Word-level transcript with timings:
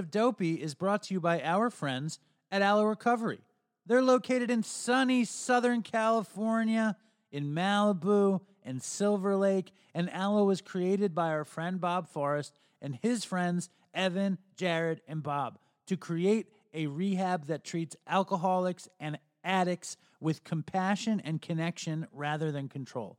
of 0.00 0.10
Dopey 0.10 0.54
is 0.54 0.74
brought 0.74 1.04
to 1.04 1.14
you 1.14 1.20
by 1.20 1.40
our 1.42 1.70
friends 1.70 2.18
at 2.50 2.62
Alo 2.62 2.84
Recovery. 2.84 3.38
They're 3.86 4.02
located 4.02 4.50
in 4.50 4.62
sunny 4.62 5.24
Southern 5.24 5.82
California, 5.82 6.96
in 7.30 7.54
Malibu 7.54 8.40
and 8.64 8.82
Silver 8.82 9.36
Lake, 9.36 9.70
and 9.94 10.10
Alo 10.10 10.44
was 10.44 10.62
created 10.62 11.14
by 11.14 11.28
our 11.28 11.44
friend 11.44 11.80
Bob 11.80 12.08
Forrest 12.08 12.58
and 12.80 12.98
his 13.02 13.24
friends 13.24 13.68
Evan, 13.94 14.38
Jared, 14.56 15.02
and 15.06 15.22
Bob 15.22 15.58
to 15.86 15.96
create 15.96 16.46
a 16.72 16.86
rehab 16.86 17.46
that 17.46 17.62
treats 17.62 17.94
alcoholics 18.08 18.88
and 18.98 19.18
addicts 19.44 19.96
with 20.18 20.44
compassion 20.44 21.20
and 21.24 21.42
connection 21.42 22.06
rather 22.12 22.50
than 22.50 22.68
control, 22.68 23.18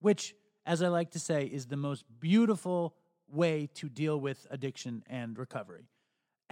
which, 0.00 0.34
as 0.64 0.82
I 0.82 0.88
like 0.88 1.10
to 1.10 1.18
say, 1.18 1.44
is 1.44 1.66
the 1.66 1.76
most 1.76 2.04
beautiful 2.18 2.94
way 3.28 3.68
to 3.74 3.90
deal 3.90 4.18
with 4.18 4.46
addiction 4.50 5.02
and 5.08 5.38
recovery. 5.38 5.84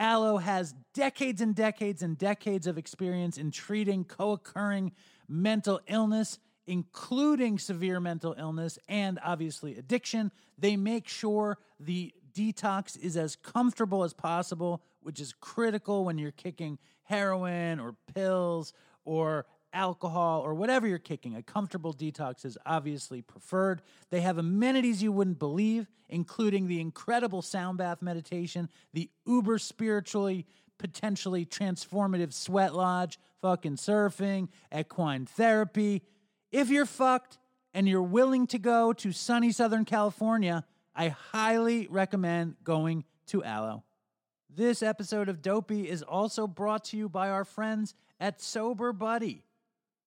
Alo 0.03 0.39
has 0.39 0.75
decades 0.95 1.41
and 1.41 1.55
decades 1.55 2.03
and 2.03 2.19
decades 2.19 2.67
of 2.67 2.77
experience 2.77 3.39
in 3.39 3.53
treating 3.53 4.05
co 4.05 4.33
occurring 4.33 4.91
mental 5.29 5.81
illness, 5.87 6.41
including 6.67 7.57
severe 7.57 8.01
mental 8.01 8.35
illness 8.37 8.81
and 8.89 9.21
obviously 9.23 9.79
addiction. 9.79 10.33
They 10.59 10.77
make 10.77 11.07
sure 11.07 11.59
the 11.79 12.13
detox 12.35 12.99
is 12.99 13.17
as 13.17 13.37
comfortable 13.37 14.03
as 14.03 14.13
possible, 14.13 14.83
which 15.03 15.21
is 15.21 15.33
critical 15.41 16.05
when 16.05 16.19
you're 16.19 16.33
kicking 16.33 16.79
heroin 17.05 17.79
or 17.79 17.95
pills 18.13 18.73
or 19.05 19.47
alcohol 19.73 20.43
or 20.43 20.55
whatever 20.55 20.87
you're 20.87 20.99
kicking. 20.99 21.37
A 21.37 21.43
comfortable 21.43 21.93
detox 21.93 22.45
is 22.45 22.59
obviously 22.67 23.23
preferred. 23.23 23.83
They 24.11 24.21
have 24.21 24.39
amenities 24.39 25.03
you 25.03 25.13
wouldn't 25.13 25.39
believe, 25.39 25.89
including 26.09 26.67
the 26.67 26.81
incredible 26.81 27.43
sound 27.43 27.79
bath 27.79 28.03
meditation, 28.03 28.69
the 28.93 29.11
uber 29.27 29.59
spiritually, 29.59 30.47
potentially 30.79 31.47
transformative 31.47 32.33
sweat 32.33 32.75
lodge, 32.75 33.19
fucking 33.41 33.77
surfing, 33.77 34.49
equine 34.77 35.27
therapy. 35.27 36.03
If 36.51 36.71
you're 36.71 36.87
fucked 36.87 37.39
and 37.73 37.89
you're 37.89 38.03
willing 38.03 38.47
to 38.49 38.59
go 38.59 38.93
to 38.95 39.13
sunny 39.13 39.53
Southern 39.53 39.85
California, 39.85 40.65
I 40.95 41.09
highly 41.09 41.87
recommend 41.89 42.57
going 42.65 43.05
to 43.29 43.43
Alo. 43.45 43.85
This 44.55 44.83
episode 44.83 45.31
of 45.31 45.41
Dopey 45.41 45.89
is 45.89 46.03
also 46.03 46.47
brought 46.47 46.85
to 46.87 46.97
you 46.99 47.09
by 47.09 47.31
our 47.31 47.45
friends 47.45 47.95
at 48.21 48.43
Sober 48.43 48.93
Buddy. 48.93 49.45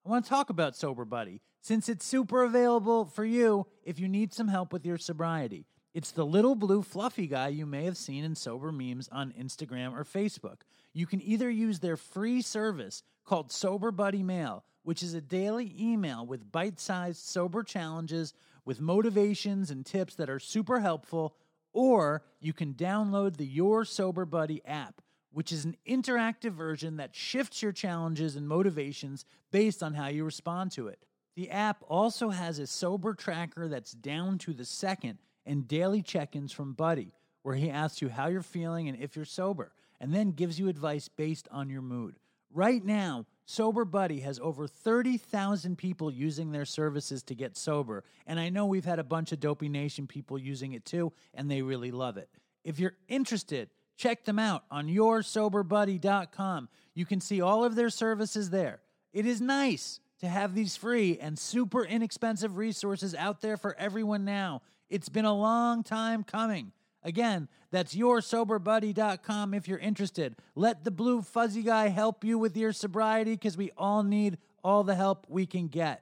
I 0.05 0.09
want 0.09 0.23
to 0.23 0.29
talk 0.29 0.51
about 0.51 0.75
Sober 0.75 1.03
Buddy 1.03 1.41
since 1.61 1.89
it's 1.89 2.05
super 2.05 2.43
available 2.43 3.05
for 3.05 3.25
you 3.25 3.65
if 3.83 3.99
you 3.99 4.07
need 4.07 4.35
some 4.35 4.49
help 4.49 4.71
with 4.71 4.85
your 4.85 4.99
sobriety. 4.99 5.65
It's 5.95 6.11
the 6.11 6.25
little 6.25 6.53
blue 6.53 6.83
fluffy 6.83 7.25
guy 7.25 7.47
you 7.47 7.65
may 7.65 7.85
have 7.85 7.97
seen 7.97 8.23
in 8.23 8.35
sober 8.35 8.71
memes 8.71 9.09
on 9.11 9.33
Instagram 9.33 9.97
or 9.97 10.03
Facebook. 10.03 10.57
You 10.93 11.07
can 11.07 11.23
either 11.23 11.49
use 11.49 11.79
their 11.79 11.97
free 11.97 12.43
service 12.43 13.01
called 13.25 13.51
Sober 13.51 13.89
Buddy 13.89 14.21
Mail, 14.21 14.63
which 14.83 15.01
is 15.01 15.15
a 15.15 15.21
daily 15.21 15.73
email 15.79 16.23
with 16.23 16.51
bite 16.51 16.79
sized 16.79 17.23
sober 17.23 17.63
challenges 17.63 18.35
with 18.63 18.79
motivations 18.79 19.71
and 19.71 19.83
tips 19.83 20.13
that 20.15 20.29
are 20.29 20.39
super 20.39 20.81
helpful, 20.81 21.35
or 21.73 22.21
you 22.39 22.53
can 22.53 22.75
download 22.75 23.37
the 23.37 23.45
Your 23.47 23.83
Sober 23.83 24.25
Buddy 24.25 24.63
app 24.65 25.01
which 25.35 25.51
is 25.51 25.65
an 25.65 25.75
interactive 25.85 26.53
version 26.53 26.95
that 26.95 27.13
shifts 27.13 27.61
your 27.61 27.73
challenges 27.73 28.37
and 28.37 28.47
motivations 28.47 29.25
based 29.51 29.83
on 29.83 29.93
how 29.93 30.07
you 30.07 30.23
respond 30.23 30.71
to 30.71 30.87
it. 30.87 30.97
The 31.35 31.51
app 31.51 31.83
also 31.89 32.29
has 32.29 32.57
a 32.57 32.65
sober 32.65 33.13
tracker 33.13 33.67
that's 33.67 33.91
down 33.91 34.37
to 34.37 34.53
the 34.53 34.63
second 34.63 35.19
and 35.45 35.67
daily 35.67 36.01
check 36.01 36.37
ins 36.37 36.53
from 36.53 36.71
Buddy, 36.71 37.11
where 37.43 37.55
he 37.55 37.69
asks 37.69 38.01
you 38.01 38.07
how 38.07 38.27
you're 38.27 38.41
feeling 38.41 38.87
and 38.87 38.97
if 38.97 39.17
you're 39.17 39.25
sober, 39.25 39.73
and 39.99 40.13
then 40.13 40.31
gives 40.31 40.57
you 40.57 40.69
advice 40.69 41.09
based 41.09 41.49
on 41.51 41.69
your 41.69 41.81
mood. 41.81 42.15
Right 42.53 42.83
now, 42.85 43.25
Sober 43.45 43.83
Buddy 43.83 44.21
has 44.21 44.39
over 44.39 44.67
30,000 44.67 45.77
people 45.77 46.09
using 46.09 46.53
their 46.53 46.63
services 46.63 47.23
to 47.23 47.35
get 47.35 47.57
sober, 47.57 48.05
and 48.25 48.39
I 48.39 48.47
know 48.47 48.67
we've 48.67 48.85
had 48.85 48.99
a 48.99 49.03
bunch 49.03 49.33
of 49.33 49.41
Dopey 49.41 49.67
Nation 49.67 50.07
people 50.07 50.39
using 50.39 50.71
it 50.71 50.85
too, 50.85 51.11
and 51.33 51.51
they 51.51 51.61
really 51.61 51.91
love 51.91 52.15
it. 52.15 52.29
If 52.63 52.79
you're 52.79 52.95
interested, 53.09 53.69
Check 53.97 54.25
them 54.25 54.39
out 54.39 54.63
on 54.69 54.87
yoursoberbuddy.com. 54.87 56.69
You 56.93 57.05
can 57.05 57.21
see 57.21 57.41
all 57.41 57.63
of 57.63 57.75
their 57.75 57.89
services 57.89 58.49
there. 58.49 58.81
It 59.13 59.25
is 59.25 59.39
nice 59.39 59.99
to 60.19 60.27
have 60.27 60.53
these 60.53 60.75
free 60.75 61.17
and 61.19 61.37
super 61.37 61.83
inexpensive 61.83 62.57
resources 62.57 63.15
out 63.15 63.41
there 63.41 63.57
for 63.57 63.75
everyone 63.77 64.25
now. 64.25 64.61
It's 64.89 65.09
been 65.09 65.25
a 65.25 65.33
long 65.33 65.83
time 65.83 66.23
coming. 66.23 66.71
Again, 67.03 67.47
that's 67.71 67.95
yoursoberbuddy.com 67.95 69.53
if 69.53 69.67
you're 69.67 69.77
interested. 69.77 70.35
Let 70.55 70.83
the 70.83 70.91
blue 70.91 71.21
fuzzy 71.21 71.61
guy 71.61 71.89
help 71.89 72.23
you 72.23 72.37
with 72.37 72.57
your 72.57 72.73
sobriety 72.73 73.33
because 73.33 73.57
we 73.57 73.71
all 73.77 74.03
need 74.03 74.37
all 74.63 74.83
the 74.83 74.95
help 74.95 75.27
we 75.29 75.45
can 75.45 75.67
get. 75.67 76.01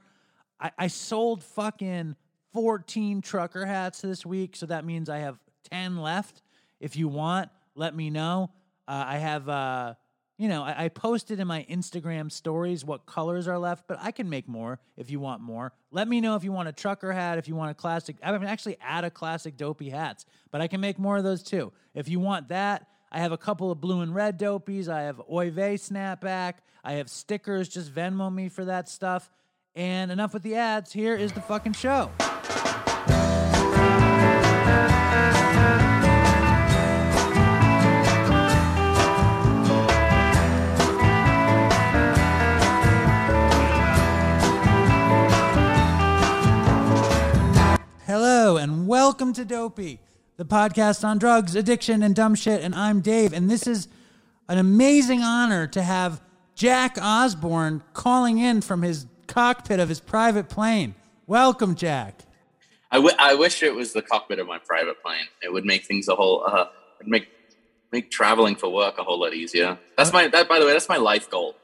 I, 0.60 0.70
I 0.78 0.86
sold 0.88 1.42
fucking 1.42 2.16
14 2.52 3.22
trucker 3.22 3.64
hats 3.64 4.02
this 4.02 4.26
week, 4.26 4.54
so 4.54 4.66
that 4.66 4.84
means 4.84 5.08
I 5.08 5.18
have 5.18 5.38
10 5.70 5.96
left. 5.96 6.42
If 6.78 6.96
you 6.96 7.08
want, 7.08 7.48
let 7.74 7.96
me 7.96 8.10
know. 8.10 8.50
Uh, 8.86 9.04
I 9.06 9.18
have, 9.18 9.48
uh, 9.48 9.94
you 10.40 10.48
know, 10.48 10.62
I, 10.62 10.84
I, 10.84 10.88
posted 10.88 11.38
in 11.38 11.46
my 11.46 11.66
Instagram 11.68 12.32
stories 12.32 12.82
what 12.82 13.04
colors 13.04 13.46
are 13.46 13.58
left, 13.58 13.84
but 13.86 13.98
I 14.00 14.10
can 14.10 14.30
make 14.30 14.48
more 14.48 14.80
if 14.96 15.10
you 15.10 15.20
want 15.20 15.42
more. 15.42 15.74
Let 15.90 16.08
me 16.08 16.22
know 16.22 16.34
if 16.34 16.44
you 16.44 16.50
want 16.50 16.66
a 16.66 16.72
trucker 16.72 17.12
hat, 17.12 17.36
if 17.36 17.46
you 17.46 17.54
want 17.54 17.70
a 17.70 17.74
classic. 17.74 18.16
I 18.22 18.32
can 18.32 18.46
actually 18.46 18.78
add 18.80 19.04
a 19.04 19.10
classic 19.10 19.58
dopey 19.58 19.90
hats, 19.90 20.24
but 20.50 20.62
I 20.62 20.66
can 20.66 20.80
make 20.80 20.98
more 20.98 21.18
of 21.18 21.24
those 21.24 21.42
too. 21.42 21.74
If 21.92 22.08
you 22.08 22.20
want 22.20 22.48
that, 22.48 22.86
I 23.12 23.18
have 23.18 23.32
a 23.32 23.36
couple 23.36 23.70
of 23.70 23.82
blue 23.82 24.00
and 24.00 24.14
red 24.14 24.38
dopies. 24.38 24.88
I 24.88 25.02
have 25.02 25.20
Oy 25.30 25.50
Vey 25.50 25.74
snapback. 25.74 26.54
I 26.82 26.92
have 26.92 27.10
stickers. 27.10 27.68
Just 27.68 27.94
Venmo 27.94 28.32
me 28.32 28.48
for 28.48 28.64
that 28.64 28.88
stuff. 28.88 29.30
And 29.74 30.10
enough 30.10 30.32
with 30.32 30.42
the 30.42 30.54
ads. 30.54 30.90
Here 30.90 31.16
is 31.16 31.32
the 31.32 31.42
fucking 31.42 31.74
show. 31.74 32.10
And 48.56 48.86
welcome 48.88 49.32
to 49.34 49.44
Dopey, 49.44 50.00
the 50.36 50.44
podcast 50.44 51.04
on 51.04 51.18
drugs, 51.18 51.54
addiction, 51.54 52.02
and 52.02 52.14
dumb 52.14 52.34
shit. 52.34 52.62
And 52.62 52.74
I'm 52.74 53.00
Dave, 53.00 53.32
and 53.32 53.50
this 53.50 53.66
is 53.66 53.86
an 54.48 54.58
amazing 54.58 55.22
honor 55.22 55.66
to 55.68 55.82
have 55.82 56.20
Jack 56.54 56.98
Osbourne 57.00 57.82
calling 57.92 58.38
in 58.38 58.60
from 58.60 58.82
his 58.82 59.06
cockpit 59.26 59.78
of 59.78 59.88
his 59.88 60.00
private 60.00 60.48
plane. 60.48 60.94
Welcome, 61.26 61.74
Jack. 61.76 62.22
I, 62.90 62.96
w- 62.96 63.14
I 63.18 63.34
wish 63.34 63.62
it 63.62 63.74
was 63.74 63.92
the 63.92 64.02
cockpit 64.02 64.38
of 64.38 64.46
my 64.46 64.58
private 64.58 65.00
plane. 65.02 65.26
It 65.42 65.52
would 65.52 65.64
make 65.64 65.84
things 65.84 66.08
a 66.08 66.16
whole 66.16 66.44
uh, 66.44 66.66
make 67.04 67.28
make 67.92 68.10
traveling 68.10 68.56
for 68.56 68.68
work 68.68 68.98
a 68.98 69.04
whole 69.04 69.20
lot 69.20 69.32
easier. 69.32 69.78
That's 69.96 70.12
my 70.12 70.26
that 70.28 70.48
by 70.48 70.58
the 70.58 70.66
way, 70.66 70.72
that's 70.72 70.88
my 70.88 70.96
life 70.96 71.30
goal. 71.30 71.54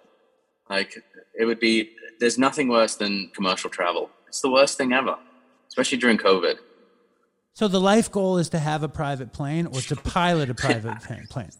Like 0.70 1.02
it 1.38 1.46
would 1.46 1.58
be 1.58 1.90
there's 2.20 2.38
nothing 2.38 2.68
worse 2.68 2.94
than 2.94 3.30
commercial 3.34 3.70
travel. 3.70 4.10
It's 4.28 4.40
the 4.40 4.50
worst 4.50 4.78
thing 4.78 4.92
ever, 4.92 5.16
especially 5.68 5.98
during 5.98 6.18
COVID. 6.18 6.58
So 7.56 7.68
the 7.68 7.80
life 7.80 8.10
goal 8.10 8.38
is 8.38 8.50
to 8.50 8.58
have 8.58 8.82
a 8.82 8.88
private 8.88 9.32
plane 9.32 9.66
or 9.66 9.80
to 9.80 9.96
pilot 9.96 10.50
a 10.50 10.54
private 10.54 11.00
plane. 11.30 11.50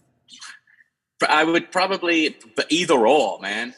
I 1.27 1.43
would 1.43 1.71
probably 1.71 2.37
either 2.69 3.07
or, 3.07 3.39
man 3.39 3.73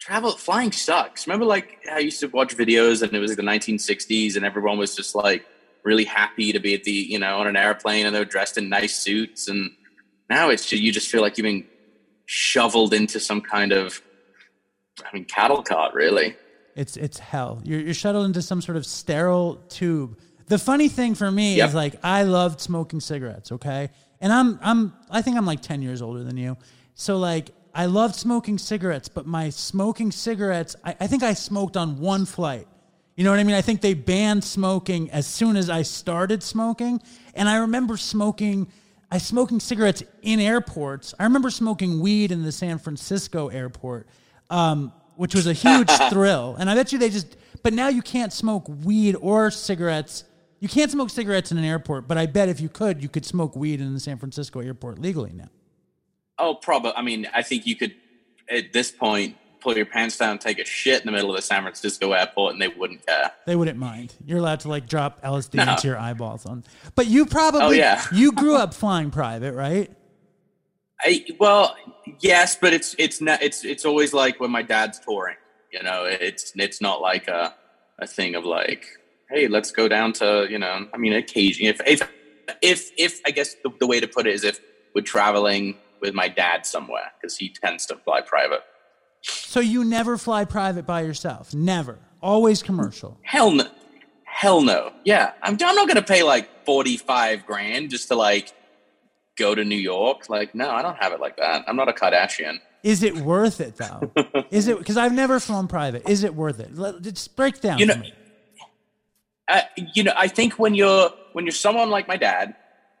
travel 0.00 0.32
flying 0.32 0.72
sucks. 0.72 1.26
Remember, 1.26 1.44
like 1.44 1.78
I 1.90 2.00
used 2.00 2.20
to 2.20 2.26
watch 2.26 2.56
videos, 2.56 3.02
and 3.02 3.12
it 3.12 3.18
was 3.20 3.30
like 3.30 3.36
the 3.36 3.42
1960s, 3.44 4.34
and 4.34 4.44
everyone 4.44 4.78
was 4.78 4.96
just 4.96 5.14
like 5.14 5.46
really 5.84 6.04
happy 6.04 6.52
to 6.52 6.58
be 6.58 6.74
at 6.74 6.84
the 6.84 6.92
you 6.92 7.18
know 7.18 7.38
on 7.38 7.46
an 7.46 7.56
airplane, 7.56 8.06
and 8.06 8.14
they're 8.14 8.24
dressed 8.24 8.58
in 8.58 8.68
nice 8.68 8.96
suits. 8.96 9.46
And 9.46 9.70
now 10.28 10.48
it's 10.48 10.68
just, 10.68 10.82
you 10.82 10.90
just 10.90 11.08
feel 11.08 11.20
like 11.20 11.38
you've 11.38 11.44
been 11.44 11.64
shoveled 12.26 12.92
into 12.94 13.20
some 13.20 13.40
kind 13.40 13.72
of 13.72 14.02
I 15.04 15.14
mean 15.14 15.26
cattle 15.26 15.62
cart, 15.62 15.94
really. 15.94 16.34
It's 16.74 16.96
it's 16.96 17.18
hell. 17.18 17.60
You're 17.64 17.80
you're 17.80 17.94
shuttled 17.94 18.26
into 18.26 18.42
some 18.42 18.60
sort 18.62 18.76
of 18.76 18.86
sterile 18.86 19.56
tube. 19.68 20.18
The 20.50 20.58
funny 20.58 20.88
thing 20.88 21.14
for 21.14 21.30
me 21.30 21.54
yep. 21.54 21.68
is 21.68 21.74
like 21.76 21.94
I 22.02 22.24
loved 22.24 22.60
smoking 22.60 22.98
cigarettes, 22.98 23.52
okay? 23.52 23.88
And 24.20 24.32
I'm 24.32 24.58
I'm 24.60 24.92
I 25.08 25.22
think 25.22 25.36
I'm 25.36 25.46
like 25.46 25.62
10 25.62 25.80
years 25.80 26.02
older 26.02 26.24
than 26.24 26.36
you. 26.36 26.56
So 26.96 27.18
like 27.18 27.50
I 27.72 27.86
loved 27.86 28.16
smoking 28.16 28.58
cigarettes, 28.58 29.08
but 29.08 29.26
my 29.26 29.50
smoking 29.50 30.10
cigarettes, 30.10 30.74
I, 30.84 30.96
I, 30.98 31.06
think 31.06 31.22
I 31.22 31.34
smoked 31.34 31.76
on 31.76 32.00
one 32.00 32.26
flight. 32.26 32.66
You 33.14 33.22
know 33.22 33.30
what 33.30 33.38
I 33.38 33.44
mean? 33.44 33.54
I 33.54 33.60
think 33.60 33.80
they 33.80 33.94
banned 33.94 34.42
smoking 34.42 35.08
as 35.12 35.24
soon 35.24 35.56
as 35.56 35.70
I 35.70 35.82
started 35.82 36.42
smoking. 36.42 37.00
And 37.34 37.48
I 37.48 37.58
remember 37.58 37.96
smoking, 37.96 38.66
I 39.08 39.18
smoking 39.18 39.60
cigarettes 39.60 40.02
in 40.22 40.40
airports. 40.40 41.14
I 41.16 41.24
remember 41.24 41.50
smoking 41.50 42.00
weed 42.00 42.32
in 42.32 42.42
the 42.42 42.50
San 42.50 42.80
Francisco 42.80 43.48
airport, 43.48 44.08
um, 44.50 44.92
which 45.14 45.36
was 45.36 45.46
a 45.46 45.52
huge 45.52 45.90
thrill. 46.10 46.56
And 46.58 46.68
I 46.68 46.74
bet 46.74 46.92
you 46.92 46.98
they 46.98 47.10
just, 47.10 47.36
but 47.62 47.72
now 47.72 47.86
you 47.86 48.02
can't 48.02 48.32
smoke 48.32 48.66
weed 48.84 49.14
or 49.20 49.52
cigarettes. 49.52 50.24
You 50.60 50.68
can't 50.68 50.90
smoke 50.90 51.10
cigarettes 51.10 51.50
in 51.50 51.58
an 51.58 51.64
airport, 51.64 52.06
but 52.06 52.18
I 52.18 52.26
bet 52.26 52.48
if 52.48 52.60
you 52.60 52.68
could, 52.68 53.02
you 53.02 53.08
could 53.08 53.24
smoke 53.24 53.56
weed 53.56 53.80
in 53.80 53.94
the 53.94 54.00
San 54.00 54.18
Francisco 54.18 54.60
airport 54.60 54.98
legally 54.98 55.32
now. 55.32 55.48
Oh, 56.38 56.54
probably. 56.54 56.92
I 56.94 57.02
mean, 57.02 57.26
I 57.34 57.42
think 57.42 57.66
you 57.66 57.76
could 57.76 57.94
at 58.50 58.72
this 58.72 58.90
point 58.90 59.36
pull 59.60 59.76
your 59.76 59.86
pants 59.86 60.16
down, 60.16 60.32
and 60.32 60.40
take 60.40 60.58
a 60.58 60.64
shit 60.64 61.00
in 61.00 61.06
the 61.06 61.12
middle 61.12 61.30
of 61.30 61.36
the 61.36 61.42
San 61.42 61.62
Francisco 61.62 62.12
airport, 62.12 62.54
and 62.54 62.62
they 62.62 62.68
wouldn't 62.68 63.06
care. 63.06 63.30
They 63.46 63.56
wouldn't 63.56 63.78
mind. 63.78 64.14
You're 64.24 64.38
allowed 64.38 64.60
to 64.60 64.68
like 64.68 64.86
drop 64.86 65.22
LSD 65.22 65.54
no. 65.54 65.72
into 65.72 65.88
your 65.88 65.98
eyeballs 65.98 66.46
on. 66.46 66.64
But 66.94 67.06
you 67.06 67.26
probably, 67.26 67.60
oh, 67.60 67.70
yeah. 67.70 68.02
you 68.12 68.32
grew 68.32 68.56
up 68.56 68.74
flying 68.74 69.10
private, 69.10 69.54
right? 69.54 69.90
I 71.02 71.24
well, 71.38 71.76
yes, 72.20 72.56
but 72.56 72.72
it's 72.72 72.94
it's 72.98 73.20
not 73.20 73.42
it's 73.42 73.64
it's 73.64 73.84
always 73.84 74.12
like 74.12 74.40
when 74.40 74.50
my 74.50 74.62
dad's 74.62 74.98
touring. 74.98 75.36
You 75.72 75.82
know, 75.82 76.04
it's 76.04 76.52
it's 76.56 76.80
not 76.80 77.00
like 77.00 77.28
a 77.28 77.54
a 77.98 78.06
thing 78.06 78.34
of 78.34 78.44
like, 78.44 78.86
hey, 79.30 79.48
let's 79.48 79.70
go 79.70 79.88
down 79.88 80.12
to 80.14 80.46
you 80.50 80.58
know. 80.58 80.86
I 80.92 80.96
mean, 80.96 81.12
occasionally 81.12 81.68
if 81.70 81.80
if 81.86 82.08
if 82.62 82.90
if 82.96 83.20
I 83.26 83.30
guess 83.30 83.54
the, 83.62 83.70
the 83.80 83.86
way 83.86 84.00
to 84.00 84.08
put 84.08 84.26
it 84.26 84.34
is 84.34 84.44
if 84.44 84.60
we're 84.94 85.02
traveling 85.02 85.76
with 86.00 86.14
my 86.14 86.28
dad 86.28 86.66
somewhere 86.66 87.12
because 87.20 87.36
he 87.36 87.48
tends 87.50 87.86
to 87.86 87.96
fly 87.96 88.20
private. 88.20 88.60
So 89.22 89.60
you 89.60 89.84
never 89.84 90.16
fly 90.16 90.44
private 90.44 90.86
by 90.86 91.02
yourself? 91.02 91.54
Never. 91.54 91.98
Always 92.22 92.62
commercial. 92.62 93.18
Hell 93.22 93.50
no. 93.50 93.66
Hell 94.24 94.62
no. 94.62 94.92
Yeah, 95.04 95.32
I'm, 95.42 95.58
I'm 95.60 95.74
not 95.74 95.86
going 95.86 95.96
to 95.96 96.02
pay 96.02 96.22
like 96.22 96.64
45 96.64 97.44
grand 97.46 97.90
just 97.90 98.08
to 98.08 98.14
like 98.14 98.54
go 99.36 99.54
to 99.54 99.64
New 99.64 99.76
York. 99.76 100.30
Like, 100.30 100.54
no, 100.54 100.70
I 100.70 100.82
don't 100.82 100.96
have 100.96 101.12
it 101.12 101.20
like 101.20 101.36
that. 101.36 101.64
I'm 101.66 101.76
not 101.76 101.88
a 101.88 101.92
Kardashian. 101.92 102.58
Is 102.82 103.02
it 103.02 103.16
worth 103.16 103.60
it 103.60 103.76
though? 103.76 104.10
Is 104.50 104.68
it 104.68 104.78
because 104.78 104.96
I've 104.96 105.12
never 105.12 105.38
flown 105.38 105.68
private? 105.68 106.08
Is 106.08 106.24
it 106.24 106.34
worth 106.34 106.60
it? 106.60 106.74
Let, 106.74 107.02
just 107.02 107.36
break 107.36 107.60
down. 107.60 107.78
You 107.78 107.86
know, 107.86 107.96
me. 107.96 108.14
Uh, 109.50 109.62
you 109.94 110.04
know, 110.04 110.12
I 110.16 110.28
think 110.28 110.58
when 110.58 110.74
you're 110.74 111.10
when 111.32 111.44
you're 111.44 111.52
someone 111.52 111.90
like 111.90 112.08
my 112.08 112.16
dad, 112.16 112.54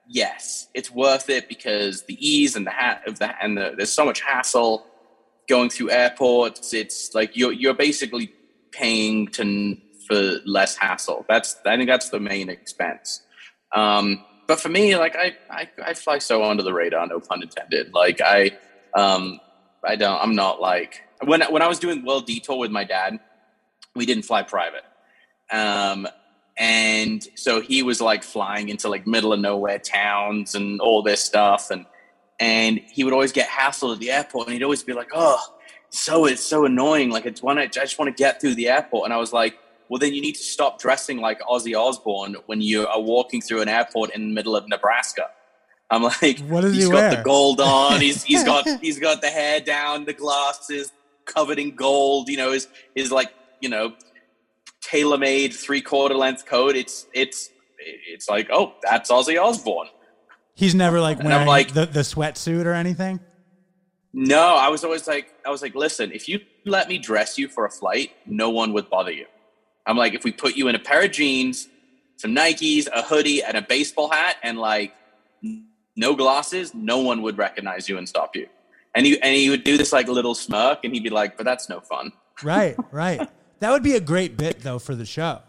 yes, 0.08 0.68
it's 0.74 0.90
worth 0.90 1.30
it 1.30 1.48
because 1.48 2.02
the 2.04 2.16
ease 2.26 2.56
and 2.56 2.66
the 2.66 2.70
hat 2.70 3.02
of 3.06 3.18
that 3.20 3.38
and 3.40 3.56
the, 3.56 3.74
there's 3.76 3.92
so 3.92 4.04
much 4.04 4.20
hassle 4.20 4.84
going 5.48 5.70
through 5.70 5.90
airports. 5.90 6.74
It's 6.74 7.14
like 7.14 7.36
you're 7.36 7.52
you're 7.52 7.74
basically 7.74 8.32
paying 8.72 9.28
to 9.28 9.76
for 10.08 10.40
less 10.44 10.76
hassle. 10.76 11.24
That's 11.28 11.56
I 11.64 11.76
think 11.76 11.88
that's 11.88 12.10
the 12.10 12.20
main 12.20 12.48
expense. 12.48 13.22
Um, 13.72 14.24
but 14.48 14.58
for 14.58 14.68
me, 14.68 14.96
like 14.96 15.14
I, 15.16 15.36
I 15.48 15.68
I 15.84 15.94
fly 15.94 16.18
so 16.18 16.42
under 16.42 16.64
the 16.64 16.72
radar, 16.72 17.06
no 17.06 17.20
pun 17.20 17.42
intended. 17.42 17.94
Like 17.94 18.20
I 18.20 18.50
um 18.96 19.40
I 19.84 19.94
don't 19.94 20.20
I'm 20.20 20.34
not 20.34 20.60
like 20.60 21.04
when 21.24 21.42
when 21.42 21.62
I 21.62 21.68
was 21.68 21.78
doing 21.78 22.04
World 22.04 22.26
Detour 22.26 22.58
with 22.58 22.72
my 22.72 22.82
dad, 22.82 23.20
we 23.94 24.06
didn't 24.06 24.24
fly 24.24 24.42
private. 24.42 24.82
Um 25.52 26.08
and 26.60 27.26
so 27.36 27.62
he 27.62 27.82
was 27.82 28.02
like 28.02 28.22
flying 28.22 28.68
into 28.68 28.90
like 28.90 29.06
middle 29.06 29.32
of 29.32 29.40
nowhere 29.40 29.78
towns 29.78 30.54
and 30.54 30.78
all 30.80 31.02
this 31.02 31.24
stuff. 31.24 31.70
And 31.70 31.86
and 32.38 32.78
he 32.78 33.02
would 33.02 33.14
always 33.14 33.32
get 33.32 33.48
hassled 33.48 33.94
at 33.94 33.98
the 33.98 34.10
airport. 34.10 34.46
And 34.46 34.54
he'd 34.54 34.62
always 34.62 34.82
be 34.82 34.92
like 34.92 35.10
oh 35.14 35.42
so 35.88 36.26
it's 36.26 36.44
so 36.44 36.66
annoying. 36.66 37.10
Like 37.10 37.24
it's 37.24 37.42
one 37.42 37.58
i 37.58 37.66
just 37.66 37.98
want 37.98 38.14
to 38.14 38.22
get 38.22 38.42
through 38.42 38.54
the 38.56 38.68
airport. 38.68 39.06
And 39.06 39.14
i 39.14 39.16
was 39.16 39.32
like 39.32 39.58
well 39.88 39.98
then 39.98 40.12
you 40.12 40.20
need 40.20 40.34
to 40.34 40.42
stop 40.42 40.78
dressing 40.78 41.18
like 41.18 41.40
ozzy 41.40 41.74
osbourne 41.74 42.36
when 42.44 42.60
you 42.60 42.86
are 42.86 43.00
walking 43.00 43.40
through 43.40 43.62
an 43.62 43.68
airport 43.68 44.10
in 44.14 44.28
the 44.28 44.34
middle 44.34 44.54
of 44.54 44.68
nebraska. 44.68 45.30
I'm 45.90 46.02
like 46.02 46.40
What 46.40 46.60
does 46.60 46.74
he's 46.74 46.84
he 46.84 46.90
got 46.90 46.96
wear? 46.98 47.16
the 47.16 47.22
gold 47.22 47.60
on. 47.62 48.02
He's 48.02 48.22
he's 48.30 48.44
got 48.44 48.68
he's 48.82 48.98
got 48.98 49.22
the 49.22 49.28
hair 49.30 49.60
down 49.60 50.04
the 50.04 50.12
glasses 50.12 50.92
covered 51.24 51.58
in 51.58 51.74
gold 51.74 52.28
you 52.28 52.36
know 52.36 52.52
his 52.52 52.68
his 52.94 53.10
like 53.10 53.32
you 53.60 53.68
know 53.68 53.94
tailor-made 54.82 55.52
three-quarter 55.52 56.14
length 56.14 56.46
coat 56.46 56.74
it's 56.76 57.06
it's 57.12 57.50
it's 57.78 58.28
like 58.28 58.48
oh 58.50 58.74
that's 58.82 59.10
ozzy 59.10 59.40
osbourne 59.42 59.88
He's 60.60 60.74
never 60.74 61.00
like 61.00 61.22
wearing 61.22 61.46
like- 61.46 61.72
the, 61.72 61.86
the 61.86 62.00
sweatsuit 62.00 62.66
or 62.66 62.74
anything. 62.74 63.18
No, 64.12 64.56
I 64.56 64.68
was 64.68 64.84
always 64.84 65.06
like, 65.08 65.32
I 65.46 65.48
was 65.48 65.62
like, 65.62 65.74
listen, 65.74 66.12
if 66.12 66.28
you 66.28 66.40
let 66.66 66.86
me 66.86 66.98
dress 66.98 67.38
you 67.38 67.48
for 67.48 67.64
a 67.64 67.70
flight, 67.70 68.10
no 68.26 68.50
one 68.50 68.74
would 68.74 68.90
bother 68.90 69.10
you. 69.12 69.24
I'm 69.86 69.96
like, 69.96 70.12
if 70.12 70.22
we 70.22 70.32
put 70.32 70.56
you 70.56 70.68
in 70.68 70.74
a 70.74 70.78
pair 70.78 71.02
of 71.02 71.12
jeans, 71.12 71.66
some 72.16 72.34
Nikes, 72.34 72.88
a 72.92 73.00
hoodie, 73.02 73.42
and 73.42 73.56
a 73.56 73.62
baseball 73.62 74.10
hat, 74.10 74.36
and 74.42 74.58
like 74.58 74.92
no 75.96 76.14
glasses, 76.14 76.74
no 76.74 76.98
one 76.98 77.22
would 77.22 77.38
recognize 77.38 77.88
you 77.88 77.96
and 77.96 78.06
stop 78.06 78.36
you. 78.36 78.46
And 78.94 79.06
he 79.06 79.18
and 79.22 79.34
he 79.34 79.48
would 79.48 79.64
do 79.64 79.78
this 79.78 79.94
like 79.94 80.08
little 80.08 80.34
smirk, 80.34 80.80
and 80.84 80.92
he'd 80.92 81.04
be 81.04 81.08
like, 81.08 81.38
but 81.38 81.44
that's 81.44 81.70
no 81.70 81.80
fun. 81.80 82.12
Right, 82.42 82.76
right. 82.90 83.26
That 83.60 83.70
would 83.70 83.82
be 83.82 83.94
a 83.94 84.00
great 84.00 84.36
bit 84.36 84.60
though 84.60 84.78
for 84.78 84.94
the 84.94 85.06
show. 85.06 85.40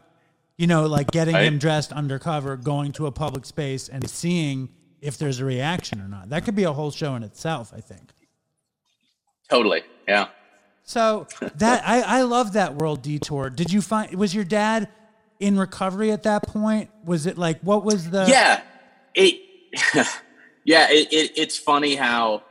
You 0.57 0.67
know, 0.67 0.85
like 0.85 1.09
getting 1.11 1.33
Right. 1.33 1.45
him 1.45 1.57
dressed 1.57 1.91
undercover, 1.91 2.55
going 2.55 2.91
to 2.93 3.07
a 3.07 3.11
public 3.11 3.45
space 3.45 3.89
and 3.89 4.07
seeing 4.09 4.69
if 5.01 5.17
there's 5.17 5.39
a 5.39 5.45
reaction 5.45 5.99
or 5.99 6.07
not. 6.07 6.29
That 6.29 6.45
could 6.45 6.55
be 6.55 6.63
a 6.63 6.73
whole 6.73 6.91
show 6.91 7.15
in 7.15 7.23
itself, 7.23 7.73
I 7.75 7.81
think. 7.81 8.11
Totally, 9.49 9.81
yeah. 10.07 10.27
So 10.83 11.27
that 11.55 11.83
I, 11.87 12.01
I 12.01 12.21
love 12.23 12.53
that 12.53 12.75
world 12.75 13.01
detour. 13.01 13.49
Did 13.49 13.71
you 13.71 13.81
find 13.81 14.13
was 14.15 14.35
your 14.35 14.43
dad 14.43 14.89
in 15.39 15.57
recovery 15.57 16.11
at 16.11 16.23
that 16.23 16.43
point? 16.43 16.89
Was 17.05 17.25
it 17.25 17.37
like 17.37 17.59
what 17.61 17.83
was 17.83 18.09
the 18.09 18.25
yeah 18.27 18.61
it 19.15 19.39
yeah 20.65 20.87
it, 20.89 21.11
it, 21.11 21.31
it's 21.35 21.57
funny 21.57 21.95
how 21.95 22.43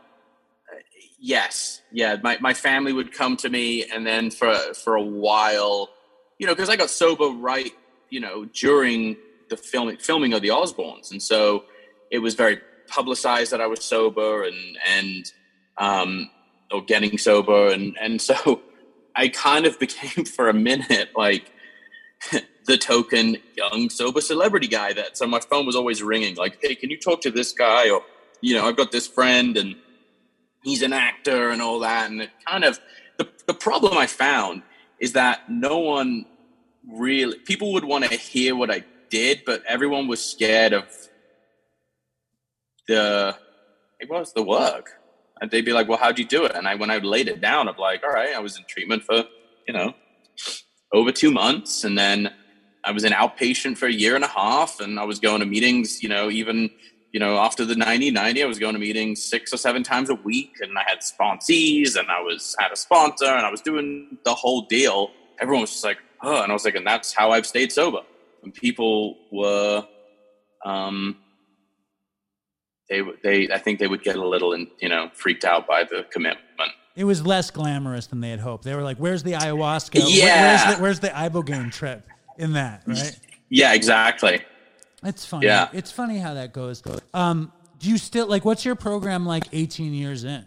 yes. 1.20 1.82
Yeah 1.92 2.16
my, 2.22 2.38
my 2.40 2.54
family 2.54 2.92
would 2.92 3.12
come 3.12 3.36
to 3.38 3.48
me 3.48 3.84
and 3.84 4.06
then 4.06 4.30
for 4.30 4.54
for 4.74 4.96
a 4.96 5.02
while 5.02 5.90
you 6.38 6.46
know 6.46 6.54
because 6.54 6.68
i 6.70 6.76
got 6.76 6.90
sober 6.90 7.28
right 7.28 7.72
you 8.08 8.20
know 8.20 8.46
during 8.46 9.16
the 9.50 9.56
filming 9.56 9.98
filming 9.98 10.32
of 10.32 10.40
the 10.40 10.48
osbournes. 10.48 11.10
And 11.10 11.22
so 11.22 11.64
it 12.10 12.20
was 12.20 12.34
very 12.34 12.60
publicized 12.88 13.52
that 13.52 13.60
i 13.60 13.66
was 13.66 13.84
sober 13.84 14.44
and 14.44 14.78
and 14.84 15.32
um 15.78 16.30
or 16.72 16.82
getting 16.82 17.18
sober. 17.18 17.68
And 17.68 17.96
and 18.00 18.20
so 18.20 18.62
i 19.14 19.28
kind 19.28 19.66
of 19.66 19.78
became 19.78 20.24
for 20.36 20.48
a 20.48 20.54
minute 20.54 21.10
like 21.16 21.52
the 22.66 22.78
token 22.78 23.36
young 23.56 23.90
sober 23.90 24.20
celebrity 24.20 24.68
guy 24.68 24.92
that 24.92 25.16
so 25.18 25.26
my 25.26 25.40
phone 25.40 25.66
was 25.66 25.76
always 25.76 26.02
ringing 26.02 26.36
like 26.36 26.58
hey 26.62 26.74
can 26.74 26.90
you 26.90 26.98
talk 26.98 27.20
to 27.22 27.30
this 27.30 27.52
guy? 27.52 27.90
Or 27.90 28.02
you 28.40 28.54
know 28.54 28.66
i've 28.66 28.76
got 28.76 28.92
this 28.92 29.06
friend 29.06 29.56
and 29.56 29.76
he's 30.62 30.82
an 30.82 30.92
actor 30.92 31.50
and 31.50 31.62
all 31.62 31.80
that 31.80 32.10
and 32.10 32.22
it 32.22 32.30
kind 32.46 32.64
of 32.64 32.78
the, 33.18 33.28
the 33.46 33.54
problem 33.54 33.96
i 33.96 34.06
found 34.06 34.62
is 34.98 35.12
that 35.12 35.50
no 35.50 35.78
one 35.78 36.24
really 36.88 37.38
people 37.40 37.72
would 37.72 37.84
want 37.84 38.04
to 38.04 38.14
hear 38.16 38.54
what 38.56 38.70
i 38.70 38.82
did 39.10 39.42
but 39.44 39.62
everyone 39.66 40.06
was 40.06 40.24
scared 40.24 40.72
of 40.72 40.84
the 42.90 43.36
it 44.00 44.08
was 44.08 44.32
the 44.32 44.42
work. 44.42 44.98
And 45.40 45.50
they'd 45.50 45.64
be 45.64 45.72
like 45.72 45.88
well 45.88 45.98
how'd 45.98 46.18
you 46.18 46.26
do 46.26 46.44
it? 46.44 46.52
And 46.54 46.68
i 46.68 46.74
when 46.74 46.90
i 46.90 46.98
laid 46.98 47.28
it 47.28 47.40
down 47.40 47.68
i'm 47.68 47.76
like 47.76 48.02
all 48.04 48.10
right 48.10 48.34
i 48.34 48.40
was 48.40 48.58
in 48.58 48.64
treatment 48.68 49.02
for 49.04 49.24
you 49.66 49.72
know 49.72 49.94
over 50.92 51.12
two 51.12 51.30
months 51.30 51.84
and 51.84 51.96
then 51.96 52.30
i 52.84 52.90
was 52.90 53.04
an 53.04 53.12
outpatient 53.12 53.78
for 53.78 53.86
a 53.86 53.92
year 53.92 54.16
and 54.16 54.24
a 54.24 54.28
half 54.28 54.80
and 54.80 54.98
i 54.98 55.04
was 55.04 55.18
going 55.18 55.40
to 55.40 55.46
meetings 55.46 56.02
you 56.02 56.08
know 56.08 56.28
even 56.30 56.68
you 57.12 57.18
know 57.20 57.38
after 57.38 57.64
the 57.64 57.74
90 57.74 58.10
90 58.12 58.42
i 58.42 58.46
was 58.46 58.58
going 58.58 58.72
to 58.74 58.78
meetings 58.78 59.22
six 59.22 59.52
or 59.52 59.56
seven 59.56 59.82
times 59.82 60.10
a 60.10 60.14
week 60.14 60.52
and 60.60 60.76
i 60.78 60.82
had 60.86 60.98
sponsees 61.00 61.96
and 61.98 62.08
i 62.10 62.20
was 62.20 62.54
had 62.60 62.70
a 62.72 62.76
sponsor 62.76 63.26
and 63.26 63.44
i 63.44 63.50
was 63.50 63.60
doing 63.60 64.16
the 64.24 64.34
whole 64.34 64.62
deal 64.62 65.10
everyone 65.40 65.62
was 65.62 65.70
just 65.72 65.84
like 65.84 65.98
oh 66.22 66.42
and 66.42 66.50
i 66.50 66.54
was 66.54 66.64
like 66.64 66.74
and 66.76 66.86
that's 66.86 67.12
how 67.12 67.30
i've 67.32 67.46
stayed 67.46 67.72
sober 67.72 68.00
and 68.44 68.54
people 68.54 69.16
were 69.32 69.84
um 70.64 71.16
they 72.88 73.02
they 73.22 73.48
i 73.52 73.58
think 73.58 73.78
they 73.78 73.86
would 73.86 74.02
get 74.02 74.16
a 74.16 74.28
little 74.28 74.52
in, 74.52 74.68
you 74.80 74.88
know 74.88 75.10
freaked 75.14 75.44
out 75.44 75.66
by 75.66 75.82
the 75.84 76.04
commitment 76.12 76.70
It 76.96 77.04
was 77.04 77.24
less 77.24 77.50
glamorous 77.50 78.06
than 78.08 78.20
they 78.20 78.30
had 78.30 78.40
hoped. 78.40 78.64
They 78.64 78.74
were 78.74 78.82
like, 78.82 78.98
"Where's 78.98 79.22
the 79.22 79.32
ayahuasca? 79.32 80.00
Where- 80.00 80.08
Yeah. 80.10 80.42
where's 80.42 80.64
the 80.76 80.82
where's 80.82 81.00
the 81.00 81.08
ibogaine 81.08 81.70
trip 81.72 82.02
in 82.36 82.52
that?" 82.54 82.82
Right? 82.86 83.16
yeah 83.48 83.72
exactly 83.74 84.42
It's 85.04 85.24
funny. 85.24 85.46
Yeah. 85.46 85.68
It's 85.72 85.90
funny 85.90 86.18
how 86.18 86.34
that 86.34 86.52
goes. 86.52 86.82
Um, 87.14 87.52
do 87.78 87.88
you 87.88 87.98
still 87.98 88.26
like? 88.26 88.44
What's 88.44 88.64
your 88.64 88.74
program 88.74 89.24
like? 89.26 89.44
18 89.52 89.94
years 89.94 90.24
in. 90.24 90.44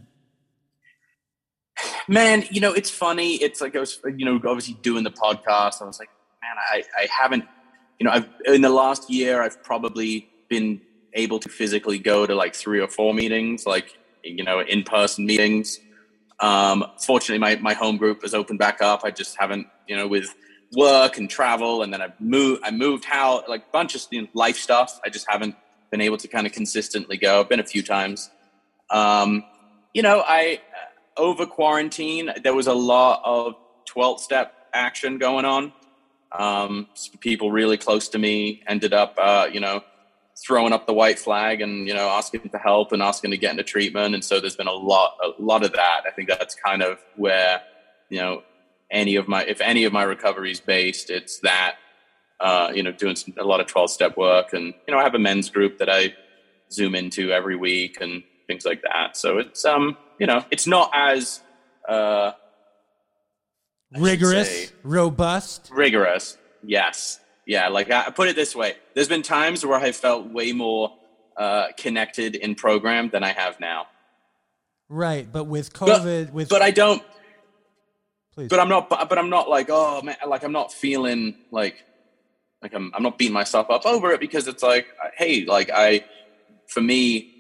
man 2.08 2.44
you 2.52 2.62
know 2.62 2.72
it's 2.74 2.90
funny 2.90 3.36
it's 3.36 3.60
like 3.62 3.76
i 3.76 3.80
was 3.80 4.00
you 4.18 4.26
know 4.26 4.36
obviously 4.46 4.76
doing 4.82 5.04
the 5.04 5.10
podcast 5.12 5.82
i 5.82 5.86
was 5.86 5.98
like 6.00 6.10
man 6.42 6.56
i 6.72 6.84
i 7.02 7.08
haven't 7.10 7.44
you 8.00 8.06
know 8.06 8.12
i've 8.12 8.28
in 8.46 8.62
the 8.62 8.70
last 8.70 9.10
year 9.10 9.42
i've 9.42 9.62
probably 9.64 10.30
been 10.50 10.80
able 11.14 11.40
to 11.40 11.50
physically 11.50 11.98
go 11.98 12.26
to 12.28 12.36
like 12.36 12.54
three 12.54 12.80
or 12.80 12.88
four 12.88 13.14
meetings 13.14 13.66
like 13.66 13.98
you 14.24 14.44
know 14.44 14.60
in-person 14.60 15.26
meetings 15.26 15.80
um 16.42 16.86
fortunately 17.04 17.40
my 17.40 17.56
my 17.56 17.74
home 17.74 17.98
group 17.98 18.22
has 18.22 18.34
opened 18.36 18.60
back 18.60 18.82
up 18.82 19.02
i 19.04 19.10
just 19.10 19.36
haven't 19.40 19.66
you 19.88 19.96
know 19.96 20.08
with 20.08 20.36
work 20.76 21.18
and 21.18 21.30
travel 21.30 21.84
and 21.84 21.94
then 21.94 22.02
i've 22.02 22.20
moved 22.20 22.62
i 22.64 22.72
moved 22.72 23.06
how 23.06 23.44
like 23.48 23.62
a 23.62 23.72
bunch 23.72 23.96
of 23.96 24.02
you 24.12 24.22
know, 24.22 24.28
life 24.34 24.58
stuff 24.58 25.00
i 25.06 25.10
just 25.10 25.26
haven't 25.30 25.56
been 25.92 26.02
able 26.02 26.18
to 26.18 26.28
kind 26.28 26.48
of 26.48 26.54
consistently 26.54 27.18
go 27.18 27.42
i've 27.42 27.50
been 27.50 27.60
a 27.60 27.66
few 27.66 27.84
times 27.84 28.30
um 28.90 29.44
you 29.94 30.02
know 30.02 30.24
i 30.26 30.60
over 31.18 31.46
quarantine, 31.46 32.32
there 32.44 32.54
was 32.54 32.68
a 32.68 32.74
lot 32.74 33.22
of 33.24 33.56
12 33.86 34.20
step 34.20 34.54
action 34.74 35.18
going 35.18 35.46
on. 35.46 35.74
Um, 36.32 36.88
people 37.20 37.52
really 37.52 37.78
close 37.78 38.10
to 38.10 38.20
me 38.20 38.64
ended 38.68 38.94
up, 38.94 39.16
uh, 39.18 39.48
you 39.52 39.60
know, 39.60 39.84
throwing 40.44 40.74
up 40.74 40.88
the 40.88 40.94
white 40.94 41.20
flag 41.20 41.62
and, 41.62 41.88
you 41.88 41.94
know, 41.94 42.10
asking 42.10 42.50
for 42.50 42.58
help 42.58 42.92
and 42.92 43.04
asking 43.04 43.32
to 43.32 43.38
get 43.38 43.52
into 43.52 43.64
treatment. 43.64 44.16
And 44.16 44.24
so 44.24 44.40
there's 44.40 44.56
been 44.56 44.68
a 44.68 44.72
lot, 44.72 45.18
a 45.24 45.42
lot 45.42 45.64
of 45.64 45.74
that. 45.74 46.02
I 46.08 46.12
think 46.12 46.28
that's 46.28 46.56
kind 46.56 46.82
of 46.82 46.98
where, 47.16 47.62
you 48.10 48.20
know, 48.20 48.42
any 48.94 49.18
of 49.18 49.28
my, 49.28 49.44
if 49.44 49.60
any 49.60 49.84
of 49.84 49.92
my 49.92 50.04
recovery 50.04 50.52
is 50.52 50.62
based, 50.62 51.10
it's 51.10 51.40
that, 51.40 51.76
uh, 52.40 52.72
you 52.74 52.84
know, 52.84 52.94
doing 52.94 53.18
some, 53.18 53.34
a 53.38 53.44
lot 53.44 53.60
of 53.60 53.68
12 53.68 53.90
step 53.90 54.16
work. 54.16 54.54
And, 54.54 54.74
you 54.88 54.94
know, 54.94 55.00
I 55.00 55.04
have 55.04 55.16
a 55.16 55.20
men's 55.20 55.50
group 55.50 55.80
that 55.80 55.90
I 55.90 56.14
zoom 56.72 56.96
into 56.96 57.32
every 57.32 57.58
week 57.58 58.00
and 58.00 58.24
things 58.48 58.66
like 58.66 58.82
that. 58.84 59.18
So 59.18 59.40
it's, 59.40 59.66
um, 59.66 59.98
you 60.20 60.28
know, 60.28 60.46
it's 60.52 60.68
not 60.68 60.92
as 60.94 61.42
uh, 61.90 62.32
Rigorous, 63.98 64.72
robust. 64.84 65.70
rigorous. 65.72 66.38
Yes, 66.64 67.20
yeah. 67.46 67.68
Like 67.68 67.92
I 67.92 68.10
put 68.10 68.28
it 68.28 68.36
this 68.36 68.56
way: 68.56 68.76
there's 68.96 69.08
been 69.08 69.22
times 69.22 69.66
where 69.66 69.78
I 69.78 69.92
felt 69.92 70.32
way 70.32 70.52
more 70.52 70.94
uh, 71.38 71.68
connected 71.78 72.36
in 72.36 72.56
program 72.56 73.10
than 73.10 73.24
I 73.24 73.34
have 73.34 73.60
now. 73.60 73.88
Right, 74.90 75.32
but 75.32 75.46
with 75.46 75.74
COVID, 75.74 76.26
but, 76.26 76.34
with 76.34 76.50
but 76.50 76.62
I 76.62 76.72
don't. 76.72 77.04
Please, 78.34 78.50
But 78.50 78.60
I'm 78.60 78.70
not. 78.70 78.90
But 78.90 79.18
I'm 79.18 79.30
not 79.30 79.50
like 79.50 79.70
oh 79.70 80.02
man. 80.02 80.16
Like 80.28 80.44
I'm 80.44 80.52
not 80.52 80.72
feeling 80.72 81.36
like 81.52 81.84
like 82.62 82.74
I'm. 82.74 82.92
I'm 82.96 83.04
not 83.04 83.18
beating 83.18 83.34
myself 83.34 83.70
up 83.70 83.86
over 83.86 84.12
it 84.12 84.20
because 84.20 84.48
it's 84.48 84.64
like 84.64 84.88
hey, 85.18 85.46
like 85.46 85.70
I, 85.74 86.06
for 86.68 86.82
me, 86.82 87.34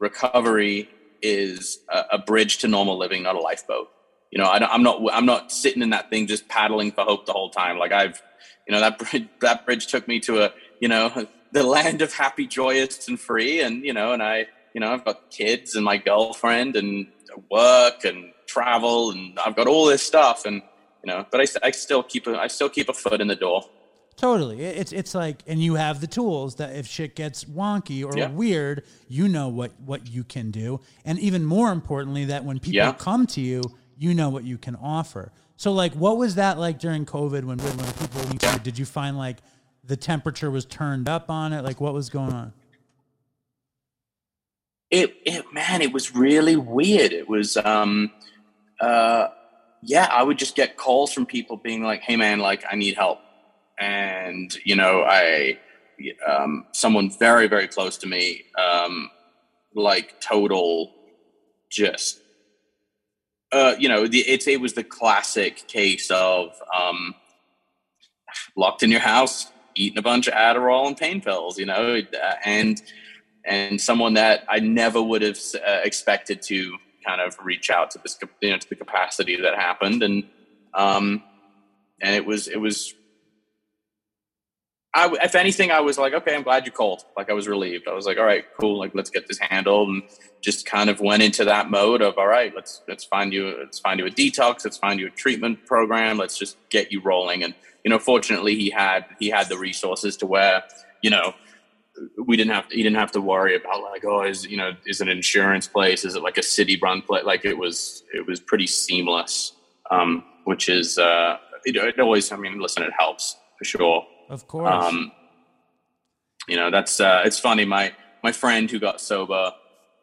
recovery 0.00 0.88
is 1.22 1.78
a, 1.88 2.04
a 2.12 2.18
bridge 2.18 2.58
to 2.58 2.68
normal 2.68 2.98
living, 2.98 3.22
not 3.22 3.36
a 3.36 3.40
lifeboat. 3.40 3.88
You 4.30 4.38
know, 4.38 4.46
I 4.46 4.58
I'm 4.66 4.82
not. 4.82 5.00
I'm 5.12 5.26
not 5.26 5.52
sitting 5.52 5.82
in 5.82 5.90
that 5.90 6.10
thing 6.10 6.26
just 6.26 6.48
paddling 6.48 6.92
for 6.92 7.04
hope 7.04 7.26
the 7.26 7.32
whole 7.32 7.50
time. 7.50 7.78
Like 7.78 7.92
I've, 7.92 8.20
you 8.66 8.72
know, 8.72 8.80
that 8.80 8.98
bridge, 8.98 9.28
that 9.40 9.66
bridge 9.66 9.86
took 9.86 10.08
me 10.08 10.20
to 10.20 10.44
a, 10.44 10.52
you 10.80 10.88
know, 10.88 11.26
the 11.52 11.62
land 11.62 12.02
of 12.02 12.12
happy, 12.12 12.46
joyous, 12.46 13.08
and 13.08 13.20
free. 13.20 13.60
And 13.60 13.84
you 13.84 13.92
know, 13.92 14.12
and 14.12 14.22
I, 14.22 14.46
you 14.74 14.80
know, 14.80 14.92
I've 14.92 15.04
got 15.04 15.30
kids 15.30 15.74
and 15.74 15.84
my 15.84 15.98
girlfriend 15.98 16.76
and 16.76 17.06
work 17.50 18.04
and 18.04 18.32
travel, 18.52 19.10
and 19.12 19.38
I've 19.44 19.56
got 19.56 19.66
all 19.66 19.86
this 19.86 20.02
stuff, 20.02 20.44
and 20.44 20.62
you 21.04 21.12
know, 21.12 21.24
but 21.30 21.40
I, 21.40 21.68
I 21.68 21.70
still 21.70 22.02
keep 22.02 22.26
a, 22.26 22.38
I 22.38 22.46
still 22.48 22.68
keep 22.68 22.88
a 22.88 22.92
foot 22.92 23.20
in 23.20 23.28
the 23.28 23.36
door. 23.36 23.64
Totally. 24.16 24.62
It's 24.62 24.92
it's 24.92 25.14
like 25.14 25.42
and 25.46 25.60
you 25.60 25.74
have 25.74 26.00
the 26.00 26.06
tools 26.06 26.56
that 26.56 26.76
if 26.76 26.86
shit 26.86 27.16
gets 27.16 27.44
wonky 27.44 28.04
or 28.04 28.16
Yeah. 28.16 28.28
weird, 28.30 28.84
you 29.08 29.26
know 29.26 29.48
what 29.48 29.72
what 29.80 30.06
you 30.06 30.22
can 30.22 30.50
do. 30.50 30.80
And 31.04 31.18
even 31.18 31.44
more 31.44 31.72
importantly 31.72 32.26
that 32.26 32.44
when 32.44 32.58
people 32.60 32.76
Yeah. 32.76 32.92
come 32.92 33.26
to 33.28 33.40
you, 33.40 33.62
you 33.96 34.12
know 34.14 34.28
what 34.28 34.44
you 34.44 34.58
can 34.58 34.76
offer. 34.76 35.32
So 35.56 35.72
like 35.72 35.94
what 35.94 36.18
was 36.18 36.34
that 36.34 36.58
like 36.58 36.78
during 36.78 37.06
COVID 37.06 37.44
when 37.44 37.58
when 37.58 37.92
people 37.94 38.20
you? 38.30 38.58
Did 38.62 38.78
you 38.78 38.84
find 38.84 39.16
like 39.16 39.38
the 39.82 39.96
temperature 39.96 40.50
was 40.50 40.66
turned 40.66 41.08
up 41.08 41.30
on 41.30 41.52
it? 41.54 41.64
Like 41.64 41.80
what 41.80 41.94
was 41.94 42.10
going 42.10 42.32
on? 42.32 42.52
it, 44.90 45.16
it 45.24 45.42
man 45.54 45.80
it 45.80 45.90
was 45.92 46.14
really 46.14 46.54
weird 46.54 47.12
it 47.12 47.26
was 47.28 47.56
um 47.56 48.10
uh 48.82 49.28
yeah 49.80 50.08
i 50.12 50.22
would 50.22 50.38
just 50.38 50.54
get 50.54 50.76
calls 50.76 51.12
from 51.12 51.24
people 51.24 51.56
being 51.56 51.82
like 51.82 52.02
hey 52.02 52.16
man 52.16 52.38
like 52.40 52.64
i 52.70 52.76
need 52.76 52.94
help. 52.94 53.18
And 53.78 54.54
you 54.64 54.76
know 54.76 55.02
i 55.02 55.58
um 56.28 56.66
someone 56.72 57.10
very 57.18 57.48
very 57.48 57.68
close 57.68 57.96
to 57.98 58.06
me 58.06 58.42
um 58.58 59.10
like 59.74 60.20
total 60.20 60.92
just 61.70 62.20
uh 63.52 63.74
you 63.78 63.88
know 63.88 64.06
the, 64.06 64.18
it's 64.20 64.46
it 64.46 64.60
was 64.60 64.74
the 64.74 64.84
classic 64.84 65.66
case 65.68 66.10
of 66.10 66.50
um 66.76 67.14
locked 68.56 68.82
in 68.82 68.90
your 68.90 69.00
house 69.00 69.50
eating 69.74 69.98
a 69.98 70.02
bunch 70.02 70.28
of 70.28 70.34
adderall 70.34 70.86
and 70.86 70.96
pain 70.96 71.20
pills 71.20 71.58
you 71.58 71.66
know 71.66 71.98
uh, 71.98 72.34
and 72.44 72.82
and 73.44 73.80
someone 73.80 74.14
that 74.14 74.44
I 74.48 74.60
never 74.60 75.02
would 75.02 75.22
have 75.22 75.38
uh, 75.66 75.80
expected 75.82 76.42
to 76.42 76.76
kind 77.04 77.20
of 77.20 77.36
reach 77.42 77.70
out 77.70 77.90
to 77.92 77.98
this, 77.98 78.18
you 78.40 78.50
know, 78.50 78.58
to 78.58 78.68
the 78.68 78.76
capacity 78.76 79.36
that 79.40 79.54
happened, 79.54 80.02
and 80.02 80.24
um, 80.74 81.22
and 82.00 82.14
it 82.14 82.26
was 82.26 82.48
it 82.48 82.58
was. 82.60 82.94
I, 84.94 85.10
if 85.22 85.34
anything, 85.34 85.70
I 85.70 85.80
was 85.80 85.96
like, 85.96 86.12
okay, 86.12 86.34
I'm 86.34 86.42
glad 86.42 86.66
you 86.66 86.72
called. 86.72 87.02
Like, 87.16 87.30
I 87.30 87.32
was 87.32 87.48
relieved. 87.48 87.88
I 87.88 87.94
was 87.94 88.04
like, 88.04 88.18
all 88.18 88.26
right, 88.26 88.44
cool. 88.60 88.78
Like, 88.78 88.94
let's 88.94 89.08
get 89.08 89.26
this 89.26 89.38
handled, 89.38 89.88
and 89.88 90.02
just 90.42 90.66
kind 90.66 90.90
of 90.90 91.00
went 91.00 91.22
into 91.22 91.46
that 91.46 91.70
mode 91.70 92.02
of, 92.02 92.18
all 92.18 92.26
right, 92.26 92.54
let's 92.54 92.82
let's 92.86 93.04
find 93.04 93.32
you, 93.32 93.56
let's 93.58 93.78
find 93.78 93.98
you 94.00 94.06
a 94.06 94.10
detox, 94.10 94.64
let's 94.64 94.76
find 94.76 95.00
you 95.00 95.06
a 95.06 95.10
treatment 95.10 95.64
program, 95.64 96.18
let's 96.18 96.36
just 96.36 96.58
get 96.68 96.92
you 96.92 97.00
rolling. 97.00 97.42
And 97.42 97.54
you 97.84 97.90
know, 97.90 97.98
fortunately, 97.98 98.54
he 98.54 98.70
had 98.70 99.06
he 99.18 99.30
had 99.30 99.48
the 99.48 99.58
resources 99.58 100.16
to 100.18 100.26
where, 100.26 100.62
you 101.00 101.10
know, 101.10 101.34
we 102.26 102.36
didn't 102.36 102.52
have 102.52 102.68
to, 102.68 102.76
he 102.76 102.82
didn't 102.82 102.96
have 102.96 103.12
to 103.12 103.20
worry 103.20 103.54
about 103.54 103.82
like 103.82 104.04
oh 104.04 104.22
is 104.22 104.46
you 104.46 104.56
know 104.56 104.72
is 104.86 105.00
it 105.00 105.08
an 105.08 105.16
insurance 105.16 105.68
place 105.68 106.04
is 106.04 106.14
it 106.14 106.22
like 106.22 106.38
a 106.38 106.42
city 106.42 106.78
run 106.82 107.02
place 107.02 107.24
like 107.24 107.44
it 107.44 107.56
was 107.56 108.02
it 108.14 108.26
was 108.26 108.40
pretty 108.40 108.66
seamless 108.66 109.52
um 109.90 110.24
which 110.44 110.68
is 110.68 110.98
uh 110.98 111.36
it, 111.64 111.76
it 111.76 112.00
always 112.00 112.32
i 112.32 112.36
mean 112.36 112.58
listen 112.60 112.82
it 112.82 112.92
helps 112.98 113.36
for 113.58 113.64
sure 113.64 114.04
Of 114.30 114.46
course. 114.48 114.72
um 114.72 115.12
you 116.48 116.56
know 116.56 116.70
that's 116.70 116.98
uh 117.00 117.22
it's 117.24 117.38
funny 117.38 117.64
my 117.64 117.92
my 118.24 118.32
friend 118.32 118.70
who 118.70 118.78
got 118.80 119.00
sober 119.00 119.52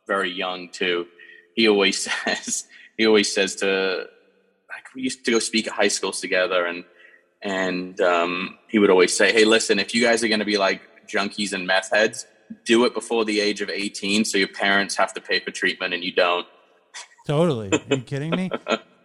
very 0.08 0.32
young 0.32 0.70
too 0.70 1.06
he 1.56 1.68
always 1.68 2.04
says 2.26 2.66
he 2.98 3.06
always 3.08 3.34
says 3.34 3.56
to 3.56 4.06
like 4.70 4.86
we 4.96 5.02
used 5.02 5.26
to 5.26 5.32
go 5.32 5.40
speak 5.40 5.68
at 5.68 5.74
high 5.74 5.88
schools 5.88 6.20
together 6.22 6.66
and 6.66 6.84
and 7.42 8.00
um 8.02 8.58
he 8.68 8.78
would 8.80 8.90
always 8.90 9.16
say 9.16 9.32
hey 9.34 9.44
listen 9.46 9.80
if 9.80 9.96
you 9.96 10.04
guys 10.04 10.24
are 10.24 10.28
going 10.28 10.40
to 10.40 10.46
be 10.46 10.58
like 10.58 10.82
junkies 11.10 11.54
and 11.54 11.66
meth 11.66 11.90
heads 11.92 12.28
do 12.66 12.86
it 12.86 12.94
before 12.94 13.26
the 13.26 13.40
age 13.40 13.62
of 13.62 13.70
18 13.70 14.26
so 14.26 14.38
your 14.38 14.48
parents 14.48 14.96
have 14.96 15.14
to 15.14 15.22
pay 15.22 15.40
for 15.40 15.52
treatment 15.52 15.94
and 15.94 16.04
you 16.04 16.12
don't 16.12 16.48
Totally. 17.30 17.72
Are 17.72 17.96
you 17.96 18.02
kidding 18.06 18.32
me? 18.32 18.50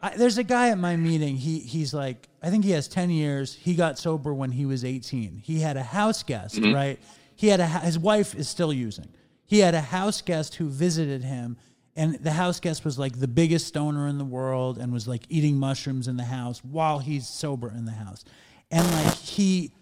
I, 0.03 0.17
there's 0.17 0.38
a 0.38 0.45
guy 0.45 0.71
at 0.71 0.79
my 0.79 0.97
meeting. 0.97 1.37
He 1.37 1.59
he's 1.59 1.93
like, 1.93 2.27
I 2.43 2.49
think 2.49 2.64
he 2.64 2.71
has 2.71 2.88
ten 2.88 3.11
years. 3.11 3.55
He 3.55 3.75
got 3.75 3.99
sober 3.99 4.33
when 4.33 4.51
he 4.51 4.64
was 4.64 4.83
18. 4.83 5.43
He 5.45 5.61
had 5.61 5.77
a 5.77 5.83
house 5.83 6.23
guest, 6.23 6.57
mm-hmm. 6.57 6.75
right? 6.75 6.99
He 7.37 7.49
had 7.49 7.61
a 7.61 7.67
his 7.67 7.99
wife 7.99 8.35
is 8.35 8.49
still 8.49 8.73
using. 8.73 9.09
He 9.45 9.59
had 9.59 9.75
a 9.75 9.81
house 9.83 10.23
guest 10.23 10.55
who 10.55 10.71
visited 10.71 11.23
him, 11.23 11.59
and 11.97 12.14
the 12.14 12.33
house 12.33 12.61
guest 12.61 12.83
was 12.83 12.99
like 12.99 13.21
the 13.21 13.29
biggest 13.29 13.67
stoner 13.67 14.09
in 14.09 14.17
the 14.17 14.25
world, 14.25 14.79
and 14.79 14.90
was 14.90 15.07
like 15.07 15.25
eating 15.29 15.59
mushrooms 15.59 16.09
in 16.09 16.17
the 16.17 16.25
house 16.25 16.64
while 16.64 17.01
he's 17.01 17.29
sober 17.29 17.69
in 17.69 17.85
the 17.85 17.93
house, 17.93 18.25
and 18.71 18.90
like 18.90 19.14
he. 19.17 19.73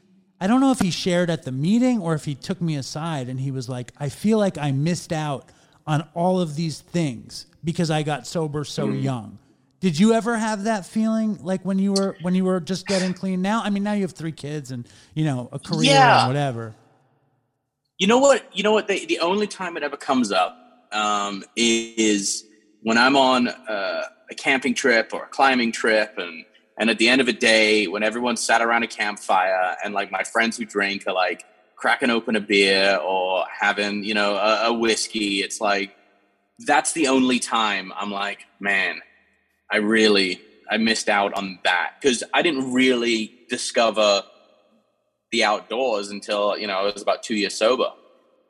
I 0.42 0.48
don't 0.48 0.60
know 0.60 0.72
if 0.72 0.80
he 0.80 0.90
shared 0.90 1.30
at 1.30 1.44
the 1.44 1.52
meeting 1.52 2.00
or 2.00 2.14
if 2.14 2.24
he 2.24 2.34
took 2.34 2.60
me 2.60 2.74
aside 2.74 3.28
and 3.28 3.38
he 3.38 3.52
was 3.52 3.68
like, 3.68 3.92
I 3.96 4.08
feel 4.08 4.38
like 4.38 4.58
I 4.58 4.72
missed 4.72 5.12
out 5.12 5.44
on 5.86 6.04
all 6.14 6.40
of 6.40 6.56
these 6.56 6.80
things 6.80 7.46
because 7.62 7.92
I 7.92 8.02
got 8.02 8.26
sober 8.26 8.64
so 8.64 8.88
Mm. 8.88 9.04
young. 9.04 9.38
Did 9.78 10.00
you 10.00 10.12
ever 10.14 10.36
have 10.36 10.64
that 10.64 10.84
feeling 10.84 11.38
like 11.44 11.64
when 11.64 11.78
you 11.78 11.92
were 11.92 12.16
when 12.22 12.34
you 12.34 12.44
were 12.44 12.58
just 12.58 12.88
getting 12.88 13.14
clean? 13.14 13.40
Now, 13.40 13.62
I 13.62 13.70
mean, 13.70 13.84
now 13.84 13.92
you 13.92 14.02
have 14.02 14.14
three 14.14 14.32
kids 14.32 14.72
and 14.72 14.84
you 15.14 15.24
know 15.24 15.48
a 15.52 15.60
career 15.60 15.90
Yeah. 15.90 16.18
and 16.18 16.26
whatever. 16.26 16.74
You 17.98 18.08
know 18.08 18.18
what? 18.18 18.42
You 18.52 18.64
know 18.64 18.72
what? 18.72 18.88
The, 18.88 19.06
the 19.06 19.20
only 19.20 19.46
time 19.46 19.76
it 19.76 19.84
ever 19.84 19.96
comes 19.96 20.32
up 20.32 20.56
um, 20.90 21.44
is 21.54 22.44
when 22.80 22.98
I'm 22.98 23.14
on 23.16 23.46
uh, 23.46 24.02
a 24.28 24.34
camping 24.34 24.74
trip 24.74 25.10
or 25.12 25.22
a 25.24 25.28
climbing 25.28 25.70
trip, 25.70 26.14
and 26.16 26.44
and 26.82 26.90
at 26.90 26.98
the 26.98 27.08
end 27.08 27.20
of 27.20 27.28
a 27.28 27.32
day, 27.32 27.86
when 27.86 28.02
everyone 28.02 28.36
sat 28.36 28.60
around 28.60 28.82
a 28.82 28.88
campfire, 28.88 29.76
and 29.84 29.94
like 29.94 30.10
my 30.10 30.24
friends 30.24 30.56
who 30.56 30.64
drink 30.64 31.04
are 31.06 31.14
like 31.14 31.44
cracking 31.76 32.10
open 32.10 32.34
a 32.34 32.40
beer 32.40 32.96
or 32.96 33.44
having 33.60 34.02
you 34.02 34.14
know 34.14 34.34
a, 34.34 34.64
a 34.64 34.72
whiskey, 34.72 35.42
it's 35.42 35.60
like 35.60 35.94
that's 36.66 36.92
the 36.92 37.06
only 37.06 37.38
time 37.38 37.92
I'm 37.96 38.10
like, 38.10 38.40
man, 38.58 39.00
I 39.70 39.76
really 39.76 40.40
I 40.68 40.78
missed 40.78 41.08
out 41.08 41.32
on 41.34 41.60
that 41.62 41.92
because 42.00 42.24
I 42.34 42.42
didn't 42.42 42.72
really 42.72 43.32
discover 43.48 44.24
the 45.30 45.44
outdoors 45.44 46.10
until 46.10 46.58
you 46.58 46.66
know 46.66 46.78
I 46.78 46.82
was 46.82 47.00
about 47.00 47.22
two 47.22 47.36
years 47.36 47.54
sober, 47.54 47.92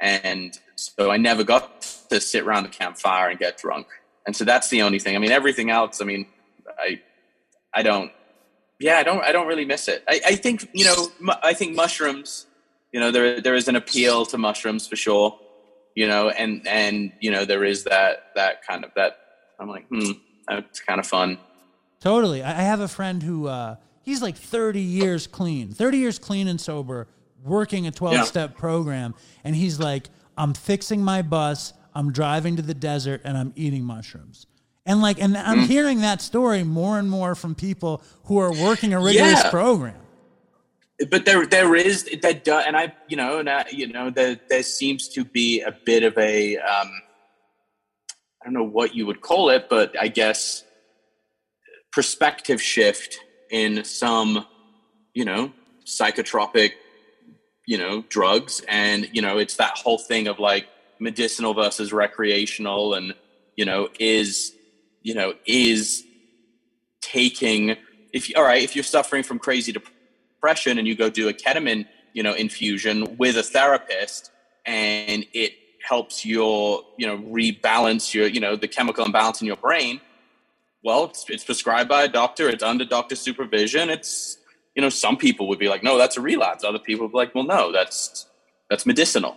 and 0.00 0.58
so 0.76 1.10
I 1.10 1.18
never 1.18 1.44
got 1.44 1.82
to 2.08 2.18
sit 2.18 2.44
around 2.44 2.62
the 2.62 2.70
campfire 2.70 3.28
and 3.28 3.38
get 3.38 3.58
drunk. 3.58 3.88
And 4.24 4.34
so 4.34 4.46
that's 4.46 4.70
the 4.70 4.80
only 4.80 5.00
thing. 5.00 5.16
I 5.16 5.18
mean, 5.18 5.32
everything 5.32 5.68
else. 5.68 6.00
I 6.00 6.06
mean, 6.06 6.24
I 6.78 6.98
I 7.74 7.82
don't. 7.82 8.10
Yeah, 8.82 8.98
I 8.98 9.02
don't. 9.02 9.22
I 9.22 9.32
don't 9.32 9.46
really 9.46 9.64
miss 9.64 9.88
it. 9.88 10.02
I, 10.08 10.20
I 10.26 10.34
think 10.34 10.68
you 10.72 10.84
know. 10.84 11.08
mu- 11.20 11.40
I 11.42 11.54
think 11.54 11.74
mushrooms. 11.76 12.46
You 12.90 13.00
know, 13.00 13.10
there 13.10 13.40
there 13.40 13.54
is 13.54 13.68
an 13.68 13.76
appeal 13.76 14.26
to 14.26 14.38
mushrooms 14.38 14.86
for 14.86 14.96
sure. 14.96 15.38
You 15.94 16.08
know, 16.08 16.30
and 16.30 16.66
and 16.66 17.12
you 17.20 17.30
know 17.30 17.44
there 17.44 17.64
is 17.64 17.84
that 17.84 18.32
that 18.34 18.66
kind 18.66 18.84
of 18.84 18.90
that. 18.96 19.18
I'm 19.60 19.68
like, 19.68 19.86
hmm, 19.88 20.12
that's 20.48 20.80
kind 20.80 20.98
of 20.98 21.06
fun. 21.06 21.38
Totally. 22.00 22.42
I 22.42 22.50
have 22.50 22.80
a 22.80 22.88
friend 22.88 23.22
who 23.22 23.46
uh, 23.46 23.76
he's 24.02 24.20
like 24.20 24.36
30 24.36 24.80
years 24.80 25.28
clean, 25.28 25.72
30 25.72 25.98
years 25.98 26.18
clean 26.18 26.48
and 26.48 26.60
sober, 26.60 27.06
working 27.44 27.86
a 27.86 27.92
12 27.92 28.26
step 28.26 28.56
program. 28.56 29.14
And 29.44 29.54
he's 29.54 29.78
like, 29.78 30.10
I'm 30.36 30.52
fixing 30.52 31.04
my 31.04 31.22
bus, 31.22 31.72
I'm 31.94 32.10
driving 32.10 32.56
to 32.56 32.62
the 32.62 32.74
desert, 32.74 33.20
and 33.24 33.38
I'm 33.38 33.52
eating 33.54 33.84
mushrooms. 33.84 34.46
And 34.84 35.00
like, 35.00 35.20
and 35.20 35.36
I'm 35.36 35.60
hearing 35.60 36.00
that 36.00 36.20
story 36.20 36.64
more 36.64 36.98
and 36.98 37.08
more 37.08 37.34
from 37.34 37.54
people 37.54 38.02
who 38.24 38.38
are 38.38 38.52
working 38.52 38.92
a 38.92 39.00
rigorous 39.00 39.40
Yeah. 39.44 39.50
program. 39.50 39.96
but 41.10 41.24
there 41.24 41.44
there 41.46 41.74
is 41.74 42.04
that 42.22 42.46
and 42.46 42.76
I 42.76 42.92
you 43.08 43.16
know 43.16 43.38
and 43.40 43.48
I, 43.50 43.64
you 43.72 43.88
know 43.88 44.10
there 44.10 44.38
there 44.48 44.62
seems 44.62 45.08
to 45.08 45.24
be 45.24 45.60
a 45.60 45.72
bit 45.84 46.04
of 46.04 46.16
a 46.16 46.56
um, 46.58 46.90
I 48.40 48.44
don't 48.44 48.52
know 48.54 48.62
what 48.64 48.94
you 48.94 49.06
would 49.06 49.20
call 49.20 49.50
it, 49.50 49.68
but 49.68 49.94
I 49.98 50.08
guess 50.08 50.62
perspective 51.92 52.60
shift 52.62 53.18
in 53.50 53.84
some 53.84 54.46
you 55.14 55.24
know 55.24 55.52
psychotropic 55.86 56.72
you 57.66 57.78
know 57.78 58.04
drugs 58.08 58.62
and 58.68 59.08
you 59.12 59.22
know 59.22 59.38
it's 59.38 59.56
that 59.56 59.76
whole 59.76 59.98
thing 59.98 60.26
of 60.28 60.38
like 60.38 60.66
medicinal 61.00 61.52
versus 61.54 61.92
recreational 61.92 62.94
and 62.94 63.14
you 63.56 63.64
know 63.64 63.88
is 63.98 64.52
you 65.02 65.14
know 65.14 65.34
is 65.46 66.04
taking 67.00 67.76
if 68.12 68.30
all 68.36 68.44
right 68.44 68.62
if 68.62 68.76
you're 68.76 68.82
suffering 68.84 69.22
from 69.22 69.38
crazy 69.38 69.72
depression 69.72 70.78
and 70.78 70.86
you 70.86 70.94
go 70.94 71.10
do 71.10 71.28
a 71.28 71.32
ketamine 71.32 71.86
you 72.12 72.22
know 72.22 72.34
infusion 72.34 73.16
with 73.16 73.36
a 73.36 73.42
therapist, 73.42 74.30
and 74.66 75.26
it 75.32 75.52
helps 75.86 76.24
your 76.24 76.82
you 76.96 77.06
know 77.06 77.18
rebalance 77.18 78.14
your 78.14 78.26
you 78.26 78.40
know 78.40 78.56
the 78.56 78.68
chemical 78.68 79.04
imbalance 79.04 79.40
in 79.40 79.46
your 79.46 79.56
brain. 79.56 80.00
Well, 80.84 81.04
it's, 81.04 81.24
it's 81.28 81.44
prescribed 81.44 81.88
by 81.88 82.02
a 82.02 82.08
doctor. 82.08 82.48
It's 82.48 82.62
under 82.62 82.84
doctor 82.84 83.14
supervision. 83.14 83.90
It's 83.90 84.38
you 84.74 84.82
know 84.82 84.88
some 84.88 85.16
people 85.16 85.48
would 85.48 85.58
be 85.58 85.68
like, 85.68 85.82
no, 85.82 85.98
that's 85.98 86.16
a 86.16 86.20
relapse. 86.20 86.64
Other 86.64 86.78
people 86.78 87.06
would 87.06 87.12
be 87.12 87.18
like, 87.18 87.34
well, 87.34 87.44
no, 87.44 87.72
that's 87.72 88.26
that's 88.68 88.86
medicinal 88.86 89.36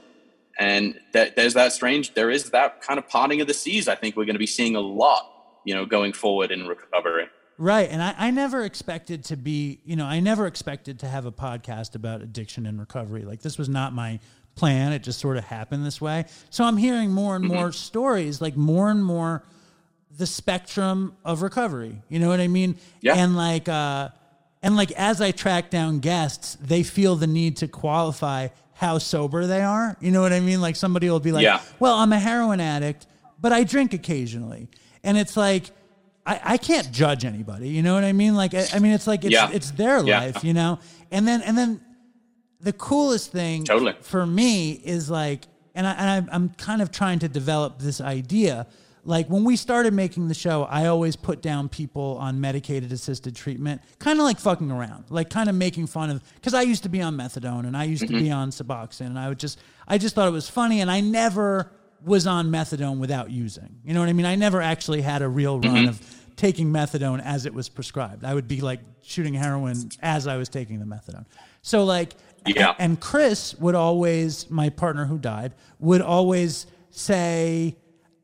and 0.57 0.97
that 1.11 1.35
there's 1.35 1.53
that 1.53 1.73
strange 1.73 2.13
there 2.13 2.31
is 2.31 2.51
that 2.51 2.81
kind 2.81 2.97
of 2.97 3.05
parting 3.09 3.41
of 3.41 3.47
the 3.47 3.53
seas 3.53 3.89
i 3.89 3.95
think 3.95 4.15
we're 4.15 4.23
going 4.23 4.35
to 4.35 4.39
be 4.39 4.47
seeing 4.47 4.77
a 4.77 4.79
lot 4.79 5.29
you 5.65 5.73
know 5.73 5.85
going 5.85 6.13
forward 6.13 6.51
in 6.51 6.65
recovery 6.67 7.27
Right. 7.57 7.89
And 7.89 8.01
I, 8.03 8.13
I 8.17 8.31
never 8.31 8.63
expected 8.65 9.23
to 9.25 9.37
be, 9.37 9.79
you 9.85 9.95
know, 9.95 10.05
I 10.05 10.19
never 10.19 10.45
expected 10.45 10.99
to 10.99 11.07
have 11.07 11.25
a 11.25 11.31
podcast 11.31 11.95
about 11.95 12.21
addiction 12.21 12.65
and 12.65 12.77
recovery. 12.77 13.23
Like, 13.23 13.41
this 13.41 13.57
was 13.57 13.69
not 13.69 13.93
my 13.93 14.19
plan. 14.55 14.91
It 14.91 15.03
just 15.03 15.19
sort 15.19 15.37
of 15.37 15.45
happened 15.45 15.85
this 15.85 16.01
way. 16.01 16.25
So 16.49 16.65
I'm 16.65 16.77
hearing 16.77 17.11
more 17.11 17.35
and 17.35 17.45
more 17.45 17.71
stories, 17.71 18.41
like 18.41 18.57
more 18.57 18.89
and 18.89 19.03
more 19.03 19.43
the 20.17 20.25
spectrum 20.25 21.15
of 21.23 21.41
recovery. 21.41 22.01
You 22.09 22.19
know 22.19 22.27
what 22.27 22.39
I 22.39 22.47
mean? 22.47 22.77
Yeah. 23.01 23.15
And 23.15 23.37
like, 23.37 23.69
uh, 23.69 24.09
and 24.61 24.75
like 24.75 24.91
as 24.93 25.21
I 25.21 25.31
track 25.31 25.69
down 25.69 25.99
guests, 25.99 26.55
they 26.55 26.83
feel 26.83 27.15
the 27.15 27.27
need 27.27 27.57
to 27.57 27.67
qualify 27.67 28.49
how 28.73 28.97
sober 28.97 29.45
they 29.45 29.61
are. 29.61 29.95
You 30.01 30.11
know 30.11 30.21
what 30.21 30.33
I 30.33 30.39
mean? 30.39 30.59
Like 30.59 30.75
somebody 30.75 31.09
will 31.09 31.19
be 31.19 31.31
like, 31.31 31.43
Yeah. 31.43 31.61
"Well, 31.79 31.95
I'm 31.95 32.11
a 32.11 32.19
heroin 32.19 32.59
addict, 32.59 33.07
but 33.39 33.53
I 33.53 33.63
drink 33.63 33.93
occasionally," 33.93 34.69
and 35.05 35.17
it's 35.17 35.37
like, 35.37 35.71
I, 36.25 36.41
I 36.43 36.57
can't 36.57 36.91
judge 36.91 37.23
anybody. 37.23 37.69
You 37.69 37.83
know 37.83 37.93
what 37.93 38.03
I 38.03 38.11
mean? 38.11 38.35
Like, 38.35 38.53
I, 38.53 38.65
I 38.73 38.79
mean, 38.79 38.91
it's 38.91 39.07
like 39.07 39.23
it's 39.23 39.31
Yeah. 39.33 39.49
it's 39.53 39.71
their 39.71 40.03
Yeah. 40.03 40.19
life, 40.19 40.43
you 40.43 40.53
know. 40.53 40.79
And 41.11 41.27
then 41.27 41.41
and 41.43 41.57
then 41.57 41.79
the 42.59 42.73
coolest 42.73 43.31
thing 43.31 43.63
Totally. 43.63 43.93
for 44.01 44.25
me 44.25 44.71
is 44.71 45.09
like, 45.09 45.45
and 45.75 45.85
I 45.87 45.93
and 45.93 46.29
I'm 46.31 46.49
kind 46.49 46.81
of 46.81 46.91
trying 46.91 47.19
to 47.19 47.29
develop 47.29 47.79
this 47.79 48.01
idea. 48.01 48.67
Like 49.07 49.27
when 49.27 49.43
we 49.43 49.55
started 49.55 49.93
making 49.93 50.29
the 50.29 50.33
show, 50.33 50.63
I 50.63 50.87
always 50.87 51.15
put 51.15 51.43
down 51.43 51.69
people 51.69 52.17
on 52.19 52.41
medicated 52.41 52.91
assisted 52.91 53.35
treatment, 53.35 53.81
kind 53.99 54.17
of 54.17 54.25
like 54.25 54.39
fucking 54.39 54.71
around, 54.71 55.05
like 55.11 55.29
kind 55.29 55.47
of 55.47 55.53
making 55.53 55.85
fun 55.85 56.09
of. 56.09 56.23
Because 56.33 56.55
I 56.55 56.63
used 56.63 56.81
to 56.83 56.89
be 56.89 57.03
on 57.03 57.15
methadone 57.15 57.67
and 57.67 57.77
I 57.77 57.83
used 57.83 58.01
to 58.01 58.07
mm-hmm. 58.07 58.23
be 58.23 58.31
on 58.31 58.49
Suboxone, 58.49 59.05
and 59.05 59.19
I 59.19 59.29
would 59.29 59.37
just, 59.37 59.59
I 59.87 59.99
just 59.99 60.15
thought 60.15 60.27
it 60.27 60.31
was 60.31 60.49
funny, 60.49 60.81
and 60.81 60.89
I 60.89 61.01
never 61.01 61.71
was 62.03 62.27
on 62.27 62.49
methadone 62.49 62.99
without 62.99 63.31
using. 63.31 63.79
You 63.83 63.93
know 63.93 63.99
what 63.99 64.09
I 64.09 64.13
mean? 64.13 64.25
I 64.25 64.35
never 64.35 64.61
actually 64.61 65.01
had 65.01 65.21
a 65.21 65.27
real 65.27 65.59
run 65.59 65.87
of 65.87 66.01
taking 66.35 66.67
methadone 66.71 67.21
as 67.23 67.45
it 67.45 67.53
was 67.53 67.69
prescribed. 67.69 68.23
I 68.25 68.33
would 68.33 68.47
be 68.47 68.61
like 68.61 68.79
shooting 69.01 69.33
heroin 69.33 69.89
as 70.01 70.27
I 70.27 70.37
was 70.37 70.49
taking 70.49 70.79
the 70.79 70.85
methadone. 70.85 71.25
So 71.61 71.83
like, 71.85 72.13
Yeah. 72.45 72.75
and 72.77 72.99
Chris 72.99 73.55
would 73.59 73.73
always, 73.75 74.49
my 74.51 74.69
partner 74.69 75.05
who 75.05 75.17
died, 75.17 75.53
would 75.79 76.01
always 76.01 76.67
say, 76.91 77.75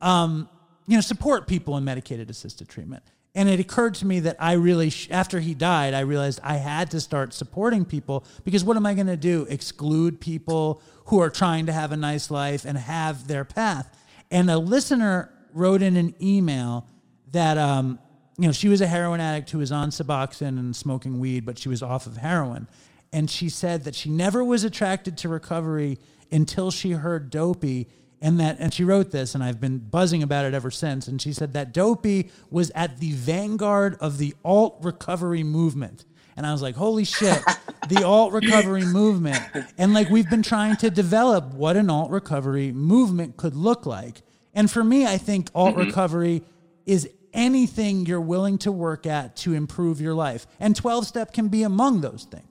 um, 0.02 0.48
you 0.88 0.96
know, 0.98 1.02
support 1.02 1.48
people 1.48 1.78
in 1.78 1.84
medicated 1.84 2.30
assisted 2.30 2.68
treatment. 2.68 3.04
And 3.34 3.48
it 3.48 3.60
occurred 3.60 3.96
to 3.96 4.06
me 4.06 4.20
that 4.22 4.36
I 4.40 4.54
really, 4.54 4.90
sh- 4.90 5.08
after 5.10 5.40
he 5.40 5.54
died, 5.54 5.94
I 5.94 6.02
realized 6.02 6.42
I 6.44 6.58
had 6.58 6.92
to 6.92 7.00
start 7.00 7.34
supporting 7.34 7.86
people 7.86 8.26
because 8.44 8.64
what 8.64 8.76
am 8.76 8.86
I 8.86 8.94
going 8.94 9.08
to 9.08 9.16
do? 9.16 9.48
Exclude 9.50 10.20
people 10.20 10.82
who 11.06 11.20
are 11.20 11.30
trying 11.30 11.66
to 11.68 11.72
have 11.72 11.94
a 11.94 11.98
nice 11.98 12.30
life 12.30 12.66
and 12.66 12.78
have 12.78 13.28
their 13.28 13.46
path. 13.46 13.98
And 14.30 14.52
a 14.52 14.58
listener 14.58 15.32
wrote 15.54 15.82
in 15.82 15.96
an 15.96 16.14
email 16.22 16.88
that, 17.32 17.58
um, 17.58 18.00
you 18.38 18.48
know, 18.48 18.52
she 18.52 18.68
was 18.68 18.82
a 18.82 18.88
heroin 18.88 19.22
addict 19.22 19.50
who 19.52 19.60
was 19.60 19.72
on 19.72 19.92
Suboxone 19.92 20.60
and 20.60 20.76
smoking 20.76 21.20
weed, 21.20 21.46
but 21.46 21.58
she 21.58 21.70
was 21.70 21.82
off 21.82 22.08
of 22.08 22.18
heroin. 22.18 22.68
And 23.14 23.30
she 23.30 23.48
said 23.48 23.86
that 23.86 23.96
she 23.96 24.10
never 24.10 24.44
was 24.44 24.64
attracted 24.64 25.18
to 25.20 25.30
recovery 25.30 26.00
until 26.32 26.72
she 26.72 26.92
heard 26.92 27.30
Dopey 27.30 27.88
and 28.22 28.40
that 28.40 28.58
and 28.60 28.74
she 28.74 28.84
wrote 28.84 29.12
this 29.12 29.34
and 29.36 29.44
I've 29.44 29.60
been 29.60 29.80
buzzing 29.80 30.24
about 30.24 30.46
it 30.46 30.54
ever 30.54 30.72
since 30.72 31.08
and 31.08 31.22
she 31.22 31.34
said 31.34 31.54
that 31.54 31.74
Dopey 31.74 32.30
was 32.50 32.72
at 32.76 33.00
the 33.00 33.12
vanguard 33.12 33.98
of 34.00 34.18
the 34.18 34.36
alt 34.44 34.78
recovery 34.82 35.44
movement. 35.44 36.06
And 36.38 36.46
I 36.46 36.52
was 36.52 36.62
like 36.62 36.76
holy 36.76 37.04
shit 37.04 37.42
the 37.90 38.04
alt 38.06 38.32
recovery 38.34 38.86
movement. 38.86 39.42
And 39.78 39.94
like 39.94 40.10
we've 40.10 40.30
been 40.30 40.44
trying 40.44 40.76
to 40.78 40.90
develop 40.90 41.54
what 41.54 41.76
an 41.76 41.90
alt 41.90 42.12
recovery 42.12 42.72
movement 42.72 43.38
could 43.38 43.56
look 43.56 43.86
like. 43.86 44.22
And 44.54 44.70
for 44.70 44.84
me 44.84 45.06
I 45.06 45.18
think 45.18 45.50
alt 45.56 45.76
recovery 45.76 46.44
is 46.86 47.10
anything 47.34 48.06
you're 48.06 48.22
willing 48.22 48.58
to 48.60 48.72
work 48.72 49.06
at 49.06 49.36
to 49.38 49.54
improve 49.54 50.02
your 50.02 50.14
life. 50.14 50.48
And 50.60 50.76
12 50.76 51.08
step 51.08 51.34
can 51.34 51.48
be 51.48 51.64
among 51.64 52.02
those 52.02 52.26
things. 52.30 52.46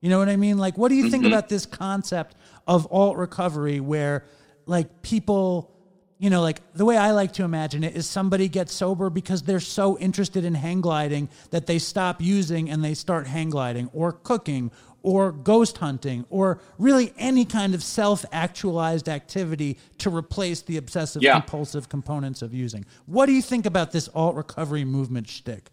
You 0.00 0.10
know 0.10 0.18
what 0.18 0.28
I 0.28 0.36
mean? 0.36 0.58
Like, 0.58 0.76
what 0.76 0.88
do 0.88 0.96
you 0.96 1.08
think 1.10 1.24
mm-hmm. 1.24 1.32
about 1.32 1.48
this 1.48 1.64
concept 1.64 2.34
of 2.66 2.88
alt 2.90 3.16
recovery 3.16 3.80
where, 3.80 4.24
like, 4.66 5.02
people, 5.02 5.70
you 6.18 6.30
know, 6.30 6.42
like 6.42 6.60
the 6.74 6.84
way 6.84 6.96
I 6.96 7.12
like 7.12 7.32
to 7.34 7.44
imagine 7.44 7.84
it 7.84 7.96
is 7.96 8.06
somebody 8.08 8.48
gets 8.48 8.72
sober 8.72 9.10
because 9.10 9.42
they're 9.42 9.60
so 9.60 9.98
interested 9.98 10.44
in 10.44 10.54
hang 10.54 10.80
gliding 10.80 11.28
that 11.50 11.66
they 11.66 11.78
stop 11.78 12.20
using 12.20 12.70
and 12.70 12.84
they 12.84 12.94
start 12.94 13.26
hang 13.26 13.50
gliding 13.50 13.90
or 13.92 14.12
cooking 14.12 14.70
or 15.02 15.32
ghost 15.32 15.78
hunting 15.78 16.24
or 16.30 16.60
really 16.78 17.12
any 17.18 17.44
kind 17.44 17.74
of 17.74 17.82
self 17.82 18.24
actualized 18.32 19.08
activity 19.08 19.76
to 19.98 20.14
replace 20.14 20.62
the 20.62 20.76
obsessive 20.76 21.22
Yeah. 21.22 21.32
compulsive 21.32 21.88
components 21.88 22.40
of 22.40 22.54
using. 22.54 22.84
What 23.06 23.26
do 23.26 23.32
you 23.32 23.42
think 23.42 23.66
about 23.66 23.90
this 23.90 24.08
alt 24.14 24.36
recovery 24.36 24.84
movement 24.84 25.28
shtick? 25.28 25.70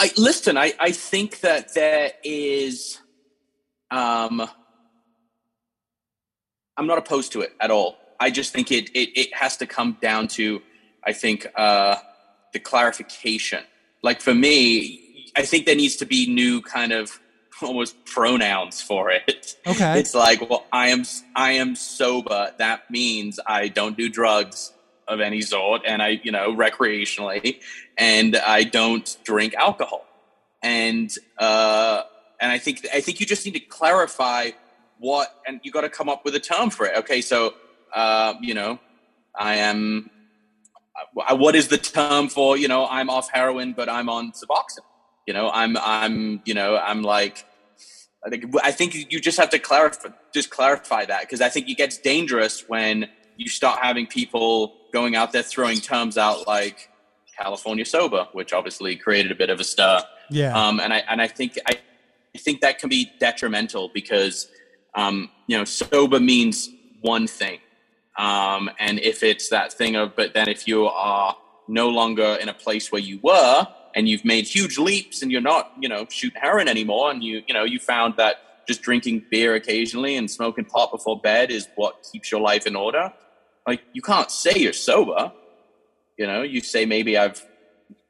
I 0.00 0.10
listen. 0.16 0.56
I 0.58 0.74
I 0.80 0.90
think 0.92 1.40
that 1.40 1.74
there 1.74 2.12
is, 2.24 2.98
um, 3.90 4.48
I'm 6.76 6.86
not 6.86 6.98
opposed 6.98 7.32
to 7.32 7.40
it 7.40 7.52
at 7.60 7.70
all. 7.70 7.98
I 8.20 8.30
just 8.30 8.52
think 8.52 8.70
it 8.70 8.90
it 8.90 9.10
it 9.16 9.34
has 9.34 9.56
to 9.58 9.66
come 9.66 9.98
down 10.00 10.28
to, 10.28 10.62
I 11.04 11.12
think, 11.12 11.46
uh, 11.54 11.96
the 12.52 12.58
clarification. 12.58 13.64
Like 14.02 14.20
for 14.20 14.34
me, 14.34 15.30
I 15.36 15.42
think 15.42 15.66
there 15.66 15.76
needs 15.76 15.96
to 15.96 16.06
be 16.06 16.32
new 16.32 16.62
kind 16.62 16.92
of 16.92 17.20
almost 17.62 18.04
pronouns 18.04 18.82
for 18.82 19.10
it. 19.10 19.56
Okay. 19.66 19.98
It's 19.98 20.14
like, 20.14 20.48
well, 20.48 20.66
I 20.72 20.88
am 20.88 21.04
I 21.34 21.52
am 21.52 21.76
sober. 21.76 22.52
That 22.58 22.90
means 22.90 23.40
I 23.46 23.68
don't 23.68 23.96
do 23.96 24.08
drugs 24.08 24.72
of 25.08 25.20
any 25.20 25.40
sort, 25.40 25.82
and 25.86 26.02
I, 26.02 26.20
you 26.22 26.32
know, 26.32 26.54
recreationally, 26.54 27.60
and 27.96 28.36
I 28.36 28.64
don't 28.64 29.16
drink 29.24 29.54
alcohol. 29.54 30.04
And 30.62 31.12
uh, 31.38 32.02
and 32.40 32.50
I 32.50 32.58
think 32.58 32.86
I 32.92 33.00
think 33.00 33.20
you 33.20 33.26
just 33.26 33.44
need 33.44 33.54
to 33.54 33.60
clarify 33.60 34.50
what, 34.98 35.28
and 35.46 35.60
you 35.62 35.70
got 35.70 35.82
to 35.82 35.88
come 35.88 36.08
up 36.08 36.24
with 36.24 36.34
a 36.34 36.40
term 36.40 36.70
for 36.70 36.86
it. 36.86 36.96
Okay, 36.98 37.20
so 37.20 37.54
uh, 37.94 38.34
you 38.40 38.54
know, 38.54 38.78
I 39.38 39.56
am. 39.56 40.10
uh, 41.28 41.36
What 41.36 41.54
is 41.54 41.68
the 41.68 41.78
term 41.78 42.28
for 42.28 42.56
you 42.56 42.68
know? 42.68 42.86
I'm 42.86 43.10
off 43.10 43.30
heroin, 43.30 43.72
but 43.72 43.88
I'm 43.88 44.08
on 44.08 44.32
Suboxone. 44.32 44.84
You 45.26 45.34
know, 45.34 45.50
I'm 45.50 45.76
I'm 45.76 46.40
you 46.44 46.54
know 46.54 46.76
I'm 46.78 47.02
like 47.02 47.44
I 48.24 48.30
think 48.30 48.44
I 48.62 48.72
think 48.72 49.12
you 49.12 49.20
just 49.20 49.38
have 49.38 49.50
to 49.50 49.58
clarify 49.58 50.08
just 50.32 50.50
clarify 50.50 51.04
that 51.04 51.22
because 51.22 51.40
I 51.40 51.48
think 51.48 51.68
it 51.68 51.76
gets 51.76 51.98
dangerous 51.98 52.68
when 52.68 53.08
you 53.36 53.48
start 53.48 53.80
having 53.82 54.06
people 54.06 54.74
going 54.92 55.14
out 55.14 55.32
there 55.32 55.42
throwing 55.42 55.78
terms 55.78 56.16
out 56.16 56.46
like 56.46 56.88
California 57.38 57.84
sober, 57.84 58.28
which 58.32 58.52
obviously 58.52 58.96
created 58.96 59.30
a 59.30 59.34
bit 59.34 59.50
of 59.50 59.60
a 59.60 59.64
stir. 59.64 60.00
Yeah. 60.30 60.56
Um, 60.56 60.80
and 60.80 60.92
I 60.92 60.98
and 61.08 61.20
I 61.20 61.28
think 61.28 61.58
I, 61.68 61.74
I 62.34 62.38
think 62.38 62.60
that 62.62 62.78
can 62.78 62.88
be 62.88 63.12
detrimental 63.20 63.90
because 63.92 64.48
um, 64.96 65.30
you 65.46 65.56
know 65.56 65.64
sober 65.64 66.18
means 66.18 66.68
one 67.02 67.26
thing, 67.26 67.60
um, 68.18 68.68
and 68.78 68.98
if 68.98 69.22
it's 69.22 69.48
that 69.50 69.72
thing 69.72 69.94
of 69.94 70.16
but 70.16 70.34
then 70.34 70.48
if 70.48 70.66
you 70.66 70.86
are 70.86 71.36
no 71.68 71.88
longer 71.88 72.36
in 72.40 72.48
a 72.48 72.54
place 72.54 72.90
where 72.90 73.00
you 73.00 73.20
were 73.22 73.66
and 73.94 74.08
you've 74.08 74.24
made 74.24 74.46
huge 74.46 74.78
leaps 74.78 75.22
and 75.22 75.30
you're 75.30 75.40
not 75.40 75.72
you 75.80 75.88
know 75.88 76.06
shooting 76.10 76.40
heroin 76.40 76.68
anymore 76.68 77.10
and 77.10 77.22
you 77.22 77.42
you 77.46 77.54
know 77.54 77.64
you 77.64 77.78
found 77.78 78.14
that 78.16 78.36
just 78.66 78.82
drinking 78.82 79.24
beer 79.30 79.54
occasionally 79.54 80.16
and 80.16 80.30
smoking 80.30 80.64
pot 80.64 80.90
before 80.90 81.20
bed 81.20 81.50
is 81.50 81.68
what 81.76 82.06
keeps 82.12 82.30
your 82.32 82.40
life 82.40 82.66
in 82.66 82.74
order 82.74 83.12
like 83.66 83.82
you 83.92 84.02
can't 84.02 84.30
say 84.30 84.52
you're 84.56 84.72
sober. 84.72 85.32
You 86.16 86.26
know 86.26 86.42
you 86.42 86.60
say 86.60 86.86
maybe 86.86 87.18
i've 87.18 87.44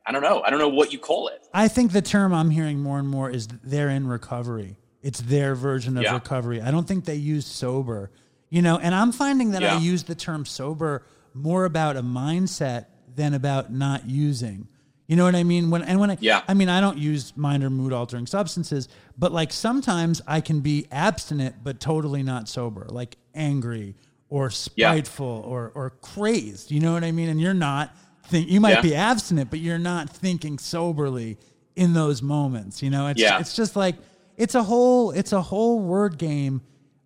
i 0.06 0.12
don't 0.12 0.22
know. 0.22 0.40
I 0.42 0.50
don't 0.50 0.60
know 0.60 0.68
what 0.68 0.92
you 0.92 1.00
call 1.00 1.26
it. 1.28 1.44
I 1.52 1.66
think 1.66 1.90
the 1.90 2.02
term 2.02 2.32
I'm 2.32 2.50
hearing 2.50 2.78
more 2.78 2.98
and 3.00 3.08
more 3.08 3.28
is 3.28 3.48
they're 3.64 3.88
in 3.88 4.06
recovery. 4.06 4.76
It's 5.02 5.20
their 5.20 5.54
version 5.54 5.96
of 5.96 6.02
Yeah. 6.02 6.14
recovery. 6.14 6.60
I 6.60 6.70
don't 6.70 6.86
think 6.88 7.04
they 7.04 7.14
use 7.16 7.46
sober, 7.46 8.10
you 8.50 8.62
know, 8.62 8.78
and 8.78 8.94
I'm 8.94 9.12
finding 9.12 9.50
that 9.52 9.62
I 9.62 9.78
use 9.78 10.02
the 10.04 10.14
term 10.14 10.44
sober 10.44 11.04
more 11.34 11.64
about 11.64 11.96
a 11.96 12.02
mindset 12.02 12.86
than 13.14 13.34
about 13.34 13.72
not 13.72 14.08
using. 14.08 14.68
You 15.06 15.14
know 15.16 15.24
what 15.24 15.36
I 15.36 15.44
mean? 15.44 15.70
When 15.70 15.82
and 15.82 16.00
when 16.00 16.10
I 16.10 16.18
Yeah. 16.20 16.42
I 16.48 16.54
mean 16.54 16.68
I 16.68 16.80
don't 16.80 16.98
use 16.98 17.32
mind 17.36 17.62
or 17.62 17.70
mood 17.70 17.92
altering 17.92 18.26
substances, 18.26 18.88
but 19.16 19.30
like 19.32 19.52
sometimes 19.52 20.20
I 20.26 20.40
can 20.40 20.60
be 20.60 20.86
abstinent 20.90 21.56
but 21.62 21.78
totally 21.78 22.22
not 22.24 22.48
sober, 22.48 22.86
like 22.90 23.16
angry 23.34 23.94
or 24.28 24.50
spiteful 24.50 25.44
or 25.46 25.70
or 25.76 25.90
crazed. 25.90 26.72
You 26.72 26.80
know 26.80 26.92
what 26.92 27.04
I 27.04 27.12
mean? 27.12 27.28
And 27.28 27.40
you're 27.40 27.54
not 27.54 27.94
think 28.24 28.50
you 28.50 28.60
might 28.60 28.76
Yeah. 28.76 28.80
be 28.80 28.94
abstinent, 28.96 29.50
but 29.50 29.60
you're 29.60 29.78
not 29.78 30.10
thinking 30.10 30.58
soberly 30.58 31.38
in 31.76 31.92
those 31.92 32.20
moments. 32.22 32.82
You 32.82 32.90
know, 32.90 33.06
it's 33.06 33.20
Yeah. 33.20 33.38
it's 33.38 33.54
just 33.54 33.76
like 33.76 33.94
it's 34.36 34.54
a 34.54 34.62
whole 34.62 35.10
it's 35.10 35.32
a 35.32 35.42
whole 35.42 35.80
word 35.80 36.18
game. 36.18 36.62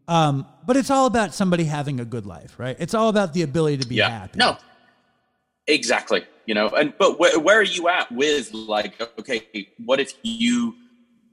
Um, 0.08 0.46
but 0.66 0.76
it's 0.76 0.90
all 0.90 1.06
about 1.06 1.34
somebody 1.34 1.64
having 1.64 2.00
a 2.00 2.04
good 2.04 2.26
life, 2.26 2.58
right? 2.58 2.76
It's 2.80 2.94
all 2.94 3.08
about 3.08 3.32
the 3.32 3.42
ability 3.42 3.78
to 3.78 3.86
be 3.86 3.94
yeah. 3.94 4.10
happy. 4.10 4.38
No, 4.38 4.56
exactly. 5.68 6.24
You 6.46 6.54
know, 6.54 6.68
and 6.70 6.92
but 6.98 7.20
where, 7.20 7.38
where 7.38 7.60
are 7.60 7.62
you 7.62 7.88
at 7.88 8.10
with 8.10 8.52
like, 8.52 9.00
okay, 9.20 9.68
what 9.84 10.00
if 10.00 10.14
you, 10.24 10.74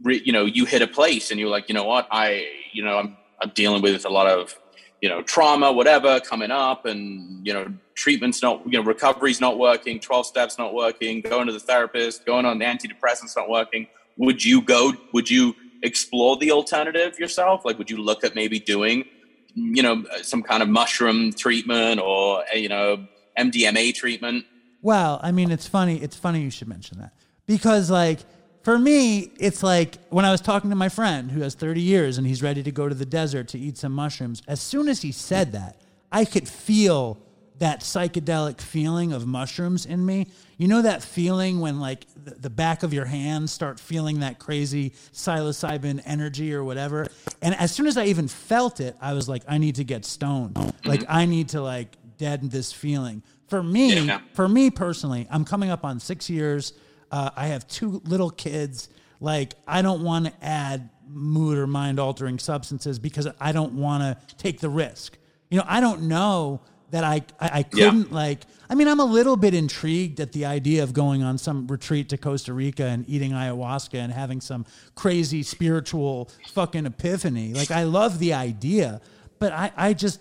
re, 0.04 0.22
you 0.24 0.32
know, 0.32 0.46
you 0.46 0.66
hit 0.66 0.84
a 0.84 0.88
place 0.88 1.32
and 1.32 1.40
you're 1.40 1.50
like, 1.50 1.70
you 1.70 1.74
know 1.74 1.86
what, 1.86 2.08
I, 2.12 2.48
you 2.72 2.84
know, 2.84 3.00
I'm 3.00 3.18
I'm 3.42 3.50
dealing 3.56 3.82
with 3.82 4.06
a 4.06 4.10
lot 4.10 4.28
of, 4.28 4.56
you 5.02 5.10
know, 5.10 5.24
trauma, 5.24 5.72
whatever, 5.72 6.20
coming 6.20 6.52
up, 6.52 6.86
and 6.86 7.46
you 7.48 7.54
know, 7.54 7.74
treatment's 7.96 8.44
not, 8.44 8.62
you 8.66 8.78
know, 8.78 8.84
recovery's 8.84 9.42
not 9.42 9.58
working, 9.58 10.00
twelve 10.00 10.28
steps 10.28 10.60
not 10.60 10.76
working, 10.76 11.22
going 11.22 11.48
to 11.48 11.54
the 11.54 11.60
therapist, 11.60 12.28
going 12.28 12.46
on 12.46 12.60
the 12.60 12.66
antidepressants 12.66 13.36
not 13.36 13.50
working. 13.50 13.88
Would 14.18 14.46
you 14.46 14.62
go? 14.62 14.94
Would 15.14 15.32
you 15.32 15.56
explore 15.84 16.38
the 16.38 16.52
alternative 16.52 17.20
yourself? 17.20 17.66
Like, 17.66 17.78
would 17.78 17.90
you 17.90 17.98
look 17.98 18.24
at 18.24 18.36
maybe 18.36 18.60
doing, 18.60 19.06
you 19.54 19.84
know, 19.84 20.04
some 20.22 20.44
kind 20.44 20.62
of 20.64 20.70
mushroom 20.70 21.34
treatment 21.34 22.00
or 22.00 22.44
you 22.54 22.70
know, 22.70 23.08
MDMA 23.38 23.94
treatment? 23.94 24.46
Well, 24.82 25.20
I 25.24 25.32
mean, 25.32 25.52
it's 25.52 25.68
funny. 25.68 25.98
It's 25.98 26.16
funny 26.16 26.42
you 26.42 26.52
should 26.52 26.68
mention 26.68 27.00
that 27.00 27.14
because, 27.46 27.90
like, 27.90 28.20
for 28.64 28.78
me, 28.78 29.32
it's 29.40 29.64
like 29.64 29.98
when 30.10 30.26
I 30.26 30.32
was 30.32 30.42
talking 30.42 30.70
to 30.70 30.76
my 30.76 30.90
friend 30.90 31.32
who 31.32 31.42
has 31.42 31.56
30 31.56 31.82
years 31.82 32.18
and 32.18 32.28
he's 32.28 32.44
ready 32.44 32.62
to 32.64 32.72
go 32.72 32.90
to 32.90 32.96
the 32.96 33.06
desert 33.06 33.48
to 33.50 33.58
eat 33.58 33.78
some 33.78 33.94
mushrooms. 33.94 34.42
As 34.48 34.60
soon 34.60 34.90
as 34.90 35.02
he 35.02 35.12
said 35.12 35.54
that, 35.54 35.82
I 36.12 36.26
could 36.26 36.48
feel 36.48 37.18
that 37.60 37.82
psychedelic 37.82 38.62
feeling 38.62 39.14
of 39.14 39.26
mushrooms 39.26 39.86
in 39.86 40.06
me. 40.06 40.28
You 40.58 40.68
know 40.68 40.82
that 40.82 41.04
feeling 41.04 41.60
when 41.60 41.80
like 41.80 42.06
the, 42.24 42.32
the 42.36 42.50
back 42.50 42.84
of 42.84 42.94
your 42.94 43.06
hands 43.06 43.52
start 43.52 43.80
feeling 43.80 44.20
that 44.22 44.40
crazy 44.40 44.92
psilocybin 45.14 46.02
energy 46.06 46.54
or 46.54 46.64
whatever. 46.64 47.08
And 47.42 47.56
as 47.56 47.72
soon 47.72 47.88
as 47.88 47.98
I 47.98 48.06
even 48.06 48.28
felt 48.28 48.80
it, 48.80 48.96
I 49.02 49.14
was 49.14 49.28
like, 49.30 49.44
I 49.48 49.58
need 49.58 49.76
to 49.76 49.84
get 49.84 50.06
stoned. 50.06 50.58
Like 50.86 51.04
I 51.10 51.26
need 51.26 51.50
to 51.50 51.62
like 51.62 51.96
deaden 52.18 52.50
this 52.50 52.72
feeling. 52.72 53.24
For 53.48 53.62
me, 53.64 54.00
Yeah. 54.02 54.20
for 54.34 54.48
me 54.50 54.70
personally, 54.70 55.28
I'm 55.30 55.46
coming 55.46 55.70
up 55.70 55.86
on 55.86 56.00
six 56.00 56.30
years. 56.30 56.74
Uh, 57.12 57.30
I 57.36 57.48
have 57.48 57.68
two 57.68 58.02
little 58.06 58.30
kids. 58.30 58.90
Like, 59.20 59.54
I 59.68 59.82
don't 59.82 60.04
want 60.04 60.26
to 60.26 60.34
add 60.46 60.90
mood 61.10 61.58
or 61.58 61.66
mind 61.66 62.00
altering 62.00 62.38
substances 62.40 63.00
because 63.00 63.28
I 63.40 63.52
don't 63.54 63.74
want 63.74 64.04
to 64.04 64.36
take 64.36 64.60
the 64.60 64.70
risk. 64.70 65.18
You 65.50 65.60
know, 65.60 65.64
I 65.66 65.80
don't 65.80 66.04
know 66.04 66.62
that 66.92 67.04
I, 67.04 67.22
I, 67.40 67.50
I 67.60 67.64
couldn't, 67.64 68.12
like, 68.12 68.42
I 68.70 68.76
mean, 68.76 68.88
I'm 68.88 69.00
a 69.00 69.06
little 69.06 69.36
bit 69.38 69.54
intrigued 69.54 70.20
at 70.20 70.32
the 70.32 70.46
idea 70.46 70.84
of 70.84 70.94
going 70.94 71.22
on 71.24 71.38
some 71.38 71.68
retreat 71.68 72.10
to 72.10 72.18
Costa 72.18 72.54
Rica 72.54 72.86
and 72.86 73.08
eating 73.10 73.32
ayahuasca 73.32 73.96
and 73.96 74.12
having 74.14 74.40
some 74.42 74.66
crazy 74.96 75.44
spiritual 75.44 76.30
fucking 76.54 76.86
epiphany. 76.86 77.54
Like, 77.54 77.72
I 77.72 77.84
love 77.84 78.20
the 78.20 78.34
idea, 78.34 79.02
but 79.40 79.52
I, 79.54 79.72
I 79.76 79.94
just, 79.94 80.20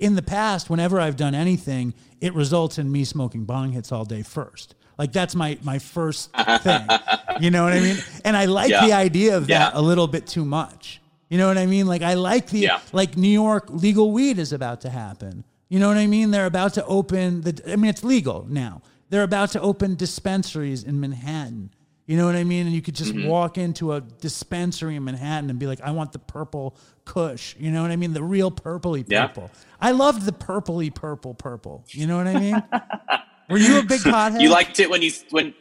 in 0.00 0.14
the 0.14 0.22
past, 0.22 0.70
whenever 0.70 1.00
I've 1.00 1.16
done 1.16 1.34
anything, 1.34 1.92
it 2.20 2.34
results 2.34 2.78
in 2.78 2.90
me 2.90 3.04
smoking 3.04 3.44
bong 3.44 3.72
hits 3.72 3.92
all 3.92 4.04
day 4.04 4.22
first. 4.22 4.74
Like 4.96 5.12
that's 5.12 5.36
my 5.36 5.56
my 5.62 5.78
first 5.78 6.32
thing. 6.32 6.86
You 7.40 7.52
know 7.52 7.62
what 7.62 7.72
I 7.72 7.78
mean? 7.78 7.96
And 8.24 8.36
I 8.36 8.46
like 8.46 8.68
Yeah. 8.68 8.84
the 8.84 8.92
idea 8.94 9.36
of 9.36 9.46
that 9.46 9.72
Yeah. 9.72 9.78
a 9.78 9.80
little 9.80 10.08
bit 10.08 10.26
too 10.26 10.44
much. 10.44 11.00
You 11.28 11.38
know 11.38 11.46
what 11.46 11.56
I 11.56 11.66
mean? 11.66 11.86
Like 11.86 12.02
I 12.02 12.14
like 12.14 12.48
the 12.48 12.58
Yeah. 12.58 12.80
like 12.92 13.16
New 13.16 13.28
York 13.28 13.66
legal 13.70 14.10
weed 14.10 14.40
is 14.40 14.52
about 14.52 14.80
to 14.80 14.90
happen. 14.90 15.44
You 15.68 15.78
know 15.78 15.88
what 15.88 15.96
I 15.98 16.06
mean? 16.06 16.30
They're 16.30 16.46
about 16.46 16.74
to 16.74 16.84
open 16.86 17.42
the 17.42 17.60
I 17.70 17.76
mean 17.76 17.90
it's 17.90 18.04
legal 18.04 18.46
now. 18.48 18.82
They're 19.10 19.22
about 19.22 19.50
to 19.52 19.60
open 19.60 19.94
dispensaries 19.96 20.82
in 20.84 21.00
Manhattan. 21.00 21.70
You 22.06 22.16
know 22.16 22.24
what 22.24 22.36
I 22.36 22.44
mean? 22.44 22.66
And 22.66 22.74
you 22.74 22.80
could 22.82 22.94
just 22.94 23.12
Mm-hmm. 23.12 23.26
walk 23.26 23.58
into 23.58 23.92
a 23.92 24.00
dispensary 24.00 24.96
in 24.96 25.04
Manhattan 25.04 25.50
and 25.50 25.58
be 25.58 25.66
like, 25.66 25.80
I 25.82 25.90
want 25.90 26.12
the 26.12 26.18
purple 26.18 26.74
kush. 27.04 27.54
You 27.58 27.70
know 27.70 27.82
what 27.82 27.90
I 27.90 27.96
mean? 27.96 28.14
The 28.14 28.22
real 28.22 28.50
purpley 28.50 29.04
Yeah. 29.06 29.26
purple. 29.26 29.50
I 29.80 29.90
loved 29.90 30.22
the 30.24 30.32
purpley 30.32 30.94
purple 30.94 31.34
purple. 31.34 31.84
You 31.90 32.06
know 32.06 32.16
what 32.16 32.26
I 32.26 32.38
mean? 32.38 32.62
Were 33.50 33.58
you 33.58 33.78
a 33.78 33.82
big 33.82 34.00
pothead? 34.00 34.40
You 34.40 34.48
liked 34.50 34.80
it 34.80 34.88
when 34.90 35.02
you 35.02 35.10
when 35.30 35.54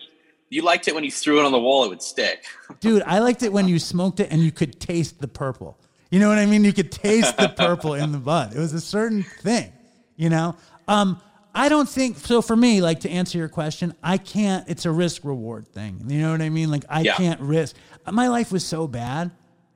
you 0.50 0.62
liked 0.62 0.88
it 0.88 0.96
when 0.96 1.04
you 1.04 1.12
threw 1.12 1.40
it 1.40 1.46
on 1.46 1.52
the 1.52 1.60
wall; 1.60 1.84
it 1.84 1.90
would 1.90 2.02
stick. 2.02 2.46
Dude, 2.80 3.04
I 3.04 3.20
liked 3.20 3.44
it 3.44 3.52
when 3.52 3.68
you 3.68 3.80
smoked 3.80 4.20
it 4.22 4.30
and 4.32 4.42
you 4.42 4.52
could 4.52 4.80
taste 4.80 5.20
the 5.20 5.28
purple. 5.28 5.78
You 6.12 6.20
know 6.22 6.30
what 6.30 6.38
I 6.38 6.46
mean? 6.46 6.64
You 6.64 6.72
could 6.72 6.92
taste 6.92 7.36
the 7.38 7.50
purple 7.50 7.94
in 7.94 8.14
the 8.14 8.18
bud. 8.18 8.54
It 8.56 8.60
was 8.60 8.74
a 8.74 8.80
certain 8.80 9.24
thing, 9.24 9.74
you 10.18 10.30
know? 10.30 10.56
Um, 10.90 11.22
I 11.56 11.70
don't 11.70 11.88
think 11.90 12.18
so 12.18 12.42
for 12.42 12.56
me, 12.56 12.82
like 12.82 13.00
to 13.00 13.10
answer 13.10 13.38
your 13.38 13.48
question, 13.50 13.94
I 14.04 14.18
can't 14.18 14.68
it's 14.68 14.86
a 14.86 14.92
risk 14.92 15.24
reward 15.24 15.68
thing. 15.70 16.04
You 16.08 16.20
know 16.22 16.32
what 16.32 16.42
I 16.42 16.50
mean? 16.50 16.70
Like 16.70 16.84
I 16.90 17.02
Yeah. 17.02 17.16
can't 17.16 17.40
risk 17.40 17.76
my 18.12 18.28
life 18.28 18.52
was 18.52 18.66
so 18.66 18.88
bad 18.88 19.32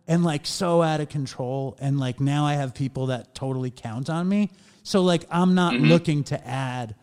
and 0.07 0.23
like 0.23 0.45
so 0.45 0.81
out 0.83 0.99
of 1.01 1.09
control 1.09 1.75
and 1.79 1.99
like 1.99 2.19
now 2.19 2.45
I 2.45 2.53
have 2.53 2.73
people 2.75 3.07
that 3.07 3.33
totally 3.33 3.71
count 3.71 4.09
on 4.09 4.27
me. 4.29 4.51
So 4.83 5.01
like 5.01 5.25
I'm 5.31 5.55
not 5.55 5.73
Mm-hmm. 5.73 5.85
looking 5.85 6.23
to 6.25 6.47
add 6.47 6.95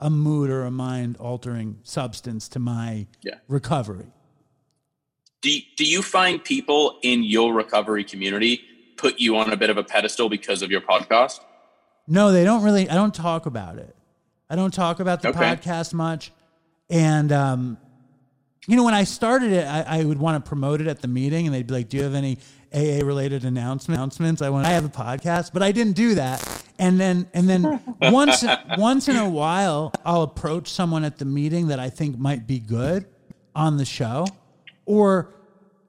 a 0.00 0.08
mood 0.08 0.48
or 0.50 0.64
a 0.64 0.70
mind 0.70 1.16
altering 1.18 1.78
substance 1.82 2.48
to 2.50 2.58
my 2.58 3.06
Yeah. 3.22 3.34
recovery. 3.48 4.12
Do 5.42 5.50
do 5.76 5.84
you 5.84 6.02
find 6.02 6.42
people 6.42 6.98
in 7.02 7.22
your 7.22 7.52
recovery 7.52 8.04
community 8.04 8.62
put 8.96 9.20
you 9.20 9.36
on 9.36 9.52
a 9.52 9.56
bit 9.56 9.68
of 9.70 9.76
a 9.76 9.84
pedestal 9.84 10.28
because 10.28 10.62
of 10.62 10.70
your 10.70 10.80
podcast? 10.80 11.40
No, 12.12 12.30
they 12.30 12.44
don't 12.44 12.62
really. 12.62 12.90
I 12.90 12.94
don't 12.94 13.14
talk 13.14 13.46
about 13.46 13.78
it. 13.78 13.96
I 14.50 14.54
don't 14.54 14.72
talk 14.74 15.00
about 15.00 15.22
the 15.22 15.28
Okay. 15.28 15.38
podcast 15.38 15.94
much. 15.94 16.30
And, 16.90 17.32
um, 17.32 17.78
you 18.68 18.76
know, 18.76 18.84
when 18.84 18.92
I 18.92 19.04
started 19.04 19.50
it, 19.50 19.66
I, 19.66 20.00
I 20.00 20.04
would 20.04 20.18
want 20.18 20.44
to 20.44 20.46
promote 20.46 20.82
it 20.82 20.86
at 20.88 21.00
the 21.00 21.08
meeting, 21.08 21.46
and 21.46 21.54
they'd 21.54 21.66
be 21.66 21.72
like, 21.72 21.88
"Do 21.88 21.96
you 21.96 22.02
have 22.02 22.14
any 22.14 22.36
AA 22.72 23.02
related 23.04 23.44
announcements?" 23.44 24.42
I 24.42 24.50
want. 24.50 24.66
I 24.66 24.70
have 24.72 24.84
a 24.84 24.90
podcast, 24.90 25.52
but 25.54 25.62
I 25.62 25.72
didn't 25.72 25.94
do 25.94 26.14
that. 26.16 26.46
And 26.78 27.00
then, 27.00 27.26
and 27.32 27.48
then 27.48 27.80
once 28.00 28.44
once 28.76 29.08
in 29.08 29.16
a 29.16 29.28
while, 29.28 29.90
I'll 30.04 30.22
approach 30.22 30.68
someone 30.68 31.02
at 31.04 31.16
the 31.18 31.24
meeting 31.24 31.68
that 31.68 31.80
I 31.80 31.88
think 31.88 32.18
might 32.18 32.46
be 32.46 32.58
good 32.60 33.06
on 33.54 33.78
the 33.78 33.86
show, 33.86 34.26
or 34.84 35.30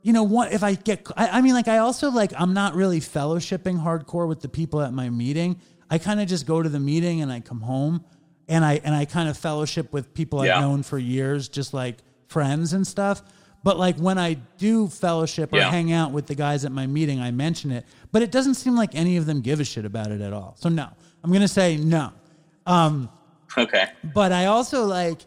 you 0.02 0.12
know 0.14 0.24
what 0.24 0.52
if 0.52 0.64
i 0.64 0.74
get 0.74 1.08
I, 1.16 1.38
I 1.38 1.42
mean 1.42 1.54
like 1.54 1.70
i 1.70 1.78
also 1.78 2.12
like 2.12 2.34
i'm 2.38 2.54
not 2.54 2.76
really 2.76 3.00
fellowshipping 3.00 3.82
hardcore 3.82 4.28
with 4.28 4.42
the 4.42 4.50
people 4.50 4.82
at 4.82 4.92
my 4.92 5.10
meeting 5.10 5.62
i 5.90 5.98
kind 5.98 6.20
of 6.22 6.28
just 6.28 6.46
go 6.46 6.62
to 6.62 6.70
the 6.70 6.80
meeting 6.80 7.22
and 7.22 7.32
i 7.32 7.40
come 7.40 7.62
home 7.62 8.04
and 8.48 8.64
i 8.66 8.80
and 8.84 8.94
i 8.96 9.06
kind 9.06 9.30
of 9.30 9.38
fellowship 9.38 9.92
with 9.94 10.14
people 10.14 10.46
Yeah. 10.46 10.56
i've 10.58 10.62
known 10.62 10.84
for 10.84 10.98
years 10.98 11.48
just 11.50 11.74
like 11.74 11.98
friends 12.28 12.74
and 12.74 12.86
stuff 12.86 13.22
but 13.64 13.78
like 13.78 13.96
when 13.98 14.18
i 14.18 14.34
do 14.58 14.88
fellowship 14.88 15.54
or 15.54 15.58
Yeah. 15.58 15.70
hang 15.70 15.92
out 15.92 16.12
with 16.12 16.28
the 16.28 16.36
guys 16.36 16.66
at 16.66 16.72
my 16.72 16.88
meeting 16.88 17.20
i 17.22 17.32
mention 17.32 17.72
it 17.72 17.86
but 18.12 18.22
it 18.22 18.32
doesn't 18.32 18.56
seem 18.56 18.76
like 18.76 18.96
any 18.96 19.18
of 19.18 19.26
them 19.26 19.42
give 19.42 19.60
a 19.60 19.64
shit 19.64 19.86
about 19.86 20.12
it 20.12 20.22
at 20.22 20.34
all 20.34 20.56
so 20.58 20.70
no 20.70 20.88
i'm 21.24 21.32
gonna 21.32 21.48
say 21.48 21.78
no 21.78 22.12
Um, 22.66 23.10
Okay. 23.58 23.90
but 24.16 24.32
I 24.32 24.46
also 24.48 24.86
like 24.86 25.20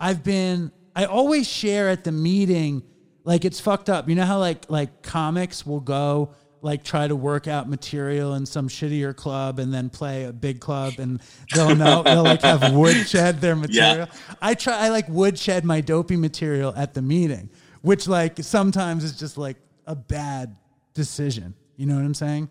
I've 0.00 0.22
been 0.24 0.72
I 0.96 1.04
always 1.06 1.46
share 1.46 1.90
at 1.90 2.04
the 2.04 2.12
meeting 2.12 2.82
like 3.24 3.44
it's 3.44 3.60
fucked 3.60 3.90
up. 3.90 4.08
You 4.08 4.14
know 4.14 4.24
how 4.24 4.38
like 4.38 4.70
like 4.70 5.02
comics 5.02 5.66
will 5.66 5.80
go 5.80 6.30
like 6.64 6.82
try 6.82 7.06
to 7.06 7.14
work 7.14 7.46
out 7.46 7.68
material 7.68 8.34
in 8.34 8.46
some 8.46 8.68
shittier 8.68 9.14
club 9.14 9.58
and 9.58 9.72
then 9.72 9.90
play 9.90 10.24
a 10.24 10.32
big 10.32 10.60
club 10.60 10.94
and 10.98 11.20
they'll 11.54 11.76
know 11.76 12.02
they'll 12.02 12.24
like 12.24 12.40
have 12.42 12.72
woodshed 12.74 13.40
their 13.40 13.54
material. 13.54 14.08
I 14.40 14.54
try 14.54 14.78
I 14.78 14.88
like 14.88 15.06
woodshed 15.08 15.64
my 15.64 15.80
dopey 15.82 16.16
material 16.16 16.72
at 16.74 16.94
the 16.94 17.02
meeting, 17.02 17.50
which 17.82 18.08
like 18.08 18.38
sometimes 18.42 19.04
is 19.04 19.16
just 19.18 19.36
like 19.36 19.58
a 19.86 19.94
bad 19.94 20.56
decision. 20.94 21.54
You 21.76 21.84
know 21.86 21.96
what 21.96 22.04
I'm 22.04 22.14
saying? 22.14 22.48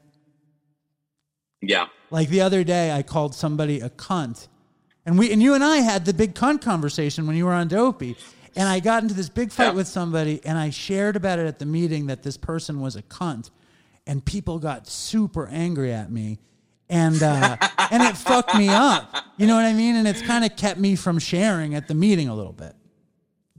Yeah. 1.62 1.88
Like 2.12 2.30
the 2.30 2.42
other 2.42 2.64
day, 2.64 2.92
I 2.92 3.02
called 3.04 3.34
somebody 3.34 3.80
a 3.80 3.90
cunt, 3.90 4.48
and 5.06 5.18
we 5.18 5.32
and 5.32 5.42
you 5.42 5.54
and 5.56 5.64
I 5.64 5.78
had 5.78 6.06
the 6.06 6.14
big 6.14 6.36
cunt 6.36 6.62
conversation 6.62 7.26
when 7.26 7.36
you 7.36 7.46
were 7.46 7.54
on 7.54 7.68
Dopey, 7.68 8.16
and 8.56 8.68
I 8.70 8.80
got 8.80 9.02
into 9.02 9.16
this 9.16 9.30
big 9.30 9.52
fight 9.52 9.68
Yeah. 9.70 9.72
with 9.74 9.88
somebody, 9.88 10.40
and 10.46 10.58
I 10.58 10.70
shared 10.70 11.16
about 11.16 11.40
it 11.40 11.48
at 11.48 11.58
the 11.60 11.66
meeting 11.66 12.08
that 12.08 12.22
this 12.22 12.38
person 12.38 12.82
was 12.82 12.96
a 12.96 13.02
cunt, 13.02 13.50
and 14.08 14.24
people 14.24 14.60
got 14.60 14.88
super 14.88 15.48
angry 15.48 15.94
at 15.94 16.12
me, 16.12 16.40
and 16.90 17.22
uh, 17.22 17.58
and 17.92 18.04
it 18.04 18.18
fucked 18.18 18.56
me 18.56 18.70
up. 18.70 19.16
You 19.38 19.48
know 19.48 19.56
what 19.56 19.66
I 19.66 19.74
mean? 19.74 19.96
And 19.96 20.08
it's 20.08 20.22
kind 20.22 20.46
of 20.46 20.56
kept 20.56 20.80
me 20.80 20.96
from 20.96 21.20
sharing 21.20 21.76
at 21.76 21.88
the 21.88 21.96
meeting 21.96 22.28
a 22.30 22.36
little 22.36 22.54
bit 22.54 22.76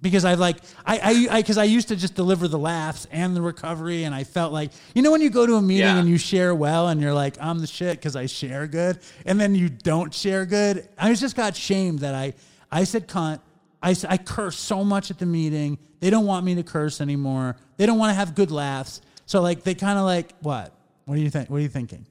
because 0.00 0.24
I 0.24 0.34
like 0.34 0.58
I 0.86 1.26
I 1.30 1.40
because 1.40 1.56
I, 1.58 1.64
used 1.64 1.88
to 1.88 1.96
just 1.96 2.14
deliver 2.14 2.46
the 2.46 2.58
laughs 2.58 3.08
and 3.10 3.34
the 3.34 3.40
recovery, 3.42 4.04
and 4.04 4.14
I 4.14 4.22
felt 4.22 4.52
like 4.52 4.70
you 4.94 5.02
know 5.02 5.10
when 5.10 5.20
you 5.22 5.30
go 5.30 5.46
to 5.46 5.54
a 5.54 5.62
meeting 5.62 5.86
Yeah. 5.86 5.98
and 5.98 6.08
you 6.08 6.18
share 6.18 6.54
well, 6.54 6.88
and 6.88 7.00
you're 7.00 7.14
like 7.14 7.36
I'm 7.40 7.58
the 7.58 7.66
shit 7.66 7.98
because 7.98 8.14
I 8.14 8.26
share 8.26 8.66
good, 8.66 8.98
and 9.24 9.40
then 9.40 9.54
you 9.54 9.68
don't 9.70 10.12
share 10.14 10.44
good. 10.46 10.88
I 10.98 11.12
just 11.14 11.34
got 11.34 11.56
shamed 11.56 12.00
that 12.00 12.14
I 12.14 12.34
I 12.70 12.84
said 12.84 13.08
cunt. 13.08 13.40
I, 13.82 13.94
I 14.08 14.16
curse 14.16 14.56
so 14.58 14.82
much 14.82 15.10
at 15.10 15.18
the 15.18 15.26
meeting. 15.26 15.78
They 16.00 16.08
don't 16.08 16.24
want 16.24 16.46
me 16.46 16.54
to 16.54 16.62
curse 16.62 17.02
anymore. 17.02 17.56
They 17.76 17.84
don't 17.84 17.98
want 17.98 18.10
to 18.10 18.14
have 18.14 18.34
good 18.34 18.50
laughs. 18.50 19.02
So 19.26 19.40
like 19.40 19.62
they 19.62 19.74
kind 19.74 19.98
of 19.98 20.04
like 20.04 20.32
what? 20.40 20.72
What 21.06 21.16
do 21.16 21.20
you 21.22 21.30
think? 21.30 21.50
What 21.50 21.58
are 21.58 21.60
you 21.60 21.68
thinking? 21.68 22.06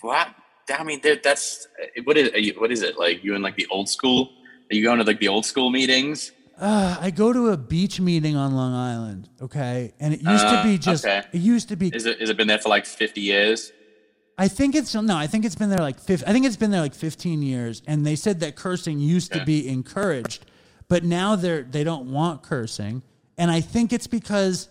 What? 0.00 0.28
I 0.76 0.82
mean, 0.82 1.00
that's 1.22 1.68
what 2.04 2.16
is 2.16 2.30
you, 2.34 2.54
what 2.58 2.72
is 2.72 2.82
it 2.82 2.98
like? 2.98 3.22
You 3.22 3.34
in 3.34 3.42
like 3.42 3.56
the 3.56 3.66
old 3.70 3.88
school? 3.88 4.30
Are 4.70 4.74
you 4.74 4.82
going 4.82 4.98
to 4.98 5.04
like 5.04 5.20
the 5.20 5.28
old 5.28 5.46
school 5.46 5.70
meetings? 5.70 6.32
uh, 6.58 6.96
I 7.00 7.10
go 7.10 7.32
to 7.32 7.48
a 7.50 7.56
beach 7.56 8.00
meeting 8.00 8.34
on 8.34 8.54
Long 8.54 8.72
Island, 8.74 9.28
okay, 9.42 9.92
and 10.00 10.12
it 10.14 10.22
used 10.22 10.42
to 10.48 10.58
Uh, 10.58 10.64
be 10.64 10.78
just. 10.78 11.04
okay. 11.04 11.22
It 11.32 11.38
used 11.40 11.68
to 11.68 11.76
be. 11.76 11.88
Is 11.94 12.06
it? 12.06 12.20
Is 12.20 12.30
it 12.30 12.36
been 12.36 12.48
there 12.48 12.58
for 12.58 12.68
like 12.68 12.84
fifty 12.86 13.20
years? 13.20 13.72
I 14.38 14.48
think 14.48 14.74
it's 14.74 14.94
no. 14.94 15.16
I 15.16 15.26
think 15.26 15.44
it's 15.44 15.54
been 15.54 15.70
there 15.70 15.78
like 15.80 16.00
fif- 16.00 16.24
I 16.26 16.32
think 16.32 16.44
it's 16.46 16.56
been 16.56 16.70
there 16.70 16.82
like 16.82 16.94
15 16.94 17.42
years, 17.42 17.80
and 17.86 18.04
they 18.06 18.16
said 18.16 18.40
that 18.40 18.54
cursing 18.54 18.98
used 18.98 19.32
to 19.32 19.42
be 19.44 19.66
encouraged, 19.68 20.44
but 20.88 21.04
now 21.04 21.36
they're 21.36 21.62
they 21.62 21.84
don't 21.84 22.10
want 22.12 22.42
cursing, 22.42 23.02
and 23.38 23.50
I 23.50 23.60
think 23.60 23.92
it's 23.92 24.06
because. 24.06 24.68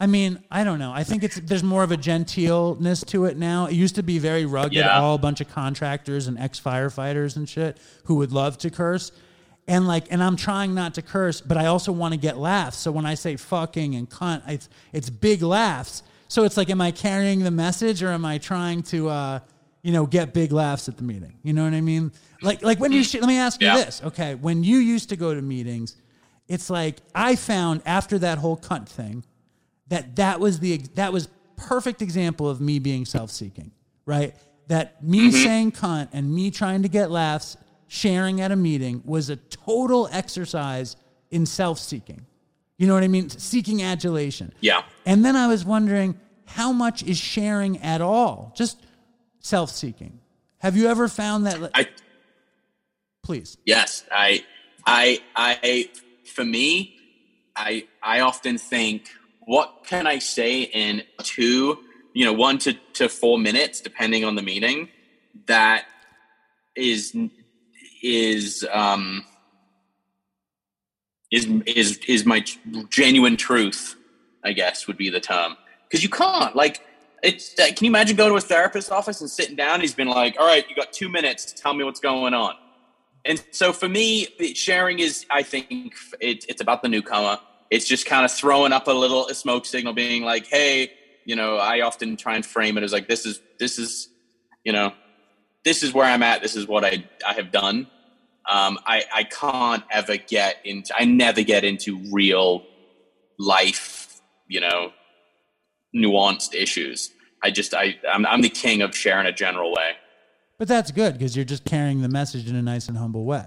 I 0.00 0.06
mean, 0.06 0.42
I 0.50 0.62
don't 0.62 0.78
know. 0.78 0.92
I 0.92 1.02
think 1.02 1.24
it's 1.24 1.40
there's 1.40 1.64
more 1.64 1.82
of 1.82 1.90
a 1.90 1.96
genteelness 1.96 3.04
to 3.06 3.24
it 3.24 3.36
now. 3.36 3.66
It 3.66 3.72
used 3.74 3.96
to 3.96 4.02
be 4.04 4.18
very 4.20 4.46
rugged, 4.46 4.74
Yeah. 4.74 4.98
all 5.00 5.16
a 5.16 5.18
bunch 5.18 5.40
of 5.40 5.48
contractors 5.48 6.28
and 6.28 6.38
ex 6.38 6.60
firefighters 6.60 7.36
and 7.36 7.48
shit 7.48 7.78
who 8.04 8.14
would 8.16 8.30
love 8.32 8.58
to 8.58 8.70
curse. 8.70 9.10
And 9.66 9.86
like, 9.88 10.06
and 10.10 10.22
I'm 10.22 10.36
trying 10.36 10.72
not 10.74 10.94
to 10.94 11.02
curse, 11.02 11.40
but 11.40 11.56
I 11.58 11.66
also 11.66 11.90
want 11.92 12.14
to 12.14 12.18
get 12.20 12.38
laughs. 12.38 12.78
So 12.78 12.92
when 12.92 13.04
I 13.06 13.14
say 13.14 13.36
fucking 13.36 13.96
and 13.96 14.08
cunt, 14.08 14.48
it's 14.48 14.68
it's 14.92 15.10
big 15.10 15.42
laughs. 15.42 16.04
So 16.28 16.44
it's 16.44 16.56
like, 16.56 16.70
am 16.70 16.80
I 16.80 16.90
carrying 16.92 17.40
the 17.40 17.50
message 17.50 18.02
or 18.02 18.08
am 18.10 18.24
I 18.24 18.38
trying 18.38 18.82
to, 18.84 19.08
uh, 19.08 19.40
you 19.82 19.92
know, 19.92 20.06
get 20.06 20.32
big 20.34 20.52
laughs 20.52 20.88
at 20.88 20.96
the 20.96 21.02
meeting? 21.02 21.32
You 21.42 21.54
know 21.54 21.64
what 21.64 21.72
I 21.74 21.80
mean? 21.80 22.12
Like, 22.42 22.62
like 22.62 22.78
when 22.78 22.92
you 22.92 23.02
sh- 23.02 23.14
let 23.14 23.26
me 23.26 23.38
ask 23.38 23.60
you 23.60 23.66
this, 23.84 24.00
okay? 24.04 24.34
When 24.36 24.62
you 24.62 24.76
used 24.76 25.08
to 25.08 25.16
go 25.16 25.34
to 25.34 25.42
meetings, 25.42 25.96
it's 26.46 26.70
like 26.70 26.98
I 27.14 27.34
found 27.34 27.82
after 27.84 28.18
that 28.20 28.38
whole 28.38 28.56
cunt 28.58 28.88
thing 28.88 29.24
that 29.88 30.16
that 30.16 30.40
was 30.40 30.60
the 30.60 30.78
that 30.94 31.12
was 31.12 31.28
perfect 31.56 32.02
example 32.02 32.48
of 32.48 32.60
me 32.60 32.78
being 32.78 33.04
self-seeking, 33.04 33.72
right? 34.06 34.34
That 34.68 35.02
me 35.02 35.28
mm-hmm. 35.28 35.42
saying 35.42 35.72
cunt 35.72 36.08
and 36.12 36.32
me 36.32 36.50
trying 36.50 36.82
to 36.82 36.88
get 36.88 37.10
laughs, 37.10 37.56
sharing 37.86 38.40
at 38.40 38.52
a 38.52 38.56
meeting 38.56 39.02
was 39.04 39.30
a 39.30 39.36
total 39.36 40.08
exercise 40.12 40.96
in 41.30 41.46
self-seeking. 41.46 42.26
You 42.76 42.86
know 42.86 42.94
what 42.94 43.02
I 43.02 43.08
mean? 43.08 43.28
Seeking 43.28 43.82
adulation. 43.82 44.52
Yeah. 44.60 44.82
And 45.04 45.24
then 45.24 45.36
I 45.36 45.48
was 45.48 45.64
wondering 45.64 46.18
how 46.44 46.72
much 46.72 47.02
is 47.02 47.18
sharing 47.18 47.78
at 47.78 48.00
all? 48.00 48.52
Just 48.56 48.78
self-seeking. 49.40 50.20
Have 50.58 50.76
you 50.76 50.88
ever 50.88 51.08
found 51.08 51.46
that 51.46 51.70
I 51.74 51.88
please? 53.22 53.58
Yes, 53.64 54.04
I, 54.10 54.44
I, 54.86 55.20
I, 55.36 55.90
for 56.24 56.44
me, 56.44 56.96
I, 57.54 57.86
I 58.02 58.20
often 58.20 58.56
think, 58.58 59.10
what 59.48 59.86
can 59.86 60.06
I 60.06 60.18
say 60.18 60.60
in 60.60 61.04
two, 61.22 61.78
you 62.12 62.26
know, 62.26 62.34
one 62.34 62.58
to, 62.58 62.74
to 62.92 63.08
four 63.08 63.38
minutes, 63.38 63.80
depending 63.80 64.22
on 64.22 64.34
the 64.34 64.42
meeting, 64.42 64.90
that 65.46 65.86
is, 66.76 67.16
is, 68.02 68.68
um, 68.70 69.24
is, 71.32 71.46
is, 71.64 71.98
is 72.06 72.26
my 72.26 72.44
genuine 72.90 73.38
truth, 73.38 73.96
I 74.44 74.52
guess 74.52 74.86
would 74.86 74.98
be 74.98 75.08
the 75.08 75.18
term. 75.18 75.56
Cause 75.90 76.02
you 76.02 76.10
can't 76.10 76.54
like, 76.54 76.86
it's, 77.22 77.58
uh, 77.58 77.68
can 77.68 77.86
you 77.86 77.90
imagine 77.90 78.18
going 78.18 78.30
to 78.30 78.36
a 78.36 78.42
therapist's 78.42 78.90
office 78.90 79.22
and 79.22 79.30
sitting 79.30 79.56
down? 79.56 79.80
He's 79.80 79.94
been 79.94 80.08
like, 80.08 80.36
all 80.38 80.46
right, 80.46 80.68
you 80.68 80.76
got 80.76 80.92
two 80.92 81.08
minutes 81.08 81.54
tell 81.54 81.72
me 81.72 81.84
what's 81.84 82.00
going 82.00 82.34
on. 82.34 82.54
And 83.24 83.42
so 83.52 83.72
for 83.72 83.88
me, 83.88 84.28
sharing 84.54 84.98
is, 84.98 85.24
I 85.30 85.42
think, 85.42 85.94
it, 86.20 86.44
it's 86.50 86.60
about 86.60 86.82
the 86.82 86.90
newcomer. 86.90 87.38
It's 87.70 87.86
just 87.86 88.06
kind 88.06 88.24
of 88.24 88.32
throwing 88.32 88.72
up 88.72 88.88
a 88.88 88.92
little 88.92 89.26
a 89.28 89.34
smoke 89.34 89.66
signal, 89.66 89.92
being 89.92 90.22
like, 90.22 90.46
"Hey, 90.46 90.92
you 91.24 91.36
know." 91.36 91.56
I 91.56 91.80
often 91.82 92.16
try 92.16 92.36
and 92.36 92.44
frame 92.44 92.78
it 92.78 92.84
as 92.84 92.92
like, 92.92 93.08
"This 93.08 93.26
is 93.26 93.40
this 93.58 93.78
is, 93.78 94.08
you 94.64 94.72
know, 94.72 94.92
this 95.64 95.82
is 95.82 95.92
where 95.92 96.06
I'm 96.06 96.22
at. 96.22 96.42
This 96.42 96.56
is 96.56 96.66
what 96.66 96.84
I 96.84 97.04
I 97.26 97.34
have 97.34 97.50
done." 97.52 97.88
Um, 98.50 98.78
I 98.86 99.04
I 99.12 99.24
can't 99.24 99.84
ever 99.90 100.16
get 100.16 100.56
into. 100.64 100.94
I 100.98 101.04
never 101.04 101.42
get 101.42 101.64
into 101.64 102.00
real 102.10 102.64
life, 103.38 104.20
you 104.48 104.60
know, 104.60 104.92
nuanced 105.94 106.54
issues. 106.54 107.10
I 107.42 107.50
just 107.50 107.74
I 107.74 107.96
I'm, 108.10 108.26
I'm 108.26 108.40
the 108.42 108.48
king 108.48 108.82
of 108.82 108.96
sharing 108.96 109.26
a 109.26 109.32
general 109.32 109.72
way. 109.72 109.92
But 110.58 110.68
that's 110.68 110.90
good 110.90 111.14
because 111.14 111.36
you're 111.36 111.44
just 111.44 111.64
carrying 111.64 112.02
the 112.02 112.08
message 112.08 112.48
in 112.48 112.56
a 112.56 112.62
nice 112.62 112.88
and 112.88 112.98
humble 112.98 113.24
way. 113.24 113.46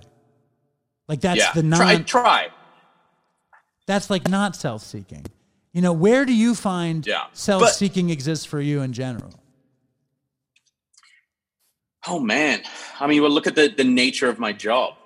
Like 1.08 1.20
that's 1.20 1.40
yeah, 1.40 1.52
the 1.52 1.64
non 1.64 1.80
try 1.80 1.98
try. 2.04 2.48
That's 3.88 4.10
like 4.10 4.28
not 4.28 4.56
self-seeking. 4.56 5.26
You 5.74 5.82
know, 5.82 5.94
where 5.94 6.26
do 6.26 6.34
you 6.34 6.54
find 6.56 7.06
Yeah. 7.08 7.26
self-seeking 7.34 8.10
exists 8.10 8.46
for 8.46 8.60
you 8.62 8.82
in 8.82 8.94
general? 8.94 9.34
Oh 12.08 12.20
man, 12.20 12.62
I 13.00 13.08
mean, 13.08 13.22
well, 13.22 13.32
look 13.32 13.48
at 13.48 13.56
the 13.56 13.68
the 13.68 13.84
nature 13.84 14.28
of 14.30 14.40
my 14.40 14.54
job. 14.54 14.96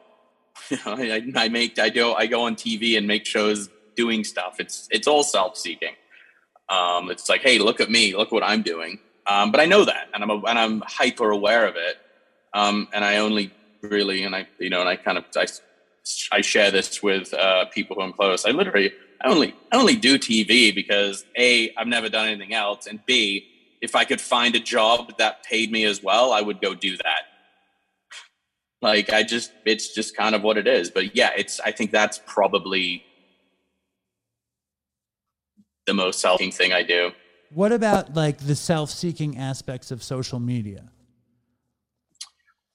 You 0.72 0.78
know, 0.86 0.94
I, 0.98 1.22
I 1.36 1.50
make 1.50 1.78
I 1.78 1.90
go 1.90 2.14
I 2.16 2.26
go 2.26 2.44
on 2.44 2.56
TV 2.56 2.98
and 2.98 3.06
make 3.06 3.26
shows 3.26 3.70
doing 3.96 4.24
stuff. 4.24 4.56
It's 4.60 4.88
it's 4.90 5.06
all 5.08 5.22
self 5.24 5.58
seeking. 5.58 5.94
Um, 6.70 7.12
it's 7.12 7.30
like, 7.30 7.42
hey, 7.42 7.60
look 7.60 7.80
at 7.82 7.92
me, 7.92 8.16
look 8.16 8.32
what 8.32 8.42
I'm 8.42 8.64
doing. 8.64 8.98
Um, 9.28 9.52
but 9.52 9.60
I 9.62 9.66
know 9.66 9.86
that, 9.86 10.08
and 10.14 10.24
I'm 10.24 10.30
a, 10.32 10.36
and 10.38 10.58
I'm 10.58 10.82
hyper 10.88 11.30
aware 11.30 11.68
of 11.68 11.76
it. 11.76 11.98
Um, 12.54 12.88
and 12.94 13.04
I 13.06 13.18
only 13.18 13.52
really, 13.84 14.24
and 14.24 14.36
I 14.36 14.48
you 14.58 14.70
know, 14.70 14.80
and 14.80 14.90
I 14.90 14.96
kind 14.96 15.18
of 15.20 15.26
I, 15.36 15.46
I 16.32 16.42
share 16.42 16.72
this 16.72 17.02
with 17.02 17.34
uh, 17.34 17.66
people 17.66 17.96
who 17.96 18.04
I'm 18.04 18.14
close. 18.14 18.46
I 18.46 18.52
literally 18.52 18.92
I 19.24 19.30
only 19.30 19.56
I 19.72 19.78
only 19.78 19.96
do 19.96 20.18
TV 20.20 20.74
because 20.74 21.26
a 21.38 21.74
I've 21.76 21.88
never 21.88 22.10
done 22.10 22.28
anything 22.28 22.54
else, 22.54 22.88
and 22.88 23.06
b 23.06 23.48
if 23.82 23.96
I 23.96 24.04
could 24.04 24.22
find 24.22 24.56
a 24.56 24.60
job 24.60 25.18
that 25.18 25.44
paid 25.44 25.72
me 25.72 25.86
as 25.86 26.02
well, 26.02 26.34
I 26.34 26.42
would 26.42 26.60
go 26.62 26.74
do 26.74 26.98
that. 26.98 27.22
Like 28.82 29.12
I 29.12 29.24
just, 29.24 29.52
it's 29.66 29.94
just 29.94 30.16
kind 30.16 30.36
of 30.36 30.44
what 30.44 30.58
it 30.58 30.68
is. 30.68 30.90
But 30.90 31.16
yeah, 31.16 31.32
it's. 31.36 31.60
I 31.60 31.72
think 31.72 31.92
that's 31.92 32.20
probably 32.26 33.04
the 35.86 35.94
most 35.94 36.20
selling 36.20 36.52
thing 36.52 36.74
I 36.74 36.84
do. 36.84 37.12
What 37.54 37.72
about 37.72 38.16
like 38.16 38.40
the 38.40 38.56
self-seeking 38.56 39.38
aspects 39.38 39.92
of 39.92 40.04
social 40.04 40.40
media? 40.40 40.90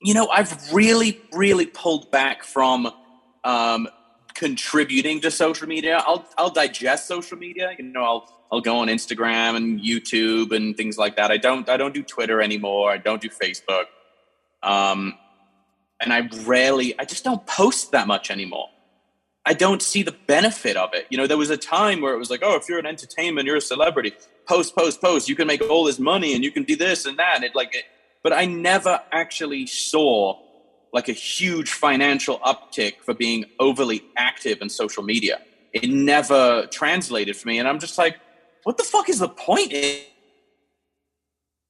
You 0.03 0.15
know, 0.15 0.29
I've 0.29 0.73
really, 0.73 1.21
really 1.33 1.67
pulled 1.67 2.11
back 2.11 2.43
from 2.45 2.91
um, 3.45 3.89
contributing 4.35 5.21
to 5.21 5.31
social 5.31 5.67
media. 5.67 6.03
I'll, 6.07 6.27
I'll 6.39 6.51
digest 6.51 7.07
social 7.07 7.37
media. 7.37 7.75
You 7.79 7.85
know, 7.85 8.03
I'll, 8.03 8.47
I'll 8.53 8.61
go 8.61 8.79
on 8.79 8.89
Instagram 8.89 9.57
and 9.57 9.81
YouTube 9.81 10.55
and 10.55 10.77
things 10.77 10.99
like 10.99 11.17
that. 11.17 11.31
I 11.31 11.37
don't, 11.37 11.69
I 11.69 11.77
don't 11.77 11.95
do 11.95 12.03
Twitter 12.03 12.41
anymore. 12.41 12.91
I 12.91 12.99
don't 12.99 13.21
do 13.21 13.29
Facebook. 13.29 13.85
Um, 14.63 15.15
and 16.01 16.13
I 16.13 16.29
rarely, 16.45 16.99
I 16.99 17.05
just 17.05 17.25
don't 17.25 17.47
post 17.47 17.93
that 17.93 18.07
much 18.07 18.31
anymore. 18.31 18.69
I 19.47 19.55
don't 19.55 19.81
see 19.81 20.03
the 20.03 20.15
benefit 20.27 20.77
of 20.77 20.91
it. 20.93 21.07
You 21.11 21.19
know, 21.19 21.27
there 21.27 21.37
was 21.37 21.51
a 21.51 21.57
time 21.57 22.01
where 22.01 22.15
it 22.15 22.19
was 22.19 22.31
like, 22.31 22.41
oh, 22.43 22.57
if 22.57 22.69
you're 22.69 22.79
an 22.79 22.87
entertainment, 22.87 23.47
you're 23.47 23.57
a 23.57 23.61
celebrity. 23.61 24.13
Post, 24.47 24.77
post, 24.77 25.01
post. 25.01 25.29
You 25.29 25.37
can 25.37 25.47
make 25.47 25.63
all 25.63 25.85
this 25.85 25.99
money 25.99 26.35
and 26.35 26.45
you 26.45 26.51
can 26.51 26.65
do 26.65 26.77
this 26.77 27.07
and 27.07 27.19
that. 27.19 27.37
And 27.37 27.45
it 27.45 27.55
like, 27.55 27.75
it, 27.75 27.85
but 28.23 28.33
I 28.33 28.45
never 28.45 29.01
actually 29.13 29.67
saw 29.67 30.39
like 30.93 31.09
a 31.09 31.13
huge 31.13 31.71
financial 31.71 32.39
uptick 32.41 32.95
for 33.05 33.15
being 33.15 33.45
overly 33.59 34.03
active 34.17 34.59
in 34.61 34.69
social 34.69 35.03
media. 35.03 35.41
It 35.73 35.89
never 35.89 36.67
translated 36.67 37.37
for 37.37 37.47
me, 37.49 37.59
and 37.59 37.69
I'm 37.69 37.79
just 37.79 37.97
like, 37.97 38.17
what 38.65 38.77
the 38.77 38.85
fuck 38.85 39.09
is 39.09 39.21
the 39.21 39.29
point 39.29 39.73
in, 39.73 40.01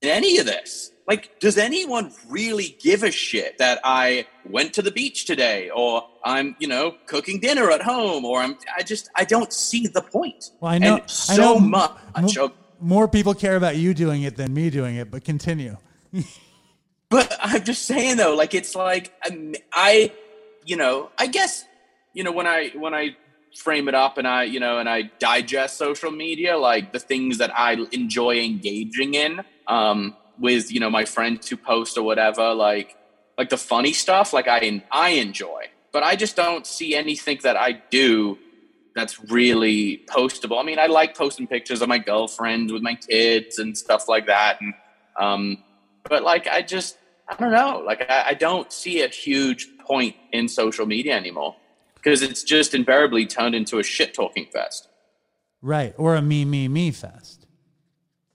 any 0.02 0.38
of 0.38 0.46
this? 0.46 0.90
Like, 1.06 1.38
does 1.40 1.58
anyone 1.58 2.12
really 2.28 2.76
give 2.80 3.02
a 3.02 3.10
shit 3.10 3.58
that 3.58 3.80
I 3.84 4.26
went 4.48 4.72
to 4.74 4.82
the 4.82 4.90
beach 4.90 5.26
today, 5.26 5.68
or 5.74 6.04
I'm, 6.24 6.56
you 6.58 6.68
know, 6.68 6.94
cooking 7.06 7.40
dinner 7.40 7.70
at 7.70 7.82
home, 7.82 8.24
or 8.24 8.40
I'm, 8.40 8.56
I 8.76 8.82
just, 8.82 9.10
I 9.16 9.24
don't 9.24 9.52
see 9.52 9.86
the 9.86 10.02
point. 10.02 10.50
Well, 10.60 10.72
I 10.72 10.78
know 10.78 10.94
And 10.94 11.02
I 11.02 11.06
so 11.06 11.36
know 11.36 11.58
much. 11.58 12.36
mo- 12.36 12.44
of- 12.44 12.52
more 12.80 13.08
people 13.08 13.34
care 13.34 13.56
about 13.56 13.76
you 13.76 13.92
doing 13.92 14.22
it 14.22 14.36
than 14.36 14.54
me 14.54 14.70
doing 14.70 14.96
it, 14.96 15.10
but 15.10 15.22
continue. 15.24 15.76
But 17.10 17.36
I'm 17.42 17.64
just 17.64 17.86
saying 17.86 18.16
though, 18.16 18.34
like 18.34 18.54
it's 18.54 18.74
like 18.74 19.12
um, 19.28 19.54
I, 19.72 20.12
you 20.64 20.76
know, 20.76 21.10
I 21.18 21.26
guess 21.26 21.64
you 22.14 22.24
know 22.24 22.32
when 22.32 22.46
I 22.46 22.70
when 22.76 22.94
I 22.94 23.16
frame 23.56 23.88
it 23.88 23.96
up 23.96 24.16
and 24.16 24.28
I 24.28 24.44
you 24.44 24.60
know 24.60 24.78
and 24.78 24.88
I 24.88 25.10
digest 25.18 25.76
social 25.76 26.12
media, 26.12 26.56
like 26.56 26.92
the 26.92 27.00
things 27.00 27.38
that 27.38 27.50
I 27.58 27.72
enjoy 27.90 28.38
engaging 28.38 29.14
in 29.14 29.40
um, 29.66 30.16
with 30.38 30.72
you 30.72 30.78
know 30.78 30.88
my 30.88 31.04
friends 31.04 31.48
who 31.48 31.56
post 31.56 31.98
or 31.98 32.04
whatever, 32.04 32.54
like 32.54 32.96
like 33.36 33.48
the 33.48 33.58
funny 33.58 33.92
stuff, 33.92 34.32
like 34.32 34.46
I 34.46 34.82
I 34.92 35.10
enjoy. 35.10 35.64
But 35.92 36.04
I 36.04 36.14
just 36.14 36.36
don't 36.36 36.64
see 36.64 36.94
anything 36.94 37.40
that 37.42 37.56
I 37.56 37.72
do 37.90 38.38
that's 38.94 39.18
really 39.30 40.04
postable. 40.06 40.60
I 40.60 40.62
mean, 40.62 40.78
I 40.78 40.86
like 40.86 41.16
posting 41.16 41.48
pictures 41.48 41.82
of 41.82 41.88
my 41.88 41.98
girlfriend 41.98 42.70
with 42.70 42.82
my 42.82 42.94
kids 42.94 43.58
and 43.58 43.76
stuff 43.76 44.08
like 44.08 44.26
that, 44.26 44.60
and 44.60 44.74
um, 45.18 45.58
but 46.08 46.22
like 46.22 46.46
I 46.46 46.62
just 46.62 46.98
I 47.28 47.36
don't 47.36 47.52
know. 47.52 47.82
Like 47.84 48.10
I, 48.10 48.28
I 48.28 48.34
don't 48.34 48.72
see 48.72 49.02
a 49.02 49.08
huge 49.08 49.68
point 49.78 50.16
in 50.32 50.48
social 50.48 50.86
media 50.86 51.14
anymore 51.14 51.56
because 51.94 52.22
it's 52.22 52.42
just 52.42 52.74
invariably 52.74 53.26
turned 53.26 53.54
into 53.54 53.78
a 53.78 53.82
shit 53.82 54.14
talking 54.14 54.46
fest. 54.52 54.88
Right. 55.62 55.94
Or 55.98 56.16
a 56.16 56.22
me, 56.22 56.44
me, 56.44 56.68
me 56.68 56.90
fest. 56.90 57.46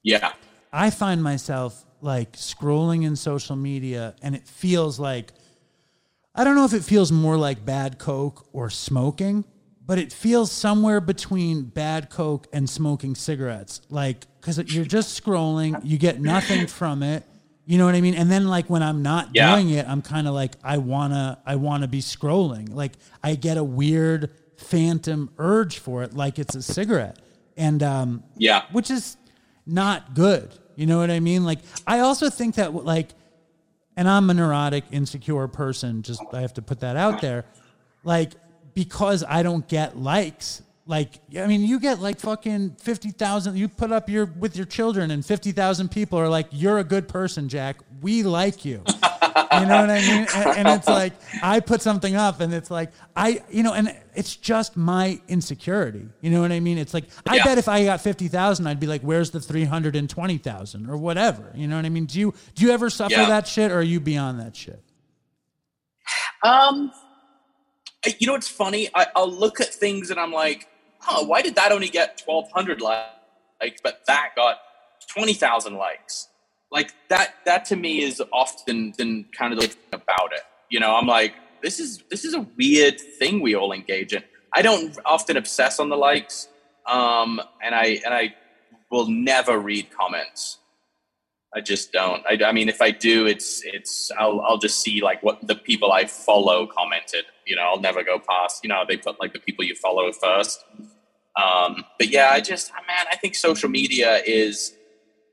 Yeah. 0.03 0.33
I 0.71 0.89
find 0.91 1.23
myself 1.23 1.85
like 2.01 2.33
scrolling 2.33 3.05
in 3.05 3.15
social 3.15 3.55
media 3.55 4.15
and 4.21 4.35
it 4.35 4.47
feels 4.47 4.99
like 4.99 5.33
I 6.35 6.43
don't 6.43 6.55
know 6.55 6.65
if 6.65 6.73
it 6.73 6.83
feels 6.83 7.11
more 7.11 7.37
like 7.37 7.65
bad 7.65 7.97
coke 7.97 8.47
or 8.51 8.69
smoking, 8.69 9.45
but 9.85 9.97
it 9.97 10.11
feels 10.11 10.51
somewhere 10.51 10.99
between 10.99 11.63
bad 11.63 12.09
coke 12.09 12.47
and 12.51 12.69
smoking 12.69 13.15
cigarettes. 13.15 13.81
Like, 13.89 14.25
because 14.41 14.57
you're 14.73 14.83
just 14.83 15.23
scrolling, 15.23 15.79
you 15.83 15.97
get 15.97 16.19
nothing 16.19 16.67
from 16.67 17.03
it. 17.03 17.23
You 17.67 17.77
know 17.79 17.85
what 17.85 17.95
I 17.95 18.01
mean? 18.01 18.13
And 18.13 18.29
then 18.31 18.47
like 18.47 18.69
when 18.69 18.83
I'm 18.83 19.01
not 19.01 19.29
Yeah. 19.33 19.55
doing 19.55 19.71
it, 19.71 19.87
I'm 19.87 20.01
kind 20.01 20.27
of 20.27 20.33
like 20.33 20.53
I 20.63 20.77
wanna 20.77 21.39
I 21.45 21.55
wanna 21.55 21.87
be 21.87 21.99
scrolling. 22.01 22.73
Like 22.73 22.93
I 23.23 23.35
get 23.35 23.57
a 23.57 23.63
weird 23.63 24.29
phantom 24.57 25.29
urge 25.37 25.79
for 25.79 26.03
it, 26.03 26.13
like 26.15 26.37
it's 26.39 26.55
a 26.55 26.61
cigarette, 26.61 27.17
and 27.57 27.81
um, 27.83 28.23
Yeah. 28.37 28.63
which 28.71 28.91
is 28.91 29.17
not 29.65 30.13
good. 30.13 30.49
You 30.75 30.85
know 30.85 30.97
what 30.99 31.09
I 31.09 31.19
mean? 31.19 31.43
Like 31.43 31.59
I 31.87 31.99
also 31.99 32.29
think 32.29 32.55
that 32.55 32.73
like, 32.85 33.09
and 33.97 34.07
I'm 34.09 34.29
a 34.29 34.33
neurotic, 34.33 34.83
insecure 34.91 35.47
person. 35.47 36.01
Just 36.03 36.21
I 36.33 36.41
have 36.41 36.53
to 36.55 36.61
put 36.61 36.81
that 36.81 36.95
out 36.97 37.21
there. 37.21 37.45
Like 38.03 38.33
because 38.75 39.23
I 39.27 39.41
don't 39.41 39.67
get 39.67 39.97
likes. 39.97 40.61
Like 40.87 41.19
I 41.37 41.47
mean, 41.47 41.61
you 41.61 41.79
get 41.79 41.99
like 41.99 42.19
fucking 42.19 42.75
fifty 42.79 43.09
thousand. 43.09 43.57
You 43.57 43.67
put 43.67 43.91
up 43.91 44.07
your 44.07 44.25
with 44.25 44.55
your 44.55 44.67
children, 44.67 45.09
and 45.09 45.25
fifty 45.25 45.51
thousand 45.51 45.89
people 45.89 46.19
are 46.19 46.29
like, 46.29 46.47
"You're 46.51 46.77
a 46.77 46.83
good 46.83 47.07
person, 47.07 47.49
Jack. 47.49 47.77
We 48.01 48.21
like 48.21 48.63
you." 48.65 48.83
you 49.51 49.65
know 49.65 49.81
what 49.81 49.89
I 49.89 50.01
mean? 50.01 50.27
And, 50.33 50.57
and 50.59 50.67
it's 50.69 50.87
like 50.87 51.13
I 51.41 51.59
put 51.59 51.81
something 51.81 52.15
up, 52.15 52.39
and 52.39 52.53
it's 52.53 52.69
like 52.69 52.91
I, 53.15 53.41
you 53.49 53.63
know, 53.63 53.73
and 53.73 53.95
it's 54.13 54.35
just 54.35 54.77
my 54.77 55.19
insecurity. 55.27 56.07
You 56.21 56.29
know 56.29 56.41
what 56.41 56.51
I 56.51 56.59
mean? 56.59 56.77
It's 56.77 56.93
like 56.93 57.05
I 57.27 57.37
Yeah. 57.37 57.43
bet 57.45 57.57
if 57.57 57.67
I 57.67 57.83
got 57.83 58.01
fifty 58.01 58.27
thousand, 58.27 58.67
I'd 58.67 58.79
be 58.79 58.85
like, 58.85 59.01
"Where's 59.01 59.31
the 59.31 59.41
three 59.41 59.65
hundred 59.65 59.95
and 59.95 60.07
twenty 60.07 60.37
thousand 60.37 60.87
or 60.87 60.97
whatever?" 60.97 61.51
You 61.55 61.67
know 61.67 61.77
what 61.77 61.85
I 61.85 61.89
mean? 61.89 62.05
Do 62.05 62.19
you 62.19 62.33
do 62.53 62.63
you 62.63 62.71
ever 62.71 62.91
suffer 62.91 63.11
Yeah. 63.15 63.25
that 63.25 63.47
shit, 63.47 63.71
or 63.71 63.79
are 63.79 63.81
you 63.81 63.99
beyond 63.99 64.39
that 64.39 64.55
shit? 64.55 64.83
Um, 66.43 66.91
you 68.19 68.27
know 68.27 68.33
what's 68.33 68.47
funny? 68.47 68.87
I, 68.93 69.07
I'll 69.15 69.31
look 69.31 69.59
at 69.59 69.73
things 69.73 70.11
and 70.11 70.19
I'm 70.19 70.31
like, 70.31 70.67
why 71.25 71.41
did 71.41 71.55
that 71.55 71.71
only 71.71 71.89
get 71.89 72.21
1,200 72.25 72.81
likes, 72.81 73.81
but 73.83 74.01
that 74.07 74.29
got 74.35 74.57
20,000 75.13 75.75
likes? 75.75 76.27
Like 76.71 76.93
that, 77.09 77.35
that 77.45 77.65
to 77.65 77.75
me 77.75 78.01
is 78.01 78.21
often 78.33 78.91
been 78.97 79.25
kind 79.37 79.53
of 79.53 79.59
the 79.59 79.67
thing 79.67 79.83
about 79.93 80.33
it. 80.33 80.41
You 80.69 80.79
know, 80.79 80.95
I'm 80.95 81.07
like, 81.07 81.35
this 81.61 81.79
is 81.79 82.03
this 82.09 82.25
is 82.25 82.33
a 82.33 82.45
weird 82.57 82.99
thing 82.99 83.41
we 83.41 83.55
all 83.55 83.71
engage 83.71 84.13
in. 84.13 84.23
I 84.53 84.61
don't 84.61 84.97
often 85.05 85.35
obsess 85.37 85.79
on 85.79 85.89
the 85.89 85.97
likes, 85.97 86.47
um, 86.85 87.41
and 87.61 87.73
I 87.73 88.01
and 88.05 88.13
I 88.13 88.35
will 88.91 89.07
never 89.07 89.57
read 89.57 89.89
comments. 89.91 90.59
I 91.55 91.61
just 91.61 91.91
don't. 91.93 92.23
I, 92.27 92.37
I 92.45 92.51
mean, 92.51 92.67
if 92.67 92.81
I 92.81 92.91
do, 92.91 93.25
it's 93.25 93.63
it's 93.63 94.11
I'll 94.17 94.41
I'll 94.41 94.57
just 94.57 94.81
see 94.81 95.01
like 95.01 95.23
what 95.23 95.47
the 95.47 95.55
people 95.55 95.91
I 95.91 96.05
follow 96.05 96.67
commented. 96.67 97.25
You 97.45 97.55
know, 97.55 97.63
I'll 97.63 97.79
never 97.79 98.03
go 98.03 98.19
past. 98.19 98.63
You 98.63 98.69
know, 98.69 98.83
they 98.87 98.97
put 98.97 99.19
like 99.19 99.33
the 99.33 99.39
people 99.39 99.63
you 99.63 99.75
follow 99.75 100.11
first. 100.11 100.63
Um, 101.41 101.83
but 101.99 102.09
yeah, 102.09 102.29
I 102.31 102.41
just 102.41 102.71
man, 102.73 103.05
I 103.11 103.15
think 103.17 103.35
social 103.35 103.69
media 103.69 104.21
is. 104.25 104.73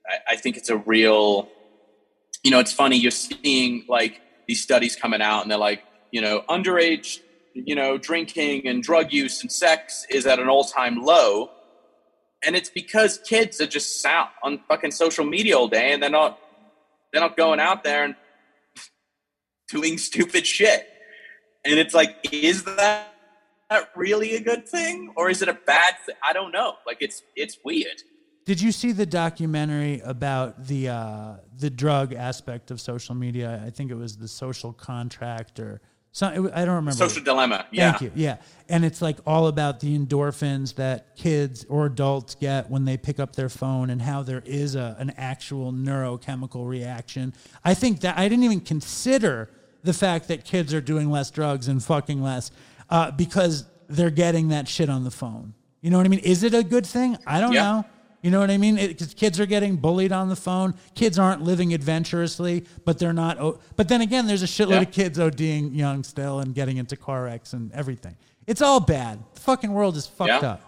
I, 0.06 0.32
I 0.32 0.36
think 0.36 0.56
it's 0.56 0.68
a 0.68 0.76
real. 0.76 1.48
You 2.42 2.50
know, 2.50 2.58
it's 2.58 2.72
funny. 2.72 2.96
You're 2.96 3.10
seeing 3.12 3.84
like 3.88 4.20
these 4.48 4.62
studies 4.62 4.96
coming 4.96 5.22
out, 5.22 5.42
and 5.42 5.50
they're 5.50 5.58
like, 5.58 5.84
you 6.10 6.20
know, 6.20 6.42
underage, 6.48 7.20
you 7.54 7.74
know, 7.74 7.98
drinking 7.98 8.66
and 8.66 8.82
drug 8.82 9.12
use 9.12 9.42
and 9.42 9.52
sex 9.52 10.06
is 10.10 10.26
at 10.26 10.38
an 10.40 10.48
all-time 10.48 11.02
low 11.02 11.50
and 12.44 12.56
it's 12.56 12.70
because 12.70 13.18
kids 13.18 13.60
are 13.60 13.66
just 13.66 14.00
sat 14.00 14.30
on 14.42 14.58
fucking 14.68 14.90
social 14.90 15.24
media 15.24 15.56
all 15.56 15.68
day 15.68 15.92
and 15.92 16.02
they're 16.02 16.10
not 16.10 16.38
they're 17.12 17.22
not 17.22 17.36
going 17.36 17.60
out 17.60 17.84
there 17.84 18.04
and 18.04 18.16
doing 19.68 19.98
stupid 19.98 20.46
shit 20.46 20.86
and 21.64 21.78
it's 21.78 21.94
like 21.94 22.16
is 22.32 22.64
that 22.64 23.11
really 23.96 24.34
a 24.36 24.40
good 24.40 24.66
thing 24.68 25.12
or 25.16 25.30
is 25.30 25.42
it 25.42 25.48
a 25.48 25.58
bad 25.66 25.94
thing 26.04 26.14
i 26.26 26.32
don't 26.32 26.52
know 26.52 26.74
like 26.86 26.98
it's 27.00 27.22
it's 27.36 27.58
weird 27.64 28.02
Did 28.44 28.60
you 28.60 28.72
see 28.72 28.90
the 28.92 29.06
documentary 29.06 30.00
about 30.04 30.66
the 30.66 30.88
uh, 30.88 31.36
the 31.64 31.70
drug 31.70 32.12
aspect 32.12 32.72
of 32.72 32.80
social 32.80 33.14
media? 33.14 33.62
I 33.64 33.70
think 33.70 33.90
it 33.92 33.94
was 33.94 34.16
the 34.16 34.26
social 34.26 34.72
contract 34.72 35.60
or 35.60 35.80
some. 36.10 36.50
I 36.52 36.64
don't 36.64 36.74
remember. 36.74 36.92
social 37.06 37.22
dilemma 37.22 37.66
yeah 37.70 37.92
Thank 37.92 38.02
you. 38.02 38.10
Yeah, 38.16 38.36
and 38.68 38.84
it's 38.84 39.00
like 39.00 39.18
all 39.26 39.46
about 39.46 39.78
the 39.78 39.96
endorphins 39.96 40.74
that 40.74 41.14
kids 41.14 41.64
or 41.68 41.86
adults 41.86 42.34
get 42.34 42.68
when 42.68 42.84
they 42.84 42.96
pick 42.96 43.20
up 43.20 43.36
their 43.36 43.48
phone, 43.48 43.90
and 43.90 44.02
how 44.02 44.24
there 44.24 44.42
is 44.44 44.74
a 44.74 44.96
an 44.98 45.10
actual 45.16 45.72
neurochemical 45.72 46.66
reaction. 46.68 47.32
I 47.64 47.74
think 47.74 48.00
that 48.00 48.18
I 48.18 48.28
didn't 48.28 48.44
even 48.44 48.60
consider 48.60 49.50
the 49.84 49.92
fact 49.92 50.26
that 50.28 50.44
kids 50.44 50.74
are 50.74 50.80
doing 50.80 51.10
less 51.10 51.30
drugs 51.30 51.68
and 51.68 51.82
fucking 51.82 52.20
less 52.22 52.50
uh, 52.92 53.10
because 53.10 53.64
they're 53.88 54.10
getting 54.10 54.48
that 54.48 54.68
shit 54.68 54.88
on 54.90 55.02
the 55.02 55.10
phone. 55.10 55.54
You 55.80 55.90
know 55.90 55.96
what 55.96 56.06
I 56.06 56.08
mean? 56.10 56.20
Is 56.20 56.42
it 56.44 56.54
a 56.54 56.62
good 56.62 56.86
thing? 56.86 57.16
I 57.26 57.40
don't 57.40 57.52
Yeah. 57.52 57.62
know. 57.62 57.84
You 58.22 58.30
know 58.30 58.38
what 58.38 58.50
I 58.52 58.56
mean? 58.58 58.76
Because 58.76 59.14
kids 59.14 59.40
are 59.40 59.46
getting 59.46 59.76
bullied 59.76 60.12
on 60.12 60.28
the 60.28 60.36
phone. 60.36 60.74
Kids 60.94 61.18
aren't 61.18 61.42
living 61.42 61.74
adventurously, 61.74 62.64
but 62.84 62.98
they're 63.00 63.12
not. 63.12 63.40
O- 63.40 63.58
but 63.74 63.88
then 63.88 64.00
again, 64.00 64.26
there's 64.28 64.44
a 64.44 64.46
shitload 64.46 64.70
Yeah. 64.70 64.80
of 64.82 64.92
kids 64.92 65.18
ODing 65.18 65.74
young 65.74 66.04
still 66.04 66.38
and 66.40 66.54
getting 66.54 66.76
into 66.76 66.96
car 66.96 67.24
wrecks 67.24 67.52
and 67.52 67.72
everything. 67.72 68.14
It's 68.46 68.62
all 68.62 68.78
bad. 68.78 69.18
The 69.34 69.40
fucking 69.40 69.72
world 69.72 69.96
is 69.96 70.06
fucked 70.06 70.28
Yeah. 70.42 70.50
up. 70.52 70.60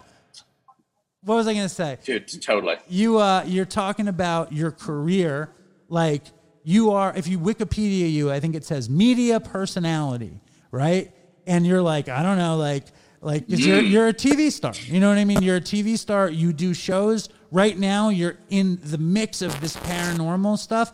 What 1.23 1.37
was 1.37 1.47
I 1.47 1.55
gonna 1.55 1.69
say? 1.69 1.99
dude 2.05 2.27
totally 2.43 2.77
You 2.89 3.19
uh, 3.19 3.45
you're 3.47 3.65
talking 3.65 4.09
about 4.09 4.53
your 4.53 4.71
career, 4.71 5.51
like 5.89 6.23
you 6.65 6.91
are. 6.91 7.13
If 7.17 7.29
you 7.29 7.39
Wikipedia 7.39 8.11
you, 8.11 8.31
I 8.33 8.41
think 8.41 8.55
it 8.57 8.65
says 8.65 8.91
media 8.91 9.39
personality, 9.41 10.41
right? 10.71 11.13
And 11.47 11.67
you're 11.67 11.83
like, 11.83 12.09
I 12.09 12.23
don't 12.23 12.39
know, 12.39 12.57
like, 12.57 12.85
like 13.21 13.49
'cause 13.49 13.61
you're 13.61 13.81
you're 13.81 14.09
a 14.09 14.13
TV 14.15 14.51
star. 14.51 14.73
You 14.87 15.01
know 15.01 15.09
what 15.09 15.19
I 15.19 15.25
mean? 15.25 15.43
You're 15.43 15.57
a 15.57 15.61
TV 15.61 15.99
star. 15.99 16.29
You 16.31 16.53
do 16.53 16.75
shows. 16.75 17.29
Right 17.51 17.79
now, 17.79 18.09
you're 18.09 18.37
in 18.51 18.79
the 18.83 18.99
mix 18.99 19.41
of 19.43 19.61
this 19.61 19.77
paranormal 19.77 20.59
stuff. 20.59 20.93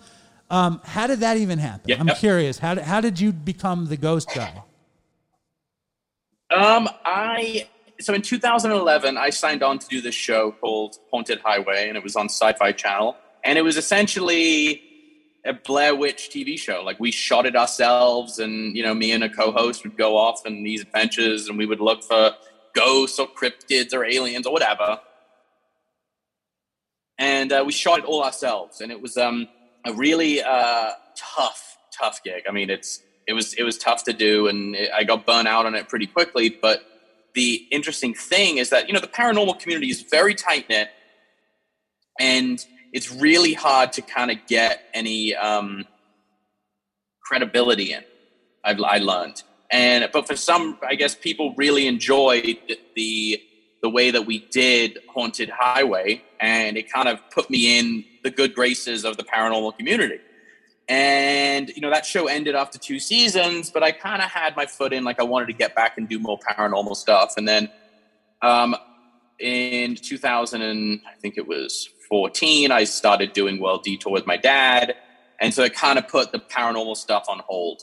Um, 0.51 0.81
how 0.85 1.07
did 1.07 1.21
that 1.21 1.37
even 1.37 1.59
happen? 1.59 1.99
I'm 1.99 2.15
curious. 2.17 2.59
How 2.59 2.75
did, 2.75 2.85
how 2.85 3.01
did 3.01 3.21
you 3.21 3.33
become 3.33 3.87
the 3.87 3.97
ghost 3.97 4.29
guy? 4.35 4.63
Um, 6.51 6.89
I 7.05 7.69
so 8.01 8.15
in 8.15 8.23
2011, 8.23 9.17
I 9.17 9.31
signed 9.31 9.63
on 9.63 9.79
to 9.79 9.87
do 9.89 10.01
this 10.01 10.15
show 10.15 10.53
called 10.53 10.97
Haunted 11.11 11.41
Highway, 11.41 11.89
and 11.89 11.97
it 11.97 12.03
was 12.03 12.17
on 12.17 12.27
Sci-Fi 12.27 12.73
Channel, 12.73 13.17
and 13.45 13.59
it 13.59 13.63
was 13.63 13.77
essentially 13.77 14.83
a 15.45 15.53
Blair 15.53 15.95
Witch 15.95 16.31
TV 16.33 16.59
show. 16.59 16.83
Like 16.85 17.01
we 17.01 17.11
shot 17.11 17.47
it 17.47 17.57
ourselves, 17.57 18.39
and 18.39 18.77
you 18.77 18.83
know, 18.83 18.95
me 18.95 19.13
and 19.13 19.25
a 19.25 19.29
co-host 19.29 19.85
would 19.85 19.97
go 19.97 20.17
off 20.17 20.43
on 20.47 20.63
these 20.63 20.83
adventures, 20.83 21.49
and 21.49 21.57
we 21.57 21.67
would 21.67 21.81
look 21.81 22.03
for 22.03 22.35
ghosts 22.75 23.19
or 23.19 23.27
cryptids 23.27 23.93
or 23.93 24.05
aliens 24.05 24.47
or 24.47 24.53
whatever. 24.53 25.01
And 27.19 27.53
uh, 27.53 27.63
we 27.67 27.73
shot 27.73 27.99
it 28.01 28.05
all 28.05 28.23
ourselves, 28.23 28.81
and 28.81 28.91
it 28.91 29.01
was 29.01 29.17
um, 29.17 29.49
a 29.85 29.93
really 29.93 30.43
uh, 30.43 30.93
tough, 31.17 31.77
tough 31.97 32.23
gig. 32.23 32.45
I 32.49 32.53
mean, 32.53 32.71
it's 32.71 33.03
it 33.27 33.33
was 33.33 33.55
it 33.55 33.63
was 33.63 33.79
tough 33.79 34.05
to 34.05 34.13
do, 34.13 34.49
and 34.49 34.75
it, 34.75 34.91
I 34.95 35.05
got 35.05 35.27
burnt 35.27 35.49
out 35.49 35.67
on 35.67 35.75
it 35.75 35.89
pretty 35.89 36.07
quickly. 36.07 36.49
But 36.51 36.83
the 37.35 37.67
interesting 37.71 38.15
thing 38.15 38.59
is 38.59 38.71
that 38.71 38.89
you 38.89 38.95
know 38.95 39.01
the 39.01 39.07
paranormal 39.07 39.61
community 39.61 39.91
is 39.91 40.03
very 40.03 40.35
tight 40.35 40.69
knit, 40.69 40.89
and 42.19 42.65
it's 42.93 43.13
really 43.13 43.55
hard 43.55 43.93
to 43.93 44.03
kind 44.03 44.31
of 44.31 44.39
get 44.47 44.83
any 44.95 45.35
um, 45.35 45.85
credibility 47.23 47.93
in. 47.93 48.03
I've 48.65 48.81
I 48.81 48.99
learned, 48.99 49.43
and 49.71 50.09
but 50.13 50.27
for 50.27 50.37
some, 50.37 50.79
I 50.87 50.95
guess 50.95 51.15
people 51.15 51.55
really 51.57 51.87
enjoyed 51.87 52.59
the 52.95 53.41
the 53.83 53.89
way 53.89 54.11
that 54.11 54.27
we 54.27 54.41
did 54.51 54.99
Haunted 55.09 55.49
Highway, 55.49 56.23
and 56.41 56.77
it 56.77 56.93
kind 56.93 57.09
of 57.09 57.19
put 57.31 57.49
me 57.49 57.79
in 57.79 58.05
the 58.23 58.31
good 58.31 58.55
graces 58.55 59.05
of 59.05 59.17
the 59.17 59.25
paranormal 59.25 59.77
community. 59.79 60.19
And 60.89 61.71
you 61.71 61.81
know 61.81 61.91
that 61.91 62.05
show 62.05 62.27
ended 62.27 62.55
after 62.55 62.79
two 62.79 62.99
seasons, 62.99 63.71
but 63.71 63.83
I 63.83 63.93
kind 63.93 64.21
of 64.21 64.29
had 64.29 64.57
my 64.57 64.67
foot 64.67 64.93
in, 64.93 65.05
like 65.05 65.21
I 65.21 65.23
wanted 65.23 65.47
to 65.47 65.53
get 65.55 65.75
back 65.75 65.97
and 65.97 66.09
do 66.09 66.19
more 66.19 66.39
paranormal 66.39 66.97
stuff. 66.97 67.35
And 67.37 67.49
then 67.49 67.71
um, 68.43 68.75
in 69.39 69.95
2000, 69.95 70.61
and 70.61 71.01
I 71.09 71.15
think 71.21 71.39
it 71.39 71.47
was 71.47 71.89
14, 72.11 72.71
I 72.71 72.85
started 72.85 73.33
doing 73.33 73.61
World 73.61 73.85
Detour 73.85 74.13
with 74.13 74.27
my 74.27 74.37
dad, 74.37 74.95
and 75.41 75.55
so 75.55 75.63
it 75.63 75.75
kind 75.75 75.99
of 75.99 76.09
put 76.09 76.33
the 76.33 76.39
paranormal 76.39 76.97
stuff 76.97 77.25
on 77.29 77.41
hold. 77.47 77.83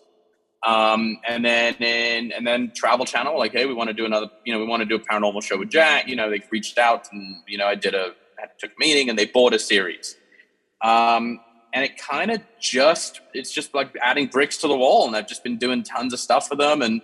Um, 0.63 1.17
and 1.27 1.45
then 1.45 1.75
in, 1.75 2.31
and 2.33 2.45
then 2.45 2.71
Travel 2.75 3.05
Channel, 3.05 3.37
like, 3.37 3.53
hey, 3.53 3.65
we 3.65 3.73
want 3.73 3.87
to 3.89 3.93
do 3.93 4.05
another, 4.05 4.29
you 4.45 4.53
know, 4.53 4.59
we 4.59 4.67
want 4.67 4.81
to 4.81 4.85
do 4.85 4.95
a 4.95 4.99
paranormal 4.99 5.41
show 5.43 5.57
with 5.57 5.69
Jack. 5.69 6.07
You 6.07 6.15
know, 6.15 6.29
they 6.29 6.41
reached 6.51 6.77
out, 6.77 7.07
and 7.11 7.37
you 7.47 7.57
know, 7.57 7.65
I 7.65 7.75
did 7.75 7.95
a 7.95 8.11
I 8.37 8.47
took 8.59 8.71
a 8.71 8.79
meeting, 8.79 9.09
and 9.09 9.17
they 9.17 9.25
bought 9.25 9.53
a 9.53 9.59
series. 9.59 10.15
Um, 10.83 11.39
and 11.73 11.85
it 11.85 11.97
kind 11.97 12.31
of 12.31 12.41
just 12.59 13.21
it's 13.33 13.51
just 13.51 13.73
like 13.73 13.95
adding 14.01 14.27
bricks 14.27 14.57
to 14.57 14.67
the 14.67 14.75
wall 14.75 15.05
and 15.05 15.15
i've 15.15 15.27
just 15.27 15.43
been 15.43 15.57
doing 15.57 15.83
tons 15.83 16.13
of 16.13 16.19
stuff 16.19 16.47
for 16.47 16.55
them 16.55 16.81
and 16.81 17.01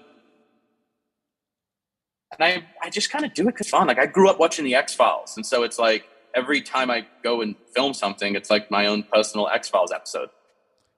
and 2.32 2.40
i 2.40 2.64
i 2.82 2.90
just 2.90 3.12
kind 3.12 3.26
of 3.26 3.34
do 3.34 3.44
it 3.44 3.48
because 3.48 3.70
fun 3.70 3.88
like 3.88 4.00
i 4.00 4.06
grew 4.06 4.30
up 4.30 4.40
watching 4.40 4.66
the 4.66 4.74
x 4.74 4.94
files 4.94 5.36
and 5.36 5.46
so 5.46 5.64
it's 5.64 5.78
like 5.78 6.06
every 6.36 6.62
time 6.62 6.90
i 6.92 7.06
go 7.24 7.42
and 7.42 7.56
film 7.76 7.94
something 7.94 8.36
it's 8.36 8.50
like 8.50 8.70
my 8.72 8.88
own 8.88 9.04
personal 9.04 9.48
x 9.50 9.70
files 9.70 9.92
episode 9.92 10.30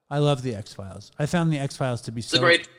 I 0.08 0.20
love 0.20 0.44
the 0.44 0.54
X 0.54 0.72
Files. 0.72 1.12
I 1.18 1.26
found 1.26 1.52
the 1.52 1.58
X 1.58 1.76
Files 1.78 2.00
to 2.02 2.12
be 2.12 2.20
it's 2.20 2.28
so 2.30 2.38
great 2.40 2.70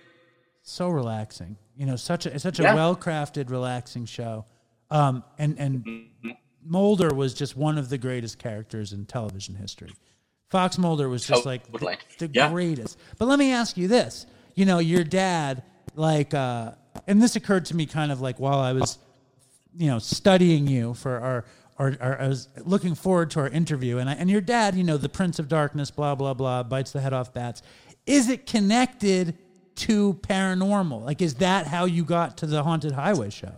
so 0.63 0.89
relaxing. 0.89 1.57
You 1.77 1.85
know, 1.87 1.97
such 1.97 2.25
a 2.25 2.39
such 2.39 2.61
a 2.61 2.63
Yeah. 2.63 2.75
well 2.75 2.95
crafted, 2.95 3.51
relaxing 3.51 4.07
show. 4.07 4.45
Um, 4.93 5.25
and 5.37 5.59
and 5.59 5.85
Mm-hmm. 5.85 6.31
Mulder 6.65 7.13
was 7.13 7.35
just 7.35 7.57
one 7.57 7.79
of 7.79 7.89
the 7.89 7.99
greatest 7.99 8.39
characters 8.39 8.93
in 8.93 9.07
television 9.07 9.57
history. 9.57 9.91
Fox 10.51 10.79
Mulder 10.79 11.09
was 11.09 11.27
just 11.27 11.45
like 11.47 11.65
the, 11.73 11.99
the 12.19 12.31
Yeah. 12.33 12.49
greatest. 12.51 12.97
But 13.19 13.27
let 13.27 13.41
me 13.41 13.51
ask 13.53 13.77
you 13.77 13.89
this: 13.89 14.27
you 14.55 14.65
know, 14.65 14.79
your 14.79 15.03
dad, 15.03 15.65
like, 15.97 16.33
uh, 16.33 16.73
and 17.09 17.21
this 17.21 17.35
occurred 17.35 17.65
to 17.67 17.77
me 17.77 17.87
kind 17.87 18.13
of 18.13 18.21
like 18.21 18.39
while 18.39 18.61
I 18.61 18.73
was, 18.73 18.99
you 19.77 19.89
know, 19.89 19.99
studying 19.99 20.69
you 20.69 20.95
for 20.95 21.19
our. 21.21 21.45
Our, 21.79 21.95
our, 22.01 22.21
I 22.23 22.29
was 22.29 22.49
looking 22.65 22.95
forward 22.95 23.31
to 23.33 23.41
our 23.41 23.49
interview, 23.49 23.99
and 23.99 24.09
I, 24.09 24.15
and 24.15 24.31
your 24.31 24.41
dad, 24.41 24.75
you 24.75 24.85
know, 24.85 24.97
the 24.97 25.11
Prince 25.11 25.39
of 25.39 25.49
Darkness, 25.49 25.91
blah 25.91 26.15
blah 26.15 26.35
blah, 26.35 26.63
bites 26.63 26.93
the 26.93 27.01
head 27.01 27.13
off 27.13 27.35
bats. 27.35 27.63
Is 28.07 28.29
it 28.31 28.47
connected 28.47 29.37
to 29.77 30.15
paranormal? 30.15 31.05
Like, 31.05 31.21
is 31.21 31.35
that 31.35 31.67
how 31.67 31.85
you 31.85 32.05
got 32.05 32.39
to 32.39 32.47
the 32.47 32.63
Haunted 32.63 32.93
Highway 32.93 33.31
show? 33.31 33.53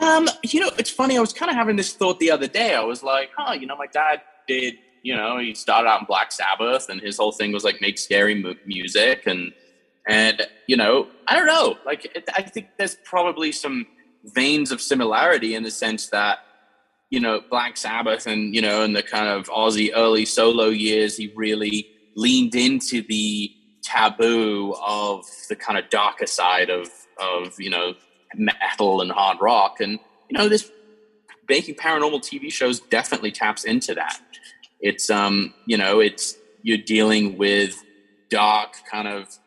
Um, 0.00 0.28
you 0.42 0.60
know, 0.60 0.70
it's 0.78 0.90
funny. 0.90 1.16
I 1.16 1.20
was 1.20 1.32
kind 1.32 1.50
of 1.50 1.56
having 1.56 1.76
this 1.76 1.94
thought 1.94 2.18
the 2.18 2.30
other 2.30 2.48
day. 2.48 2.74
I 2.74 2.82
was 2.84 3.02
like, 3.02 3.30
huh, 3.36 3.54
you 3.54 3.66
know, 3.66 3.76
my 3.76 3.86
dad 3.86 4.20
did, 4.46 4.74
you 5.02 5.16
know, 5.16 5.38
he 5.38 5.54
started 5.54 5.88
out 5.88 6.00
in 6.00 6.06
Black 6.06 6.30
Sabbath, 6.30 6.88
and 6.90 7.00
his 7.00 7.16
whole 7.16 7.32
thing 7.32 7.52
was 7.52 7.64
like 7.64 7.80
make 7.80 7.96
scary 7.96 8.34
mu- 8.34 8.54
music, 8.66 9.22
and 9.26 9.52
and 10.06 10.46
you 10.66 10.76
know, 10.76 11.08
I 11.26 11.36
don't 11.36 11.46
know. 11.46 11.78
Like, 11.86 12.28
I 12.36 12.42
think 12.42 12.68
there's 12.76 12.96
probably 13.04 13.50
some 13.52 13.86
veins 14.24 14.70
of 14.70 14.80
similarity 14.80 15.54
in 15.54 15.62
the 15.62 15.70
sense 15.70 16.08
that, 16.08 16.38
you 17.10 17.20
know, 17.20 17.40
Black 17.50 17.76
Sabbath, 17.76 18.26
and 18.26 18.54
you 18.54 18.62
know, 18.62 18.82
in 18.82 18.92
the 18.92 19.02
kind 19.02 19.28
of 19.28 19.46
Ozzy 19.48 19.90
early 19.94 20.24
solo 20.24 20.68
years, 20.68 21.16
he 21.16 21.32
really 21.36 21.86
leaned 22.16 22.54
into 22.54 23.02
the 23.02 23.52
taboo 23.82 24.74
of 24.84 25.24
the 25.48 25.56
kind 25.56 25.78
of 25.78 25.88
darker 25.90 26.26
side 26.26 26.70
of 26.70 26.88
of 27.20 27.54
you 27.58 27.70
know 27.70 27.94
metal 28.34 29.00
and 29.00 29.12
hard 29.12 29.38
rock. 29.40 29.80
And 29.80 29.98
you 30.28 30.38
know 30.38 30.48
this 30.48 30.70
making 31.48 31.74
paranormal 31.74 32.20
tv 32.20 32.50
shows 32.50 32.80
definitely 32.80 33.30
taps 33.30 33.64
into 33.64 33.94
that. 33.94 34.20
It's 34.80 35.10
um 35.10 35.54
you 35.66 35.76
know 35.76 36.00
it's 36.00 36.36
you're 36.62 36.78
dealing 36.78 37.36
with 37.36 37.80
dark 38.30 38.74
kind 38.90 39.06
of 39.06 39.38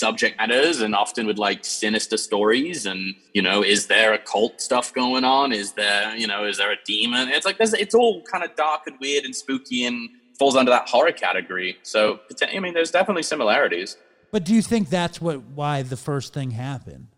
subject 0.00 0.36
matters 0.38 0.80
and 0.80 0.94
often 0.94 1.26
with 1.26 1.38
like 1.38 1.64
sinister 1.64 2.16
stories 2.16 2.86
and 2.86 3.14
you 3.34 3.42
know 3.42 3.62
is 3.62 3.86
there 3.86 4.12
occult 4.12 4.60
stuff 4.60 4.92
going 4.94 5.24
on 5.24 5.52
is 5.52 5.72
there 5.72 6.16
you 6.16 6.26
know 6.26 6.44
is 6.44 6.56
there 6.56 6.72
a 6.72 6.76
demon 6.86 7.28
it's 7.28 7.46
like 7.46 7.58
there's 7.58 7.74
it's 7.74 7.94
all 7.94 8.22
kind 8.32 8.42
of 8.42 8.50
dark 8.56 8.82
and 8.86 8.96
weird 9.00 9.24
and 9.24 9.36
spooky 9.36 9.84
and 9.84 10.08
falls 10.38 10.56
under 10.56 10.70
that 10.70 10.88
horror 10.88 11.12
category 11.12 11.76
so 11.82 12.18
i 12.54 12.58
mean 12.58 12.72
there's 12.72 12.90
definitely 12.90 13.22
similarities 13.22 13.98
But 14.30 14.44
do 14.44 14.54
you 14.54 14.62
think 14.62 14.88
that's 14.88 15.20
what 15.20 15.42
why 15.42 15.82
the 15.82 15.96
first 15.96 16.32
thing 16.32 16.52
happened? 16.52 17.08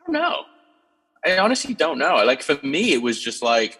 I 0.00 0.12
don't 0.12 0.12
know. 0.12 0.44
I 1.24 1.38
honestly 1.38 1.74
don't 1.74 1.98
know. 1.98 2.16
Like 2.24 2.42
for 2.42 2.58
me, 2.62 2.92
it 2.92 3.02
was 3.02 3.20
just 3.20 3.42
like 3.42 3.78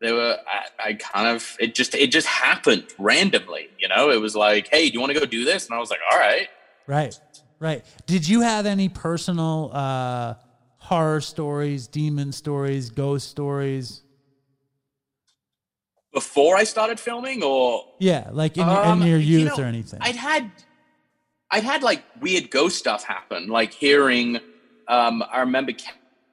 there 0.00 0.14
were. 0.14 0.36
I, 0.46 0.88
I 0.90 0.94
kind 0.94 1.28
of 1.28 1.56
it 1.58 1.74
just 1.74 1.94
it 1.94 2.10
just 2.10 2.26
happened 2.26 2.84
randomly. 2.98 3.68
You 3.78 3.88
know, 3.88 4.10
it 4.10 4.20
was 4.20 4.34
like, 4.36 4.68
hey, 4.70 4.88
do 4.88 4.94
you 4.94 5.00
want 5.00 5.12
to 5.12 5.18
go 5.18 5.26
do 5.26 5.44
this? 5.44 5.66
And 5.68 5.76
I 5.76 5.80
was 5.80 5.90
like, 5.90 6.00
all 6.10 6.18
right. 6.18 6.48
Right, 6.86 7.18
right. 7.60 7.84
Did 8.06 8.28
you 8.28 8.42
have 8.42 8.66
any 8.66 8.88
personal 8.88 9.70
uh, 9.72 10.34
horror 10.78 11.20
stories, 11.20 11.88
demon 11.88 12.32
stories, 12.32 12.90
ghost 12.90 13.28
stories? 13.28 14.02
Before 16.12 16.56
I 16.56 16.64
started 16.64 16.98
filming, 17.00 17.42
or 17.42 17.82
Yeah, 17.98 18.28
like 18.32 18.56
in, 18.56 18.66
your 18.68 18.84
Um, 18.84 19.02
in 19.02 19.08
your 19.08 19.18
you 19.18 19.40
youth 19.40 19.58
know, 19.58 19.64
or 19.64 19.66
anything. 19.66 19.98
I'd 20.00 20.16
had, 20.16 20.50
I'd 21.50 21.64
had 21.64 21.82
like 21.82 22.04
weird 22.20 22.50
ghost 22.50 22.78
stuff 22.78 23.04
happen. 23.04 23.48
Like 23.48 23.72
hearing, 23.74 24.38
um, 24.88 25.22
I 25.30 25.40
remember 25.40 25.72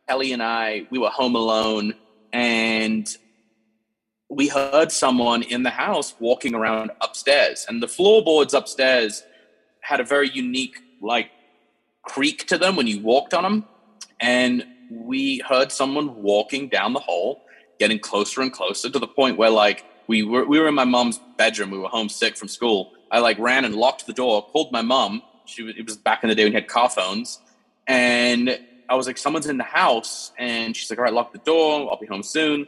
Kelly 0.07 0.31
and 0.33 0.41
I, 0.41 0.87
we 0.91 0.99
were 0.99 1.09
home 1.09 1.35
alone, 1.35 1.95
and 2.31 3.07
we 4.35 4.47
heard 4.47 4.91
someone 4.91 5.43
in 5.43 5.63
the 5.63 5.69
house 5.69 6.15
walking 6.19 6.55
around 6.55 6.91
upstairs, 7.01 7.65
and 7.67 7.81
the 7.81 7.87
floorboards 7.87 8.53
upstairs 8.53 9.23
had 9.81 9.99
a 9.99 10.03
very 10.03 10.29
unique 10.29 10.77
like 11.01 11.29
creak 12.03 12.47
to 12.47 12.57
them 12.57 12.75
when 12.75 12.87
you 12.87 12.99
walked 12.99 13.33
on 13.33 13.43
them, 13.43 13.65
and 14.19 14.65
we 14.89 15.39
heard 15.39 15.71
someone 15.71 16.21
walking 16.21 16.67
down 16.67 16.93
the 16.93 16.99
hall, 16.99 17.43
getting 17.79 17.99
closer 17.99 18.41
and 18.41 18.51
closer 18.51 18.89
to 18.89 18.99
the 18.99 19.07
point 19.07 19.37
where 19.37 19.49
like 19.49 19.85
we 20.07 20.23
were 20.23 20.45
we 20.45 20.59
were 20.59 20.67
in 20.67 20.75
my 20.75 20.85
mom's 20.85 21.19
bedroom. 21.37 21.69
We 21.71 21.79
were 21.79 21.89
homesick 21.89 22.35
from 22.35 22.47
school. 22.47 22.93
I 23.11 23.19
like 23.19 23.37
ran 23.39 23.65
and 23.65 23.75
locked 23.75 24.07
the 24.07 24.13
door, 24.13 24.43
called 24.43 24.71
my 24.71 24.81
mom. 24.81 25.21
She 25.45 25.61
was, 25.61 25.75
it 25.77 25.85
was 25.85 25.97
back 25.97 26.23
in 26.23 26.29
the 26.29 26.35
day 26.35 26.43
when 26.43 26.53
you 26.53 26.57
had 26.57 26.67
car 26.67 26.89
phones, 26.89 27.39
and 27.87 28.59
I 28.89 28.95
was 28.95 29.05
like, 29.05 29.17
"Someone's 29.17 29.47
in 29.47 29.57
the 29.57 29.63
house," 29.63 30.31
and 30.39 30.75
she's 30.75 30.89
like, 30.89 30.97
"All 30.97 31.05
right, 31.05 31.13
lock 31.13 31.33
the 31.33 31.39
door. 31.39 31.89
I'll 31.91 31.99
be 31.99 32.07
home 32.07 32.23
soon." 32.23 32.67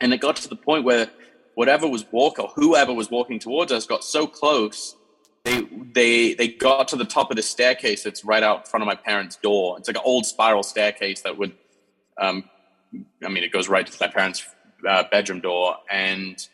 And 0.00 0.12
it 0.12 0.20
got 0.20 0.36
to 0.36 0.48
the 0.48 0.56
point 0.56 0.84
where 0.84 1.10
whatever 1.54 1.88
was 1.88 2.04
walking, 2.12 2.44
or 2.44 2.52
whoever 2.54 2.92
was 2.92 3.10
walking 3.10 3.38
towards 3.38 3.72
us, 3.72 3.86
got 3.86 4.04
so 4.04 4.26
close. 4.26 4.96
They 5.44 5.62
they 5.94 6.34
they 6.34 6.48
got 6.48 6.88
to 6.88 6.96
the 6.96 7.04
top 7.04 7.30
of 7.30 7.36
the 7.36 7.42
staircase 7.42 8.02
that's 8.02 8.24
right 8.24 8.42
out 8.42 8.58
in 8.58 8.64
front 8.64 8.82
of 8.82 8.86
my 8.86 8.94
parents' 8.94 9.36
door. 9.36 9.78
It's 9.78 9.88
like 9.88 9.96
an 9.96 10.02
old 10.04 10.26
spiral 10.26 10.62
staircase 10.62 11.22
that 11.22 11.38
would, 11.38 11.54
um, 12.20 12.50
I 13.24 13.28
mean, 13.28 13.44
it 13.44 13.52
goes 13.52 13.68
right 13.68 13.86
to 13.86 13.98
my 14.00 14.08
parents' 14.08 14.44
uh, 14.86 15.04
bedroom 15.10 15.40
door, 15.40 15.76
and 15.90 16.46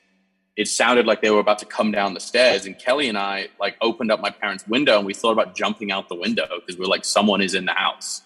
it 0.57 0.69
sounded 0.69 1.07
like 1.07 1.23
they 1.23 1.31
were 1.31 1.41
about 1.41 1.59
to 1.61 1.67
come 1.67 1.91
down 1.91 2.15
the 2.15 2.21
stairs. 2.21 2.67
And 2.67 2.79
Kelly 2.79 3.09
and 3.09 3.17
I 3.17 3.49
like 3.59 3.77
opened 3.81 4.13
up 4.13 4.21
my 4.21 4.31
parents' 4.31 4.67
window, 4.69 4.99
and 4.99 5.07
we 5.07 5.15
thought 5.15 5.33
about 5.33 5.57
jumping 5.57 5.91
out 5.91 6.09
the 6.09 6.15
window 6.15 6.47
because 6.61 6.79
we 6.79 6.85
are 6.85 6.89
like, 6.89 7.05
someone 7.05 7.41
is 7.41 7.55
in 7.55 7.65
the 7.65 7.73
house. 7.73 8.23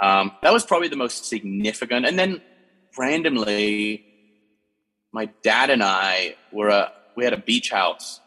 Um, 0.00 0.32
that 0.42 0.52
was 0.52 0.64
probably 0.64 0.88
the 0.88 0.96
most 0.96 1.26
significant. 1.26 2.06
And 2.06 2.18
then 2.18 2.40
randomly, 2.96 4.04
my 5.12 5.26
dad 5.42 5.70
and 5.70 5.82
I 5.82 6.36
were 6.50 6.68
a, 6.68 6.92
we 7.16 7.24
had 7.24 7.32
a 7.32 7.38
beach 7.38 7.70
house, 7.70 8.20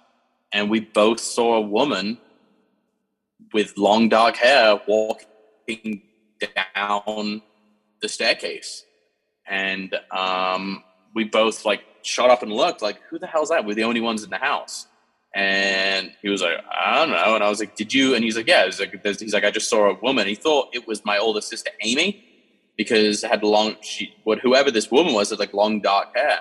and 0.54 0.70
we 0.70 0.80
both 0.80 1.20
saw 1.20 1.56
a 1.56 1.62
woman 1.62 2.20
with 3.54 3.78
long 3.78 4.10
dark 4.10 4.36
hair 4.38 4.80
walking 4.88 6.02
down 6.76 7.42
the 8.02 8.10
staircase. 8.10 8.84
And 9.48 9.96
um, 10.12 10.84
we 11.14 11.24
both 11.24 11.66
like 11.66 11.82
shot 12.02 12.30
up 12.30 12.44
and 12.44 12.52
looked 12.52 12.82
like 12.82 13.00
who 13.10 13.20
the 13.20 13.28
hell's 13.28 13.50
that? 13.50 13.66
We're 13.66 13.76
the 13.76 13.84
only 13.84 14.02
ones 14.02 14.24
in 14.24 14.30
the 14.30 14.38
house. 14.38 14.88
And 15.34 16.14
he 16.22 16.30
was 16.30 16.42
like 16.42 16.58
i 16.72 16.96
don't 16.96 17.10
know. 17.10 17.36
And 17.36 17.44
i 17.44 17.50
was 17.50 17.60
like 17.60 17.76
did 17.76 17.94
you? 17.94 18.16
And 18.16 18.24
he's 18.24 18.38
like 18.38 18.48
yeah. 18.48 18.66
He's 18.66 18.80
like, 18.80 18.94
he's 19.04 19.34
like 19.34 19.44
i 19.44 19.52
just 19.52 19.70
saw 19.70 19.90
a 19.90 20.00
woman. 20.00 20.28
He 20.28 20.36
thought 20.36 20.70
it 20.74 20.88
was 20.88 21.04
my 21.04 21.18
older 21.18 21.42
sister 21.42 21.72
amy 21.82 22.24
because 22.78 23.24
it 23.24 23.30
had 23.30 23.44
long 23.44 23.76
she 23.82 24.14
what 24.24 24.40
whoever 24.40 24.72
this 24.72 24.92
woman 24.92 25.14
was 25.14 25.30
had 25.30 25.40
like 25.40 25.54
long 25.54 25.82
dark 25.82 26.16
hair 26.16 26.40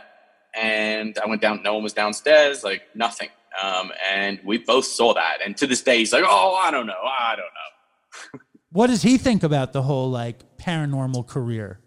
and 0.56 1.18
i 1.22 1.26
went 1.26 1.40
down 1.40 1.62
no 1.62 1.74
one 1.74 1.82
was 1.82 1.92
downstairs 1.92 2.64
like 2.64 2.82
nothing 2.94 3.28
um, 3.62 3.92
and 4.10 4.40
we 4.44 4.58
both 4.58 4.84
saw 4.84 5.14
that 5.14 5.38
and 5.44 5.56
to 5.56 5.66
this 5.66 5.82
day 5.82 5.98
he's 5.98 6.12
like 6.12 6.24
oh 6.26 6.54
i 6.62 6.70
don't 6.70 6.86
know 6.86 6.92
i 6.92 7.36
don't 7.36 7.44
know 7.44 8.40
what 8.74 8.88
does 8.88 9.02
he 9.02 9.18
think 9.18 9.42
about 9.42 9.72
the 9.72 9.82
whole 9.82 10.10
like 10.10 10.58
paranormal 10.58 11.26
career? 11.26 11.80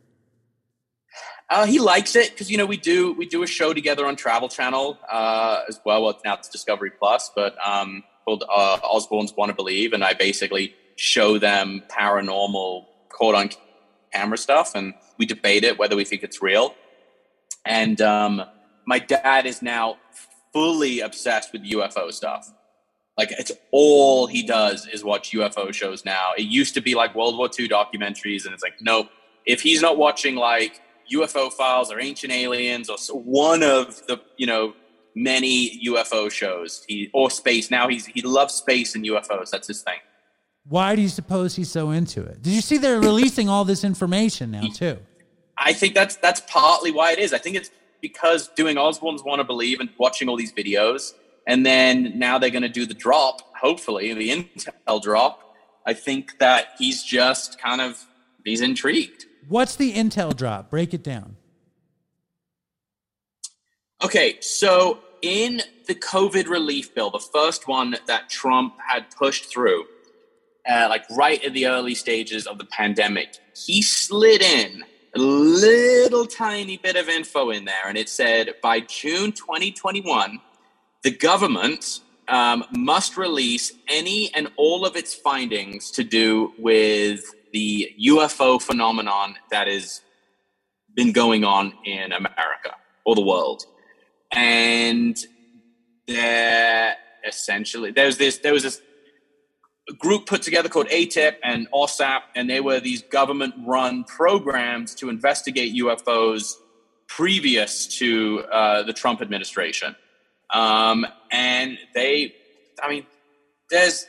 Uh, 1.49 1.65
he 1.65 1.80
likes 1.80 2.15
it 2.15 2.32
because 2.32 2.51
you 2.51 2.57
know 2.57 2.65
we 2.65 2.78
do 2.78 3.13
we 3.13 3.26
do 3.26 3.43
a 3.43 3.47
show 3.47 3.74
together 3.74 4.05
on 4.05 4.15
Travel 4.15 4.49
Channel 4.49 4.97
uh, 5.11 5.63
as 5.68 5.80
well. 5.86 6.03
Well, 6.03 6.20
now 6.26 6.36
it's 6.36 6.49
Discovery 6.49 6.91
Plus, 6.91 7.32
but 7.36 7.55
um, 7.65 8.03
called 8.26 8.43
uh, 8.49 8.78
Osbournes 8.84 9.36
Want 9.36 9.49
to 9.49 9.55
Believe, 9.55 9.93
and 9.93 10.03
I 10.03 10.13
basically 10.13 10.76
show 10.95 11.38
them 11.38 11.84
paranormal 11.89 12.86
caught 13.09 13.36
on 13.36 13.49
camera 14.13 14.38
stuff, 14.38 14.76
and 14.76 14.93
we 15.18 15.26
debate 15.26 15.63
it 15.63 15.78
whether 15.78 15.95
we 15.95 16.03
think 16.03 16.24
it's 16.24 16.41
real. 16.41 16.76
And 17.65 17.99
um, 18.01 18.43
my 18.88 18.98
dad 18.98 19.46
is 19.46 19.62
now 19.62 19.98
fully 20.54 21.02
obsessed 21.02 21.54
with 21.54 21.64
UFO 21.70 22.12
stuff. 22.12 22.52
Like 23.18 23.32
it's 23.32 23.52
all 23.72 24.26
he 24.28 24.44
does 24.44 24.88
is 24.88 25.04
watch 25.04 25.32
UFO 25.32 25.74
shows 25.74 26.06
now. 26.06 26.32
It 26.38 26.44
used 26.44 26.74
to 26.76 26.82
be 26.82 26.96
like 26.96 27.14
World 27.14 27.38
War 27.38 27.50
II 27.60 27.68
documentaries, 27.68 28.46
and 28.46 28.54
it's 28.54 28.64
like 28.64 28.76
nope. 28.82 29.10
If 29.46 29.62
he's 29.62 29.82
not 29.82 29.98
watching 29.98 30.36
like 30.36 30.82
UFO 31.14 31.52
files 31.52 31.92
or 31.92 32.00
Ancient 32.00 32.32
Aliens 32.32 32.90
or 32.90 32.98
one 33.20 33.62
of 33.62 34.06
the 34.08 34.22
you 34.38 34.48
know 34.48 34.74
many 35.16 35.82
UFO 35.88 36.32
shows, 36.32 36.86
he 36.88 37.10
or 37.14 37.30
space. 37.30 37.70
Now 37.70 37.88
he's 37.88 38.06
he 38.06 38.22
loves 38.22 38.54
space 38.54 38.96
and 38.96 39.04
UFOs. 39.06 39.50
That's 39.50 39.68
his 39.68 39.82
thing. 39.82 40.00
Why 40.70 40.96
do 40.96 41.02
you 41.02 41.10
suppose 41.10 41.56
he's 41.56 41.72
so 41.72 41.92
into 41.92 42.24
it? 42.24 42.42
Did 42.42 42.54
you 42.54 42.62
see 42.62 42.78
they're 42.78 43.00
releasing 43.00 43.50
all 43.50 43.66
this 43.66 43.84
information 43.84 44.52
now 44.52 44.68
too? 44.68 45.00
I 45.58 45.74
think 45.74 45.96
that's 45.96 46.18
that's 46.18 46.42
partly 46.48 46.92
why 46.92 47.14
it 47.14 47.20
is. 47.20 47.34
I 47.34 47.40
think 47.40 47.56
it's 47.56 47.72
because 48.02 48.48
doing 48.50 48.78
Osbournes 48.78 49.26
Want 49.26 49.39
to 49.39 49.43
Believe 49.43 49.80
and 49.80 49.89
watching 49.98 50.30
all 50.30 50.36
these 50.36 50.54
videos, 50.54 51.14
and 51.45 51.66
then 51.66 52.18
now 52.18 52.38
they're 52.38 52.50
going 52.50 52.64
to 52.64 52.70
do 52.70 52.86
the 52.86 52.93
drop. 52.93 53.41
Hopefully, 53.56 54.14
the 54.14 54.30
Intel 54.30 55.02
drop. 55.02 55.48
I 55.86 55.93
think 55.93 56.38
that 56.39 56.68
he's 56.78 57.02
just 57.02 57.60
kind 57.60 57.80
of 57.80 58.06
he's 58.43 58.62
intrigued. 58.62 59.26
What's 59.48 59.78
the 59.78 59.93
intel 59.93 60.36
drop? 60.36 60.70
Break 60.70 60.93
it 60.93 61.02
down. 61.02 61.38
Okay, 64.04 64.38
so 64.41 65.00
in 65.22 65.62
the 65.88 65.95
COVID 65.95 66.48
relief 66.48 66.93
bill, 66.93 67.10
the 67.10 67.20
first 67.20 67.68
one 67.68 67.95
that 68.06 68.30
Trump 68.30 68.76
had 68.86 69.06
pushed 69.18 69.45
through, 69.45 69.86
uh, 70.70 70.88
like 70.89 71.10
right 71.12 71.41
in 71.41 71.54
the 71.54 71.68
early 71.68 71.95
stages 71.95 72.45
of 72.45 72.58
the 72.58 72.66
pandemic, 72.66 73.38
he 73.56 73.82
slid 73.82 74.41
in 74.41 74.84
little 75.16 76.26
tiny 76.26 76.78
bit 76.78 76.95
of 76.95 77.10
info 77.10 77.49
in 77.49 77.66
there, 77.66 77.88
and 77.88 77.97
it 77.97 78.10
said 78.10 78.55
by 78.62 78.82
June 78.82 79.32
2021, 79.32 80.39
the 81.03 81.12
government 81.12 82.01
um, 82.28 82.64
must 82.72 83.18
release 83.18 83.74
any 83.88 84.34
and 84.34 84.49
all 84.58 84.86
of 84.86 84.95
its 84.95 85.14
findings 85.14 85.91
to 85.91 86.03
do 86.03 86.53
with 86.58 87.24
the 87.53 87.93
UFO 88.05 88.62
phenomenon 88.62 89.36
that 89.51 89.68
has 89.68 90.01
been 90.93 91.12
going 91.12 91.43
on 91.43 91.74
in 91.86 92.12
America 92.12 92.76
or 93.05 93.16
the 93.16 93.22
world. 93.22 93.66
And 94.32 95.18
there 96.08 96.95
essentially 97.26 97.91
there's 97.91 98.18
this 98.18 98.38
there 98.39 98.53
was 98.53 98.64
this 98.64 98.82
group 99.94 100.26
put 100.26 100.42
together 100.42 100.70
called 100.70 100.88
AATIP 100.88 101.36
and 101.44 101.70
OSAP, 101.72 102.22
and 102.36 102.50
they 102.50 102.60
were 102.60 102.80
these 102.80 103.02
government 103.04 103.54
run 103.66 104.04
programs 104.04 104.94
to 104.96 105.10
investigate 105.10 105.74
UFOs 105.76 106.56
previous 107.08 107.88
to 107.88 108.44
uh, 108.52 108.84
the 108.84 108.94
Trump 108.94 109.22
administration. 109.22 109.96
Um, 110.54 111.06
and 111.32 111.78
they, 111.94 112.36
I 112.82 112.90
mean, 112.90 113.06
there's 113.70 114.06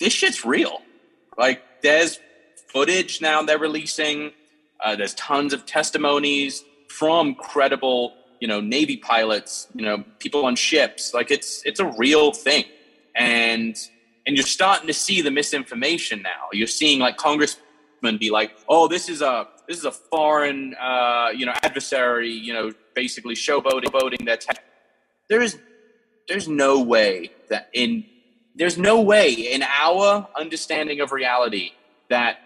this 0.00 0.12
shit's 0.12 0.44
real. 0.44 0.80
Like, 1.38 1.62
there's 1.82 2.18
footage 2.72 3.20
now 3.20 3.42
they're 3.42 3.58
releasing. 3.58 4.32
Uh, 4.84 4.96
there's 4.96 5.14
tons 5.14 5.52
of 5.52 5.64
testimonies 5.66 6.64
from 6.88 7.34
credible, 7.34 8.14
you 8.40 8.48
know, 8.48 8.60
Navy 8.60 8.96
pilots, 8.96 9.68
you 9.74 9.84
know, 9.84 10.04
people 10.18 10.44
on 10.44 10.56
ships. 10.56 11.14
Like, 11.14 11.30
it's 11.30 11.62
it's 11.64 11.80
a 11.80 11.86
real 11.86 12.32
thing, 12.32 12.64
and 13.14 13.76
and 14.26 14.36
you're 14.36 14.46
starting 14.46 14.86
to 14.86 14.92
see 14.92 15.22
the 15.22 15.30
misinformation 15.30 16.22
now. 16.22 16.48
You're 16.52 16.66
seeing 16.66 16.98
like 16.98 17.16
congressmen 17.16 18.18
be 18.18 18.30
like, 18.30 18.52
"Oh, 18.68 18.88
this 18.88 19.08
is 19.08 19.22
a 19.22 19.46
this 19.68 19.78
is 19.78 19.84
a 19.84 19.92
foreign, 19.92 20.74
uh, 20.80 21.28
you 21.34 21.46
know, 21.46 21.54
adversary, 21.62 22.30
you 22.30 22.52
know, 22.52 22.72
basically 22.94 23.34
showboating, 23.34 23.90
voting 23.92 24.24
that." 24.26 24.40
Te-. 24.40 24.62
There 25.28 25.40
is, 25.40 25.58
there's 26.28 26.48
no 26.48 26.80
way 26.80 27.30
that 27.48 27.68
in 27.72 28.04
there's 28.54 28.78
no 28.78 29.00
way 29.00 29.32
in 29.32 29.62
our 29.62 30.26
understanding 30.38 31.00
of 31.00 31.12
reality 31.12 31.72
that 32.08 32.38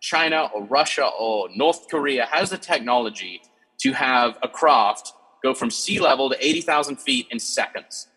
China 0.00 0.50
or 0.54 0.64
Russia 0.64 1.08
or 1.18 1.48
North 1.56 1.88
Korea 1.90 2.26
has 2.30 2.50
the 2.50 2.58
technology 2.58 3.40
to 3.78 3.92
have 3.92 4.38
a 4.42 4.48
craft 4.48 5.12
go 5.42 5.54
from 5.54 5.70
sea 5.70 5.98
level 5.98 6.28
to 6.30 6.36
80,000 6.46 6.96
feet 6.96 7.26
in 7.30 7.38
seconds. 7.38 8.08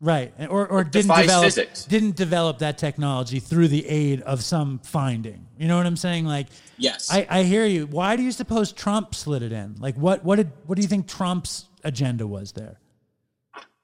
Right, 0.00 0.34
or 0.50 0.66
or 0.66 0.84
didn't 0.84 1.16
develop 1.16 1.44
physics. 1.44 1.84
didn't 1.84 2.16
develop 2.16 2.58
that 2.58 2.76
technology 2.78 3.40
through 3.40 3.68
the 3.68 3.88
aid 3.88 4.20
of 4.22 4.44
some 4.44 4.80
finding. 4.80 5.46
You 5.58 5.66
know 5.68 5.76
what 5.76 5.86
I'm 5.86 5.96
saying? 5.96 6.26
Like, 6.26 6.48
Yes. 6.76 7.10
I, 7.10 7.26
I 7.30 7.42
hear 7.44 7.64
you. 7.64 7.86
Why 7.86 8.16
do 8.16 8.22
you 8.22 8.32
suppose 8.32 8.72
Trump 8.72 9.14
slid 9.14 9.42
it 9.42 9.52
in? 9.52 9.76
Like, 9.78 9.96
what 9.96 10.24
what 10.24 10.36
did 10.36 10.50
what 10.66 10.76
do 10.76 10.82
you 10.82 10.88
think 10.88 11.06
Trump's 11.06 11.66
agenda 11.84 12.26
was 12.26 12.52
there? 12.52 12.78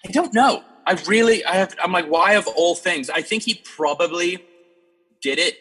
I 0.06 0.10
don't 0.10 0.34
know. 0.34 0.62
I 0.86 0.92
really, 1.06 1.44
I 1.44 1.54
have, 1.56 1.76
I'm 1.82 1.92
like, 1.92 2.06
why 2.06 2.32
of 2.32 2.48
all 2.48 2.74
things? 2.74 3.10
I 3.10 3.20
think 3.22 3.42
he 3.44 3.54
probably 3.54 4.42
did 5.20 5.38
it 5.38 5.58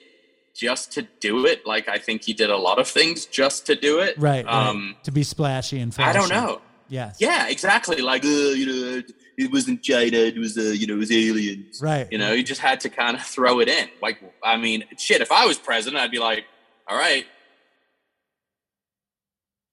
just 0.56 0.94
to 0.94 1.04
do 1.20 1.46
it. 1.46 1.68
Like, 1.68 1.88
I 1.90 1.98
think 1.98 2.24
he 2.24 2.34
did 2.34 2.50
a 2.50 2.58
lot 2.58 2.80
of 2.80 2.88
things 2.88 3.26
just 3.26 3.66
to 3.68 3.76
do 3.76 4.00
it. 4.00 4.18
Right, 4.18 4.46
right. 4.46 4.68
Um, 4.68 4.96
to 5.04 5.12
be 5.12 5.24
splashy 5.24 5.80
and 5.80 5.94
flashy. 5.94 6.10
I 6.10 6.14
don't 6.14 6.30
know. 6.30 6.62
Yes. 6.88 7.18
Yeah, 7.20 7.48
exactly. 7.50 8.02
Like, 8.02 8.24
uh, 8.26 8.28
you 8.30 8.66
know, 8.66 9.02
it 9.40 9.52
wasn't 9.52 9.82
China. 9.82 10.18
It 10.18 10.38
was, 10.38 10.58
uh, 10.58 10.62
you 10.62 10.86
know, 10.86 10.96
it 10.96 11.00
was 11.00 11.12
aliens. 11.12 11.82
Right. 11.82 12.08
You 12.12 12.18
know, 12.18 12.36
he 12.36 12.44
just 12.44 12.60
had 12.60 12.82
to 12.82 12.90
kind 12.90 13.16
of 13.16 13.24
throw 13.24 13.62
it 13.62 13.70
in. 13.70 13.88
Like, 14.02 14.22
I 14.44 14.58
mean, 14.58 14.84
shit. 14.98 15.22
If 15.22 15.32
I 15.32 15.46
was 15.46 15.58
president, 15.58 16.02
I'd 16.02 16.12
be 16.12 16.20
like, 16.20 16.46
all 16.88 16.98
right, 16.98 17.26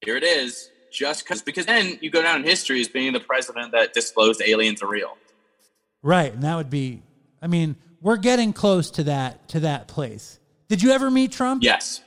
here 0.05 0.17
it 0.17 0.23
is. 0.23 0.71
Just 0.93 1.25
because, 1.25 1.43
because 1.43 1.67
then 1.67 1.99
you 2.01 2.11
go 2.11 2.23
down 2.23 2.37
in 2.37 2.47
history 2.47 2.81
as 2.81 2.89
being 2.89 3.13
the 3.13 3.21
president 3.21 3.73
that 3.73 3.93
disclosed 3.93 4.41
aliens 4.41 4.83
are 4.83 4.87
real. 4.87 5.19
Right, 6.03 6.33
and 6.33 6.43
that 6.43 6.57
would 6.57 6.71
be. 6.71 7.03
I 7.43 7.49
mean, 7.49 7.77
we're 8.01 8.17
getting 8.17 8.53
close 8.53 8.91
to 8.93 9.03
that 9.05 9.49
to 9.49 9.61
that 9.61 9.89
place. 9.89 10.39
Did 10.69 10.83
you 10.83 10.93
ever 10.93 11.11
meet 11.11 11.33
Trump? 11.33 11.63
Yes. 11.63 12.01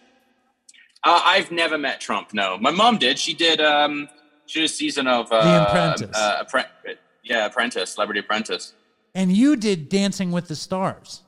Uh, 1.04 1.22
I've 1.24 1.52
never 1.52 1.78
met 1.78 2.00
Trump. 2.00 2.34
No, 2.34 2.58
my 2.58 2.72
mom 2.72 2.98
did. 2.98 3.20
She 3.20 3.34
did. 3.34 3.62
Um, 3.62 4.08
she 4.46 4.60
did 4.60 4.66
a 4.66 4.70
season 4.70 5.06
of 5.08 5.32
uh, 5.32 5.44
The 5.44 5.70
Apprentice. 5.70 6.18
Uh, 6.18 6.44
appre- 6.44 6.96
yeah, 7.24 7.46
Apprentice, 7.46 7.92
Celebrity 7.92 8.20
Apprentice. 8.20 8.74
And 9.16 9.32
you 9.32 9.56
did 9.56 9.90
Dancing 9.90 10.32
with 10.32 10.48
the 10.48 10.56
Stars. 10.56 11.24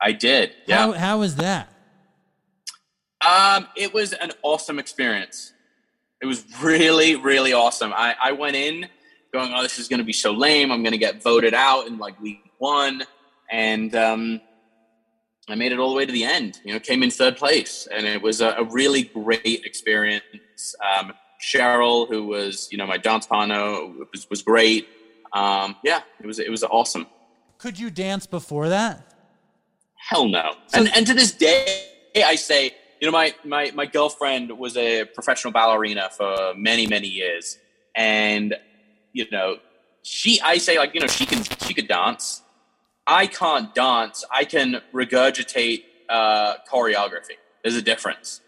I 0.00 0.12
did. 0.12 0.52
Yeah. 0.66 0.78
How 0.78 0.92
how 0.92 1.18
was 1.20 1.36
that? 1.36 1.68
Um, 3.26 3.68
it 3.76 3.94
was 3.94 4.12
an 4.12 4.32
awesome 4.42 4.78
experience. 4.78 5.52
It 6.20 6.26
was 6.26 6.44
really, 6.60 7.16
really 7.16 7.52
awesome. 7.52 7.92
I, 7.92 8.14
I 8.22 8.32
went 8.32 8.56
in 8.56 8.88
going, 9.32 9.52
oh, 9.54 9.62
this 9.62 9.78
is 9.78 9.88
going 9.88 9.98
to 9.98 10.04
be 10.04 10.12
so 10.12 10.32
lame. 10.32 10.70
I'm 10.70 10.82
going 10.82 10.92
to 10.92 10.98
get 10.98 11.22
voted 11.22 11.54
out 11.54 11.86
in 11.86 11.98
like 11.98 12.20
week 12.20 12.50
one. 12.58 13.02
And 13.50 13.94
um, 13.94 14.40
I 15.48 15.54
made 15.54 15.72
it 15.72 15.78
all 15.78 15.90
the 15.90 15.96
way 15.96 16.06
to 16.06 16.12
the 16.12 16.24
end, 16.24 16.60
you 16.64 16.72
know, 16.72 16.80
came 16.80 17.02
in 17.02 17.10
third 17.10 17.36
place. 17.36 17.86
And 17.92 18.06
it 18.06 18.20
was 18.20 18.40
a, 18.40 18.50
a 18.50 18.64
really 18.64 19.04
great 19.04 19.64
experience. 19.64 20.74
Um, 20.98 21.12
Cheryl, 21.42 22.08
who 22.08 22.24
was, 22.24 22.68
you 22.70 22.78
know, 22.78 22.86
my 22.86 22.96
dance 22.96 23.26
partner, 23.26 23.58
was, 24.12 24.28
was 24.30 24.42
great. 24.42 24.88
Um, 25.32 25.76
yeah, 25.82 26.00
it 26.20 26.26
was, 26.26 26.38
it 26.38 26.50
was 26.50 26.62
awesome. 26.62 27.06
Could 27.58 27.78
you 27.78 27.90
dance 27.90 28.26
before 28.26 28.68
that? 28.68 29.12
Hell 30.08 30.28
no. 30.28 30.54
and 30.74 30.90
and 30.96 31.06
to 31.06 31.14
this 31.14 31.32
day, 31.32 31.86
I 32.16 32.34
say, 32.34 32.74
you 33.00 33.06
know, 33.06 33.12
my 33.12 33.34
my 33.44 33.70
my 33.72 33.86
girlfriend 33.86 34.58
was 34.58 34.76
a 34.76 35.04
professional 35.04 35.52
ballerina 35.52 36.10
for 36.10 36.54
many 36.56 36.86
many 36.86 37.06
years, 37.06 37.58
and 37.94 38.56
you 39.12 39.26
know, 39.30 39.58
she 40.02 40.40
I 40.40 40.58
say 40.58 40.76
like 40.76 40.94
you 40.94 41.00
know 41.00 41.06
she 41.06 41.24
can 41.24 41.44
she 41.44 41.72
could 41.72 41.86
dance. 41.86 42.42
I 43.06 43.26
can't 43.26 43.74
dance. 43.74 44.24
I 44.30 44.44
can 44.44 44.80
regurgitate 44.92 45.84
uh, 46.08 46.54
choreography. 46.70 47.38
There's 47.62 47.76
a 47.76 47.82
difference. 47.82 48.40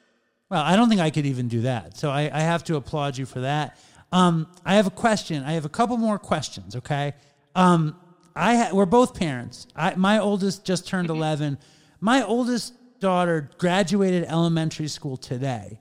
Well, 0.51 0.63
I 0.63 0.77
don't 0.77 0.89
think 0.89 1.01
I 1.01 1.11
could 1.11 1.27
even 1.27 1.49
do 1.49 1.63
that. 1.63 1.97
So 1.97 2.11
I, 2.11 2.31
I 2.33 2.41
have 2.41 2.65
to 2.65 2.77
applaud 2.77 3.17
you 3.17 3.27
for 3.27 3.41
that. 3.41 3.79
Um, 4.13 4.47
I 4.65 4.77
have 4.77 4.87
a 4.87 4.91
question. 4.91 5.43
I 5.43 5.53
have 5.53 5.65
a 5.65 5.69
couple 5.71 5.97
more 5.97 6.19
questions. 6.19 6.77
Okay. 6.77 7.15
Um, 7.55 7.97
I 8.37 8.57
ha- 8.57 8.71
we're 8.73 8.87
both 8.87 9.15
parents. 9.15 9.67
I, 9.75 9.95
my 9.97 10.19
oldest 10.19 10.65
just 10.65 10.87
turned 10.87 11.11
eleven. 11.11 11.59
My 12.01 12.23
oldest 12.23 12.75
daughter 13.01 13.51
graduated 13.59 14.25
elementary 14.25 14.89
school 14.89 15.17
today, 15.17 15.81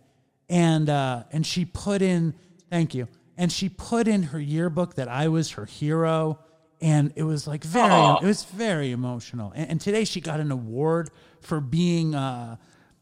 and 0.49 0.89
uh, 0.89 1.23
and 1.31 1.45
she 1.45 1.65
put 1.65 2.01
in 2.01 2.33
thank 2.69 2.93
you, 2.95 3.07
and 3.37 3.51
she 3.51 3.69
put 3.69 4.07
in 4.07 4.23
her 4.23 4.39
yearbook 4.39 4.95
that 4.95 5.07
I 5.07 5.27
was 5.27 5.51
her 5.51 5.65
hero, 5.65 6.39
and 6.81 7.11
it 7.15 7.23
was 7.23 7.47
like 7.47 7.63
very 7.63 7.91
Aw. 7.91 8.19
it 8.21 8.25
was 8.25 8.43
very 8.45 8.91
emotional. 8.91 9.51
And, 9.55 9.71
and 9.71 9.81
today 9.81 10.05
she 10.05 10.21
got 10.21 10.39
an 10.39 10.51
award 10.51 11.09
for 11.41 11.59
being, 11.59 12.15
uh, 12.15 12.55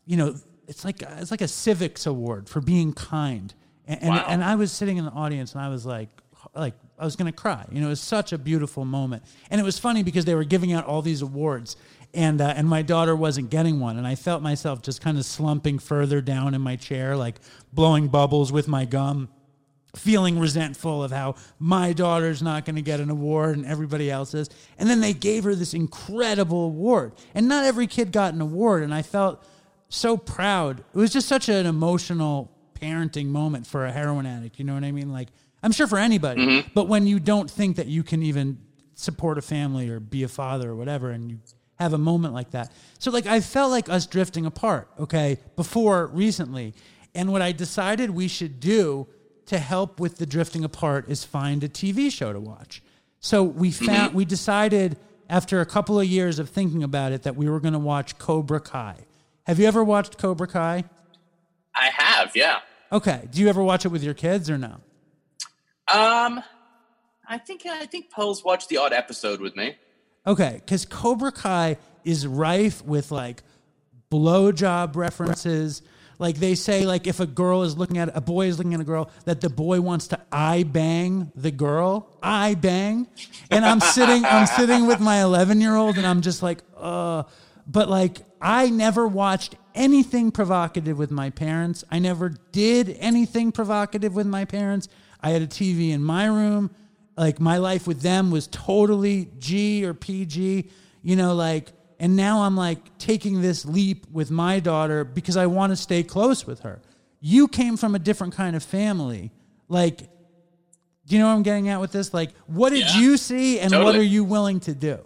you 0.06 0.18
know, 0.18 0.36
it's 0.72 0.86
like 0.86 1.02
it's 1.02 1.32
like 1.32 1.42
a 1.42 1.48
civics 1.48 2.06
award 2.06 2.48
for 2.50 2.62
being 2.62 2.94
kind. 2.94 3.54
And 3.86 4.02
and, 4.04 4.10
Wow. 4.10 4.26
and 4.30 4.44
I 4.44 4.56
was 4.56 4.72
sitting 4.72 4.98
in 4.98 5.06
the 5.06 5.12
audience, 5.12 5.54
and 5.54 5.62
I 5.62 5.68
was 5.70 5.86
like, 5.86 6.10
like 6.56 6.74
I 6.98 7.04
was 7.06 7.16
gonna 7.18 7.32
cry. 7.34 7.66
You 7.72 7.82
know, 7.82 7.88
it 7.88 7.90
was 7.90 8.00
such 8.02 8.32
a 8.32 8.38
beautiful 8.38 8.86
moment, 8.86 9.24
and 9.50 9.60
it 9.60 9.64
was 9.64 9.78
funny 9.78 10.02
because 10.02 10.24
they 10.26 10.34
were 10.34 10.46
giving 10.46 10.72
out 10.72 10.86
all 10.86 11.02
these 11.02 11.22
awards, 11.22 11.76
and 12.14 12.40
uh, 12.40 12.54
and 12.56 12.70
my 12.70 12.82
daughter 12.84 13.16
wasn't 13.16 13.50
getting 13.50 13.80
one, 13.82 13.98
and 13.98 14.08
I 14.08 14.16
felt 14.16 14.42
myself 14.42 14.82
just 14.82 15.02
kind 15.02 15.18
of 15.18 15.26
slumping 15.26 15.78
further 15.78 16.22
down 16.22 16.54
in 16.54 16.62
my 16.62 16.78
chair, 16.78 17.18
like 17.18 17.36
blowing 17.74 18.08
bubbles 18.08 18.52
with 18.52 18.68
my 18.68 18.86
gum 18.86 19.28
feeling 19.94 20.40
resentful 20.40 21.04
of 21.04 21.12
how 21.12 21.36
my 21.60 21.92
daughter's 21.92 22.42
not 22.42 22.64
going 22.64 22.78
to 22.78 22.82
get 22.82 23.02
an 23.02 23.10
award 23.10 23.58
and 23.58 23.66
everybody 23.66 24.10
else 24.10 24.34
is. 24.34 24.50
And 24.80 24.90
then 24.90 25.02
they 25.02 25.12
gave 25.12 25.44
her 25.44 25.54
this 25.54 25.74
incredible 25.74 26.64
award. 26.64 27.12
And 27.36 27.50
not 27.50 27.66
every 27.66 27.88
kid 27.88 28.14
got 28.14 28.34
an 28.34 28.40
award. 28.40 28.84
And 28.84 28.94
I 28.94 29.02
felt 29.02 29.44
so 29.94 30.18
proud. 30.18 30.80
It 30.80 30.98
was 30.98 31.12
just 31.12 31.28
such 31.28 31.50
an 31.50 31.66
emotional 31.66 32.52
parenting 32.80 33.28
moment 33.28 33.68
for 33.68 33.86
a 33.86 33.92
heroin 33.92 34.26
addict. 34.26 34.60
You 34.60 34.66
know 34.66 34.74
what 34.74 34.84
I 34.84 34.92
mean? 34.92 35.12
Like, 35.12 35.30
I'm 35.62 35.72
sure 35.72 35.88
for 35.88 36.00
anybody. 36.00 36.46
Mm-hmm. 36.46 36.70
But 36.74 36.88
when 36.88 37.06
you 37.06 37.20
don't 37.20 37.50
think 37.50 37.76
that 37.76 37.88
you 37.88 38.04
can 38.04 38.24
even 38.24 38.58
support 38.96 39.38
a 39.38 39.42
family 39.42 39.90
or 39.90 40.00
be 40.00 40.24
a 40.24 40.28
father 40.28 40.72
or 40.72 40.76
whatever, 40.76 41.12
and 41.12 41.30
you 41.30 41.40
have 41.80 41.94
a 41.94 41.98
moment 41.98 42.34
like 42.34 42.52
that. 42.52 42.72
So, 43.00 43.12
like, 43.12 43.26
I 43.26 43.40
felt 43.42 43.72
like 43.72 43.90
us 43.90 44.06
drifting 44.06 44.46
apart, 44.46 44.88
okay, 45.00 45.40
before 45.56 46.08
recently. 46.08 46.74
And 47.14 47.32
what 47.32 47.42
I 47.42 47.52
decided 47.52 48.12
we 48.12 48.28
should 48.28 48.60
do 48.60 49.08
to 49.48 49.60
help 49.60 50.00
with 50.00 50.18
the 50.18 50.26
drifting 50.26 50.64
apart 50.64 51.10
is 51.10 51.24
find 51.24 51.64
a 51.64 51.70
TV 51.70 52.12
show 52.12 52.32
to 52.32 52.40
watch. 52.40 52.82
So 53.20 53.44
we 53.44 53.70
mm-hmm. 53.70 53.86
found 53.86 54.14
we 54.14 54.26
decided 54.26 54.98
after 55.30 55.62
a 55.62 55.66
couple 55.66 56.00
of 56.00 56.06
years 56.06 56.40
of 56.40 56.50
thinking 56.50 56.84
about 56.84 57.12
it 57.12 57.24
that 57.24 57.36
we 57.36 57.50
were 57.50 57.60
going 57.60 57.74
to 57.74 57.80
watch 57.80 58.18
Cobra 58.18 58.60
Kai. 58.60 58.96
Have 59.48 59.60
you 59.60 59.68
ever 59.68 59.84
watched 59.84 60.18
Cobra 60.18 60.48
Kai? 60.48 60.84
I 61.76 61.90
have, 61.96 62.36
yeah. 62.36 62.60
Okay. 62.92 63.28
Do 63.32 63.42
you 63.42 63.50
ever 63.50 63.64
watch 63.64 63.86
it 63.86 63.90
with 63.90 64.04
your 64.04 64.14
kids 64.14 64.50
or 64.50 64.58
no? 64.58 64.78
Um, 65.88 66.44
I 67.28 67.38
think 67.38 67.66
I 67.66 67.86
think 67.86 68.10
Pearl's 68.12 68.44
watched 68.44 68.70
the 68.70 68.78
odd 68.78 68.94
episode 68.94 69.42
with 69.42 69.56
me. 69.56 69.76
Okay, 70.28 70.62
because 70.64 70.86
Cobra 70.86 71.32
Kai 71.32 71.78
is 72.04 72.28
rife 72.28 72.84
with 72.86 73.12
like 73.12 73.44
blowjob 74.12 74.96
references. 74.96 75.82
Like 76.20 76.38
they 76.38 76.54
say, 76.56 76.86
like 76.86 77.08
if 77.08 77.20
a 77.20 77.26
girl 77.26 77.64
is 77.64 77.78
looking 77.78 77.98
at 77.98 78.16
a 78.16 78.22
boy 78.22 78.46
is 78.48 78.58
looking 78.58 78.76
at 78.76 78.80
a 78.80 78.84
girl, 78.84 79.10
that 79.26 79.42
the 79.42 79.50
boy 79.50 79.82
wants 79.82 80.08
to 80.10 80.20
eye 80.32 80.64
bang 80.64 81.32
the 81.36 81.52
girl, 81.52 82.08
eye 82.22 82.54
bang, 82.54 83.08
and 83.50 83.66
I'm 83.66 83.80
sitting, 83.80 84.24
I'm 84.24 84.46
sitting 84.46 84.86
with 84.86 85.00
my 85.00 85.24
11 85.24 85.60
year 85.62 85.76
old, 85.76 85.98
and 85.98 86.06
I'm 86.06 86.22
just 86.22 86.44
like, 86.44 86.60
uh. 86.78 87.24
But 87.68 87.90
like, 87.90 88.22
I 88.42 88.70
never 88.70 89.08
watched 89.08 89.56
anything 89.76 90.32
provocative 90.32 90.98
with 90.98 91.12
my 91.12 91.30
parents. 91.30 91.84
I 91.92 92.00
never 92.00 92.30
did 92.52 92.96
anything 93.00 93.52
provocative 93.52 94.14
with 94.16 94.28
my 94.28 94.46
parents. 94.46 94.88
I 95.22 95.30
had 95.30 95.42
a 95.42 95.48
TV 95.48 95.92
in 95.92 96.04
my 96.04 96.26
room. 96.26 96.72
Like 97.18 97.40
my 97.40 97.58
life 97.58 97.88
with 97.88 98.02
them 98.02 98.32
was 98.32 98.48
totally 98.48 99.30
G 99.38 99.86
or 99.86 99.94
PG. 99.94 100.70
You 101.04 101.16
know, 101.16 101.36
like 101.36 101.72
and 102.00 102.16
now 102.16 102.42
I'm 102.42 102.58
like 102.58 102.98
taking 102.98 103.42
this 103.42 103.64
leap 103.64 104.08
with 104.12 104.32
my 104.32 104.60
daughter 104.60 105.04
because 105.04 105.38
I 105.38 105.46
want 105.46 105.72
to 105.72 105.76
stay 105.76 106.02
close 106.02 106.48
with 106.48 106.62
her. 106.62 106.82
You 107.20 107.48
came 107.48 107.78
from 107.78 107.94
a 107.94 108.00
different 108.00 108.34
kind 108.34 108.56
of 108.56 108.64
family. 108.64 109.32
Like, 109.68 110.00
do 111.06 111.16
you 111.16 111.20
know 111.20 111.28
what 111.28 111.34
I'm 111.36 111.44
getting 111.44 111.70
at 111.70 111.80
with 111.80 111.92
this? 111.92 112.12
Like, 112.14 112.32
what 112.48 112.72
did 112.72 112.80
Yeah. 112.80 112.98
you 113.00 113.18
see 113.18 113.60
and 113.60 113.72
what 113.84 113.96
are 113.96 114.02
you 114.04 114.24
willing 114.24 114.60
to 114.62 114.74
do? 114.74 114.98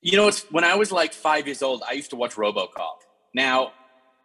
You 0.00 0.16
know, 0.16 0.28
it's 0.28 0.42
when 0.50 0.64
I 0.64 0.76
was 0.76 0.92
like 0.92 1.12
five 1.12 1.46
years 1.46 1.62
old, 1.62 1.82
I 1.86 1.92
used 1.92 2.10
to 2.10 2.16
watch 2.16 2.34
RoboCop. 2.34 2.98
Now, 3.34 3.72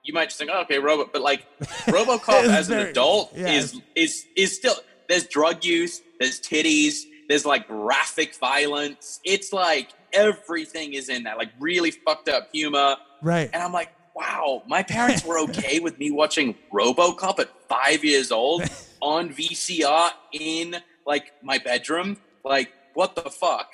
you 0.04 0.14
might 0.14 0.26
just 0.26 0.38
think, 0.38 0.52
oh, 0.54 0.62
okay, 0.62 0.80
Robo, 0.80 1.10
but 1.12 1.22
like 1.22 1.48
RoboCop 1.60 2.44
as 2.44 2.70
an 2.70 2.80
adult 2.80 3.32
yeah. 3.36 3.52
is 3.52 3.80
is 3.96 4.26
is 4.36 4.56
still 4.56 4.76
there's 5.10 5.28
drug 5.28 5.64
use, 5.64 6.02
there's 6.20 6.40
titties, 6.40 7.04
there's 7.30 7.46
like 7.46 7.68
graphic 7.68 8.36
violence. 8.36 9.20
It's 9.24 9.54
like 9.54 9.90
everything 10.12 10.94
is 10.94 11.10
in 11.10 11.24
that, 11.24 11.38
like 11.38 11.52
really 11.60 11.92
fucked 11.92 12.30
up 12.30 12.50
humor. 12.52 12.98
Right. 13.22 13.50
And 13.54 13.64
I'm 13.64 13.72
like, 13.72 13.92
wow, 14.16 14.64
my 14.68 14.84
parents 14.84 15.26
were 15.26 15.40
okay 15.40 15.80
with 15.80 15.98
me 16.00 16.12
watching 16.12 16.56
RoboCop 16.72 17.40
at 17.40 17.50
five 17.68 18.04
years 18.04 18.32
old 18.32 18.64
on 19.02 19.30
VCR 19.34 20.12
in 20.32 20.78
like 21.06 21.32
my 21.42 21.58
bedroom. 21.58 22.18
Like, 22.44 22.72
what 22.94 23.16
the 23.16 23.30
fuck? 23.30 23.70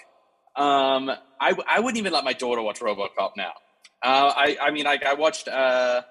Um, 0.60 1.10
I, 1.40 1.56
I 1.68 1.80
wouldn't 1.80 1.98
even 1.98 2.12
let 2.12 2.24
my 2.24 2.34
daughter 2.34 2.62
watch 2.62 2.82
RoboCop 2.82 3.32
now. 3.38 3.54
Uh, 4.04 4.34
I, 4.36 4.58
I 4.62 4.72
mean, 4.72 4.86
like 4.86 5.06
I 5.06 5.14
watched, 5.14 5.48
uh, 5.48 6.02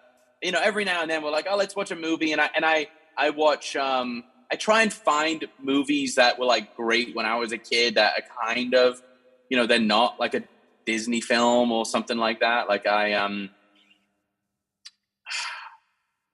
you 0.42 0.52
know, 0.52 0.60
every 0.62 0.84
now 0.84 1.02
and 1.02 1.10
then 1.10 1.22
we're 1.22 1.30
like, 1.30 1.46
oh, 1.48 1.56
let's 1.56 1.76
watch 1.76 1.90
a 1.90 1.96
movie, 1.96 2.32
and 2.32 2.40
I 2.40 2.50
and 2.56 2.64
I 2.64 2.88
I 3.16 3.30
watch. 3.30 3.76
Um, 3.76 4.24
I 4.50 4.56
try 4.56 4.82
and 4.82 4.92
find 4.92 5.44
movies 5.60 6.14
that 6.14 6.38
were 6.38 6.46
like 6.46 6.74
great 6.74 7.14
when 7.14 7.26
I 7.26 7.36
was 7.36 7.52
a 7.52 7.58
kid 7.58 7.96
that 7.96 8.14
are 8.16 8.46
kind 8.46 8.74
of, 8.74 9.02
you 9.50 9.58
know, 9.58 9.66
they're 9.66 9.78
not 9.78 10.18
like 10.18 10.34
a 10.34 10.42
Disney 10.86 11.20
film 11.20 11.70
or 11.70 11.84
something 11.84 12.16
like 12.16 12.40
that. 12.40 12.68
Like 12.68 12.86
I 12.86 13.12
um. 13.14 13.50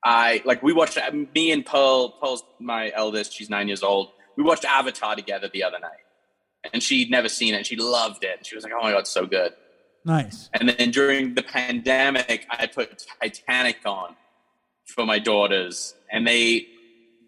I 0.05 0.43
like 0.45 0.63
we 0.63 0.73
watched 0.75 0.99
me 1.35 1.51
and 1.51 1.65
Pearl. 1.65 2.11
Pearl's 2.11 2.45
my 2.61 2.93
eldest. 2.95 3.33
She's 3.33 3.49
nine 3.49 3.69
years 3.69 3.83
old. 3.83 4.11
We 4.37 4.45
watched 4.45 4.65
Avatar 4.67 5.17
together 5.17 5.49
the 5.51 5.65
other 5.65 5.79
night, 5.79 6.04
and 6.73 6.83
she'd 6.83 7.11
never 7.11 7.29
seen 7.29 7.55
it. 7.55 7.59
And 7.59 7.67
she 7.67 7.77
loved 7.77 8.25
it. 8.25 8.39
And 8.39 8.47
she 8.47 8.55
was 8.55 8.65
like, 8.65 8.73
"Oh 8.73 8.83
my 8.83 8.93
god, 8.93 9.01
it's 9.01 9.11
so 9.11 9.27
good!" 9.27 9.53
Nice. 10.05 10.51
And 10.53 10.69
then 10.69 10.91
during 10.91 11.35
the 11.35 11.43
pandemic, 11.43 12.47
I 12.51 12.67
put 12.67 13.07
Titanic 13.21 13.79
on 13.87 14.17
for 14.85 15.07
my 15.07 15.19
daughters, 15.19 15.95
and 16.11 16.27
they 16.27 16.67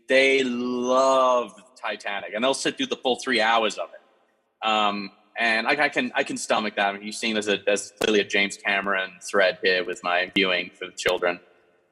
they 0.09 0.43
love 0.45 1.53
Titanic, 1.81 2.33
and 2.35 2.45
they'll 2.45 2.55
sit 2.55 2.77
through 2.77 2.87
the 2.87 2.97
full 2.97 3.17
three 3.17 3.41
hours 3.41 3.79
of 3.79 3.89
it. 3.91 4.69
Um, 4.69 5.11
and 5.39 5.67
I, 5.67 5.85
I 5.85 5.89
can 5.89 6.13
I 6.15 6.23
can 6.23 6.37
stomach 6.37 6.77
that. 6.77 6.89
I 6.89 6.93
mean, 6.93 7.03
you've 7.03 7.15
seen 7.15 7.35
there's 7.35 7.49
a 7.49 7.59
there's 7.65 7.93
clearly 8.01 8.21
a 8.21 8.25
James 8.25 8.57
Cameron 8.57 9.13
thread 9.23 9.59
here 9.63 9.85
with 9.85 10.03
my 10.03 10.31
viewing 10.35 10.71
for 10.79 10.87
the 10.87 10.93
children. 10.93 11.41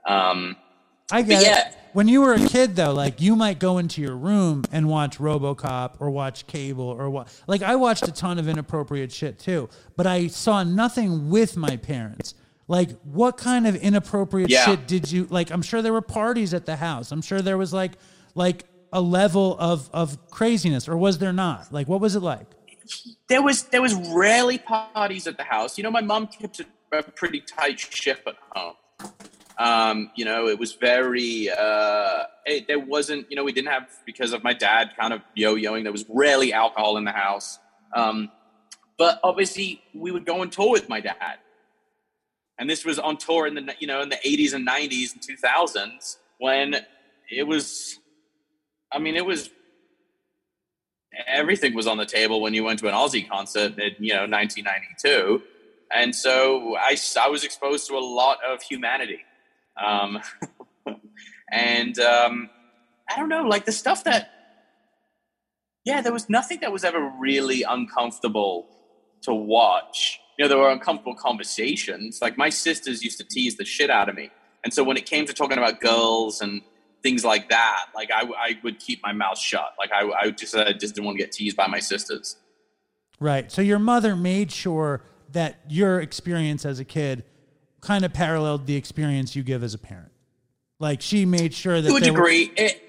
Um, 0.07 0.57
I 1.11 1.23
get 1.23 1.43
yeah. 1.43 1.69
it. 1.69 1.77
When 1.93 2.09
you 2.09 2.23
were 2.23 2.35
a 2.35 2.49
kid, 2.49 2.75
though, 2.75 2.93
like 2.93 3.21
you 3.21 3.37
might 3.37 3.61
go 3.61 3.79
into 3.79 4.01
your 4.01 4.17
room 4.17 4.65
and 4.73 4.89
watch 4.89 5.19
RoboCop 5.19 5.97
or 6.01 6.11
watch 6.11 6.47
cable 6.47 6.85
or 6.89 7.09
what. 7.09 7.29
Like 7.47 7.63
I 7.63 7.77
watched 7.77 8.09
a 8.09 8.13
ton 8.13 8.39
of 8.39 8.49
inappropriate 8.49 9.13
shit 9.13 9.39
too, 9.39 9.69
but 9.97 10.07
I 10.07 10.27
saw 10.27 10.65
nothing 10.65 11.31
with 11.31 11.57
my 11.57 11.77
parents. 11.77 12.35
Like, 12.67 12.99
what 13.03 13.37
kind 13.37 13.67
of 13.67 13.77
inappropriate 13.77 14.51
Yeah. 14.51 14.65
shit 14.65 14.87
did 14.89 15.13
you 15.13 15.27
like? 15.31 15.51
I'm 15.51 15.63
sure 15.63 15.83
there 15.83 15.93
were 15.93 16.01
parties 16.01 16.55
at 16.55 16.67
the 16.67 16.77
house. 16.77 17.13
I'm 17.13 17.23
sure 17.23 17.43
there 17.43 17.59
was 17.59 17.73
like, 17.73 17.93
like 18.35 18.65
a 18.93 19.01
level 19.01 19.57
of 19.59 19.89
of 19.93 20.31
craziness, 20.31 20.89
or 20.89 20.97
was 20.97 21.19
there 21.19 21.33
not? 21.33 21.73
Like, 21.73 21.89
what 21.89 22.01
was 22.01 22.17
it 22.17 22.21
like? 22.21 22.47
there 23.29 23.43
was 23.43 23.65
there 23.65 23.83
was 23.83 23.95
rarely 23.95 24.59
parties 24.59 25.27
at 25.27 25.37
the 25.37 25.45
house. 25.45 25.79
You 25.79 25.85
know, 25.85 25.91
my 25.91 26.01
mom 26.01 26.27
kept 26.27 26.61
a, 26.61 26.67
a 26.93 27.03
pretty 27.03 27.41
tight 27.41 27.79
ship 27.79 28.23
at 28.27 28.37
home. 28.53 28.75
Um, 29.59 30.11
you 30.17 30.25
know, 30.25 30.49
it 30.49 30.59
was 30.59 30.73
very. 30.73 31.49
Uh, 31.51 32.25
it, 32.45 32.67
there 32.67 32.81
wasn't. 32.81 33.31
You 33.31 33.37
know, 33.37 33.45
we 33.45 33.53
didn't 33.53 33.71
have 33.71 33.89
because 34.05 34.33
of 34.33 34.43
my 34.43 34.53
dad 34.53 34.91
kind 34.99 35.13
of 35.13 35.23
yo-yoing. 35.35 35.83
There 35.83 35.93
was 35.93 36.05
rarely 36.09 36.53
alcohol 36.53 36.97
in 36.97 37.05
the 37.05 37.13
house. 37.13 37.59
Um, 37.95 38.31
but 38.99 39.21
obviously, 39.23 39.83
we 39.93 40.11
would 40.11 40.25
go 40.25 40.41
on 40.41 40.51
tour 40.51 40.71
with 40.71 40.89
my 40.89 41.01
dad, 41.01 41.39
and 42.59 42.69
this 42.69 42.85
was 42.85 42.99
on 42.99 43.17
tour 43.17 43.47
in 43.47 43.55
the 43.55 43.75
you 43.79 43.87
know 43.87 44.03
in 44.03 44.09
the 44.09 44.19
eighties 44.25 44.53
and 44.53 44.65
nineties 44.65 45.13
and 45.13 45.23
two 45.23 45.37
thousands 45.37 46.19
when 46.39 46.77
it 47.31 47.45
was. 47.45 47.99
I 48.93 48.99
mean, 48.99 49.17
it 49.17 49.27
was 49.27 49.51
everything 51.27 51.75
was 51.75 51.87
on 51.87 51.97
the 51.97 52.07
table 52.07 52.41
when 52.41 52.55
you 52.55 52.65
went 52.65 52.79
to 52.81 52.89
an 52.89 52.95
Ozzy 52.95 53.29
concert 53.29 53.79
in 53.79 53.95
you 53.99 54.13
know 54.15 54.27
1992, 54.27 55.43
and 55.93 56.15
so 56.15 56.77
I, 56.77 56.97
I 57.21 57.29
was 57.29 57.45
exposed 57.45 57.89
to 57.89 57.95
a 57.95 58.01
lot 58.01 58.39
of 58.45 58.63
humanity, 58.63 59.21
um, 59.83 60.20
and 61.51 61.99
um, 61.99 62.51
I 63.11 63.16
don't 63.16 63.29
know, 63.29 63.43
like 63.43 63.64
the 63.64 63.72
stuff 63.72 64.05
that, 64.05 64.31
yeah, 65.85 66.01
there 66.01 66.12
was 66.12 66.29
nothing 66.29 66.61
that 66.61 66.72
was 66.72 66.85
ever 66.85 67.12
really 67.18 67.62
uncomfortable 67.62 68.68
to 69.22 69.35
watch. 69.35 70.20
You 70.39 70.45
know, 70.45 70.49
there 70.49 70.59
were 70.59 70.70
uncomfortable 70.70 71.14
conversations. 71.14 72.20
Like 72.20 72.37
my 72.37 72.49
sisters 72.49 73.03
used 73.03 73.18
to 73.18 73.25
tease 73.25 73.57
the 73.57 73.64
shit 73.64 73.91
out 73.91 74.09
of 74.09 74.14
me, 74.14 74.31
and 74.64 74.72
so 74.72 74.83
when 74.83 74.97
it 74.97 75.07
came 75.07 75.27
to 75.27 75.33
talking 75.33 75.59
about 75.59 75.81
girls 75.81 76.41
and 76.41 76.62
things 77.05 77.25
like 77.25 77.51
that. 77.51 77.87
Like 77.95 78.11
I, 78.11 78.22
I 78.22 78.59
would 78.64 78.81
keep 78.81 79.01
my 79.05 79.12
mouth 79.12 79.39
shut. 79.39 79.75
Like 79.79 79.93
I, 79.93 80.11
I 80.11 80.31
just, 80.31 80.57
I 80.57 80.72
just 80.72 80.97
didn't 80.97 81.05
want 81.05 81.18
to 81.18 81.22
get 81.22 81.31
teased 81.31 81.57
by 81.57 81.68
my 81.68 81.79
sisters. 81.79 82.37
Right. 83.20 83.53
So 83.53 83.62
your 83.62 83.79
mother 83.79 84.16
made 84.16 84.51
sure 84.51 85.05
that 85.31 85.61
your 85.68 86.01
experience 86.01 86.64
as 86.64 86.81
a 86.81 86.85
kid 86.85 87.25
kind 87.85 88.05
of 88.05 88.12
paralleled 88.12 88.66
the 88.66 88.76
experience 88.76 89.37
you 89.37 89.43
give 89.43 89.62
as 89.62 89.74
a 89.74 89.78
parent. 89.78 90.11
Like 90.80 91.01
she 91.01 91.24
made 91.24 91.55
sure 91.55 91.80
that 91.80 91.89
To 91.89 91.97
a 91.97 92.01
they 92.01 92.11
were- 92.11 92.16
degree, 92.16 92.53
it, 92.57 92.80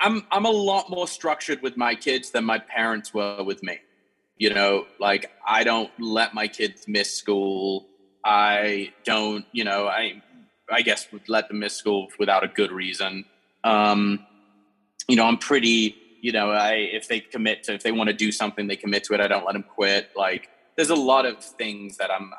I'm, 0.00 0.24
I'm 0.30 0.44
a 0.46 0.50
lot 0.50 0.88
more 0.90 1.06
structured 1.08 1.60
with 1.60 1.76
my 1.76 1.94
kids 1.94 2.30
than 2.30 2.44
my 2.44 2.58
parents 2.58 3.12
were 3.12 3.42
with 3.42 3.62
me. 3.62 3.78
You 4.36 4.50
know, 4.54 4.86
like 5.00 5.32
I 5.46 5.64
don't 5.64 5.90
let 5.98 6.32
my 6.32 6.46
kids 6.46 6.86
miss 6.86 7.12
school. 7.12 7.88
I 8.24 8.92
don't, 9.04 9.44
you 9.52 9.64
know, 9.64 9.88
I, 9.88 10.22
I 10.70 10.82
guess 10.82 11.10
would 11.12 11.28
let 11.28 11.48
them 11.48 11.58
miss 11.58 11.74
school 11.74 12.08
without 12.20 12.44
a 12.44 12.48
good 12.48 12.70
reason. 12.70 13.24
Um, 13.64 14.24
you 15.08 15.16
know, 15.16 15.24
I'm 15.26 15.38
pretty, 15.38 15.96
you 16.20 16.30
know, 16.30 16.50
I 16.52 16.74
if 16.74 17.08
they 17.08 17.18
commit 17.18 17.64
to 17.64 17.74
if 17.74 17.82
they 17.82 17.90
want 17.90 18.08
to 18.08 18.14
do 18.14 18.30
something, 18.30 18.68
they 18.68 18.76
commit 18.76 19.02
to 19.04 19.14
it. 19.14 19.20
I 19.20 19.26
don't 19.26 19.44
let 19.44 19.54
them 19.54 19.64
quit. 19.64 20.10
Like 20.16 20.48
there's 20.76 20.90
a 20.90 20.94
lot 20.94 21.26
of 21.26 21.42
things 21.42 21.96
that 21.96 22.10
I'm 22.12 22.32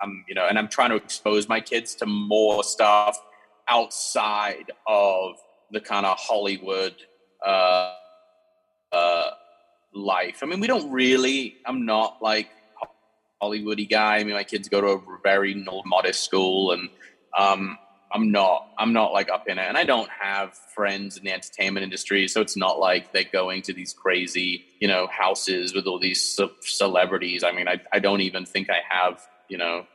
I'm, 0.00 0.24
you 0.28 0.34
know, 0.34 0.46
and 0.48 0.58
I'm 0.58 0.68
trying 0.68 0.90
to 0.90 0.96
expose 0.96 1.48
my 1.48 1.60
kids 1.60 1.94
to 1.96 2.06
more 2.06 2.64
stuff 2.64 3.18
outside 3.68 4.72
of 4.86 5.36
the 5.70 5.80
kind 5.80 6.06
of 6.06 6.18
Hollywood 6.18 6.94
uh 7.44 7.94
uh 8.92 9.30
life. 9.94 10.40
I 10.42 10.46
mean, 10.46 10.60
we 10.60 10.66
don't 10.66 10.90
really 10.90 11.56
I'm 11.64 11.86
not 11.86 12.22
like 12.22 12.50
Hollywoody 13.42 13.88
guy. 13.88 14.16
I 14.16 14.24
mean, 14.24 14.34
my 14.34 14.44
kids 14.44 14.68
go 14.68 14.80
to 14.80 14.86
a 14.88 15.00
very 15.22 15.54
modest 15.84 16.24
school, 16.24 16.72
and 16.72 16.88
um, 17.36 17.78
I'm 18.12 18.30
not. 18.30 18.68
I'm 18.78 18.92
not 18.92 19.12
like 19.12 19.30
up 19.30 19.48
in 19.48 19.58
it, 19.58 19.66
and 19.66 19.76
I 19.76 19.84
don't 19.84 20.10
have 20.10 20.54
friends 20.74 21.16
in 21.16 21.24
the 21.24 21.32
entertainment 21.32 21.84
industry, 21.84 22.28
so 22.28 22.40
it's 22.40 22.56
not 22.56 22.78
like 22.78 23.12
they're 23.12 23.24
going 23.24 23.62
to 23.62 23.72
these 23.72 23.92
crazy, 23.92 24.66
you 24.80 24.88
know, 24.88 25.06
houses 25.06 25.74
with 25.74 25.86
all 25.86 25.98
these 25.98 26.22
ce- 26.22 26.50
celebrities. 26.60 27.44
I 27.44 27.52
mean, 27.52 27.68
I, 27.68 27.80
I 27.92 27.98
don't 27.98 28.20
even 28.20 28.44
think 28.44 28.68
I 28.68 28.80
have, 28.88 29.26
you 29.50 29.58
know, 29.58 29.86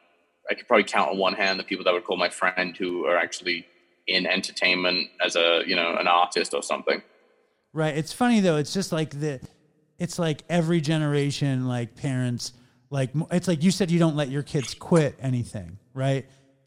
I 0.50 0.54
could 0.54 0.68
probably 0.68 0.84
count 0.84 1.10
on 1.12 1.18
one 1.18 1.34
hand 1.34 1.60
the 1.60 1.64
people 1.64 1.84
that 1.86 1.94
would 1.94 2.04
call 2.04 2.18
my 2.18 2.30
friend 2.30 2.76
who 2.78 3.06
are 3.06 3.18
actually 3.18 3.66
in 4.08 4.28
entertainment 4.28 5.08
as 5.26 5.36
a, 5.36 5.64
you 5.66 5.76
know, 5.76 5.96
an 5.96 6.08
artist 6.08 6.54
or 6.54 6.62
something. 6.62 7.02
Right. 7.74 7.98
It's 7.98 8.14
funny 8.14 8.40
though. 8.42 8.58
It's 8.58 8.74
just 8.74 8.92
like 8.92 9.20
the, 9.20 9.40
it's 9.98 10.20
like 10.20 10.44
every 10.50 10.82
generation, 10.82 11.68
like 11.68 11.96
parents, 11.96 12.54
like 12.92 13.10
it's 13.32 13.48
like 13.48 13.64
you 13.64 13.72
said, 13.72 13.90
you 13.90 13.98
don't 13.98 14.16
let 14.16 14.30
your 14.30 14.44
kids 14.44 14.76
quit 14.76 15.18
anything, 15.22 15.80
right? 15.94 16.26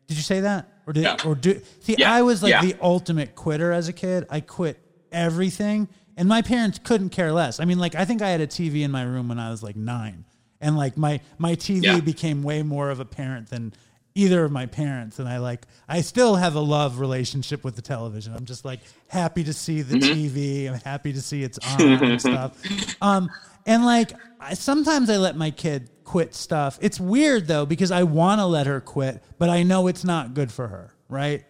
Did 0.09 0.17
you 0.17 0.23
say 0.23 0.41
that, 0.41 0.67
or 0.87 0.93
did 0.93 1.05
Yeah. 1.05 1.17
or 1.25 1.35
do? 1.35 1.61
See, 1.81 1.95
Yeah. 1.99 2.13
I 2.13 2.23
was 2.23 2.43
like 2.43 2.51
Yeah. 2.51 2.63
the 2.63 2.75
ultimate 2.81 3.35
quitter 3.35 3.71
as 3.73 3.89
a 3.89 3.93
kid. 3.93 4.27
I 4.29 4.41
quit 4.41 4.79
everything. 5.13 5.89
And 6.17 6.29
my 6.29 6.43
parents 6.43 6.81
couldn't 6.83 7.11
care 7.11 7.33
less. 7.33 7.61
I 7.61 7.65
mean, 7.65 7.79
like 7.79 7.95
I 7.95 8.05
think 8.05 8.23
I 8.23 8.31
had 8.31 8.41
a 8.41 8.47
TV 8.49 8.83
in 8.83 8.91
my 8.91 9.03
room 9.05 9.29
when 9.29 9.39
I 9.39 9.51
was 9.51 9.63
like 9.63 9.77
nine, 9.77 10.25
and 10.61 10.77
like 10.77 10.97
my 10.97 11.21
my 11.39 11.55
TV 11.55 11.83
Yeah. 11.85 12.01
became 12.01 12.43
way 12.43 12.63
more 12.63 12.91
of 12.91 13.01
a 13.01 13.05
parent 13.05 13.51
than 13.51 13.73
either 14.15 14.45
of 14.45 14.51
my 14.51 14.67
parents. 14.67 15.19
And 15.19 15.29
I 15.29 15.39
like 15.39 15.67
I 15.89 16.01
still 16.01 16.35
have 16.37 16.55
a 16.57 16.61
love 16.61 16.99
relationship 16.99 17.63
with 17.65 17.77
the 17.77 17.83
television. 17.83 18.35
I'm 18.35 18.45
just 18.47 18.65
like 18.65 18.81
happy 19.09 19.45
to 19.45 19.53
see 19.53 19.83
the 19.83 19.97
TV. 19.97 20.69
I'm 20.69 20.81
happy 20.81 21.13
to 21.13 21.23
see 21.23 21.43
it's 21.43 21.59
on 21.59 21.81
and 21.83 22.21
stuff. 22.29 22.57
Um, 23.03 23.31
and 23.67 23.85
like 23.85 24.13
I, 24.41 24.55
sometimes 24.55 25.09
I 25.11 25.17
let 25.19 25.37
my 25.37 25.51
kid 25.51 25.91
quit 26.05 26.35
stuff. 26.35 26.79
It's 26.81 26.99
weird 26.99 27.47
though 27.47 27.67
because 27.67 27.91
I 27.93 28.03
want 28.05 28.41
to 28.41 28.47
let 28.47 28.67
her 28.67 28.81
quit, 28.81 29.23
but 29.39 29.51
I 29.51 29.63
know 29.63 29.87
it's 29.87 30.05
not 30.05 30.35
good 30.35 30.51
for 30.51 30.67
her, 30.67 30.95
right? 31.09 31.45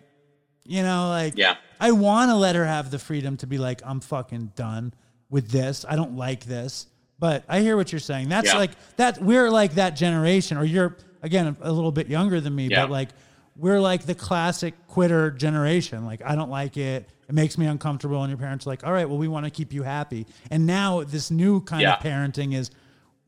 You 0.65 0.83
know, 0.83 1.09
like 1.09 1.35
Yeah. 1.39 1.57
I 1.81 1.93
want 1.93 2.31
to 2.31 2.35
let 2.35 2.55
her 2.57 2.67
have 2.67 2.91
the 2.91 2.99
freedom 2.99 3.37
to 3.39 3.47
be 3.47 3.57
like, 3.57 3.81
I'm 3.85 4.01
fucking 4.01 4.53
done 4.57 4.93
with 5.31 5.49
this. 5.51 5.87
I 5.89 5.95
don't 5.97 6.17
like 6.17 6.45
this. 6.45 6.87
But 7.19 7.45
I 7.49 7.61
hear 7.61 7.77
what 7.77 7.91
you're 7.93 7.99
saying. 7.99 8.29
That's 8.29 8.53
Yeah. 8.53 8.59
like 8.59 8.71
that. 8.97 9.21
We're 9.21 9.51
like 9.51 9.75
that 9.75 9.97
generation, 9.97 10.57
or 10.57 10.65
you're 10.65 10.97
again 11.23 11.57
a 11.61 11.73
little 11.73 11.91
bit 11.93 12.09
younger 12.09 12.41
than 12.41 12.55
me, 12.55 12.69
Yeah. 12.69 12.83
but 12.85 12.91
like 12.91 13.09
we're 13.57 13.81
like 13.81 14.03
the 14.07 14.15
classic 14.15 14.75
quitter 14.87 15.31
generation. 15.33 16.05
Like 16.07 16.23
I 16.25 16.37
don't 16.37 16.51
like 16.51 16.77
it. 16.77 17.09
It 17.29 17.35
makes 17.35 17.59
me 17.59 17.67
uncomfortable. 17.67 18.23
And 18.23 18.31
your 18.31 18.39
parents 18.39 18.67
are 18.67 18.71
like, 18.71 18.87
all 18.87 18.93
right, 18.93 19.09
well, 19.09 19.19
we 19.19 19.29
want 19.29 19.45
to 19.45 19.51
keep 19.51 19.73
you 19.73 19.83
happy. 19.83 20.27
And 20.51 20.65
now 20.67 21.03
this 21.03 21.31
new 21.31 21.61
kind 21.63 21.85
of 21.87 21.99
parenting 21.99 22.55
is 22.55 22.71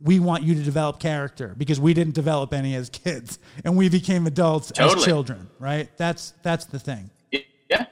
we 0.01 0.18
want 0.20 0.45
you 0.45 0.55
to 0.55 0.62
develop 0.62 0.99
character 1.01 1.55
because 1.59 1.78
we 1.80 1.93
didn't 1.93 2.14
develop 2.14 2.55
any 2.55 2.74
as 2.76 2.88
kids 2.88 3.38
and 3.64 3.76
we 3.76 3.88
became 3.88 4.26
adults 4.26 4.70
as 4.78 5.05
children, 5.05 5.49
right? 5.59 5.88
That's 5.99 6.32
that's 6.43 6.64
the 6.66 6.78
thing. 6.78 7.11
Yeah. 7.68 7.86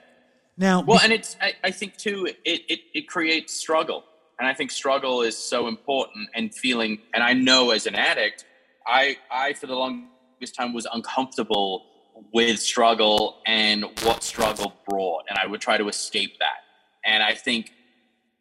Now, 0.57 0.81
Well, 0.83 1.01
and 1.03 1.13
it's 1.13 1.37
I, 1.43 1.55
I 1.65 1.71
think 1.73 1.97
too 1.97 2.27
it, 2.27 2.39
it 2.69 2.81
it 2.95 3.09
creates 3.09 3.53
struggle, 3.53 4.05
and 4.39 4.47
I 4.47 4.55
think 4.55 4.71
struggle 4.71 5.23
is 5.23 5.37
so 5.37 5.69
important. 5.69 6.29
And 6.35 6.55
feeling, 6.55 6.99
and 7.15 7.23
I 7.23 7.33
know 7.33 7.71
as 7.71 7.87
an 7.87 7.95
addict, 7.95 8.45
I 8.87 9.17
I 9.31 9.53
for 9.55 9.67
the 9.67 9.75
longest 9.75 10.55
time 10.57 10.73
was 10.73 10.87
uncomfortable 10.93 11.85
with 12.33 12.59
struggle 12.59 13.41
and 13.47 13.85
what 14.03 14.23
struggle 14.23 14.75
brought, 14.89 15.25
and 15.29 15.39
I 15.39 15.47
would 15.47 15.61
try 15.61 15.79
to 15.79 15.89
escape 15.89 16.39
that. 16.39 16.65
And 17.05 17.23
I 17.23 17.35
think 17.35 17.73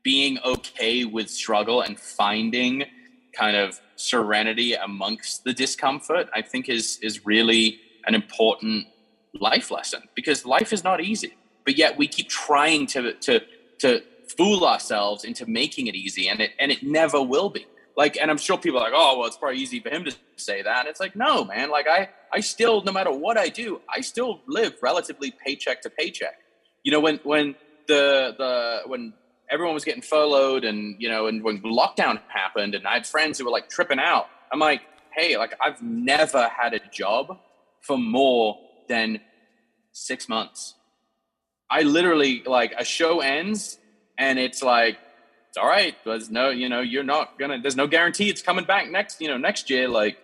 being 0.04 0.39
okay 0.45 1.06
with 1.06 1.30
struggle 1.30 1.82
and 1.82 2.00
finding 2.00 2.86
kind 3.38 3.58
of 3.58 3.80
serenity 3.95 4.74
amongst 4.74 5.43
the 5.43 5.54
discomfort, 5.54 6.30
I 6.34 6.41
think 6.41 6.70
is 6.70 7.00
is 7.02 7.26
really 7.26 7.80
an 8.06 8.16
important 8.16 8.88
life 9.39 9.70
lesson 9.70 10.04
because 10.16 10.45
life 10.45 10.72
is 10.74 10.84
not 10.84 11.02
easy. 11.02 11.34
But 11.66 11.78
yet 11.78 11.98
we 11.98 12.08
keep 12.08 12.30
trying 12.30 12.88
to 12.88 13.14
to 13.14 13.41
to 13.80 14.02
fool 14.36 14.66
ourselves 14.66 15.24
into 15.24 15.46
making 15.46 15.88
it 15.88 15.96
easy, 15.96 16.28
and 16.28 16.40
it 16.40 16.52
and 16.60 16.72
it 16.72 16.84
never 16.84 17.22
will 17.22 17.50
be. 17.50 17.66
Like, 17.96 18.18
and 18.22 18.30
I'm 18.30 18.38
sure 18.38 18.60
people 18.60 18.80
are 18.80 18.84
like, 18.84 18.94
oh, 18.96 19.18
well, 19.18 19.28
it's 19.28 19.38
probably 19.38 19.58
easy 19.58 19.80
for 19.80 19.90
him 19.90 20.06
to 20.06 20.16
say 20.36 20.62
that. 20.62 20.82
And 20.82 20.88
it's 20.88 21.00
like, 21.00 21.16
no, 21.16 21.44
man. 21.44 21.72
Like, 21.72 21.88
I 21.88 22.10
I 22.32 22.42
still, 22.42 22.84
no 22.84 22.92
matter 22.92 23.12
what 23.12 23.38
I 23.38 23.50
do, 23.50 23.82
I 23.90 24.02
still 24.02 24.42
live 24.48 24.76
relatively 24.82 25.32
paycheck 25.32 25.82
to 25.82 25.90
paycheck. 25.90 26.36
You 26.84 26.92
know, 26.92 27.00
when 27.00 27.20
when 27.24 27.56
the 27.88 28.36
the 28.38 28.82
when 28.86 29.14
everyone 29.50 29.74
was 29.74 29.84
getting 29.84 30.02
furloughed 30.02 30.64
and 30.64 30.96
you 31.00 31.10
know 31.10 31.28
and 31.28 31.44
when 31.44 31.62
lockdown 31.62 32.20
happened 32.28 32.76
and 32.76 32.86
i 32.88 32.96
had 32.96 33.08
friends 33.08 33.40
who 33.40 33.46
were 33.46 33.52
like 33.52 33.70
tripping 33.70 34.00
out 34.00 34.28
i'm 34.52 34.60
like 34.60 34.82
hey 35.16 35.38
like 35.38 35.56
i've 35.62 35.82
never 35.82 36.50
had 36.50 36.74
a 36.74 36.80
job 36.92 37.38
for 37.82 37.98
more 37.98 38.58
than 38.90 39.20
six 39.94 40.28
months 40.28 40.76
i 41.70 41.82
literally 41.82 42.44
like 42.46 42.74
a 42.78 42.84
show 42.84 43.22
ends 43.22 43.80
and 44.18 44.39
it's 44.39 44.63
like 44.63 44.97
it's 45.49 45.57
all 45.57 45.68
right. 45.68 45.95
There's 46.05 46.30
no 46.30 46.49
you 46.49 46.70
know 46.70 46.82
you're 46.82 47.03
not 47.03 47.39
gonna 47.39 47.59
there's 47.61 47.76
no 47.76 47.88
guarantee 47.88 48.30
it's 48.30 48.41
coming 48.41 48.65
back 48.65 48.89
next 48.91 49.22
you 49.22 49.28
know 49.28 49.38
next 49.38 49.70
year 49.70 49.88
like 49.88 50.18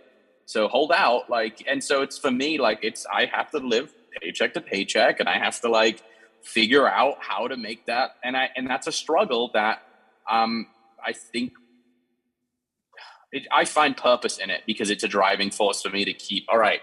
so 0.45 0.67
hold 0.67 0.91
out 0.91 1.29
like 1.29 1.63
and 1.67 1.83
so 1.83 2.01
it's 2.01 2.17
for 2.17 2.31
me 2.31 2.57
like 2.57 2.79
it's 2.81 3.05
i 3.11 3.25
have 3.25 3.49
to 3.51 3.59
live 3.59 3.93
paycheck 4.21 4.53
to 4.53 4.61
paycheck 4.61 5.19
and 5.19 5.29
i 5.29 5.37
have 5.37 5.59
to 5.61 5.69
like 5.69 6.03
figure 6.41 6.87
out 6.87 7.15
how 7.19 7.47
to 7.47 7.55
make 7.55 7.85
that 7.85 8.11
and 8.23 8.35
i 8.35 8.49
and 8.55 8.69
that's 8.69 8.87
a 8.87 8.91
struggle 8.91 9.49
that 9.53 9.81
um 10.29 10.67
i 11.05 11.13
think 11.13 11.53
it, 13.31 13.47
i 13.51 13.63
find 13.63 13.95
purpose 13.95 14.37
in 14.37 14.49
it 14.49 14.61
because 14.67 14.89
it's 14.89 15.03
a 15.03 15.07
driving 15.07 15.49
force 15.49 15.81
for 15.81 15.89
me 15.89 16.03
to 16.03 16.13
keep 16.13 16.45
all 16.49 16.57
right 16.57 16.81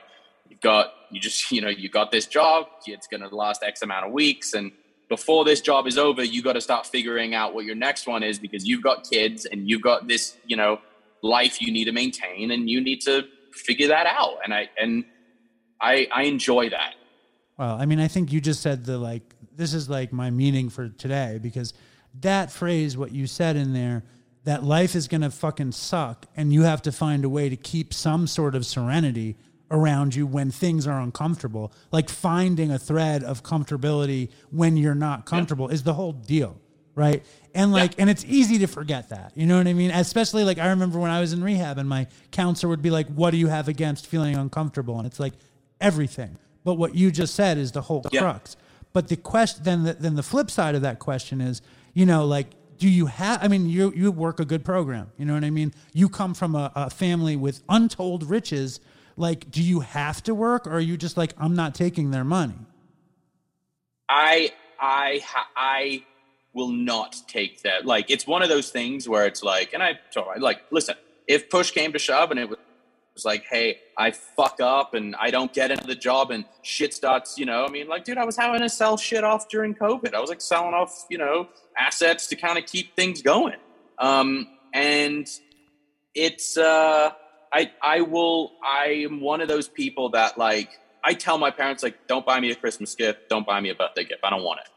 you've 0.49 0.61
got 0.61 0.93
you 1.11 1.21
just 1.21 1.51
you 1.53 1.61
know 1.61 1.69
you 1.69 1.89
got 1.89 2.11
this 2.11 2.27
job 2.27 2.67
it's 2.87 3.07
going 3.07 3.21
to 3.21 3.35
last 3.35 3.63
x 3.63 3.83
amount 3.83 4.07
of 4.07 4.13
weeks 4.13 4.55
and 4.55 4.73
before 5.11 5.45
this 5.45 5.61
job 5.61 5.87
is 5.87 5.99
over 5.99 6.25
you 6.25 6.43
got 6.43 6.55
to 6.55 6.61
start 6.61 6.87
figuring 6.87 7.35
out 7.35 7.55
what 7.55 7.67
your 7.67 7.75
next 7.75 8.07
one 8.07 8.23
is 8.23 8.39
because 8.39 8.67
you've 8.67 8.83
got 8.83 9.09
kids 9.11 9.45
and 9.45 9.69
you've 9.69 9.83
got 9.83 10.09
this 10.09 10.39
you 10.47 10.57
know 10.57 10.81
life 11.23 11.61
you 11.61 11.73
need 11.73 11.85
to 11.85 11.93
maintain 11.93 12.51
and 12.51 12.71
you 12.71 12.81
need 12.81 13.01
to 13.03 13.25
figure 13.53 13.89
that 13.89 14.07
out. 14.07 14.39
And 14.45 14.55
i 14.55 14.69
and 14.79 15.05
i 15.81 16.07
i 16.15 16.23
enjoy 16.25 16.71
that. 16.71 16.95
Well, 17.59 17.77
I 17.79 17.87
mean, 17.87 18.01
I 18.01 18.09
think 18.09 18.33
you 18.33 18.41
just 18.41 18.63
said 18.63 18.85
the 18.85 18.97
like, 18.97 19.23
this 19.55 19.75
is 19.75 19.91
like 19.91 20.13
my 20.13 20.31
meaning 20.31 20.71
for 20.71 20.89
today 20.89 21.39
because 21.43 21.75
that 22.21 22.51
phrase, 22.51 22.97
what 22.97 23.13
you 23.13 23.27
said 23.27 23.57
in 23.57 23.75
there, 23.75 24.03
that 24.45 24.65
life 24.65 24.95
is 24.95 25.09
going 25.09 25.21
to 25.21 25.31
fucking 25.31 25.73
suck 25.73 26.25
and 26.35 26.55
you 26.55 26.63
have 26.63 26.81
to 26.83 26.93
find 26.93 27.25
a 27.25 27.29
way 27.29 27.51
to 27.51 27.57
keep 27.57 27.93
some 27.93 28.27
sort 28.27 28.55
of 28.55 28.65
serenity 28.65 29.37
around 29.71 30.15
you 30.15 30.27
when 30.27 30.51
things 30.51 30.87
are 30.87 31.01
uncomfortable. 31.01 31.73
Like 31.93 32.09
finding 32.09 32.71
a 32.71 32.79
thread 32.79 33.23
of 33.23 33.43
comfortability 33.43 34.31
when 34.51 34.77
you're 34.77 34.95
not 34.95 35.27
comfortable 35.27 35.69
is 35.69 35.83
the 35.83 35.95
whole 35.95 36.13
deal. 36.13 36.59
Right. 36.97 37.25
And 37.55 37.73
like, 37.73 37.95
and 37.99 38.11
it's 38.11 38.25
easy 38.25 38.59
to 38.59 38.67
forget 38.67 39.09
that. 39.11 39.33
You 39.37 39.47
know 39.47 39.57
what 39.59 39.67
I 39.69 39.73
mean? 39.73 39.91
Especially 39.93 40.45
like, 40.45 40.59
I 40.59 40.69
remember 40.71 40.99
when 40.99 41.11
I 41.11 41.21
was 41.21 41.33
in 41.33 41.43
rehab 41.43 41.79
and 41.79 41.89
my 41.89 42.09
counselor 42.31 42.69
would 42.71 42.83
be 42.83 42.91
like, 42.91 43.07
What 43.09 43.31
do 43.31 43.37
you 43.37 43.47
have 43.47 43.69
against 43.69 44.07
feeling 44.07 44.37
uncomfortable? 44.37 44.99
And 44.99 45.07
it's 45.07 45.21
like, 45.21 45.33
everything. 45.81 46.37
But 46.65 46.75
what 46.75 46.95
you 46.95 47.11
just 47.11 47.35
said 47.35 47.57
is 47.59 47.73
the 47.73 47.81
whole 47.83 48.05
Yeah. 48.13 48.21
crux. 48.21 48.57
But 48.93 49.09
the 49.09 49.17
question, 49.17 49.63
then 49.63 49.85
the, 49.85 49.95
then 49.95 50.17
the 50.17 50.23
flip 50.23 50.51
side 50.51 50.75
of 50.75 50.83
that 50.83 50.99
question 50.99 51.41
is, 51.41 51.63
you 51.95 52.05
know, 52.07 52.27
like, 52.27 52.49
do 52.77 52.89
you 52.89 53.07
have? 53.07 53.43
I 53.43 53.49
mean, 53.49 53.69
you 53.69 53.93
you 53.95 54.11
work 54.11 54.41
a 54.41 54.45
good 54.45 54.65
program. 54.65 55.13
You 55.19 55.27
know 55.27 55.35
what 55.35 55.45
I 55.45 55.51
mean? 55.51 55.73
You 55.93 56.09
come 56.09 56.33
from 56.35 56.55
a, 56.55 56.73
a 56.75 56.91
family 56.91 57.37
with 57.37 57.63
untold 57.69 58.25
riches. 58.29 58.81
Like, 59.21 59.51
do 59.51 59.63
you 59.63 59.81
have 59.81 60.23
to 60.25 60.35
work, 60.35 60.67
or 60.67 60.73
are 60.73 60.81
you 60.81 60.97
just 60.97 61.17
like, 61.17 61.35
I'm 61.39 61.55
not 61.55 61.75
taking 61.75 62.11
their 62.11 62.25
money? 62.25 62.55
I 64.09 64.53
I 64.81 65.23
I 65.55 66.05
will 66.55 66.71
not 66.71 67.17
take 67.29 67.63
that. 67.63 67.87
Like 67.87 68.11
it's 68.11 68.27
one 68.27 68.43
of 68.43 68.49
those 68.49 68.71
things 68.71 69.09
where 69.09 69.27
it's 69.27 69.43
like, 69.43 69.73
and 69.73 69.83
I 69.83 69.99
told 70.13 70.29
her, 70.35 70.41
like, 70.41 70.63
listen, 70.71 70.97
if 71.29 71.49
push 71.49 71.71
came 71.71 71.93
to 71.93 71.99
shove 71.99 72.31
and 72.31 72.41
it 72.41 72.49
was 72.49 73.25
like, 73.25 73.45
hey, 73.49 73.79
I 73.97 74.11
fuck 74.11 74.59
up 74.61 74.95
and 74.95 75.15
I 75.17 75.31
don't 75.31 75.53
get 75.53 75.71
into 75.71 75.87
the 75.87 75.95
job 75.95 76.31
and 76.31 76.45
shit 76.63 76.93
starts, 76.95 77.39
you 77.39 77.45
know, 77.45 77.65
I 77.65 77.69
mean, 77.69 77.87
like, 77.87 78.05
dude, 78.05 78.19
I 78.19 78.25
was 78.25 78.37
having 78.37 78.63
to 78.63 78.69
sell 78.69 78.97
shit 78.97 79.23
off 79.23 79.49
during 79.49 79.75
COVID. 79.75 80.15
I 80.15 80.21
was 80.21 80.31
like 80.31 80.41
selling 80.41 80.75
off, 80.75 81.07
you 81.09 81.19
know, 81.19 81.49
assets 81.79 82.27
to 82.29 82.37
kind 82.37 82.59
of 82.59 82.67
keep 82.67 82.97
things 82.97 83.23
going. 83.23 83.59
Um, 83.99 84.49
and 84.73 85.29
it's 86.15 86.57
uh 86.57 87.13
I 87.53 87.71
I 87.83 88.01
will 88.03 88.53
I 88.65 89.05
am 89.09 89.21
one 89.21 89.41
of 89.41 89.49
those 89.49 89.69
people 89.69 90.11
that 90.11 90.39
like 90.39 90.71
I 91.03 91.15
tell 91.15 91.39
my 91.39 91.51
parents 91.51 91.83
like 91.83 92.07
don't 92.07 92.25
buy 92.25 92.39
me 92.41 92.51
a 92.51 92.55
Christmas 92.55 92.95
gift, 92.95 93.29
don't 93.29 93.47
buy 93.47 93.61
me 93.61 93.71
a 93.71 93.75
birthday 93.75 94.05
gift. 94.05 94.21
I 94.25 94.31
don't 94.31 94.43
want 94.45 94.61
it. 94.61 94.69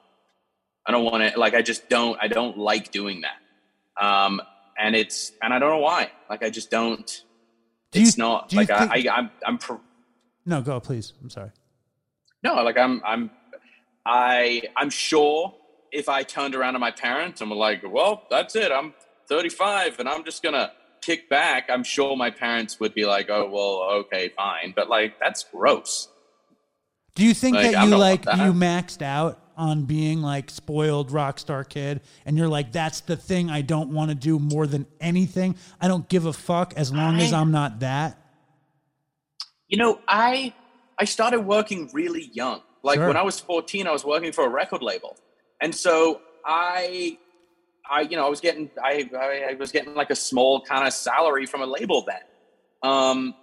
I 0.86 0.92
don't 0.92 1.06
want 1.06 1.24
it. 1.24 1.38
Like 1.38 1.54
I 1.54 1.62
just 1.62 1.88
don't 1.90 2.18
I 2.22 2.28
don't 2.28 2.58
like 2.58 2.92
doing 2.92 3.22
that. 3.22 4.04
Um 4.04 4.42
and 4.78 4.96
it's 4.96 5.32
and 5.42 5.54
I 5.54 5.60
don't 5.60 5.70
know 5.70 5.78
why. 5.78 6.12
Like 6.30 6.44
I 6.44 6.50
just 6.50 6.72
don't 6.72 7.24
Do 7.92 8.00
you- 8.00 8.08
it's 8.08 8.18
not 8.18 8.50
do 8.50 8.56
you 8.56 8.62
like 8.62 8.72
I, 8.72 8.88
think- 8.88 9.08
I 9.08 9.16
I'm 9.18 9.32
I'm 9.46 9.58
pro- 9.58 9.82
No, 10.46 10.62
go 10.62 10.80
please. 10.80 11.14
I'm 11.22 11.30
sorry. 11.30 11.52
no, 12.44 12.56
like 12.64 12.78
I'm 12.78 13.02
I'm 13.06 13.30
I 14.06 14.64
I'm 14.76 14.90
sure 14.90 15.54
if 15.92 16.10
I 16.10 16.24
turned 16.24 16.56
around 16.56 16.74
to 16.74 16.80
my 16.80 16.90
parents 16.92 17.40
and 17.42 17.50
were 17.52 17.56
like, 17.56 17.84
"Well, 17.88 18.24
that's 18.30 18.56
it. 18.56 18.72
I'm 18.72 18.94
35 19.30 20.00
and 20.00 20.10
I'm 20.10 20.24
just 20.26 20.42
going 20.42 20.54
to 20.56 20.72
kick 21.06 21.30
back." 21.30 21.70
I'm 21.70 21.84
sure 21.84 22.16
my 22.16 22.30
parents 22.32 22.80
would 22.80 22.94
be 22.94 23.06
like, 23.06 23.30
"Oh, 23.30 23.50
well, 23.50 23.98
okay, 24.02 24.30
fine." 24.36 24.74
But 24.76 24.90
like 24.90 25.20
that's 25.20 25.44
gross. 25.52 26.08
Do 27.16 27.24
you 27.24 27.34
think 27.34 27.56
Like, 27.56 27.72
that 27.74 27.88
you 27.88 27.96
like 27.96 28.24
that. 28.24 28.38
you 28.38 28.54
maxed 28.54 29.02
out 29.04 29.40
on 29.56 29.86
being 29.86 30.22
like 30.24 30.50
spoiled 30.50 31.12
rock 31.12 31.38
star 31.38 31.64
kid 31.64 32.02
and 32.26 32.36
you're 32.36 32.48
like 32.48 32.72
that's 32.72 33.02
the 33.02 33.16
thing 33.16 33.52
I 33.52 33.62
don't 33.62 33.92
want 33.92 34.10
to 34.10 34.16
do 34.16 34.40
more 34.40 34.66
than 34.66 34.88
anything. 35.00 35.56
I 35.80 35.88
don't 35.88 36.10
give 36.10 36.26
a 36.26 36.34
fuck 36.34 36.74
as 36.76 36.92
long 36.92 37.20
as 37.20 37.32
I- 37.32 37.40
I'm 37.40 37.52
not 37.52 37.82
that. 37.82 38.18
You 39.68 39.78
know, 39.78 40.00
I 40.08 40.54
I 41.00 41.06
started 41.06 41.42
working 41.42 41.90
really 41.94 42.30
young. 42.34 42.62
Like 42.84 42.98
Sure. 42.98 43.08
when 43.08 43.18
I 43.18 43.22
was 43.22 43.40
14, 43.40 43.88
I 43.88 43.92
was 43.92 44.04
working 44.04 44.32
for 44.32 44.44
a 44.46 44.50
record 44.50 44.82
label. 44.82 45.16
And 45.62 45.74
so 45.74 46.22
I 46.46 47.18
I 47.90 48.02
you 48.02 48.18
know, 48.18 48.26
I 48.26 48.30
was 48.30 48.42
getting 48.42 48.70
I 48.84 49.10
I, 49.16 49.52
I 49.52 49.54
was 49.56 49.72
getting 49.72 49.94
like 49.96 50.10
a 50.10 50.16
small 50.16 50.62
kind 50.62 50.88
of 50.88 50.94
salary 50.94 51.46
from 51.46 51.62
a 51.62 51.66
label 51.66 52.06
then. 52.06 52.22
Um 52.82 53.36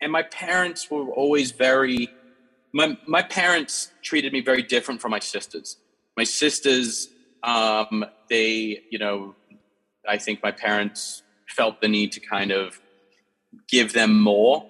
and 0.00 0.12
my 0.12 0.22
parents 0.22 0.90
were 0.90 1.10
always 1.10 1.52
very 1.52 2.08
my 2.72 2.96
my 3.06 3.22
parents 3.22 3.90
treated 4.02 4.32
me 4.32 4.40
very 4.40 4.62
different 4.62 5.00
from 5.00 5.10
my 5.10 5.20
sisters. 5.20 5.78
My 6.16 6.24
sisters 6.24 7.08
um, 7.46 8.04
they, 8.28 8.82
you 8.90 8.98
know, 8.98 9.34
I 10.08 10.18
think 10.18 10.42
my 10.42 10.50
parents 10.50 11.22
felt 11.48 11.80
the 11.80 11.88
need 11.88 12.12
to 12.12 12.20
kind 12.20 12.50
of 12.50 12.80
give 13.68 13.92
them 13.92 14.20
more 14.20 14.68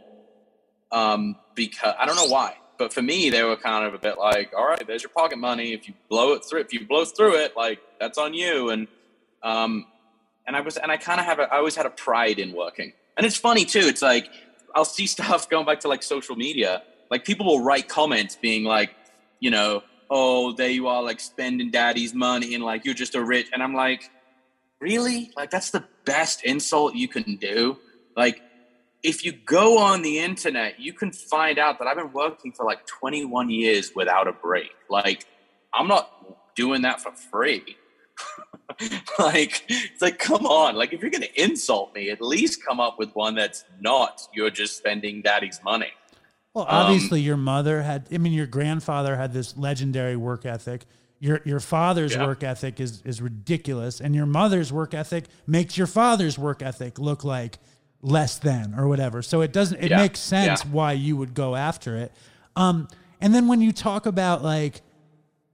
um, 0.92 1.36
because 1.54 1.94
I 1.98 2.06
don't 2.06 2.16
know 2.16 2.26
why, 2.26 2.56
but 2.78 2.92
for 2.92 3.02
me, 3.02 3.30
they 3.30 3.42
were 3.42 3.56
kind 3.56 3.86
of 3.86 3.94
a 3.94 3.98
bit 3.98 4.18
like, 4.18 4.52
all 4.56 4.66
right, 4.66 4.86
there's 4.86 5.02
your 5.02 5.10
pocket 5.10 5.38
money. 5.38 5.72
If 5.72 5.88
you 5.88 5.94
blow 6.08 6.32
it 6.34 6.44
through, 6.44 6.60
if 6.60 6.72
you 6.72 6.86
blow 6.86 7.04
through 7.04 7.36
it, 7.36 7.56
like 7.56 7.80
that's 8.00 8.18
on 8.18 8.34
you. 8.34 8.70
And, 8.70 8.88
um, 9.42 9.86
and 10.46 10.56
I 10.56 10.60
was, 10.60 10.76
and 10.76 10.92
I 10.92 10.96
kind 10.96 11.20
of 11.20 11.26
have, 11.26 11.38
a, 11.38 11.42
I 11.52 11.58
always 11.58 11.76
had 11.76 11.86
a 11.86 11.90
pride 11.90 12.38
in 12.38 12.52
working. 12.52 12.92
And 13.16 13.26
it's 13.26 13.36
funny 13.36 13.64
too. 13.64 13.80
It's 13.80 14.02
like, 14.02 14.28
I'll 14.74 14.84
see 14.84 15.06
stuff 15.16 15.48
going 15.48 15.66
back 15.66 15.80
to 15.80 15.88
like 15.88 16.02
social 16.02 16.36
media. 16.36 16.82
Like 17.10 17.24
people 17.24 17.46
will 17.46 17.62
write 17.62 17.88
comments 17.88 18.36
being 18.36 18.64
like, 18.64 18.90
you 19.40 19.50
know, 19.50 19.82
oh, 20.10 20.52
there 20.52 20.70
you 20.70 20.86
are, 20.88 21.02
like 21.02 21.20
spending 21.20 21.70
daddy's 21.70 22.14
money 22.14 22.54
and 22.54 22.64
like 22.64 22.84
you're 22.84 22.94
just 22.94 23.14
a 23.14 23.24
rich. 23.24 23.48
And 23.52 23.62
I'm 23.62 23.74
like, 23.74 24.10
really? 24.80 25.30
Like 25.36 25.50
that's 25.50 25.70
the 25.70 25.84
best 26.04 26.44
insult 26.44 26.94
you 26.94 27.08
can 27.08 27.36
do. 27.36 27.78
Like 28.16 28.40
if 29.06 29.24
you 29.24 29.30
go 29.30 29.78
on 29.78 30.02
the 30.02 30.18
internet, 30.18 30.80
you 30.80 30.92
can 30.92 31.12
find 31.12 31.60
out 31.60 31.78
that 31.78 31.86
I've 31.86 31.96
been 31.96 32.12
working 32.12 32.50
for 32.50 32.66
like 32.66 32.84
21 32.86 33.48
years 33.50 33.92
without 33.94 34.26
a 34.26 34.32
break. 34.32 34.72
Like, 34.90 35.26
I'm 35.72 35.86
not 35.86 36.10
doing 36.56 36.82
that 36.82 37.00
for 37.00 37.12
free. 37.12 37.76
like, 39.20 39.62
it's 39.68 40.02
like, 40.02 40.18
come 40.18 40.44
on. 40.44 40.74
Like, 40.74 40.92
if 40.92 41.02
you're 41.02 41.12
going 41.12 41.22
to 41.22 41.40
insult 41.40 41.94
me, 41.94 42.10
at 42.10 42.20
least 42.20 42.64
come 42.66 42.80
up 42.80 42.98
with 42.98 43.12
one 43.12 43.36
that's 43.36 43.64
not 43.80 44.26
you're 44.34 44.50
just 44.50 44.76
spending 44.76 45.22
daddy's 45.22 45.60
money. 45.62 45.92
Well, 46.52 46.66
obviously, 46.68 47.20
um, 47.20 47.26
your 47.26 47.36
mother 47.36 47.82
had, 47.82 48.08
I 48.12 48.18
mean, 48.18 48.32
your 48.32 48.46
grandfather 48.46 49.14
had 49.14 49.32
this 49.32 49.56
legendary 49.56 50.16
work 50.16 50.44
ethic. 50.44 50.82
Your, 51.20 51.40
your 51.44 51.60
father's 51.60 52.14
yeah. 52.14 52.26
work 52.26 52.42
ethic 52.42 52.80
is, 52.80 53.02
is 53.04 53.22
ridiculous, 53.22 54.00
and 54.00 54.16
your 54.16 54.26
mother's 54.26 54.72
work 54.72 54.94
ethic 54.94 55.26
makes 55.46 55.78
your 55.78 55.86
father's 55.86 56.36
work 56.36 56.60
ethic 56.60 56.98
look 56.98 57.22
like 57.22 57.58
less 58.02 58.38
than 58.38 58.74
or 58.78 58.88
whatever. 58.88 59.22
So 59.22 59.40
it 59.40 59.52
doesn't 59.52 59.82
it 59.82 59.90
yeah. 59.90 59.98
makes 59.98 60.20
sense 60.20 60.64
yeah. 60.64 60.70
why 60.70 60.92
you 60.92 61.16
would 61.16 61.34
go 61.34 61.56
after 61.56 61.96
it. 61.96 62.12
Um, 62.54 62.88
and 63.20 63.34
then 63.34 63.48
when 63.48 63.60
you 63.60 63.72
talk 63.72 64.06
about 64.06 64.42
like 64.42 64.82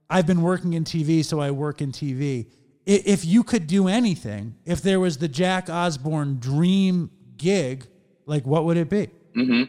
I've 0.09 0.27
been 0.27 0.41
working 0.41 0.73
in 0.73 0.83
TV, 0.83 1.25
so 1.25 1.39
I 1.39 1.51
work 1.51 1.81
in 1.81 1.91
TV. 1.91 2.47
If 2.85 3.25
you 3.25 3.43
could 3.43 3.65
do 3.65 3.87
anything, 3.87 4.55
if 4.65 4.81
there 4.81 4.99
was 4.99 5.17
the 5.17 5.27
Jack 5.27 5.69
Osbourne 5.69 6.37
dream 6.39 7.09
gig, 7.37 7.87
like 8.25 8.45
what 8.45 8.65
would 8.65 8.77
it 8.77 8.89
be? 8.89 9.09
Mm-hmm. 9.35 9.63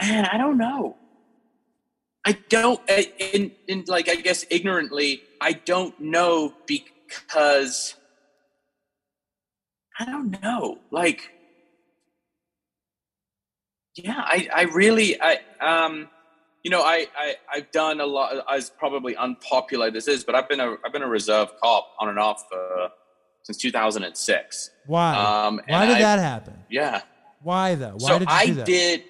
Man, 0.00 0.26
I 0.26 0.36
don't 0.36 0.58
know. 0.58 0.96
I 2.26 2.32
don't, 2.48 2.80
in, 2.88 3.52
in 3.68 3.84
like, 3.86 4.08
I 4.08 4.14
guess 4.16 4.46
ignorantly, 4.50 5.22
I 5.40 5.52
don't 5.52 5.98
know 6.00 6.54
because 6.66 7.94
I 9.98 10.04
don't 10.04 10.42
know. 10.42 10.78
Like, 10.90 11.30
yeah, 13.96 14.16
I, 14.18 14.48
I 14.54 14.62
really, 14.62 15.20
I, 15.20 15.38
um, 15.60 16.08
you 16.62 16.70
know, 16.70 16.82
I, 16.82 17.06
I, 17.16 17.36
I've 17.52 17.70
done 17.70 18.00
a 18.00 18.06
lot. 18.06 18.44
As 18.50 18.70
probably 18.70 19.16
unpopular 19.16 19.90
this 19.90 20.08
is, 20.08 20.24
but 20.24 20.34
I've 20.34 20.48
been 20.48 20.60
a, 20.60 20.76
I've 20.84 20.92
been 20.92 21.02
a 21.02 21.08
reserve 21.08 21.50
cop 21.62 21.92
on 22.00 22.08
and 22.08 22.18
off 22.18 22.44
uh, 22.52 22.88
since 23.42 23.58
2006. 23.58 24.70
Why? 24.86 25.14
Um, 25.14 25.60
Why 25.66 25.86
did 25.86 25.96
I, 25.96 26.00
that 26.00 26.18
happen? 26.18 26.54
Yeah. 26.70 27.02
Why 27.42 27.74
though? 27.74 27.96
Why 27.98 28.08
so 28.08 28.18
did 28.18 28.28
I 28.28 28.50
did. 28.50 29.04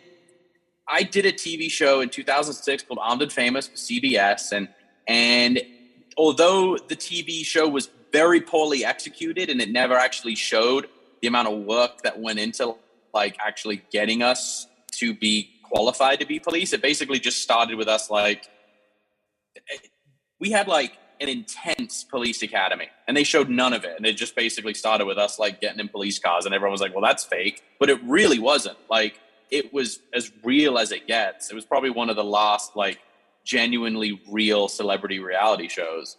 I 0.87 1.03
did 1.03 1.25
a 1.25 1.33
TV 1.33 1.71
show 1.71 2.03
in 2.03 2.11
2006 2.11 2.83
called 2.83 2.99
Armed 3.01 3.23
and 3.23 3.33
Famous 3.33 3.69
for 3.69 3.77
CBS, 3.77 4.53
and 4.53 4.69
and 5.07 5.63
although 6.17 6.77
the 6.77 6.97
TV 6.97 7.45
show 7.45 7.69
was 7.69 7.89
very 8.15 8.41
poorly 8.41 8.85
executed 8.85 9.51
and 9.51 9.61
it 9.61 9.71
never 9.73 9.97
actually 9.97 10.37
showed 10.37 10.87
the 11.21 11.27
amount 11.27 11.49
of 11.49 11.59
work 11.65 12.03
that 12.03 12.21
went 12.21 12.39
into 12.39 12.77
like 13.13 13.37
actually 13.45 13.83
getting 13.91 14.23
us 14.23 14.69
to 14.93 15.13
be 15.13 15.51
qualified 15.65 16.21
to 16.21 16.27
be 16.27 16.39
police. 16.39 16.73
It 16.73 16.81
basically 16.81 17.19
just 17.19 17.43
started 17.43 17.75
with 17.75 17.89
us 17.89 18.11
like 18.11 18.47
we 20.39 20.53
had 20.53 20.69
like 20.69 20.93
an 21.21 21.29
intense 21.29 22.05
police 22.05 22.41
academy 22.43 22.87
and 23.09 23.17
they 23.17 23.25
showed 23.25 23.49
none 23.49 23.73
of 23.73 23.83
it 23.83 23.97
and 23.97 24.07
it 24.07 24.17
just 24.17 24.37
basically 24.37 24.75
started 24.75 25.07
with 25.07 25.19
us 25.19 25.41
like 25.41 25.61
getting 25.61 25.81
in 25.81 25.89
police 25.89 26.21
cars 26.21 26.47
and 26.47 26.55
everyone 26.55 26.71
was 26.71 26.81
like 26.81 26.95
well 26.95 27.03
that's 27.03 27.25
fake 27.25 27.65
but 27.81 27.91
it 27.91 28.01
really 28.05 28.39
wasn't. 28.39 28.79
Like 28.89 29.19
it 29.51 29.73
was 29.73 29.99
as 30.15 30.31
real 30.45 30.79
as 30.79 30.93
it 30.93 31.09
gets. 31.09 31.51
It 31.51 31.57
was 31.57 31.65
probably 31.65 31.91
one 31.91 32.11
of 32.11 32.17
the 32.17 32.25
last 32.25 32.77
like 32.77 33.01
genuinely 33.45 34.23
real 34.31 34.69
celebrity 34.69 35.19
reality 35.19 35.69
shows. 35.69 36.17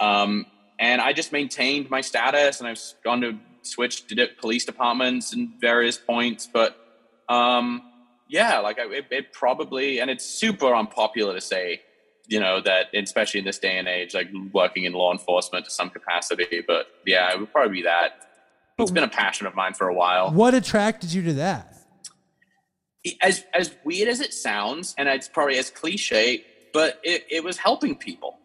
Um, 0.00 0.46
and 0.78 1.00
I 1.00 1.12
just 1.12 1.32
maintained 1.32 1.90
my 1.90 2.00
status, 2.00 2.60
and 2.60 2.68
I've 2.68 2.80
gone 3.04 3.20
to 3.22 3.38
switch 3.62 4.06
to 4.06 4.28
police 4.40 4.64
departments 4.64 5.32
and 5.32 5.50
various 5.60 5.98
points. 5.98 6.48
But 6.52 6.76
um, 7.28 7.82
yeah, 8.28 8.58
like 8.60 8.78
I, 8.78 8.84
it, 8.86 9.06
it, 9.10 9.32
probably, 9.32 10.00
and 10.00 10.10
it's 10.10 10.24
super 10.24 10.74
unpopular 10.74 11.34
to 11.34 11.40
say, 11.40 11.82
you 12.26 12.40
know, 12.40 12.60
that 12.60 12.86
especially 12.94 13.40
in 13.40 13.46
this 13.46 13.58
day 13.58 13.78
and 13.78 13.88
age, 13.88 14.14
like 14.14 14.28
working 14.52 14.84
in 14.84 14.92
law 14.92 15.12
enforcement 15.12 15.64
to 15.64 15.70
some 15.70 15.90
capacity. 15.90 16.62
But 16.66 16.86
yeah, 17.06 17.32
it 17.32 17.40
would 17.40 17.52
probably 17.52 17.78
be 17.78 17.82
that. 17.82 18.26
It's 18.78 18.90
been 18.92 19.02
a 19.02 19.08
passion 19.08 19.46
of 19.46 19.56
mine 19.56 19.74
for 19.74 19.88
a 19.88 19.94
while. 19.94 20.30
What 20.30 20.54
attracted 20.54 21.12
you 21.12 21.22
to 21.24 21.32
that? 21.34 21.74
As 23.22 23.44
as 23.54 23.74
weird 23.84 24.08
as 24.08 24.20
it 24.20 24.32
sounds, 24.32 24.94
and 24.98 25.08
it's 25.08 25.28
probably 25.28 25.58
as 25.58 25.70
cliche, 25.70 26.44
but 26.72 27.00
it, 27.02 27.26
it 27.30 27.42
was 27.42 27.56
helping 27.56 27.96
people. 27.96 28.38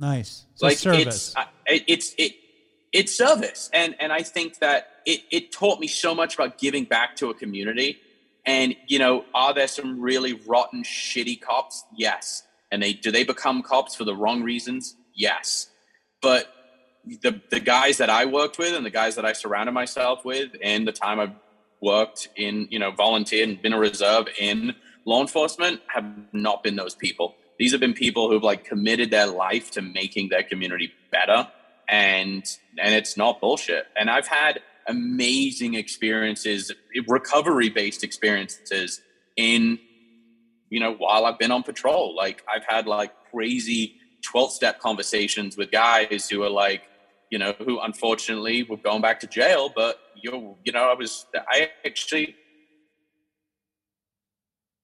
Nice. 0.00 0.46
So 0.54 0.66
like 0.66 0.78
service. 0.78 1.34
It's, 1.66 1.84
it's 1.86 2.14
it 2.16 2.32
it's 2.92 3.16
service, 3.16 3.68
and 3.72 3.94
and 4.00 4.12
I 4.12 4.22
think 4.22 4.58
that 4.58 4.88
it 5.06 5.20
it 5.30 5.52
taught 5.52 5.78
me 5.78 5.86
so 5.86 6.14
much 6.14 6.34
about 6.34 6.58
giving 6.58 6.84
back 6.84 7.16
to 7.16 7.28
a 7.28 7.34
community. 7.34 7.98
And 8.46 8.74
you 8.88 8.98
know, 8.98 9.26
are 9.34 9.52
there 9.52 9.68
some 9.68 10.00
really 10.00 10.32
rotten, 10.46 10.82
shitty 10.82 11.40
cops? 11.40 11.84
Yes. 11.94 12.42
And 12.72 12.82
they 12.82 12.94
do 12.94 13.10
they 13.10 13.24
become 13.24 13.62
cops 13.62 13.94
for 13.94 14.04
the 14.04 14.16
wrong 14.16 14.42
reasons? 14.42 14.96
Yes. 15.14 15.68
But 16.22 16.52
the 17.22 17.40
the 17.50 17.60
guys 17.60 17.98
that 17.98 18.08
I 18.08 18.24
worked 18.24 18.58
with 18.58 18.74
and 18.74 18.84
the 18.84 18.90
guys 18.90 19.16
that 19.16 19.26
I 19.26 19.34
surrounded 19.34 19.72
myself 19.72 20.24
with 20.24 20.54
in 20.56 20.86
the 20.86 20.92
time 20.92 21.20
I've 21.20 21.34
worked 21.82 22.28
in, 22.36 22.68
you 22.70 22.78
know, 22.78 22.90
volunteered 22.90 23.48
and 23.48 23.60
been 23.60 23.74
a 23.74 23.78
reserve 23.78 24.28
in 24.38 24.74
law 25.04 25.20
enforcement 25.20 25.80
have 25.88 26.04
not 26.32 26.62
been 26.62 26.76
those 26.76 26.94
people 26.94 27.34
these 27.60 27.72
have 27.72 27.80
been 27.80 27.92
people 27.92 28.30
who've 28.30 28.42
like 28.42 28.64
committed 28.64 29.10
their 29.10 29.26
life 29.26 29.70
to 29.72 29.82
making 29.82 30.30
their 30.30 30.42
community 30.42 30.90
better 31.12 31.46
and 31.90 32.42
and 32.82 32.94
it's 32.94 33.18
not 33.18 33.38
bullshit. 33.38 33.84
And 33.94 34.08
i've 34.08 34.26
had 34.26 34.60
amazing 34.88 35.74
experiences 35.74 36.72
recovery 37.06 37.68
based 37.68 38.02
experiences 38.02 39.02
in 39.36 39.78
you 40.70 40.80
know 40.80 40.94
while 40.94 41.26
i've 41.26 41.38
been 41.38 41.52
on 41.52 41.62
patrol. 41.62 42.16
Like 42.16 42.42
i've 42.52 42.64
had 42.64 42.86
like 42.86 43.12
crazy 43.30 43.96
12 44.22 44.52
step 44.52 44.80
conversations 44.80 45.58
with 45.58 45.70
guys 45.70 46.30
who 46.30 46.42
are 46.42 46.50
like 46.50 46.82
you 47.30 47.38
know 47.38 47.52
who 47.66 47.78
unfortunately 47.80 48.62
were 48.62 48.78
going 48.78 49.02
back 49.02 49.20
to 49.20 49.26
jail 49.26 49.70
but 49.74 50.00
you 50.16 50.56
you 50.64 50.72
know 50.72 50.84
i 50.90 50.94
was 50.94 51.26
i 51.48 51.70
actually 51.86 52.34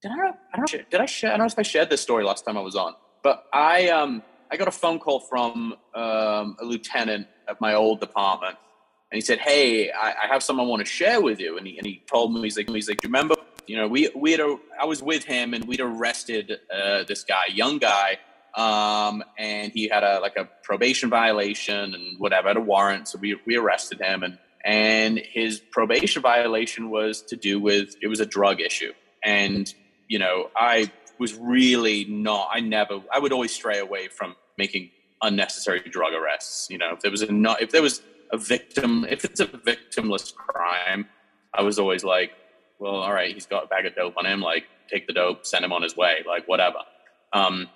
did 0.08 0.18
I, 0.18 0.28
I 0.52 0.56
don't 0.56 0.72
know, 0.72 0.80
did 0.90 1.00
I 1.00 1.06
share, 1.06 1.30
I 1.30 1.36
don't 1.36 1.46
know 1.46 1.52
if 1.52 1.58
I 1.58 1.62
shared 1.62 1.90
this 1.90 2.00
story 2.00 2.24
last 2.24 2.44
time 2.44 2.56
I 2.56 2.60
was 2.60 2.76
on, 2.76 2.94
but 3.22 3.46
I, 3.52 3.88
um, 3.88 4.22
I 4.50 4.56
got 4.56 4.68
a 4.68 4.72
phone 4.72 4.98
call 4.98 5.20
from 5.20 5.74
um, 5.94 6.56
a 6.60 6.64
lieutenant 6.64 7.26
at 7.48 7.60
my 7.60 7.74
old 7.74 8.00
department, 8.00 8.56
and 9.10 9.16
he 9.16 9.20
said, 9.20 9.38
"Hey, 9.38 9.90
I, 9.90 10.14
I 10.24 10.26
have 10.28 10.42
someone 10.42 10.66
I 10.66 10.70
want 10.70 10.80
to 10.80 10.90
share 10.90 11.20
with 11.20 11.40
you." 11.40 11.58
And 11.58 11.66
he, 11.66 11.78
and 11.78 11.86
he 11.86 12.02
told 12.06 12.32
me, 12.32 12.42
he's 12.42 12.56
like, 12.56 12.68
he's 12.70 12.88
like, 12.88 13.00
do 13.00 13.08
you 13.08 13.12
remember, 13.12 13.34
you 13.66 13.76
know, 13.76 13.88
we 13.88 14.10
we 14.14 14.32
had 14.32 14.40
a, 14.40 14.56
I 14.80 14.84
was 14.84 15.02
with 15.02 15.24
him, 15.24 15.54
and 15.54 15.64
we'd 15.64 15.80
arrested 15.80 16.58
uh, 16.72 17.04
this 17.04 17.24
guy, 17.24 17.42
young 17.52 17.78
guy, 17.78 18.18
um, 18.56 19.22
and 19.38 19.72
he 19.72 19.88
had 19.88 20.04
a 20.04 20.20
like 20.20 20.36
a 20.36 20.48
probation 20.62 21.10
violation 21.10 21.94
and 21.94 22.18
whatever, 22.18 22.48
had 22.48 22.56
a 22.56 22.60
warrant, 22.60 23.08
so 23.08 23.18
we 23.18 23.36
we 23.46 23.56
arrested 23.56 24.00
him, 24.00 24.22
and 24.22 24.38
and 24.64 25.18
his 25.18 25.60
probation 25.60 26.22
violation 26.22 26.90
was 26.90 27.22
to 27.22 27.36
do 27.36 27.60
with 27.60 27.96
it 28.00 28.08
was 28.08 28.20
a 28.20 28.26
drug 28.26 28.60
issue, 28.60 28.92
and 29.24 29.74
you 30.08 30.18
know, 30.18 30.50
I 30.56 30.90
was 31.18 31.34
really 31.34 32.04
not, 32.04 32.48
I 32.52 32.60
never, 32.60 33.00
I 33.12 33.18
would 33.18 33.32
always 33.32 33.52
stray 33.52 33.78
away 33.78 34.08
from 34.08 34.36
making 34.58 34.90
unnecessary 35.22 35.80
drug 35.80 36.12
arrests. 36.12 36.68
You 36.70 36.78
know, 36.78 36.92
if 36.92 37.00
there 37.00 37.10
was 37.10 37.22
a 37.22 37.32
not, 37.32 37.62
if 37.62 37.70
there 37.70 37.82
was 37.82 38.02
a 38.32 38.36
victim, 38.36 39.06
if 39.08 39.24
it's 39.24 39.40
a 39.40 39.46
victimless 39.46 40.34
crime, 40.34 41.06
I 41.54 41.62
was 41.62 41.78
always 41.78 42.04
like, 42.04 42.32
well, 42.78 42.96
all 42.96 43.12
right, 43.12 43.32
he's 43.32 43.46
got 43.46 43.64
a 43.64 43.66
bag 43.66 43.86
of 43.86 43.94
dope 43.94 44.16
on 44.16 44.26
him. 44.26 44.40
Like, 44.40 44.64
take 44.90 45.06
the 45.06 45.12
dope, 45.12 45.46
send 45.46 45.64
him 45.64 45.72
on 45.72 45.82
his 45.82 45.96
way, 45.96 46.22
like 46.26 46.46
whatever. 46.46 46.78
Um, 47.32 47.68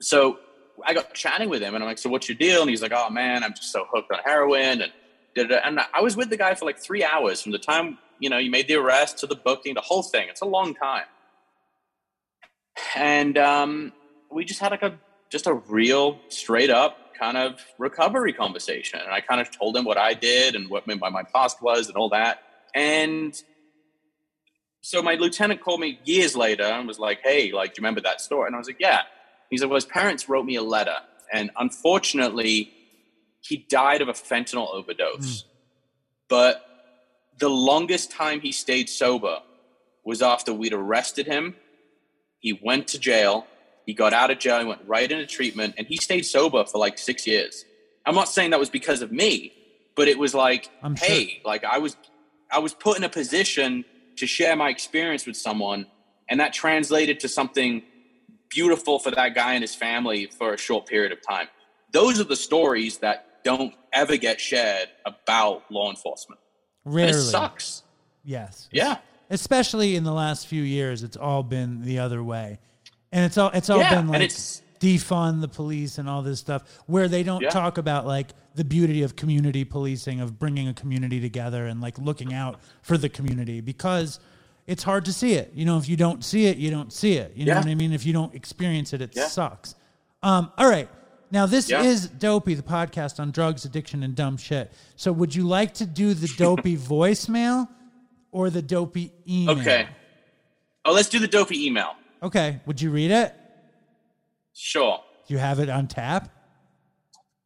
so 0.00 0.38
I 0.84 0.94
got 0.94 1.14
chatting 1.14 1.48
with 1.48 1.62
him, 1.62 1.74
and 1.74 1.84
I'm 1.84 1.88
like, 1.88 1.98
so 1.98 2.10
what's 2.10 2.28
your 2.28 2.36
deal? 2.36 2.62
And 2.62 2.70
he's 2.70 2.82
like, 2.82 2.92
oh 2.94 3.10
man, 3.10 3.44
I'm 3.44 3.54
just 3.54 3.70
so 3.70 3.86
hooked 3.92 4.10
on 4.12 4.18
heroin, 4.24 4.82
and 4.82 4.92
and 5.36 5.80
I 5.94 6.00
was 6.00 6.16
with 6.16 6.28
the 6.28 6.36
guy 6.36 6.54
for 6.54 6.64
like 6.64 6.78
three 6.78 7.04
hours 7.04 7.40
from 7.40 7.52
the 7.52 7.58
time 7.58 7.98
you 8.18 8.28
know 8.28 8.38
you 8.38 8.50
made 8.50 8.66
the 8.66 8.74
arrest 8.74 9.18
to 9.18 9.26
the 9.26 9.36
booking, 9.36 9.74
the 9.74 9.80
whole 9.80 10.02
thing. 10.02 10.28
It's 10.28 10.40
a 10.40 10.46
long 10.46 10.74
time 10.74 11.04
and 12.96 13.36
um, 13.38 13.92
we 14.30 14.44
just 14.44 14.60
had 14.60 14.70
like 14.70 14.82
a 14.82 14.98
just 15.30 15.46
a 15.46 15.54
real 15.54 16.18
straight 16.28 16.70
up 16.70 17.14
kind 17.18 17.36
of 17.36 17.60
recovery 17.78 18.32
conversation. 18.32 18.98
And 19.00 19.10
I 19.10 19.20
kind 19.20 19.40
of 19.40 19.50
told 19.50 19.76
him 19.76 19.84
what 19.84 19.98
I 19.98 20.14
did 20.14 20.56
and 20.56 20.68
what 20.68 20.86
my, 20.86 20.94
my 20.94 21.22
past 21.22 21.62
was 21.62 21.88
and 21.88 21.96
all 21.96 22.08
that. 22.08 22.42
And 22.74 23.34
so 24.80 25.02
my 25.02 25.14
lieutenant 25.14 25.60
called 25.60 25.80
me 25.80 26.00
years 26.04 26.34
later 26.34 26.64
and 26.64 26.88
was 26.88 26.98
like, 26.98 27.20
Hey, 27.22 27.52
like, 27.52 27.74
do 27.74 27.80
you 27.80 27.82
remember 27.82 28.00
that 28.00 28.20
story? 28.20 28.46
And 28.46 28.56
I 28.56 28.58
was 28.58 28.66
like, 28.66 28.80
Yeah. 28.80 29.02
He 29.50 29.58
said, 29.58 29.68
Well, 29.68 29.76
his 29.76 29.84
parents 29.84 30.28
wrote 30.28 30.46
me 30.46 30.56
a 30.56 30.62
letter. 30.62 30.96
And 31.32 31.50
unfortunately, 31.56 32.72
he 33.40 33.58
died 33.68 34.00
of 34.00 34.08
a 34.08 34.12
fentanyl 34.12 34.72
overdose. 34.72 35.42
Mm. 35.42 35.44
But 36.28 36.64
the 37.38 37.48
longest 37.48 38.10
time 38.10 38.40
he 38.40 38.52
stayed 38.52 38.88
sober 38.88 39.38
was 40.04 40.22
after 40.22 40.52
we'd 40.52 40.72
arrested 40.72 41.26
him. 41.26 41.56
He 42.40 42.58
went 42.62 42.88
to 42.88 42.98
jail. 42.98 43.46
He 43.86 43.94
got 43.94 44.12
out 44.12 44.30
of 44.30 44.38
jail. 44.38 44.58
He 44.58 44.64
went 44.66 44.82
right 44.86 45.10
into 45.10 45.26
treatment, 45.26 45.74
and 45.78 45.86
he 45.86 45.96
stayed 45.96 46.22
sober 46.22 46.64
for 46.64 46.78
like 46.78 46.98
six 46.98 47.26
years. 47.26 47.64
I'm 48.06 48.14
not 48.14 48.28
saying 48.28 48.50
that 48.50 48.58
was 48.58 48.70
because 48.70 49.02
of 49.02 49.12
me, 49.12 49.52
but 49.94 50.08
it 50.08 50.18
was 50.18 50.34
like, 50.34 50.70
I'm 50.82 50.96
hey, 50.96 51.26
sure. 51.26 51.40
like 51.44 51.64
I 51.64 51.78
was, 51.78 51.96
I 52.50 52.58
was 52.58 52.74
put 52.74 52.98
in 52.98 53.04
a 53.04 53.08
position 53.08 53.84
to 54.16 54.26
share 54.26 54.56
my 54.56 54.70
experience 54.70 55.26
with 55.26 55.36
someone, 55.36 55.86
and 56.28 56.40
that 56.40 56.52
translated 56.52 57.20
to 57.20 57.28
something 57.28 57.82
beautiful 58.48 58.98
for 58.98 59.10
that 59.12 59.34
guy 59.34 59.54
and 59.54 59.62
his 59.62 59.74
family 59.74 60.26
for 60.26 60.54
a 60.54 60.58
short 60.58 60.86
period 60.86 61.12
of 61.12 61.20
time. 61.26 61.48
Those 61.92 62.20
are 62.20 62.24
the 62.24 62.36
stories 62.36 62.98
that 62.98 63.42
don't 63.44 63.74
ever 63.92 64.16
get 64.16 64.40
shared 64.40 64.88
about 65.04 65.62
law 65.70 65.90
enforcement. 65.90 66.40
Rarely. 66.84 67.12
And 67.12 67.18
it 67.18 67.22
sucks. 67.22 67.82
Yes. 68.24 68.68
Yeah. 68.70 68.98
Especially 69.30 69.96
in 69.96 70.04
the 70.04 70.12
last 70.12 70.46
few 70.46 70.62
years, 70.62 71.02
it's 71.02 71.16
all 71.16 71.42
been 71.42 71.82
the 71.82 72.00
other 72.00 72.22
way, 72.22 72.58
and 73.12 73.24
it's 73.24 73.38
all 73.38 73.50
it's 73.54 73.70
all 73.70 73.78
yeah, 73.78 73.94
been 73.94 74.08
like 74.08 74.30
defund 74.80 75.40
the 75.40 75.48
police 75.48 75.98
and 75.98 76.08
all 76.08 76.22
this 76.22 76.40
stuff, 76.40 76.64
where 76.86 77.06
they 77.06 77.22
don't 77.22 77.42
yeah. 77.42 77.50
talk 77.50 77.78
about 77.78 78.06
like 78.06 78.30
the 78.54 78.64
beauty 78.64 79.02
of 79.02 79.14
community 79.14 79.64
policing, 79.64 80.20
of 80.20 80.38
bringing 80.38 80.66
a 80.68 80.74
community 80.74 81.20
together 81.20 81.66
and 81.66 81.80
like 81.80 81.98
looking 81.98 82.34
out 82.34 82.58
for 82.82 82.98
the 82.98 83.08
community 83.08 83.60
because 83.60 84.18
it's 84.66 84.82
hard 84.82 85.04
to 85.04 85.12
see 85.12 85.34
it. 85.34 85.52
You 85.54 85.64
know, 85.64 85.78
if 85.78 85.88
you 85.88 85.96
don't 85.96 86.24
see 86.24 86.46
it, 86.46 86.56
you 86.56 86.70
don't 86.70 86.92
see 86.92 87.14
it. 87.14 87.32
You 87.36 87.46
know 87.46 87.56
what 87.56 87.66
I 87.66 87.74
mean? 87.74 87.92
If 87.92 88.06
you 88.06 88.12
don't 88.12 88.34
experience 88.34 88.92
it, 88.92 89.02
it 89.02 89.14
sucks. 89.14 89.74
Um, 90.22 90.52
all 90.58 90.68
right. 90.68 90.88
Now, 91.32 91.46
this 91.46 91.70
yeah. 91.70 91.82
is 91.82 92.08
Dopey, 92.08 92.54
the 92.54 92.62
podcast 92.62 93.20
on 93.20 93.30
drugs, 93.30 93.64
addiction, 93.64 94.02
and 94.02 94.14
dumb 94.16 94.36
shit. 94.36 94.72
So, 94.96 95.12
would 95.12 95.34
you 95.34 95.46
like 95.46 95.74
to 95.74 95.86
do 95.86 96.12
the 96.12 96.28
Dopey 96.36 96.76
voicemail 96.76 97.68
or 98.32 98.50
the 98.50 98.62
Dopey 98.62 99.12
email? 99.28 99.58
Okay. 99.58 99.88
Oh, 100.84 100.92
let's 100.92 101.08
do 101.08 101.18
the 101.18 101.28
Dopey 101.28 101.66
email. 101.66 101.94
Okay. 102.22 102.60
Would 102.66 102.80
you 102.80 102.90
read 102.90 103.10
it? 103.10 103.34
Sure. 104.54 105.00
Do 105.26 105.34
you 105.34 105.38
have 105.38 105.58
it 105.60 105.68
on 105.68 105.86
tap? 105.88 106.28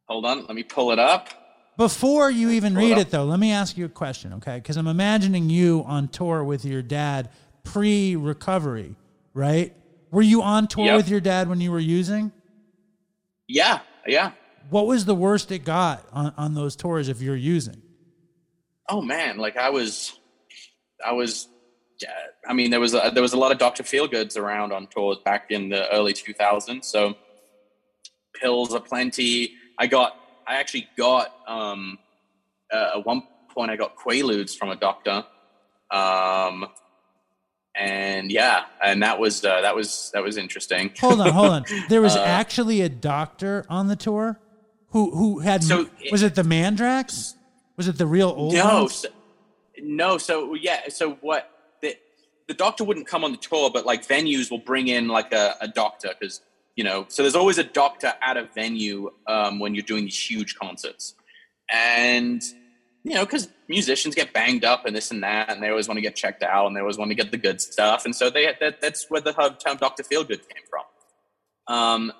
Hold 0.07 0.25
on. 0.25 0.45
Let 0.45 0.55
me 0.55 0.63
pull 0.63 0.91
it 0.91 0.99
up. 0.99 1.29
Before 1.77 2.31
you 2.31 2.51
even 2.51 2.73
pull 2.73 2.83
read 2.83 2.97
it, 2.97 2.99
it, 2.99 3.09
though, 3.11 3.25
let 3.25 3.39
me 3.39 3.51
ask 3.51 3.77
you 3.77 3.85
a 3.85 3.89
question, 3.89 4.33
okay? 4.33 4.55
Because 4.55 4.77
I'm 4.77 4.87
imagining 4.87 5.49
you 5.49 5.83
on 5.85 6.07
tour 6.07 6.43
with 6.43 6.63
your 6.63 6.81
dad 6.81 7.29
pre 7.63 8.15
recovery, 8.15 8.95
right? 9.33 9.73
Were 10.11 10.21
you 10.21 10.41
on 10.41 10.67
tour 10.67 10.85
yep. 10.85 10.97
with 10.97 11.09
your 11.09 11.19
dad 11.19 11.49
when 11.49 11.59
you 11.59 11.71
were 11.71 11.79
using? 11.79 12.31
Yeah, 13.47 13.79
yeah. 14.07 14.31
What 14.69 14.87
was 14.87 15.03
the 15.05 15.15
worst 15.15 15.51
it 15.51 15.65
got 15.65 16.07
on, 16.13 16.33
on 16.37 16.53
those 16.53 16.75
tours 16.75 17.09
if 17.09 17.21
you're 17.21 17.35
using? 17.35 17.81
Oh 18.87 19.01
man, 19.01 19.37
like 19.37 19.57
I 19.57 19.69
was, 19.69 20.17
I 21.05 21.13
was. 21.13 21.47
Yeah, 22.01 22.09
I 22.45 22.51
mean, 22.51 22.71
there 22.71 22.81
was 22.81 22.93
a, 22.93 23.09
there 23.13 23.23
was 23.23 23.31
a 23.31 23.37
lot 23.37 23.53
of 23.53 23.57
Doctor 23.57 23.81
Feelgoods 23.81 24.37
around 24.37 24.73
on 24.73 24.87
tours 24.87 25.17
back 25.23 25.45
in 25.49 25.69
the 25.69 25.89
early 25.93 26.11
2000s. 26.11 26.83
So 26.83 27.15
pills 28.33 28.73
are 28.73 28.81
plenty. 28.81 29.53
I 29.79 29.87
got, 29.87 30.17
I 30.45 30.55
actually 30.55 30.89
got 30.97 31.33
um, 31.47 31.97
uh, 32.71 32.97
at 32.97 33.05
one 33.05 33.23
point 33.49 33.71
I 33.71 33.77
got 33.77 33.95
Quaaludes 33.95 34.57
from 34.57 34.69
a 34.69 34.75
doctor. 34.75 35.23
Um, 35.91 36.67
and 37.75 38.31
yeah, 38.31 38.65
and 38.83 39.03
that 39.03 39.19
was 39.19 39.43
uh, 39.43 39.61
that 39.61 39.75
was 39.75 40.11
that 40.13 40.23
was 40.23 40.37
interesting. 40.37 40.91
Hold 40.99 41.21
on, 41.21 41.31
hold 41.31 41.49
on. 41.49 41.65
There 41.89 42.01
was 42.01 42.15
uh, 42.15 42.23
actually 42.23 42.81
a 42.81 42.89
doctor 42.89 43.65
on 43.69 43.87
the 43.87 43.95
tour 43.95 44.39
who 44.89 45.11
who 45.11 45.39
had 45.39 45.63
so 45.63 45.89
was 46.11 46.23
it 46.23 46.35
the 46.35 46.43
Mandrax? 46.43 47.35
Was 47.75 47.89
it 47.89 47.97
the 47.97 48.07
real 48.07 48.33
old? 48.35 48.53
No, 48.53 48.87
so, 48.87 49.09
no. 49.81 50.17
So 50.17 50.53
yeah, 50.55 50.89
so 50.89 51.13
what? 51.21 51.49
The 51.81 51.97
the 52.47 52.53
doctor 52.53 52.83
wouldn't 52.83 53.07
come 53.07 53.23
on 53.23 53.31
the 53.31 53.37
tour, 53.37 53.69
but 53.73 53.85
like 53.85 54.07
venues 54.07 54.51
will 54.51 54.59
bring 54.59 54.87
in 54.87 55.07
like 55.07 55.33
a, 55.33 55.55
a 55.61 55.67
doctor 55.67 56.11
because 56.19 56.41
you 56.75 56.83
know. 56.83 57.05
So 57.07 57.23
there's 57.23 57.35
always 57.35 57.57
a 57.57 57.63
doctor 57.63 58.13
at 58.21 58.37
a 58.37 58.47
venue 58.53 59.11
um, 59.27 59.59
when 59.59 59.75
you're 59.75 59.83
doing 59.83 60.05
these 60.05 60.29
huge 60.29 60.55
concerts, 60.55 61.15
and 61.69 62.41
you 63.03 63.13
know, 63.13 63.23
because 63.23 63.49
musicians 63.67 64.15
get 64.15 64.33
banged 64.33 64.65
up 64.65 64.85
and 64.85 64.95
this 64.95 65.11
and 65.11 65.23
that, 65.23 65.49
and 65.49 65.61
they 65.61 65.69
always 65.69 65.87
want 65.87 65.97
to 65.97 66.01
get 66.01 66.15
checked 66.15 66.43
out, 66.43 66.65
and 66.65 66.75
they 66.75 66.81
always 66.81 66.97
want 66.97 67.11
to 67.11 67.15
get 67.15 67.31
the 67.31 67.37
good 67.37 67.61
stuff, 67.61 68.05
and 68.05 68.15
so 68.15 68.29
they 68.29 68.53
that, 68.59 68.81
that's 68.81 69.09
where 69.09 69.21
the 69.21 69.33
hub 69.33 69.59
term 69.59 69.77
Doctor 69.77 70.03
Feelgood 70.03 70.41
came 70.49 70.63
from. 70.69 70.83
Um, 71.67 72.11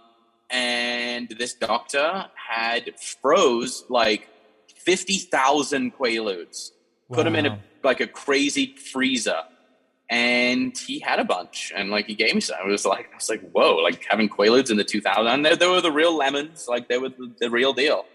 and 0.50 1.30
this 1.40 1.54
doctor 1.54 2.26
had 2.36 3.00
froze 3.00 3.84
like 3.90 4.30
fifty 4.76 5.18
thousand 5.18 5.96
Quaaludes, 5.98 6.72
wow. 7.08 7.16
put 7.16 7.24
them 7.24 7.36
in 7.36 7.46
a 7.46 7.60
like 7.84 8.00
a 8.00 8.08
crazy 8.08 8.76
freezer, 8.76 9.42
and 10.10 10.78
he 10.78 11.00
had 11.00 11.20
a 11.20 11.26
bunch, 11.26 11.72
and 11.76 11.90
like 11.90 12.08
he 12.08 12.16
gave 12.16 12.36
me 12.36 12.42
some. 12.42 12.58
I 12.64 12.68
was 12.68 12.86
like, 12.86 13.10
I 13.12 13.16
was 13.16 13.30
like, 13.30 13.50
whoa, 13.52 13.76
like 13.76 14.06
having 14.10 14.30
Quaaludes 14.30 14.72
in 14.72 14.78
the 14.78 14.84
two 14.84 15.02
thousand, 15.02 15.44
they, 15.44 15.56
they 15.56 15.68
were 15.68 15.82
the 15.82 15.92
real 15.92 16.16
lemons, 16.16 16.68
like 16.68 16.88
they 16.88 16.98
were 16.98 17.10
the, 17.10 17.32
the 17.40 17.50
real 17.50 17.74
deal 17.74 18.06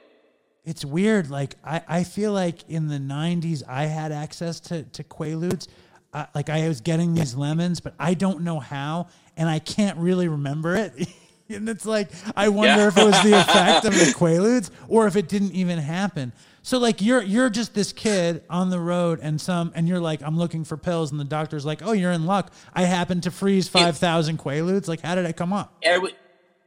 it's 0.64 0.84
weird. 0.84 1.30
Like 1.30 1.57
I, 1.64 1.82
I 1.88 2.05
feel 2.05 2.32
like 2.32 2.68
in 2.68 2.88
the 2.88 2.99
'90s 2.99 3.62
I 3.68 3.86
had 3.86 4.12
access 4.12 4.61
to 4.61 4.84
to 4.84 5.05
Quaaludes. 5.05 5.68
Uh, 6.12 6.26
like 6.34 6.51
I 6.51 6.66
was 6.66 6.80
getting 6.80 7.14
these 7.14 7.36
lemons, 7.36 7.78
but 7.78 7.95
I 7.99 8.14
don't 8.14 8.41
know 8.41 8.59
how, 8.59 9.07
and 9.36 9.49
I 9.49 9.61
can't 9.61 9.97
really 9.99 10.26
remember 10.26 10.74
it. 10.74 10.93
and 11.49 11.68
it's 11.68 11.86
like 11.86 12.11
I 12.36 12.49
wonder 12.49 12.82
yeah. 12.82 12.88
if 12.88 12.99
it 12.99 13.05
was 13.05 13.22
the 13.22 13.41
effect 13.41 13.84
of 13.84 13.95
the 13.95 14.12
Quaaludes 14.16 14.70
or 14.88 15.07
if 15.07 15.16
it 15.16 15.28
didn't 15.28 15.53
even 15.53 15.78
happen. 15.78 16.32
So 16.62 16.78
like 16.78 17.00
you're 17.00 17.22
you're 17.22 17.50
just 17.50 17.74
this 17.74 17.92
kid 17.92 18.44
on 18.50 18.70
the 18.70 18.80
road 18.80 19.20
and 19.22 19.40
some 19.40 19.72
and 19.74 19.88
you're 19.88 20.00
like 20.00 20.22
I'm 20.22 20.36
looking 20.36 20.64
for 20.64 20.76
pills 20.76 21.11
and 21.11 21.18
the 21.18 21.24
doctor's 21.24 21.64
like 21.64 21.80
oh 21.82 21.92
you're 21.92 22.12
in 22.12 22.26
luck 22.26 22.52
I 22.74 22.84
happened 22.84 23.22
to 23.22 23.30
freeze 23.30 23.68
five 23.68 23.96
thousand 23.96 24.38
Quaaludes 24.38 24.86
like 24.86 25.00
how 25.00 25.14
did 25.14 25.26
I 25.26 25.32
come 25.32 25.52
up? 25.52 25.76
It 25.80 26.00
would 26.00 26.14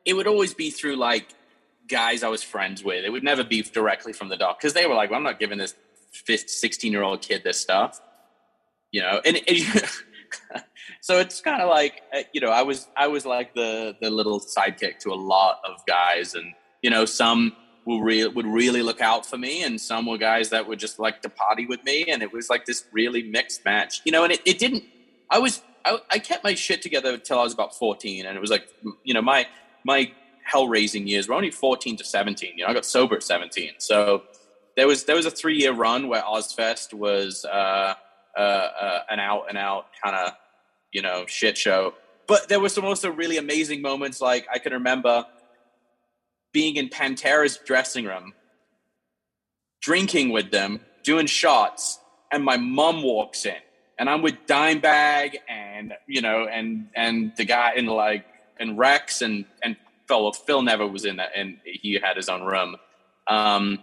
it 0.06 0.14
would 0.14 0.28
always 0.28 0.54
be 0.54 0.70
through 0.70 0.96
like 0.96 1.34
guys 1.88 2.24
I 2.24 2.30
was 2.30 2.44
friends 2.44 2.84
with. 2.84 3.06
It 3.06 3.12
would 3.12 3.24
never 3.24 3.44
be 3.44 3.62
directly 3.62 4.14
from 4.14 4.30
the 4.30 4.38
doc 4.38 4.60
because 4.60 4.74
they 4.74 4.86
were 4.86 4.96
like, 4.96 5.10
well, 5.10 5.18
I'm 5.18 5.24
not 5.24 5.40
giving 5.40 5.58
this 5.58 5.76
16 6.12 6.92
year 6.92 7.04
old 7.04 7.22
kid 7.22 7.44
this 7.44 7.60
stuff, 7.60 8.02
you 8.92 9.02
know. 9.02 9.22
And, 9.26 9.40
and 9.48 9.54
so 11.02 11.20
it's 11.20 11.42
kind 11.42 11.62
of 11.62 11.70
like, 11.70 12.02
uh, 12.16 12.24
you 12.34 12.42
know, 12.42 12.50
I 12.50 12.62
was 12.64 12.88
I 12.96 13.08
was 13.08 13.26
like 13.26 13.54
the 13.54 13.96
the 14.02 14.10
little 14.10 14.40
sidekick 14.40 15.00
to 15.00 15.12
a 15.12 15.16
lot 15.16 15.60
of 15.64 15.86
guys, 15.86 16.36
and 16.36 16.54
you 16.82 16.90
know, 16.90 17.06
some 17.06 17.56
will 17.86 18.02
re- 18.02 18.28
would 18.28 18.46
really 18.46 18.82
look 18.82 19.02
out 19.02 19.26
for 19.26 19.38
me, 19.38 19.64
and 19.64 19.80
some 19.80 20.06
were 20.06 20.18
guys 20.18 20.50
that 20.50 20.68
would 20.68 20.80
just 20.80 21.00
like 21.00 21.22
to 21.22 21.30
party 21.30 21.66
with 21.66 21.84
me, 21.84 22.06
and 22.08 22.22
it 22.22 22.32
was 22.32 22.50
like 22.50 22.66
this 22.66 22.86
really 22.92 23.24
mixed 23.24 23.66
match, 23.66 24.02
you 24.06 24.12
know. 24.12 24.24
And 24.24 24.34
it, 24.34 24.42
it 24.46 24.60
didn't. 24.60 24.84
I 25.30 25.40
was 25.40 25.62
I, 25.86 26.00
I 26.10 26.20
kept 26.20 26.44
my 26.44 26.54
shit 26.54 26.82
together 26.82 27.14
until 27.14 27.40
I 27.40 27.44
was 27.44 27.54
about 27.54 27.78
14, 27.78 28.26
and 28.26 28.38
it 28.38 28.40
was 28.40 28.52
like, 28.52 28.68
you 29.04 29.14
know, 29.14 29.22
my 29.22 29.48
my 29.84 30.12
hell 30.44 30.68
raising 30.68 31.08
years. 31.08 31.28
We're 31.28 31.36
only 31.36 31.52
14 31.52 31.98
to 31.98 32.04
17. 32.04 32.54
You 32.58 32.64
know, 32.64 32.70
I 32.70 32.74
got 32.74 32.86
sober 32.86 33.16
at 33.16 33.24
17. 33.24 33.72
So 33.80 34.24
there 34.76 34.88
was 34.88 35.06
there 35.06 35.16
was 35.16 35.26
a 35.26 35.32
three 35.32 35.58
year 35.58 35.74
run 35.74 36.08
where 36.08 36.22
Ozzfest 36.22 36.94
was 36.94 37.46
uh, 37.46 37.94
uh, 38.38 38.40
uh, 38.40 39.00
an 39.10 39.20
out 39.20 39.46
and 39.50 39.58
out 39.58 39.88
kind 40.04 40.16
of 40.16 40.34
you 40.92 41.02
know 41.02 41.26
shit 41.28 41.58
show. 41.58 41.94
But 42.28 42.48
there 42.48 42.60
were 42.60 42.70
some 42.70 42.86
also 42.86 43.10
really 43.10 43.38
amazing 43.38 43.82
moments. 43.82 44.22
Like 44.22 44.48
I 44.54 44.60
can 44.60 44.74
remember 44.74 45.26
being 46.54 46.78
in 46.78 46.88
Pantera's 46.90 47.58
dressing 47.58 48.06
room, 48.06 48.34
drinking 49.82 50.32
with 50.32 50.52
them, 50.52 50.80
doing 51.04 51.26
shots, 51.26 52.00
and 52.32 52.44
my 52.44 52.58
mom 52.58 53.04
walks 53.04 53.46
in, 53.46 53.58
and 54.00 54.10
I'm 54.10 54.22
with 54.22 54.36
Dimebag 54.48 55.36
and 55.50 55.94
you 56.08 56.22
know 56.22 56.48
and 56.48 56.88
and 56.96 57.34
the 57.36 57.46
guy 57.46 57.74
in 57.76 57.88
like 57.88 58.26
and 58.60 58.78
Rex 58.78 59.22
and 59.22 59.46
and. 59.62 59.76
Well, 60.10 60.32
Phil 60.32 60.62
never 60.62 60.86
was 60.86 61.06
in 61.06 61.16
that, 61.16 61.32
and 61.36 61.58
he 61.66 61.96
had 61.96 62.18
his 62.18 62.30
own 62.30 62.44
room. 62.44 62.76
Um, 63.28 63.80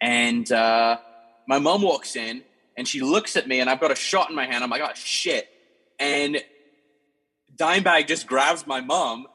and 0.00 0.50
uh, 0.50 0.96
my 1.46 1.58
mom 1.58 1.82
walks 1.82 2.16
in, 2.16 2.42
and 2.78 2.88
she 2.88 3.02
looks 3.02 3.36
at 3.36 3.46
me, 3.46 3.60
and 3.60 3.68
I've 3.68 3.80
got 3.80 3.90
a 3.90 3.94
shot 3.94 4.30
in 4.30 4.36
my 4.36 4.46
hand. 4.46 4.64
I'm 4.64 4.70
like, 4.70 4.80
oh 4.80 4.88
shit! 4.94 5.48
And 5.98 6.42
Dimebag 7.56 8.06
just 8.06 8.26
grabs 8.26 8.66
my 8.66 8.80
mom, 8.80 9.26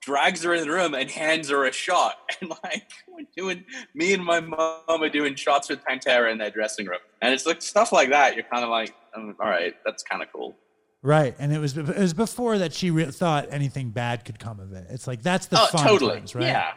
drags 0.00 0.42
her 0.44 0.54
in 0.54 0.62
the 0.66 0.70
room, 0.72 0.94
and 0.94 1.10
hands 1.10 1.50
her 1.50 1.64
a 1.66 1.72
shot. 1.72 2.16
And 2.40 2.50
like 2.64 2.90
we're 3.08 3.26
doing, 3.36 3.64
me 3.94 4.14
and 4.14 4.24
my 4.24 4.40
mom 4.40 4.80
are 4.88 5.08
doing 5.10 5.34
shots 5.34 5.68
with 5.68 5.80
Pantera 5.84 6.32
in 6.32 6.38
their 6.38 6.50
dressing 6.50 6.86
room, 6.86 7.00
and 7.20 7.34
it's 7.34 7.44
like 7.46 7.60
stuff 7.60 7.92
like 7.92 8.08
that. 8.10 8.34
You're 8.34 8.44
kind 8.44 8.64
of 8.64 8.70
like, 8.70 8.94
um, 9.14 9.36
all 9.40 9.48
right, 9.48 9.74
that's 9.84 10.02
kind 10.02 10.22
of 10.22 10.32
cool. 10.32 10.56
Right, 11.02 11.34
and 11.38 11.52
it 11.52 11.58
was 11.58 11.76
it 11.76 11.86
was 11.98 12.14
before 12.14 12.58
that 12.58 12.72
she 12.72 12.90
re- 12.90 13.04
thought 13.06 13.48
anything 13.50 13.90
bad 13.90 14.24
could 14.24 14.38
come 14.38 14.58
of 14.60 14.72
it. 14.72 14.86
It's 14.90 15.06
like 15.06 15.22
that's 15.22 15.46
the 15.46 15.60
Oh, 15.60 15.66
fun 15.66 15.86
totally. 15.86 16.14
times, 16.16 16.34
right? 16.34 16.44
Yeah. 16.44 16.72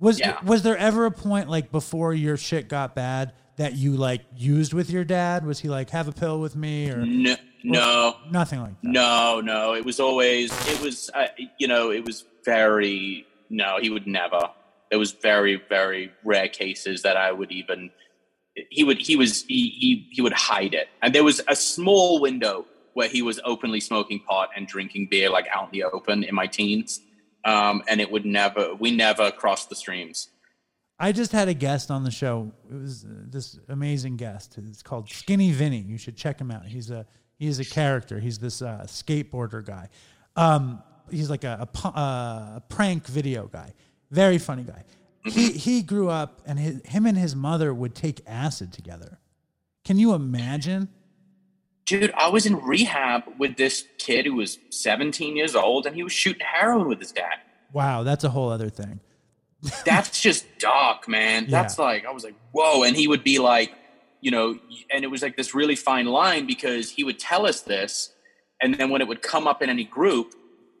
Was 0.00 0.18
Yeah. 0.18 0.38
was 0.44 0.62
there 0.62 0.76
ever 0.76 1.04
a 1.06 1.10
point 1.10 1.48
like 1.50 1.70
before 1.70 2.14
your 2.14 2.36
shit 2.36 2.68
got 2.68 2.94
bad 2.94 3.32
that 3.56 3.74
you 3.74 3.96
like 3.96 4.22
used 4.34 4.72
with 4.72 4.88
your 4.90 5.04
dad? 5.04 5.44
Was 5.44 5.60
he 5.60 5.68
like 5.68 5.90
have 5.90 6.08
a 6.08 6.12
pill 6.12 6.40
with 6.40 6.56
me 6.56 6.90
or 6.90 7.04
No, 7.04 7.36
no, 7.64 8.16
nothing 8.30 8.60
like 8.60 8.80
that? 8.82 8.90
no, 8.90 9.40
no. 9.40 9.74
It 9.74 9.84
was 9.84 10.00
always, 10.00 10.50
it 10.68 10.80
was, 10.80 11.10
uh, 11.14 11.26
you 11.58 11.68
know, 11.68 11.90
it 11.90 12.04
was 12.04 12.24
very, 12.44 13.26
no, 13.48 13.78
he 13.80 13.90
would 13.90 14.06
never. 14.06 14.50
There 14.90 14.98
was 14.98 15.12
very, 15.12 15.62
very 15.68 16.10
rare 16.24 16.48
cases 16.48 17.02
that 17.02 17.16
I 17.16 17.32
would 17.32 17.52
even, 17.52 17.90
he 18.70 18.84
would, 18.84 18.98
he 18.98 19.16
was, 19.16 19.44
he, 19.44 19.68
he, 19.70 20.08
he 20.10 20.22
would 20.22 20.32
hide 20.32 20.74
it. 20.74 20.88
And 21.02 21.14
there 21.14 21.24
was 21.24 21.40
a 21.48 21.56
small 21.56 22.20
window 22.20 22.66
where 22.94 23.08
he 23.08 23.22
was 23.22 23.40
openly 23.44 23.80
smoking 23.80 24.20
pot 24.20 24.50
and 24.56 24.66
drinking 24.66 25.08
beer, 25.10 25.30
like 25.30 25.46
out 25.54 25.64
in 25.64 25.70
the 25.72 25.84
open 25.84 26.24
in 26.24 26.34
my 26.34 26.46
teens. 26.46 27.00
Um, 27.44 27.82
and 27.88 28.00
it 28.00 28.10
would 28.10 28.26
never, 28.26 28.74
we 28.74 28.90
never 28.90 29.30
crossed 29.30 29.68
the 29.68 29.76
streams. 29.76 30.28
I 30.98 31.12
just 31.12 31.32
had 31.32 31.48
a 31.48 31.54
guest 31.54 31.90
on 31.90 32.04
the 32.04 32.10
show. 32.10 32.52
It 32.70 32.74
was 32.74 33.06
uh, 33.06 33.08
this 33.28 33.58
amazing 33.70 34.16
guest. 34.16 34.58
It's 34.58 34.82
called 34.82 35.08
Skinny 35.08 35.50
Vinny. 35.50 35.78
You 35.78 35.96
should 35.96 36.14
check 36.14 36.38
him 36.38 36.50
out. 36.50 36.66
He's 36.66 36.90
a 36.90 37.06
he's 37.40 37.58
a 37.58 37.64
character. 37.64 38.20
He's 38.20 38.38
this 38.38 38.62
uh, 38.62 38.84
skateboarder 38.86 39.64
guy. 39.64 39.88
Um, 40.36 40.82
he's 41.10 41.28
like 41.28 41.42
a, 41.42 41.68
a, 41.84 41.88
uh, 41.88 42.56
a 42.56 42.62
prank 42.68 43.06
video 43.06 43.48
guy. 43.48 43.72
Very 44.12 44.38
funny 44.38 44.62
guy. 44.62 44.84
He 45.24 45.52
he 45.52 45.82
grew 45.82 46.08
up 46.08 46.40
and 46.46 46.58
his, 46.58 46.80
him 46.86 47.04
and 47.04 47.18
his 47.18 47.36
mother 47.36 47.74
would 47.74 47.94
take 47.94 48.20
acid 48.26 48.72
together. 48.72 49.18
Can 49.84 49.98
you 49.98 50.14
imagine? 50.14 50.88
Dude, 51.84 52.12
I 52.12 52.28
was 52.28 52.46
in 52.46 52.56
rehab 52.56 53.24
with 53.38 53.56
this 53.56 53.84
kid 53.98 54.24
who 54.24 54.36
was 54.36 54.58
17 54.70 55.36
years 55.36 55.56
old 55.56 55.86
and 55.86 55.96
he 55.96 56.02
was 56.02 56.12
shooting 56.12 56.46
heroin 56.46 56.88
with 56.88 57.00
his 57.00 57.12
dad. 57.12 57.38
Wow, 57.72 58.02
that's 58.02 58.24
a 58.24 58.30
whole 58.30 58.48
other 58.48 58.68
thing. 58.70 59.00
That's 59.84 60.20
just 60.20 60.46
dark, 60.58 61.08
man. 61.08 61.46
That's 61.50 61.78
like, 61.78 62.06
I 62.06 62.12
was 62.12 62.24
like, 62.24 62.34
whoa. 62.52 62.84
And 62.84 62.96
he 62.96 63.06
would 63.08 63.22
be 63.22 63.38
like, 63.38 63.74
you 64.20 64.30
know, 64.30 64.58
and 64.92 65.04
it 65.04 65.08
was 65.10 65.22
like 65.22 65.36
this 65.36 65.54
really 65.54 65.76
fine 65.76 66.06
line 66.06 66.46
because 66.46 66.90
he 66.90 67.04
would 67.04 67.18
tell 67.18 67.46
us 67.46 67.60
this. 67.62 68.12
And 68.62 68.74
then 68.74 68.90
when 68.90 69.00
it 69.00 69.08
would 69.08 69.22
come 69.22 69.46
up 69.46 69.62
in 69.62 69.70
any 69.70 69.84
group, 69.84 70.34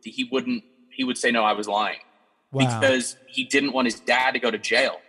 he 0.04 0.24
wouldn't, 0.30 0.62
he 0.90 1.04
would 1.04 1.16
say, 1.18 1.30
no, 1.30 1.44
I 1.44 1.52
was 1.52 1.66
lying 1.68 1.98
Wow. 2.52 2.80
because 2.80 3.16
he 3.26 3.44
didn't 3.44 3.72
want 3.72 3.86
his 3.86 4.00
dad 4.00 4.32
to 4.32 4.38
go 4.40 4.50
to 4.50 4.58
jail. 4.58 5.00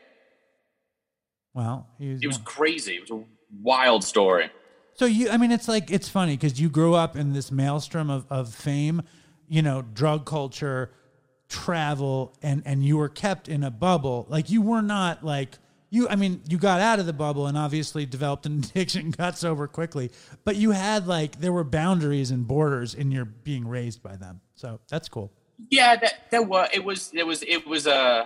wow. 1.54 1.86
Was, 2.00 2.22
It 2.22 2.28
was 2.28 2.38
crazy. 2.38 2.96
It 2.96 3.02
was 3.02 3.12
a 3.12 3.24
wild 3.62 4.04
story. 4.04 4.50
So 4.94 5.06
you, 5.06 5.30
I 5.30 5.38
mean, 5.38 5.52
it's 5.52 5.68
like 5.68 5.90
it's 5.90 6.08
funny 6.10 6.34
because 6.38 6.60
you 6.60 6.70
grew 6.70 6.94
up 6.94 7.16
in 7.16 7.34
this 7.34 7.52
maelstrom 7.52 8.10
of, 8.10 8.26
of 8.30 8.54
fame, 8.54 9.02
you 9.48 9.62
know, 9.62 9.82
drug 9.82 10.26
culture, 10.26 10.92
travel, 11.50 12.34
and 12.42 12.62
and 12.66 12.86
you 12.86 12.98
were 12.98 13.10
kept 13.10 13.48
in 13.50 13.64
a 13.64 13.72
bubble. 13.72 14.26
Like 14.30 14.50
you 14.50 14.62
were 14.62 14.82
not 14.82 15.24
like 15.24 15.58
you. 15.92 16.10
I 16.10 16.16
mean, 16.16 16.42
you 16.48 16.58
got 16.58 16.82
out 16.82 17.00
of 17.00 17.06
the 17.06 17.14
bubble 17.14 17.46
and 17.46 17.56
obviously 17.56 18.08
developed 18.08 18.48
an 18.48 18.60
addiction, 18.64 19.12
got 19.12 19.38
sober 19.38 19.68
quickly. 19.68 20.10
But 20.44 20.56
you 20.56 20.72
had 20.72 21.06
like 21.06 21.40
there 21.40 21.54
were 21.54 21.64
boundaries 21.64 22.32
and 22.32 22.48
borders 22.48 22.96
in 22.96 23.12
your 23.12 23.26
being 23.26 23.68
raised 23.68 24.02
by 24.02 24.16
them. 24.16 24.42
So 24.56 24.80
that's 24.90 25.08
cool. 25.08 25.32
Yeah, 25.70 25.96
that 25.98 26.32
there 26.32 26.42
were 26.42 26.68
it 26.74 26.84
was 26.84 27.10
there 27.12 27.28
was 27.28 27.44
it 27.44 27.68
was 27.68 27.86
uh 27.86 28.26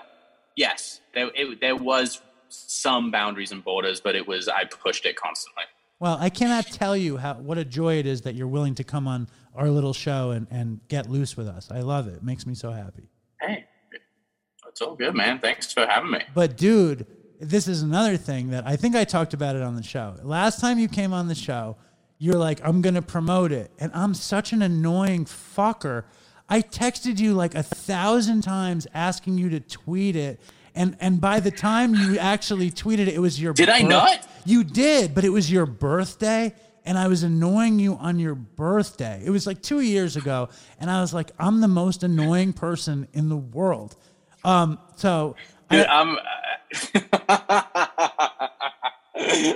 yes 0.56 1.02
there 1.14 1.30
it, 1.36 1.60
there 1.60 1.76
was 1.76 2.22
some 2.48 3.12
boundaries 3.12 3.52
and 3.52 3.64
borders, 3.64 4.00
but 4.00 4.16
it 4.16 4.26
was 4.26 4.48
I 4.48 4.64
pushed 4.64 5.06
it 5.06 5.18
constantly. 5.18 5.64
Well, 6.00 6.18
I 6.20 6.30
cannot 6.30 6.68
tell 6.68 6.96
you 6.96 7.18
how 7.18 7.36
what 7.36 7.58
a 7.58 7.66
joy 7.66 7.96
it 7.96 8.06
is 8.06 8.22
that 8.22 8.36
you're 8.36 8.48
willing 8.48 8.76
to 8.76 8.84
come 8.84 9.08
on 9.08 9.28
our 9.56 9.70
little 9.70 9.94
show 9.94 10.32
and, 10.32 10.48
and 10.52 10.82
get 10.88 11.10
loose 11.10 11.36
with 11.38 11.48
us. 11.48 11.70
I 11.72 11.80
love 11.80 12.08
it. 12.08 12.16
It 12.16 12.24
makes 12.24 12.46
me 12.46 12.54
so 12.54 12.72
happy. 12.72 13.10
Hey, 13.42 13.66
it's 14.68 14.82
all 14.82 14.96
good, 14.96 15.16
man. 15.16 15.40
Thanks 15.40 15.72
for 15.72 15.86
having 15.86 16.12
me. 16.12 16.22
But 16.34 16.58
dude, 16.58 17.08
this 17.40 17.68
is 17.68 17.82
another 17.82 18.18
thing 18.18 18.50
that 18.50 18.66
I 18.66 18.76
think 18.76 18.96
I 18.96 19.04
talked 19.04 19.34
about 19.34 19.56
it 19.56 19.62
on 19.62 19.76
the 19.76 19.84
show. 19.84 20.16
Last 20.24 20.60
time 20.60 20.80
you 20.80 20.88
came 20.88 21.14
on 21.14 21.28
the 21.28 21.36
show, 21.36 21.78
you're 22.18 22.38
like, 22.38 22.62
I'm 22.64 22.82
gonna 22.82 23.02
promote 23.02 23.52
it. 23.52 23.72
And 23.80 23.92
I'm 23.94 24.14
such 24.14 24.54
an 24.54 24.62
annoying 24.62 25.26
fucker. 25.26 26.06
I 26.48 26.62
texted 26.62 27.20
you 27.20 27.34
like 27.34 27.56
a 27.56 27.64
thousand 27.64 28.42
times 28.42 28.88
asking 28.94 29.38
you 29.38 29.50
to 29.50 29.60
tweet 29.60 30.16
it. 30.16 30.40
And 30.74 30.98
and 31.00 31.20
by 31.20 31.40
the 31.40 31.52
time 31.52 31.96
you 31.96 32.18
actually 32.18 32.72
tweeted 32.72 33.08
it, 33.08 33.10
it 33.10 33.20
was 33.20 33.42
your 33.42 33.54
Did 33.54 33.70
I 33.70 33.82
not? 33.82 34.28
You 34.46 34.64
did, 34.64 35.16
but 35.16 35.24
it 35.24 35.30
was 35.30 35.52
your 35.52 35.66
birthday. 35.66 36.54
And 36.88 37.00
I 37.00 37.08
was 37.08 37.24
annoying 37.24 37.80
you 37.80 37.96
on 37.96 38.20
your 38.20 38.36
birthday. 38.36 39.22
It 39.26 39.32
was 39.32 39.48
like 39.48 39.64
two 39.64 39.80
years 39.80 40.18
ago, 40.18 40.50
and 40.80 40.92
I 40.92 41.02
was 41.02 41.16
like, 41.16 41.32
"I'm 41.40 41.60
the 41.60 41.68
most 41.68 42.04
annoying 42.04 42.54
person 42.54 43.08
in 43.12 43.28
the 43.28 43.38
world." 43.38 43.96
Um, 44.44 44.78
so 44.96 45.36
Dude, 45.70 45.86
I'm. 45.86 46.18
Uh, 46.18 46.22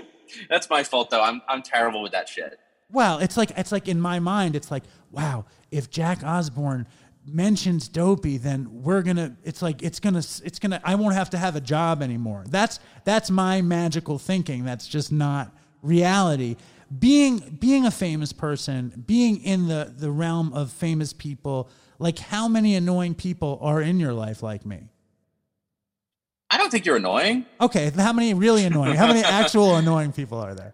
that's 0.49 0.69
my 0.69 0.84
fault, 0.84 1.10
though. 1.10 1.22
I'm 1.22 1.41
I'm 1.48 1.61
terrible 1.61 2.02
with 2.02 2.11
that 2.14 2.27
shit. 2.30 2.60
Well, 2.91 3.19
it's 3.19 3.38
like 3.38 3.52
it's 3.57 3.72
like 3.72 3.88
in 3.88 4.02
my 4.02 4.19
mind, 4.19 4.56
it's 4.56 4.72
like, 4.72 4.84
wow, 5.11 5.45
if 5.72 5.90
Jack 5.90 6.23
Osbourne 6.23 6.88
mentions 7.26 7.88
dopey, 7.88 8.38
then 8.38 8.81
we're 8.84 9.02
gonna. 9.03 9.36
It's 9.44 9.61
like 9.61 9.84
it's 9.84 9.99
gonna. 9.99 10.19
It's 10.19 10.60
gonna. 10.60 10.81
I 10.84 10.95
won't 10.95 11.14
have 11.15 11.30
to 11.31 11.38
have 11.38 11.56
a 11.56 11.61
job 11.61 12.02
anymore. 12.02 12.45
That's 12.48 12.80
that's 13.03 13.30
my 13.30 13.61
magical 13.61 14.18
thinking. 14.18 14.65
That's 14.65 14.88
just 14.88 15.11
not 15.11 15.56
reality. 15.81 16.56
Being 16.98 17.57
being 17.60 17.86
a 17.86 17.91
famous 17.91 18.34
person, 18.34 19.03
being 19.06 19.44
in 19.44 19.68
the 19.68 19.94
the 19.95 20.10
realm 20.10 20.53
of 20.53 20.72
famous 20.72 21.14
people, 21.14 21.69
like 21.99 22.18
how 22.18 22.48
many 22.48 22.76
annoying 22.76 23.14
people 23.14 23.60
are 23.61 23.81
in 23.81 23.99
your 23.99 24.14
life 24.14 24.41
like 24.41 24.65
me? 24.65 24.90
I 26.60 26.64
don't 26.64 26.72
think 26.72 26.86
you're 26.86 26.98
annoying. 26.98 27.45
Okay, 27.61 27.90
how 27.91 28.11
many 28.11 28.34
really 28.34 28.65
annoying? 28.65 28.95
How 28.95 29.07
many 29.07 29.23
actual 29.23 29.76
annoying 29.81 30.11
people 30.11 30.40
are 30.40 30.53
there? 30.53 30.73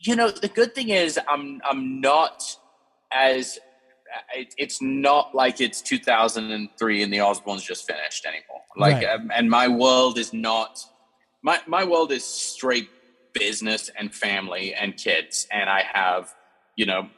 You 0.00 0.16
know, 0.16 0.30
the 0.30 0.48
good 0.48 0.74
thing 0.74 0.88
is 0.88 1.20
I'm 1.28 1.60
I'm 1.68 2.00
not 2.00 2.42
as 3.12 3.58
it, 4.34 4.54
it's 4.56 4.80
not 4.80 5.34
like 5.34 5.60
it's 5.60 5.82
2003 5.82 7.02
and 7.02 7.12
the 7.12 7.18
Osbournes 7.18 7.62
just 7.62 7.86
finished 7.86 8.24
anymore. 8.24 8.62
Like, 8.74 9.04
Right. 9.04 9.20
um, 9.20 9.30
and 9.34 9.50
my 9.50 9.68
world 9.68 10.18
is 10.18 10.32
not 10.32 10.82
my 11.42 11.60
my 11.66 11.84
world 11.84 12.10
is 12.10 12.24
straight 12.24 12.88
business 13.34 13.90
and 13.98 14.14
family 14.14 14.72
and 14.74 14.96
kids, 14.96 15.46
and 15.52 15.68
I 15.68 15.82
have 15.92 16.34
you 16.74 16.86
know. 16.86 17.10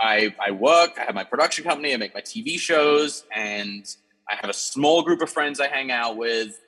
I, 0.00 0.32
I 0.38 0.52
work, 0.52 0.92
I 0.96 1.06
have 1.06 1.14
my 1.16 1.24
production 1.24 1.64
company, 1.64 1.92
I 1.92 1.96
make 1.96 2.14
my 2.14 2.20
TV 2.20 2.56
shows, 2.56 3.24
and 3.34 3.84
I 4.30 4.36
have 4.40 4.50
a 4.50 4.54
small 4.54 5.02
group 5.02 5.22
of 5.22 5.30
friends 5.30 5.60
I 5.60 5.68
hang 5.68 5.90
out 5.90 6.16
with. 6.16 6.58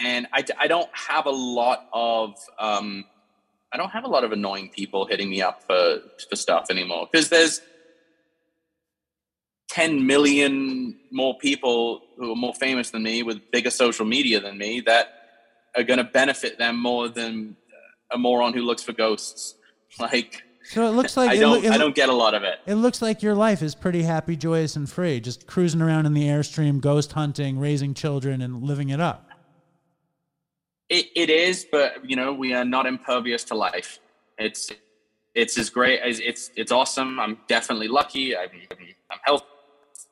And 0.00 0.26
I, 0.32 0.44
I 0.58 0.68
don't 0.68 0.90
have 0.92 1.26
a 1.26 1.30
lot 1.30 1.88
of 1.92 2.34
um, 2.58 3.04
I 3.72 3.76
don't 3.76 3.90
have 3.90 4.04
a 4.04 4.08
lot 4.08 4.24
of 4.24 4.32
annoying 4.32 4.70
people 4.70 5.06
hitting 5.06 5.28
me 5.28 5.42
up 5.42 5.64
for, 5.64 5.98
for 6.28 6.36
stuff 6.36 6.66
anymore 6.70 7.08
because 7.10 7.28
there's 7.28 7.60
10 9.70 10.06
million 10.06 10.98
more 11.12 11.36
people 11.38 12.00
who 12.16 12.32
are 12.32 12.36
more 12.36 12.54
famous 12.54 12.90
than 12.90 13.02
me 13.02 13.22
with 13.22 13.50
bigger 13.50 13.70
social 13.70 14.06
media 14.06 14.40
than 14.40 14.56
me 14.56 14.80
that 14.80 15.08
are 15.76 15.82
going 15.82 15.98
to 15.98 16.04
benefit 16.04 16.58
them 16.58 16.80
more 16.80 17.08
than 17.08 17.56
a 18.10 18.16
moron 18.16 18.54
who 18.54 18.62
looks 18.62 18.82
for 18.82 18.92
ghosts. 18.92 19.54
Like, 19.98 20.42
So 20.68 20.86
it 20.86 20.90
looks 20.90 21.16
like 21.16 21.30
I 21.30 21.36
don't, 21.36 21.62
loo- 21.62 21.66
it 21.66 21.72
I 21.72 21.78
don't 21.78 21.94
get 21.94 22.10
a 22.10 22.12
lot 22.12 22.34
of 22.34 22.42
it. 22.42 22.58
It 22.66 22.74
looks 22.74 23.00
like 23.00 23.22
your 23.22 23.34
life 23.34 23.62
is 23.62 23.74
pretty 23.74 24.02
happy, 24.02 24.36
joyous, 24.36 24.76
and 24.76 24.88
free. 24.88 25.18
Just 25.18 25.46
cruising 25.46 25.80
around 25.80 26.04
in 26.04 26.12
the 26.12 26.24
airstream, 26.24 26.78
ghost 26.78 27.12
hunting, 27.12 27.58
raising 27.58 27.94
children, 27.94 28.42
and 28.42 28.62
living 28.62 28.90
it 28.90 29.00
up. 29.00 29.30
It, 30.90 31.06
it 31.16 31.30
is, 31.30 31.66
but 31.72 32.08
you 32.08 32.16
know, 32.16 32.34
we 32.34 32.52
are 32.52 32.66
not 32.66 32.84
impervious 32.84 33.44
to 33.44 33.54
life. 33.54 33.98
It's, 34.36 34.70
it's 35.34 35.56
as 35.56 35.70
great 35.70 36.00
as 36.00 36.20
it's, 36.20 36.50
it's 36.54 36.70
awesome. 36.70 37.18
I'm 37.18 37.38
definitely 37.48 37.88
lucky. 37.88 38.36
I'm, 38.36 38.50
I'm 39.10 39.18
healthy. 39.22 39.46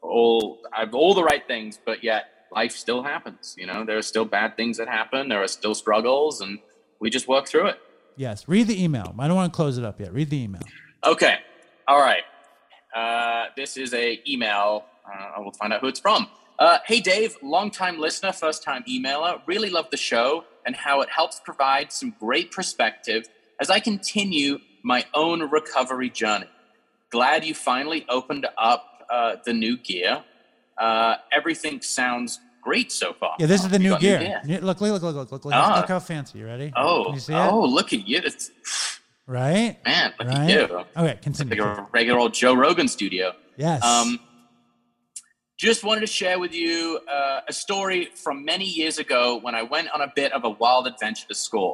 All, 0.01 0.61
I 0.75 0.81
have 0.81 0.95
all 0.95 1.13
the 1.13 1.25
right 1.25 1.47
things, 1.47 1.79
but 1.85 2.03
yet 2.03 2.31
life 2.51 2.73
still 2.73 3.03
happens. 3.03 3.55
You 3.59 3.67
know, 3.67 3.85
there 3.85 3.99
are 3.99 4.03
still 4.03 4.25
bad 4.25 4.57
things 4.57 4.79
that 4.79 4.89
happen. 4.89 5.29
There 5.29 5.43
are 5.43 5.49
still 5.49 5.75
struggles, 5.75 6.41
and 6.41 6.61
we 6.99 7.11
just 7.11 7.29
work 7.29 7.47
through 7.47 7.67
it. 7.67 7.81
Yes. 8.17 8.49
Read 8.49 8.67
the 8.67 8.83
email. 8.83 9.15
I 9.19 9.29
don't 9.29 9.37
want 9.37 9.53
to 9.53 9.57
close 9.57 9.79
it 9.79 9.85
up 9.85 10.01
yet. 10.01 10.13
Read 10.13 10.31
the 10.31 10.43
email. 10.43 10.63
Okay. 11.05 11.37
All 11.87 12.01
right. 12.01 12.23
Uh, 12.95 13.47
this 13.57 13.77
is 13.77 13.93
a 13.95 14.21
email. 14.29 14.85
Uh, 15.07 15.33
I 15.37 15.41
will 15.41 15.53
find 15.53 15.73
out 15.73 15.81
who 15.81 15.89
it's 15.89 16.01
from. 16.01 16.29
Uh, 16.59 16.79
hey, 16.87 17.01
Dave, 17.01 17.37
longtime 17.43 17.99
listener, 17.99 18.33
first 18.33 18.63
time 18.63 18.83
emailer. 18.89 19.41
Really 19.47 19.69
love 19.69 19.91
the 19.91 19.99
show 19.99 20.45
and 20.65 20.75
how 20.75 21.03
it 21.03 21.11
helps 21.11 21.41
provide 21.45 21.93
some 21.93 22.15
great 22.19 22.51
perspective 22.51 23.29
as 23.61 23.69
I 23.69 23.79
continue 23.79 24.59
my 24.83 25.05
own 25.15 25.43
recovery 25.51 26.09
journey. 26.09 26.47
Glad 27.11 27.45
you 27.45 27.55
finally 27.55 28.07
opened 28.09 28.47
up 28.57 29.07
uh, 29.11 29.37
the 29.45 29.53
new 29.53 29.77
gear. 29.77 30.25
Uh, 30.79 31.17
everything 31.33 31.83
sounds 31.83 32.41
great 32.67 32.91
so 33.03 33.09
far. 33.21 33.35
Yeah, 33.39 33.47
this 33.53 33.63
is 33.65 33.71
the 33.77 33.79
new 33.87 33.97
gear. 34.05 34.21
Yeah, 34.45 34.59
Look, 34.69 34.81
look, 34.81 35.03
look, 35.03 35.03
look, 35.03 35.31
look, 35.33 35.45
look. 35.45 35.55
Ah. 35.55 35.77
Look 35.79 35.89
how 35.95 36.01
fancy. 36.01 36.35
You 36.41 36.47
ready? 36.47 36.69
Oh, 36.75 37.15
you 37.15 37.21
see 37.21 37.33
it? 37.33 37.49
oh, 37.55 37.65
look 37.79 37.93
at 37.93 38.03
you. 38.11 38.21
It's, 38.29 38.51
Right? 39.29 39.77
Man, 39.85 40.13
look 40.19 40.29
Right? 40.29 40.39
at 40.39 40.51
you. 40.71 40.85
Okay, 40.97 41.19
Like 41.51 41.59
a 41.59 41.87
regular 41.93 42.19
old 42.23 42.35
Joe 42.35 42.55
Rogan 42.55 42.89
studio. 42.89 43.33
Yes. 43.57 43.83
Um, 43.85 44.19
just 45.67 45.85
wanted 45.85 46.03
to 46.03 46.13
share 46.21 46.39
with 46.45 46.53
you 46.63 47.01
uh, 47.17 47.41
a 47.49 47.53
story 47.65 48.01
from 48.25 48.45
many 48.45 48.65
years 48.81 48.99
ago 48.99 49.39
when 49.45 49.55
I 49.55 49.63
went 49.63 49.89
on 49.95 50.01
a 50.09 50.13
bit 50.15 50.33
of 50.33 50.45
a 50.45 50.51
wild 50.51 50.87
adventure 50.87 51.27
to 51.29 51.35
school. 51.35 51.73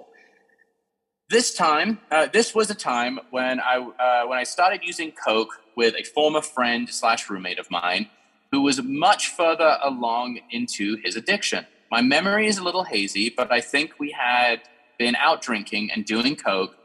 This 1.28 1.55
time, 1.55 1.98
uh, 2.10 2.27
this 2.32 2.55
was 2.55 2.70
a 2.70 2.74
time 2.74 3.19
when 3.31 3.55
I 3.60 3.74
uh, 3.78 4.27
when 4.28 4.39
I 4.39 4.44
started 4.44 4.81
using 4.90 5.09
coke 5.28 5.52
with 5.81 5.94
a 6.02 6.05
former 6.16 6.43
friend 6.56 6.82
slash 7.01 7.28
roommate 7.31 7.59
of 7.59 7.69
mine, 7.70 8.05
who 8.53 8.61
was 8.61 8.83
much 8.83 9.31
further 9.31 9.79
along 9.83 10.39
into 10.51 10.97
his 11.03 11.16
addiction. 11.16 11.66
My 11.91 12.03
memory 12.03 12.47
is 12.47 12.59
a 12.59 12.62
little 12.62 12.85
hazy, 12.85 13.31
but 13.35 13.51
I 13.51 13.61
think 13.61 13.99
we 13.99 14.12
had 14.12 14.61
been 14.99 15.16
out 15.16 15.41
drinking 15.41 15.91
and 15.91 16.05
doing 16.05 16.37
coke 16.37 16.77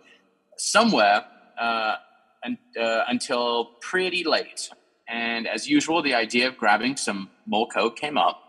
somewhere 0.58 1.26
uh, 1.60 1.96
un- 2.44 2.58
uh, 2.80 3.04
until 3.08 3.66
pretty 3.82 4.24
late. 4.24 4.70
And 5.10 5.46
as 5.46 5.68
usual, 5.70 6.02
the 6.02 6.14
idea 6.14 6.48
of 6.48 6.58
grabbing 6.58 6.96
some 6.96 7.30
more 7.46 7.68
coke 7.68 7.98
came 7.98 8.18
up. 8.18 8.42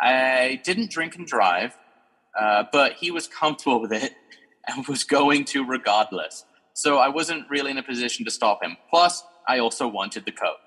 I 0.00 0.60
didn't 0.64 0.90
drink 0.90 1.16
and 1.16 1.26
drive, 1.26 1.76
uh, 2.40 2.64
but 2.72 2.94
he 2.94 3.10
was 3.10 3.26
comfortable 3.26 3.80
with 3.80 3.92
it 3.92 4.14
and 4.66 4.86
was 4.86 5.02
going 5.04 5.44
to 5.46 5.64
regardless. 5.64 6.44
So 6.72 6.98
I 6.98 7.08
wasn't 7.08 7.50
really 7.50 7.72
in 7.72 7.78
a 7.78 7.82
position 7.82 8.24
to 8.24 8.30
stop 8.30 8.62
him. 8.62 8.76
Plus, 8.88 9.24
I 9.48 9.58
also 9.58 9.88
wanted 9.88 10.24
the 10.24 10.32
coke. 10.32 10.58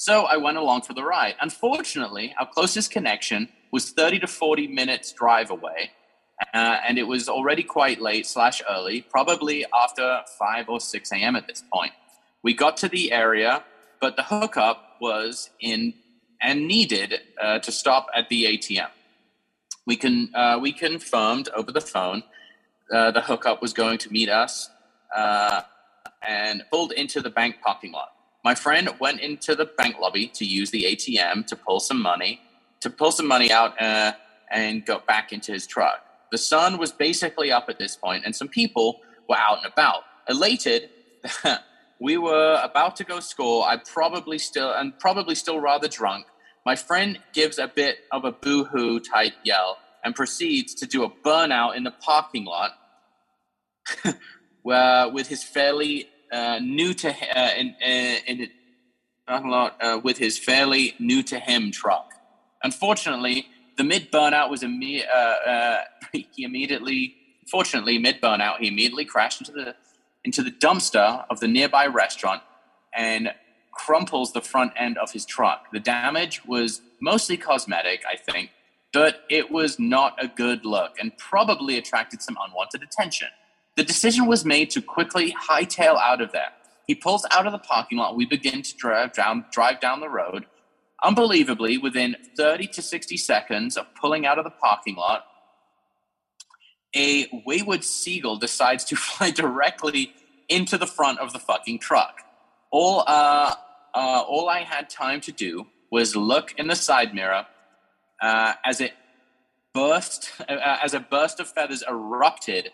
So 0.00 0.22
I 0.22 0.38
went 0.38 0.56
along 0.56 0.80
for 0.80 0.94
the 0.94 1.04
ride. 1.04 1.34
Unfortunately, 1.42 2.34
our 2.40 2.46
closest 2.46 2.90
connection 2.90 3.50
was 3.70 3.90
30 3.90 4.20
to 4.20 4.26
40 4.26 4.66
minutes 4.68 5.12
drive 5.12 5.50
away. 5.50 5.90
Uh, 6.54 6.78
and 6.88 6.98
it 6.98 7.02
was 7.02 7.28
already 7.28 7.62
quite 7.62 8.00
late 8.00 8.26
slash 8.26 8.62
early, 8.70 9.02
probably 9.02 9.66
after 9.78 10.22
5 10.38 10.70
or 10.70 10.80
6 10.80 11.12
a.m. 11.12 11.36
at 11.36 11.46
this 11.46 11.62
point. 11.70 11.92
We 12.42 12.54
got 12.54 12.78
to 12.78 12.88
the 12.88 13.12
area, 13.12 13.62
but 14.00 14.16
the 14.16 14.22
hookup 14.22 14.96
was 15.02 15.50
in 15.60 15.92
and 16.40 16.66
needed 16.66 17.20
uh, 17.38 17.58
to 17.58 17.70
stop 17.70 18.06
at 18.16 18.30
the 18.30 18.44
ATM. 18.44 18.88
We 19.84 19.96
can 19.96 20.34
uh, 20.34 20.58
we 20.62 20.72
confirmed 20.72 21.50
over 21.54 21.72
the 21.72 21.82
phone 21.82 22.22
uh, 22.90 23.10
the 23.10 23.20
hookup 23.20 23.60
was 23.60 23.74
going 23.74 23.98
to 23.98 24.10
meet 24.10 24.30
us 24.30 24.70
uh, 25.14 25.60
and 26.26 26.64
pulled 26.70 26.92
into 26.92 27.20
the 27.20 27.28
bank 27.28 27.56
parking 27.62 27.92
lot. 27.92 28.12
My 28.44 28.54
friend 28.54 28.88
went 29.00 29.20
into 29.20 29.54
the 29.54 29.66
bank 29.66 29.96
lobby 30.00 30.28
to 30.28 30.44
use 30.44 30.70
the 30.70 30.84
ATM 30.84 31.46
to 31.46 31.56
pull 31.56 31.80
some 31.80 32.00
money 32.00 32.40
to 32.80 32.90
pull 32.90 33.12
some 33.12 33.26
money 33.26 33.52
out 33.52 33.80
uh, 33.80 34.12
and 34.50 34.84
go 34.84 35.00
back 35.06 35.32
into 35.32 35.52
his 35.52 35.66
truck. 35.66 36.04
The 36.32 36.38
sun 36.38 36.78
was 36.78 36.92
basically 36.92 37.52
up 37.52 37.68
at 37.68 37.78
this 37.78 37.96
point, 37.96 38.24
and 38.24 38.34
some 38.34 38.48
people 38.48 39.00
were 39.28 39.36
out 39.36 39.58
and 39.58 39.72
about. 39.72 40.02
Elated, 40.28 40.90
we 42.00 42.16
were 42.16 42.60
about 42.62 42.96
to 42.96 43.04
go 43.04 43.20
score. 43.20 43.66
I 43.66 43.76
probably 43.76 44.38
still 44.38 44.72
and 44.72 44.98
probably 44.98 45.34
still 45.34 45.60
rather 45.60 45.88
drunk. 45.88 46.26
My 46.64 46.76
friend 46.76 47.18
gives 47.32 47.58
a 47.58 47.68
bit 47.68 47.98
of 48.12 48.24
a 48.24 48.32
boo-hoo 48.32 49.00
type 49.00 49.32
yell 49.44 49.78
and 50.04 50.14
proceeds 50.14 50.74
to 50.74 50.86
do 50.86 51.04
a 51.04 51.10
burnout 51.10 51.76
in 51.76 51.84
the 51.84 51.90
parking 51.90 52.44
lot 52.44 52.72
where 54.62 55.08
with 55.08 55.26
his 55.26 55.42
fairly 55.42 56.08
uh, 56.32 56.58
new 56.60 56.94
to 56.94 57.08
uh, 57.08 57.50
in, 57.56 57.74
the 58.38 58.50
parking 59.26 59.50
lot 59.50 60.02
with 60.04 60.18
his 60.18 60.38
fairly 60.38 60.94
new 60.98 61.22
to 61.22 61.38
him 61.38 61.70
truck. 61.70 62.14
Unfortunately, 62.62 63.46
the 63.76 63.84
mid 63.84 64.12
burnout 64.12 64.50
was 64.50 64.62
imme- 64.62 65.06
uh, 65.08 65.50
uh, 65.50 65.84
he 66.12 66.44
immediately. 66.44 67.16
Fortunately, 67.50 67.98
mid 67.98 68.20
burnout, 68.20 68.58
he 68.58 68.68
immediately 68.68 69.04
crashed 69.04 69.40
into 69.40 69.52
the 69.52 69.74
into 70.24 70.42
the 70.42 70.50
dumpster 70.50 71.24
of 71.30 71.40
the 71.40 71.48
nearby 71.48 71.86
restaurant 71.86 72.42
and 72.94 73.32
crumples 73.72 74.32
the 74.32 74.42
front 74.42 74.72
end 74.76 74.98
of 74.98 75.12
his 75.12 75.24
truck. 75.24 75.70
The 75.72 75.80
damage 75.80 76.44
was 76.44 76.82
mostly 77.00 77.36
cosmetic, 77.36 78.02
I 78.06 78.16
think, 78.16 78.50
but 78.92 79.22
it 79.30 79.50
was 79.50 79.78
not 79.78 80.22
a 80.22 80.28
good 80.28 80.64
look 80.64 80.96
and 81.00 81.16
probably 81.16 81.78
attracted 81.78 82.20
some 82.20 82.36
unwanted 82.44 82.82
attention. 82.82 83.28
The 83.76 83.84
decision 83.84 84.26
was 84.26 84.44
made 84.44 84.70
to 84.70 84.82
quickly 84.82 85.34
hightail 85.48 85.98
out 85.98 86.20
of 86.20 86.32
there. 86.32 86.50
He 86.86 86.94
pulls 86.94 87.24
out 87.30 87.46
of 87.46 87.52
the 87.52 87.58
parking 87.58 87.98
lot. 87.98 88.16
We 88.16 88.26
begin 88.26 88.62
to 88.62 88.76
drive 88.76 89.12
down, 89.12 89.44
drive 89.52 89.80
down 89.80 90.00
the 90.00 90.08
road. 90.08 90.46
Unbelievably, 91.02 91.78
within 91.78 92.16
30 92.36 92.66
to 92.66 92.82
60 92.82 93.16
seconds 93.16 93.76
of 93.76 93.86
pulling 93.94 94.26
out 94.26 94.38
of 94.38 94.44
the 94.44 94.50
parking 94.50 94.96
lot, 94.96 95.24
a 96.94 97.26
wayward 97.46 97.84
seagull 97.84 98.36
decides 98.36 98.84
to 98.86 98.96
fly 98.96 99.30
directly 99.30 100.12
into 100.48 100.76
the 100.76 100.86
front 100.86 101.20
of 101.20 101.32
the 101.32 101.38
fucking 101.38 101.78
truck. 101.78 102.22
All, 102.70 103.04
uh, 103.06 103.54
uh, 103.94 104.24
all 104.28 104.48
I 104.48 104.60
had 104.60 104.90
time 104.90 105.20
to 105.22 105.32
do 105.32 105.66
was 105.90 106.14
look 106.14 106.52
in 106.58 106.66
the 106.66 106.76
side 106.76 107.14
mirror 107.14 107.46
uh, 108.20 108.54
as 108.64 108.80
it 108.80 108.92
burst, 109.72 110.32
uh, 110.40 110.78
as 110.82 110.94
a 110.94 111.00
burst 111.00 111.40
of 111.40 111.48
feathers 111.48 111.82
erupted 111.88 112.70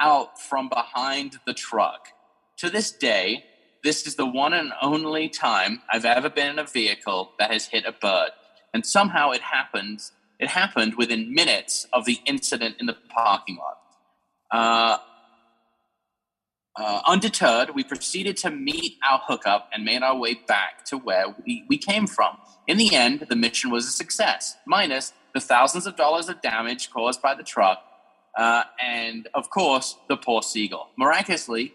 out 0.00 0.40
from 0.40 0.68
behind 0.68 1.38
the 1.46 1.54
truck. 1.54 2.08
To 2.58 2.70
this 2.70 2.90
day, 2.92 3.44
this 3.82 4.06
is 4.06 4.16
the 4.16 4.26
one 4.26 4.52
and 4.52 4.72
only 4.82 5.28
time 5.28 5.82
I've 5.92 6.04
ever 6.04 6.28
been 6.28 6.50
in 6.50 6.58
a 6.58 6.64
vehicle 6.64 7.32
that 7.38 7.50
has 7.50 7.66
hit 7.66 7.84
a 7.86 7.92
bird, 7.92 8.30
and 8.74 8.84
somehow 8.84 9.30
it 9.30 9.40
happened. 9.40 10.00
It 10.38 10.48
happened 10.48 10.94
within 10.96 11.32
minutes 11.34 11.86
of 11.92 12.04
the 12.04 12.18
incident 12.26 12.76
in 12.80 12.86
the 12.86 12.96
parking 13.14 13.56
lot. 13.56 13.78
Uh, 14.50 14.98
uh, 16.78 17.00
undeterred, 17.06 17.74
we 17.74 17.82
proceeded 17.82 18.36
to 18.36 18.50
meet 18.50 18.98
our 19.08 19.20
hookup 19.26 19.70
and 19.72 19.84
made 19.84 20.02
our 20.02 20.16
way 20.16 20.34
back 20.34 20.84
to 20.84 20.98
where 20.98 21.34
we, 21.46 21.64
we 21.68 21.78
came 21.78 22.06
from. 22.06 22.36
In 22.66 22.76
the 22.76 22.94
end, 22.94 23.26
the 23.30 23.36
mission 23.36 23.70
was 23.70 23.86
a 23.86 23.90
success, 23.90 24.56
minus 24.66 25.14
the 25.32 25.40
thousands 25.40 25.86
of 25.86 25.96
dollars 25.96 26.28
of 26.28 26.40
damage 26.42 26.90
caused 26.90 27.22
by 27.22 27.34
the 27.34 27.42
truck, 27.42 27.82
uh, 28.36 28.64
and 28.80 29.28
of 29.34 29.50
course, 29.50 29.96
the 30.08 30.16
poor 30.16 30.42
seagull. 30.42 30.90
Miraculously, 30.96 31.74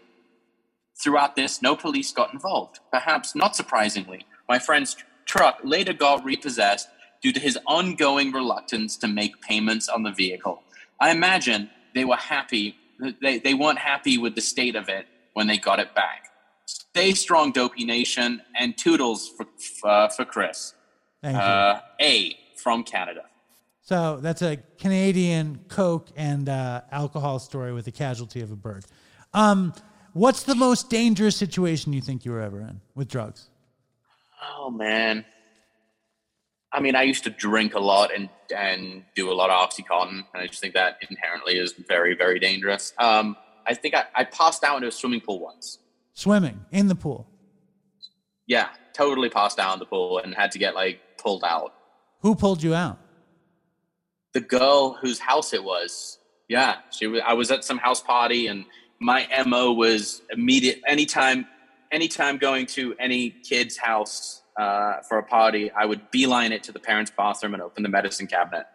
throughout 1.02 1.36
this, 1.36 1.62
no 1.62 1.74
police 1.76 2.12
got 2.12 2.32
involved. 2.32 2.80
Perhaps 2.90 3.34
not 3.34 3.56
surprisingly, 3.56 4.26
my 4.48 4.58
friend's 4.58 4.96
truck 5.24 5.58
later 5.64 5.92
got 5.92 6.24
repossessed 6.24 6.88
due 7.22 7.32
to 7.32 7.40
his 7.40 7.58
ongoing 7.66 8.32
reluctance 8.32 8.96
to 8.96 9.08
make 9.08 9.40
payments 9.40 9.88
on 9.88 10.02
the 10.02 10.10
vehicle. 10.10 10.62
I 11.00 11.10
imagine 11.10 11.70
they 11.94 12.04
were 12.04 12.16
happy 12.16 12.76
they, 13.20 13.38
they 13.38 13.54
weren't 13.54 13.78
happy 13.78 14.18
with 14.18 14.34
the 14.34 14.40
state 14.40 14.76
of 14.76 14.88
it 14.88 15.06
when 15.32 15.46
they 15.46 15.58
got 15.58 15.80
it 15.80 15.94
back. 15.94 16.28
Stay 16.66 17.12
strong, 17.12 17.52
Dopey 17.52 17.84
Nation, 17.84 18.42
and 18.58 18.76
toodles 18.76 19.28
for 19.28 19.46
uh, 19.88 20.08
for 20.08 20.24
Chris. 20.24 20.74
Thank 21.22 21.36
you. 21.36 21.42
Uh, 21.42 21.80
a 22.00 22.36
from 22.56 22.84
Canada. 22.84 23.22
So 23.92 24.16
that's 24.22 24.40
a 24.40 24.56
Canadian 24.78 25.66
Coke 25.68 26.08
and 26.16 26.48
uh, 26.48 26.80
alcohol 26.90 27.38
story 27.38 27.74
with 27.74 27.84
the 27.84 27.92
casualty 27.92 28.40
of 28.40 28.50
a 28.50 28.56
bird. 28.56 28.86
Um, 29.34 29.74
what's 30.14 30.44
the 30.44 30.54
most 30.54 30.88
dangerous 30.88 31.36
situation 31.36 31.92
you 31.92 32.00
think 32.00 32.24
you 32.24 32.32
were 32.32 32.40
ever 32.40 32.58
in 32.62 32.80
with 32.94 33.06
drugs? 33.08 33.50
Oh 34.56 34.70
man. 34.70 35.26
I 36.72 36.80
mean, 36.80 36.96
I 36.96 37.02
used 37.02 37.24
to 37.24 37.30
drink 37.30 37.74
a 37.74 37.80
lot 37.80 38.14
and 38.14 38.30
and 38.56 39.04
do 39.14 39.30
a 39.30 39.34
lot 39.34 39.50
of 39.50 39.68
oxycontin, 39.68 40.24
and 40.32 40.42
I 40.42 40.46
just 40.46 40.62
think 40.62 40.72
that 40.72 40.96
inherently 41.10 41.58
is 41.58 41.74
very 41.74 42.14
very 42.14 42.38
dangerous. 42.38 42.94
Um, 42.96 43.36
I 43.66 43.74
think 43.74 43.94
I, 43.94 44.04
I 44.14 44.24
passed 44.24 44.64
out 44.64 44.76
into 44.76 44.88
a 44.88 44.92
swimming 44.92 45.20
pool 45.20 45.38
once. 45.38 45.80
Swimming 46.14 46.64
in 46.70 46.88
the 46.88 46.94
pool. 46.94 47.28
Yeah, 48.46 48.70
totally 48.94 49.28
passed 49.28 49.58
out 49.58 49.74
in 49.74 49.80
the 49.80 49.84
pool 49.84 50.16
and 50.16 50.34
had 50.34 50.50
to 50.52 50.58
get 50.58 50.74
like 50.74 50.98
pulled 51.18 51.44
out. 51.44 51.74
Who 52.20 52.34
pulled 52.34 52.62
you 52.62 52.74
out? 52.74 52.98
The 54.32 54.40
girl 54.40 54.94
whose 54.94 55.18
house 55.18 55.52
it 55.52 55.62
was. 55.62 56.18
Yeah, 56.48 56.76
she 56.90 57.06
was. 57.06 57.20
I 57.24 57.34
was 57.34 57.50
at 57.50 57.64
some 57.64 57.78
house 57.78 58.00
party, 58.00 58.46
and 58.46 58.64
my 59.00 59.26
mo 59.46 59.72
was 59.72 60.22
immediate. 60.30 60.80
Anytime, 60.86 61.46
anytime 61.90 62.38
going 62.38 62.66
to 62.66 62.94
any 62.98 63.30
kid's 63.30 63.76
house 63.76 64.42
uh, 64.58 65.00
for 65.08 65.18
a 65.18 65.22
party, 65.22 65.70
I 65.70 65.86
would 65.86 66.10
beeline 66.10 66.52
it 66.52 66.62
to 66.64 66.72
the 66.72 66.78
parents' 66.78 67.12
bathroom 67.16 67.54
and 67.54 67.62
open 67.62 67.82
the 67.82 67.88
medicine 67.88 68.26
cabinet. 68.26 68.66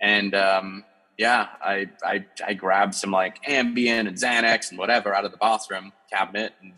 And 0.00 0.34
um, 0.34 0.84
yeah, 1.18 1.48
I, 1.62 1.90
I 2.02 2.24
I 2.46 2.54
grabbed 2.54 2.94
some 2.94 3.10
like 3.10 3.42
Ambien 3.44 4.06
and 4.08 4.16
Xanax 4.16 4.70
and 4.70 4.78
whatever 4.78 5.14
out 5.14 5.24
of 5.24 5.30
the 5.30 5.38
bathroom 5.38 5.92
cabinet 6.12 6.52
and 6.62 6.72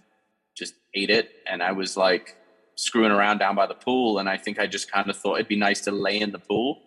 just 0.57 0.75
ate 0.95 1.11
it. 1.11 1.31
And 1.47 1.63
I 1.63 1.73
was 1.73 1.97
like 1.97 2.37
screwing 2.77 3.13
around 3.13 3.39
down 3.39 3.55
by 3.55 3.67
the 3.67 3.75
pool, 3.75 4.19
and 4.19 4.29
I 4.29 4.37
think 4.37 4.59
I 4.59 4.67
just 4.67 4.91
kind 4.91 5.09
of 5.09 5.17
thought 5.17 5.35
it'd 5.35 5.49
be 5.49 5.57
nice 5.57 5.83
to 5.83 5.93
lay 5.93 6.21
in 6.21 6.33
the 6.33 6.39
pool 6.39 6.83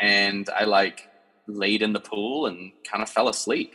and 0.00 0.48
I 0.50 0.64
like 0.64 1.08
laid 1.46 1.82
in 1.82 1.92
the 1.92 2.00
pool 2.00 2.46
and 2.46 2.72
kind 2.90 3.02
of 3.02 3.08
fell 3.08 3.28
asleep. 3.28 3.74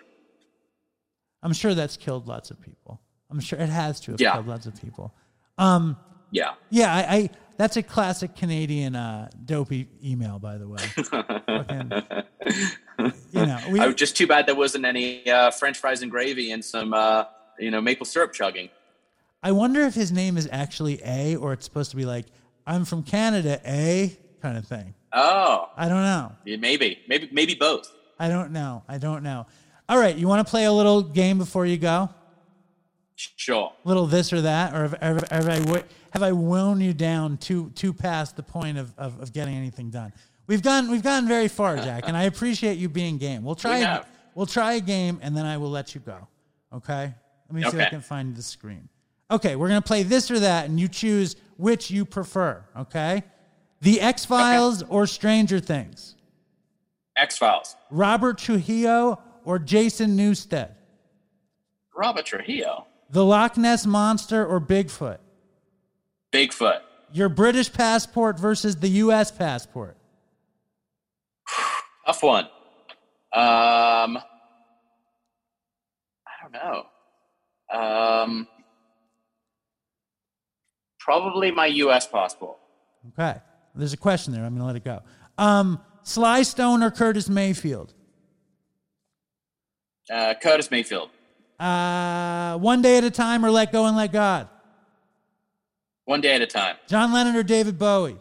I'm 1.41 1.53
sure 1.53 1.73
that's 1.73 1.97
killed 1.97 2.27
lots 2.27 2.51
of 2.51 2.61
people. 2.61 3.01
I'm 3.29 3.39
sure 3.39 3.59
it 3.59 3.69
has 3.69 3.99
to 4.01 4.11
have 4.11 4.21
Yeah. 4.21 4.33
killed 4.33 4.47
lots 4.47 4.65
of 4.65 4.79
people. 4.81 5.13
Um, 5.57 5.97
Yeah. 6.31 6.53
yeah, 6.69 6.93
I, 6.93 7.15
I 7.15 7.29
that's 7.57 7.77
a 7.77 7.83
classic 7.83 8.35
Canadian 8.35 8.95
uh, 8.95 9.29
dopey 9.45 9.87
email, 10.03 10.39
by 10.39 10.57
the 10.57 10.67
way. 10.67 10.77
Fucking- 10.77 11.91
you 13.31 13.45
know, 13.45 13.59
we, 13.69 13.79
I, 13.79 13.91
just 13.91 14.15
too 14.17 14.27
bad 14.27 14.45
there 14.47 14.55
wasn't 14.55 14.85
any 14.85 15.29
uh, 15.29 15.51
French 15.51 15.77
fries 15.77 16.01
and 16.01 16.09
gravy 16.11 16.51
and 16.51 16.63
some 16.63 16.93
uh, 16.93 17.25
you 17.59 17.71
know, 17.71 17.81
maple 17.81 18.05
syrup 18.05 18.33
chugging. 18.33 18.69
I 19.41 19.51
wonder 19.51 19.81
if 19.81 19.93
his 19.93 20.11
name 20.11 20.37
is 20.37 20.47
actually 20.51 21.01
A 21.05 21.35
or 21.35 21.53
it's 21.53 21.65
supposed 21.65 21.91
to 21.91 21.97
be 21.97 22.05
like, 22.05 22.25
I'm 22.65 22.85
from 22.85 23.03
Canada, 23.03 23.59
A 23.65 24.17
kind 24.41 24.57
of 24.57 24.65
thing. 24.65 24.93
Oh, 25.13 25.69
I 25.77 25.87
don't 25.87 26.01
know. 26.01 26.31
maybe, 26.45 26.99
maybe, 27.07 27.29
maybe 27.31 27.53
both. 27.53 27.91
I 28.19 28.29
don't 28.29 28.51
know. 28.51 28.83
I 28.87 28.97
don't 28.97 29.23
know. 29.23 29.45
All 29.87 29.99
right, 29.99 30.15
you 30.15 30.27
want 30.27 30.45
to 30.45 30.49
play 30.49 30.65
a 30.65 30.71
little 30.71 31.01
game 31.01 31.37
before 31.37 31.65
you 31.65 31.77
go? 31.77 32.09
Sure. 33.15 33.71
little 33.83 34.07
this 34.07 34.33
or 34.33 34.41
that, 34.41 34.73
or 34.73 34.83
have, 34.83 34.93
have, 35.01 35.29
have 35.29 35.47
I 35.47 35.83
have 36.11 36.23
I 36.23 36.31
wound 36.31 36.81
you 36.81 36.93
down 36.93 37.37
too 37.37 37.71
too 37.75 37.93
past 37.93 38.35
the 38.35 38.43
point 38.43 38.77
of, 38.77 38.93
of, 38.97 39.19
of 39.21 39.33
getting 39.33 39.55
anything 39.55 39.89
done? 39.91 40.11
We've 40.47 40.63
gone 40.63 40.89
we've 40.89 41.03
gotten 41.03 41.27
very 41.27 41.47
far, 41.47 41.75
Jack, 41.87 42.05
and 42.07 42.17
I 42.17 42.23
appreciate 42.23 42.77
you 42.77 42.89
being 42.89 43.17
game. 43.17 43.43
We'll 43.43 43.55
try 43.55 43.79
we 43.79 43.83
a, 43.85 44.05
we'll 44.35 44.45
try 44.45 44.73
a 44.73 44.81
game, 44.81 45.19
and 45.21 45.37
then 45.37 45.45
I 45.45 45.57
will 45.57 45.69
let 45.69 45.93
you 45.93 46.01
go. 46.01 46.27
Okay? 46.73 47.13
Let 47.49 47.55
me 47.55 47.61
see 47.61 47.77
if 47.77 47.87
I 47.87 47.89
can 47.89 48.01
find 48.01 48.35
the 48.35 48.41
screen. 48.41 48.89
Okay, 49.29 49.55
we're 49.55 49.67
gonna 49.67 49.81
play 49.81 50.03
this 50.03 50.31
or 50.31 50.39
that, 50.39 50.65
and 50.65 50.79
you 50.79 50.87
choose 50.87 51.35
which 51.57 51.91
you 51.91 52.05
prefer. 52.05 52.63
Okay? 52.77 53.23
The 53.83 53.99
X 53.99 54.23
Files 54.23 54.81
or 54.83 55.05
Stranger 55.05 55.59
Things? 55.59 56.15
X 57.17 57.37
Files. 57.37 57.75
Robert 57.91 58.37
Trujillo 58.37 59.21
or 59.43 59.59
Jason 59.59 60.17
Newsted? 60.17 60.69
Robert 61.93 62.25
Trujillo. 62.25 62.87
The 63.09 63.25
Loch 63.25 63.57
Ness 63.57 63.85
Monster 63.85 64.45
or 64.45 64.61
Bigfoot? 64.61 65.17
Bigfoot. 66.31 66.79
Your 67.11 67.27
British 67.27 67.73
passport 67.73 68.39
versus 68.39 68.77
the 68.77 68.87
U.S. 68.87 69.31
passport. 69.31 69.97
Tough 72.05 72.23
one. 72.23 72.45
Um, 73.33 74.17
I 74.17 74.21
don't 76.41 76.53
know. 76.53 76.85
Um, 77.77 78.47
probably 80.99 81.51
my 81.51 81.65
U.S. 81.65 82.07
passport. 82.07 82.57
Okay. 83.19 83.41
There's 83.75 83.93
a 83.93 83.97
question 83.97 84.33
there. 84.33 84.43
I'm 84.43 84.55
going 84.55 84.61
to 84.61 84.65
let 84.67 84.75
it 84.75 84.83
go. 84.83 85.01
Um, 85.37 85.81
Sly 86.03 86.43
Stone 86.43 86.83
or 86.83 86.91
Curtis 86.91 87.29
Mayfield? 87.29 87.93
Uh, 90.09 90.33
Curtis 90.41 90.69
Mayfield. 90.69 91.09
Uh, 91.59 92.57
one 92.57 92.81
day 92.81 92.97
at 92.97 93.03
a 93.03 93.11
time 93.11 93.45
or 93.45 93.51
let 93.51 93.71
go 93.71 93.85
and 93.85 93.95
let 93.95 94.11
God? 94.11 94.49
One 96.05 96.21
day 96.21 96.35
at 96.35 96.41
a 96.41 96.47
time. 96.47 96.75
John 96.87 97.13
Lennon 97.13 97.35
or 97.35 97.43
David 97.43 97.79
Bowie? 97.79 98.17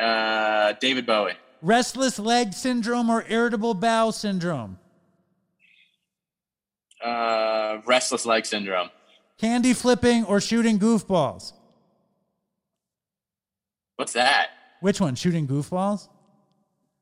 Uh, 0.00 0.72
David 0.80 1.06
Bowie. 1.06 1.32
Restless 1.62 2.18
leg 2.18 2.52
syndrome 2.52 3.10
or 3.10 3.24
irritable 3.28 3.74
bowel 3.74 4.12
syndrome? 4.12 4.78
Uh, 7.02 7.78
restless 7.86 8.24
leg 8.24 8.46
syndrome. 8.46 8.90
Candy 9.38 9.72
flipping 9.72 10.24
or 10.24 10.40
shooting 10.40 10.78
goofballs? 10.78 11.52
What's 13.96 14.12
that? 14.12 14.48
Which 14.80 15.00
one? 15.00 15.14
Shooting 15.14 15.46
goofballs? 15.48 16.08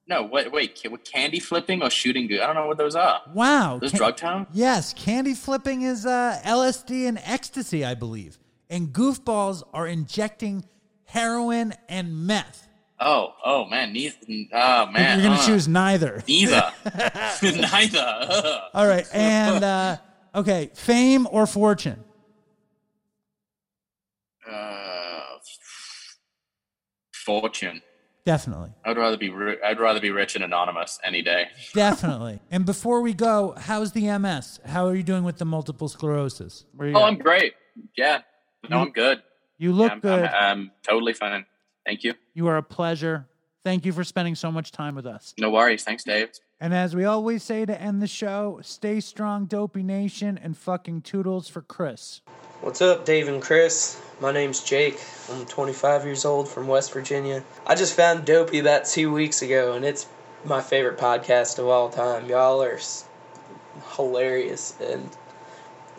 No, 0.06 0.22
wait, 0.24 0.52
wait. 0.52 0.78
what, 0.88 1.04
Candy 1.04 1.40
flipping 1.40 1.82
or 1.82 1.88
shooting? 1.90 2.26
Go- 2.28 2.42
I 2.42 2.46
don't 2.46 2.54
know 2.56 2.66
what 2.66 2.76
those 2.78 2.94
are. 2.94 3.22
Wow. 3.32 3.78
Those 3.80 3.90
Can- 3.90 3.98
drug 3.98 4.16
town? 4.16 4.46
Yes, 4.52 4.92
candy 4.94 5.32
flipping 5.34 5.82
is 5.82 6.04
uh, 6.04 6.40
LSD 6.44 7.08
and 7.08 7.18
ecstasy, 7.24 7.84
I 7.84 7.94
believe. 7.94 8.38
And 8.68 8.92
goofballs 8.92 9.62
are 9.72 9.86
injecting 9.86 10.64
heroin 11.06 11.72
and 11.88 12.26
meth. 12.26 12.68
Oh, 13.00 13.34
oh 13.44 13.64
man, 13.64 13.92
neither. 13.92 14.16
Oh 14.52 14.86
man, 14.92 15.18
You're 15.18 15.28
going 15.28 15.38
to 15.38 15.42
uh, 15.42 15.46
choose 15.46 15.66
neither. 15.66 16.22
neither. 16.28 16.70
Neither. 17.42 18.60
All 18.74 18.86
right. 18.86 19.06
And, 19.12 19.64
uh, 19.64 19.96
okay, 20.34 20.70
fame 20.74 21.26
or 21.30 21.46
fortune? 21.46 22.02
uh, 24.50 25.03
fortune. 27.24 27.82
Definitely. 28.26 28.70
I'd 28.84 28.96
rather 28.96 29.16
be. 29.18 29.28
ri- 29.28 29.62
I'd 29.62 29.78
rather 29.78 30.00
be 30.00 30.10
rich 30.10 30.34
and 30.34 30.42
anonymous 30.42 30.98
any 31.04 31.20
day. 31.22 31.48
Definitely. 31.74 32.40
and 32.50 32.64
before 32.64 33.00
we 33.02 33.12
go, 33.12 33.54
how's 33.58 33.92
the 33.92 34.16
MS? 34.18 34.60
How 34.64 34.86
are 34.86 34.94
you 34.94 35.02
doing 35.02 35.24
with 35.24 35.36
the 35.36 35.44
multiple 35.44 35.88
sclerosis? 35.88 36.64
Oh, 36.80 36.86
at? 36.86 36.96
I'm 36.96 37.18
great. 37.18 37.52
Yeah. 37.96 38.20
No, 38.70 38.78
I'm 38.78 38.90
good. 38.90 39.22
you 39.58 39.72
look 39.72 39.88
Yeah, 39.90 39.94
I'm, 39.94 40.00
good. 40.00 40.24
I'm, 40.24 40.58
I'm 40.60 40.70
totally 40.82 41.12
fine. 41.12 41.44
Thank 41.84 42.02
you. 42.02 42.14
you 42.32 42.46
are 42.46 42.56
a 42.56 42.62
pleasure. 42.62 43.26
Thank 43.62 43.84
you 43.84 43.92
for 43.92 44.04
spending 44.04 44.34
so 44.34 44.50
much 44.50 44.72
time 44.72 44.94
with 44.94 45.06
us. 45.06 45.34
No 45.38 45.50
worries. 45.50 45.84
Thanks, 45.84 46.04
Dave. 46.04 46.30
And 46.60 46.72
as 46.72 46.94
we 46.96 47.04
always 47.04 47.42
say 47.42 47.66
to 47.66 47.78
end 47.78 48.00
the 48.00 48.06
show, 48.06 48.60
stay 48.62 49.00
strong, 49.00 49.44
Dopey 49.46 49.82
Nation, 49.82 50.38
and 50.42 50.56
fucking 50.56 51.02
toodles 51.02 51.48
for 51.48 51.60
Chris. 51.60 52.22
What's 52.64 52.80
up, 52.80 53.04
Dave 53.04 53.28
and 53.28 53.42
Chris? 53.42 54.00
My 54.22 54.32
name's 54.32 54.64
Jake. 54.64 54.98
I'm 55.30 55.44
25 55.44 56.06
years 56.06 56.24
old 56.24 56.48
from 56.48 56.66
West 56.66 56.94
Virginia. 56.94 57.44
I 57.66 57.74
just 57.74 57.94
found 57.94 58.24
Dopey 58.24 58.58
about 58.58 58.86
two 58.86 59.12
weeks 59.12 59.42
ago, 59.42 59.74
and 59.74 59.84
it's 59.84 60.06
my 60.46 60.62
favorite 60.62 60.96
podcast 60.96 61.58
of 61.58 61.68
all 61.68 61.90
time. 61.90 62.26
Y'all 62.26 62.62
are 62.62 62.80
hilarious, 63.96 64.74
and 64.80 65.10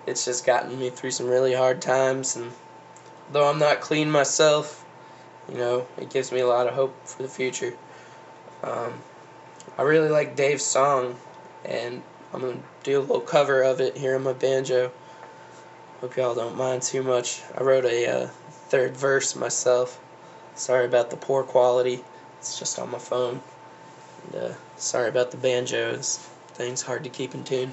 it's 0.08 0.26
just 0.26 0.44
gotten 0.44 0.80
me 0.80 0.90
through 0.90 1.12
some 1.12 1.28
really 1.28 1.54
hard 1.54 1.84
times. 1.84 2.36
And 2.36 2.52
though 3.32 3.48
I'm 3.48 3.60
not 3.60 3.80
clean 3.80 4.10
myself, 4.10 4.84
you 5.48 5.60
know, 5.60 5.86
it 6.00 6.10
gives 6.10 6.32
me 6.32 6.40
a 6.40 6.48
lot 6.48 6.66
of 6.66 6.74
hope 6.74 6.96
for 7.06 7.22
the 7.22 7.30
future. 7.30 7.76
Um, 8.64 8.92
I 9.78 9.84
really 9.84 10.10
like 10.10 10.36
Dave's 10.36 10.66
song, 10.66 11.16
and 11.64 12.02
I'm 12.34 12.42
gonna 12.42 12.58
do 12.82 12.98
a 12.98 13.02
little 13.02 13.22
cover 13.22 13.62
of 13.62 13.82
it 13.82 13.96
here 13.96 14.16
on 14.16 14.24
my 14.24 14.34
banjo. 14.34 14.92
Hope 16.02 16.18
y'all 16.18 16.36
don't 16.36 16.58
mind 16.58 16.82
too 16.82 17.02
much. 17.02 17.42
I 17.58 17.64
wrote 17.64 17.86
a 17.86 18.08
uh, 18.08 18.28
third 18.70 18.98
verse 18.98 19.34
myself. 19.34 20.00
Sorry 20.54 20.86
about 20.86 21.10
the 21.10 21.16
poor 21.16 21.44
quality. 21.44 22.04
It's 22.40 22.60
just 22.60 22.78
on 22.80 22.92
my 22.92 22.98
phone. 22.98 23.42
And, 24.26 24.44
uh, 24.44 24.54
sorry 24.76 25.08
about 25.08 25.32
the 25.32 25.38
banjos. 25.38 26.18
Things 26.50 26.82
hard 26.82 27.06
to 27.06 27.10
keep 27.10 27.34
in 27.34 27.46
tune. 27.46 27.72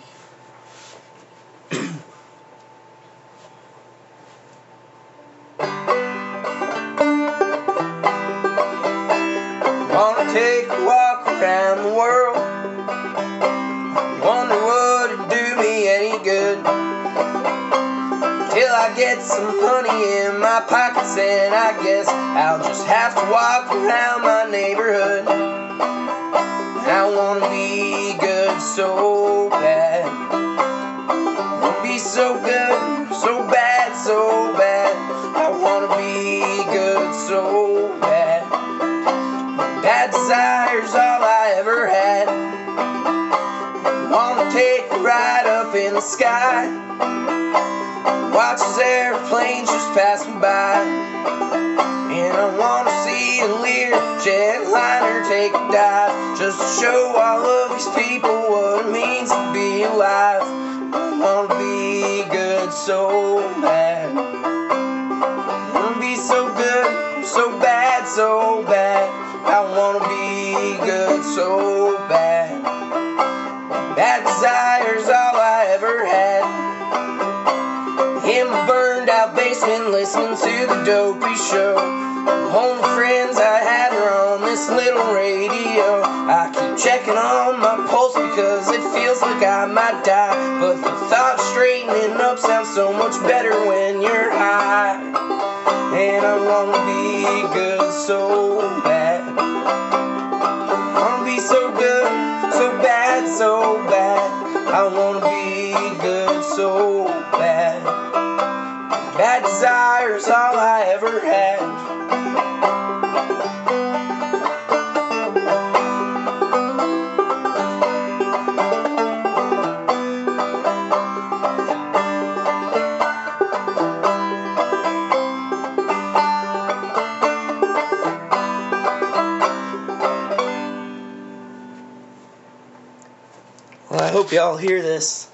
Y'all 134.42 134.56
hear 134.56 134.82
this. 134.82 135.30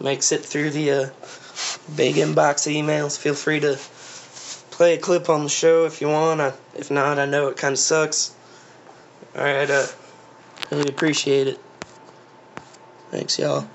Makes 0.00 0.30
it 0.30 0.44
through 0.44 0.70
the 0.70 0.90
uh, 0.90 1.10
big 1.96 2.14
inbox 2.16 2.70
emails. 2.70 3.18
Feel 3.18 3.34
free 3.34 3.58
to 3.58 3.76
play 4.70 4.94
a 4.94 4.98
clip 4.98 5.28
on 5.28 5.42
the 5.42 5.48
show 5.48 5.84
if 5.84 6.00
you 6.00 6.08
want. 6.08 6.40
I, 6.40 6.52
if 6.76 6.88
not, 6.88 7.18
I 7.18 7.26
know 7.26 7.48
it 7.48 7.56
kind 7.56 7.72
of 7.72 7.78
sucks. 7.78 8.34
All 9.36 9.42
right, 9.42 9.68
uh, 9.68 9.86
really 10.70 10.88
appreciate 10.88 11.48
it. 11.48 11.58
Thanks, 13.10 13.38
y'all. 13.38 13.68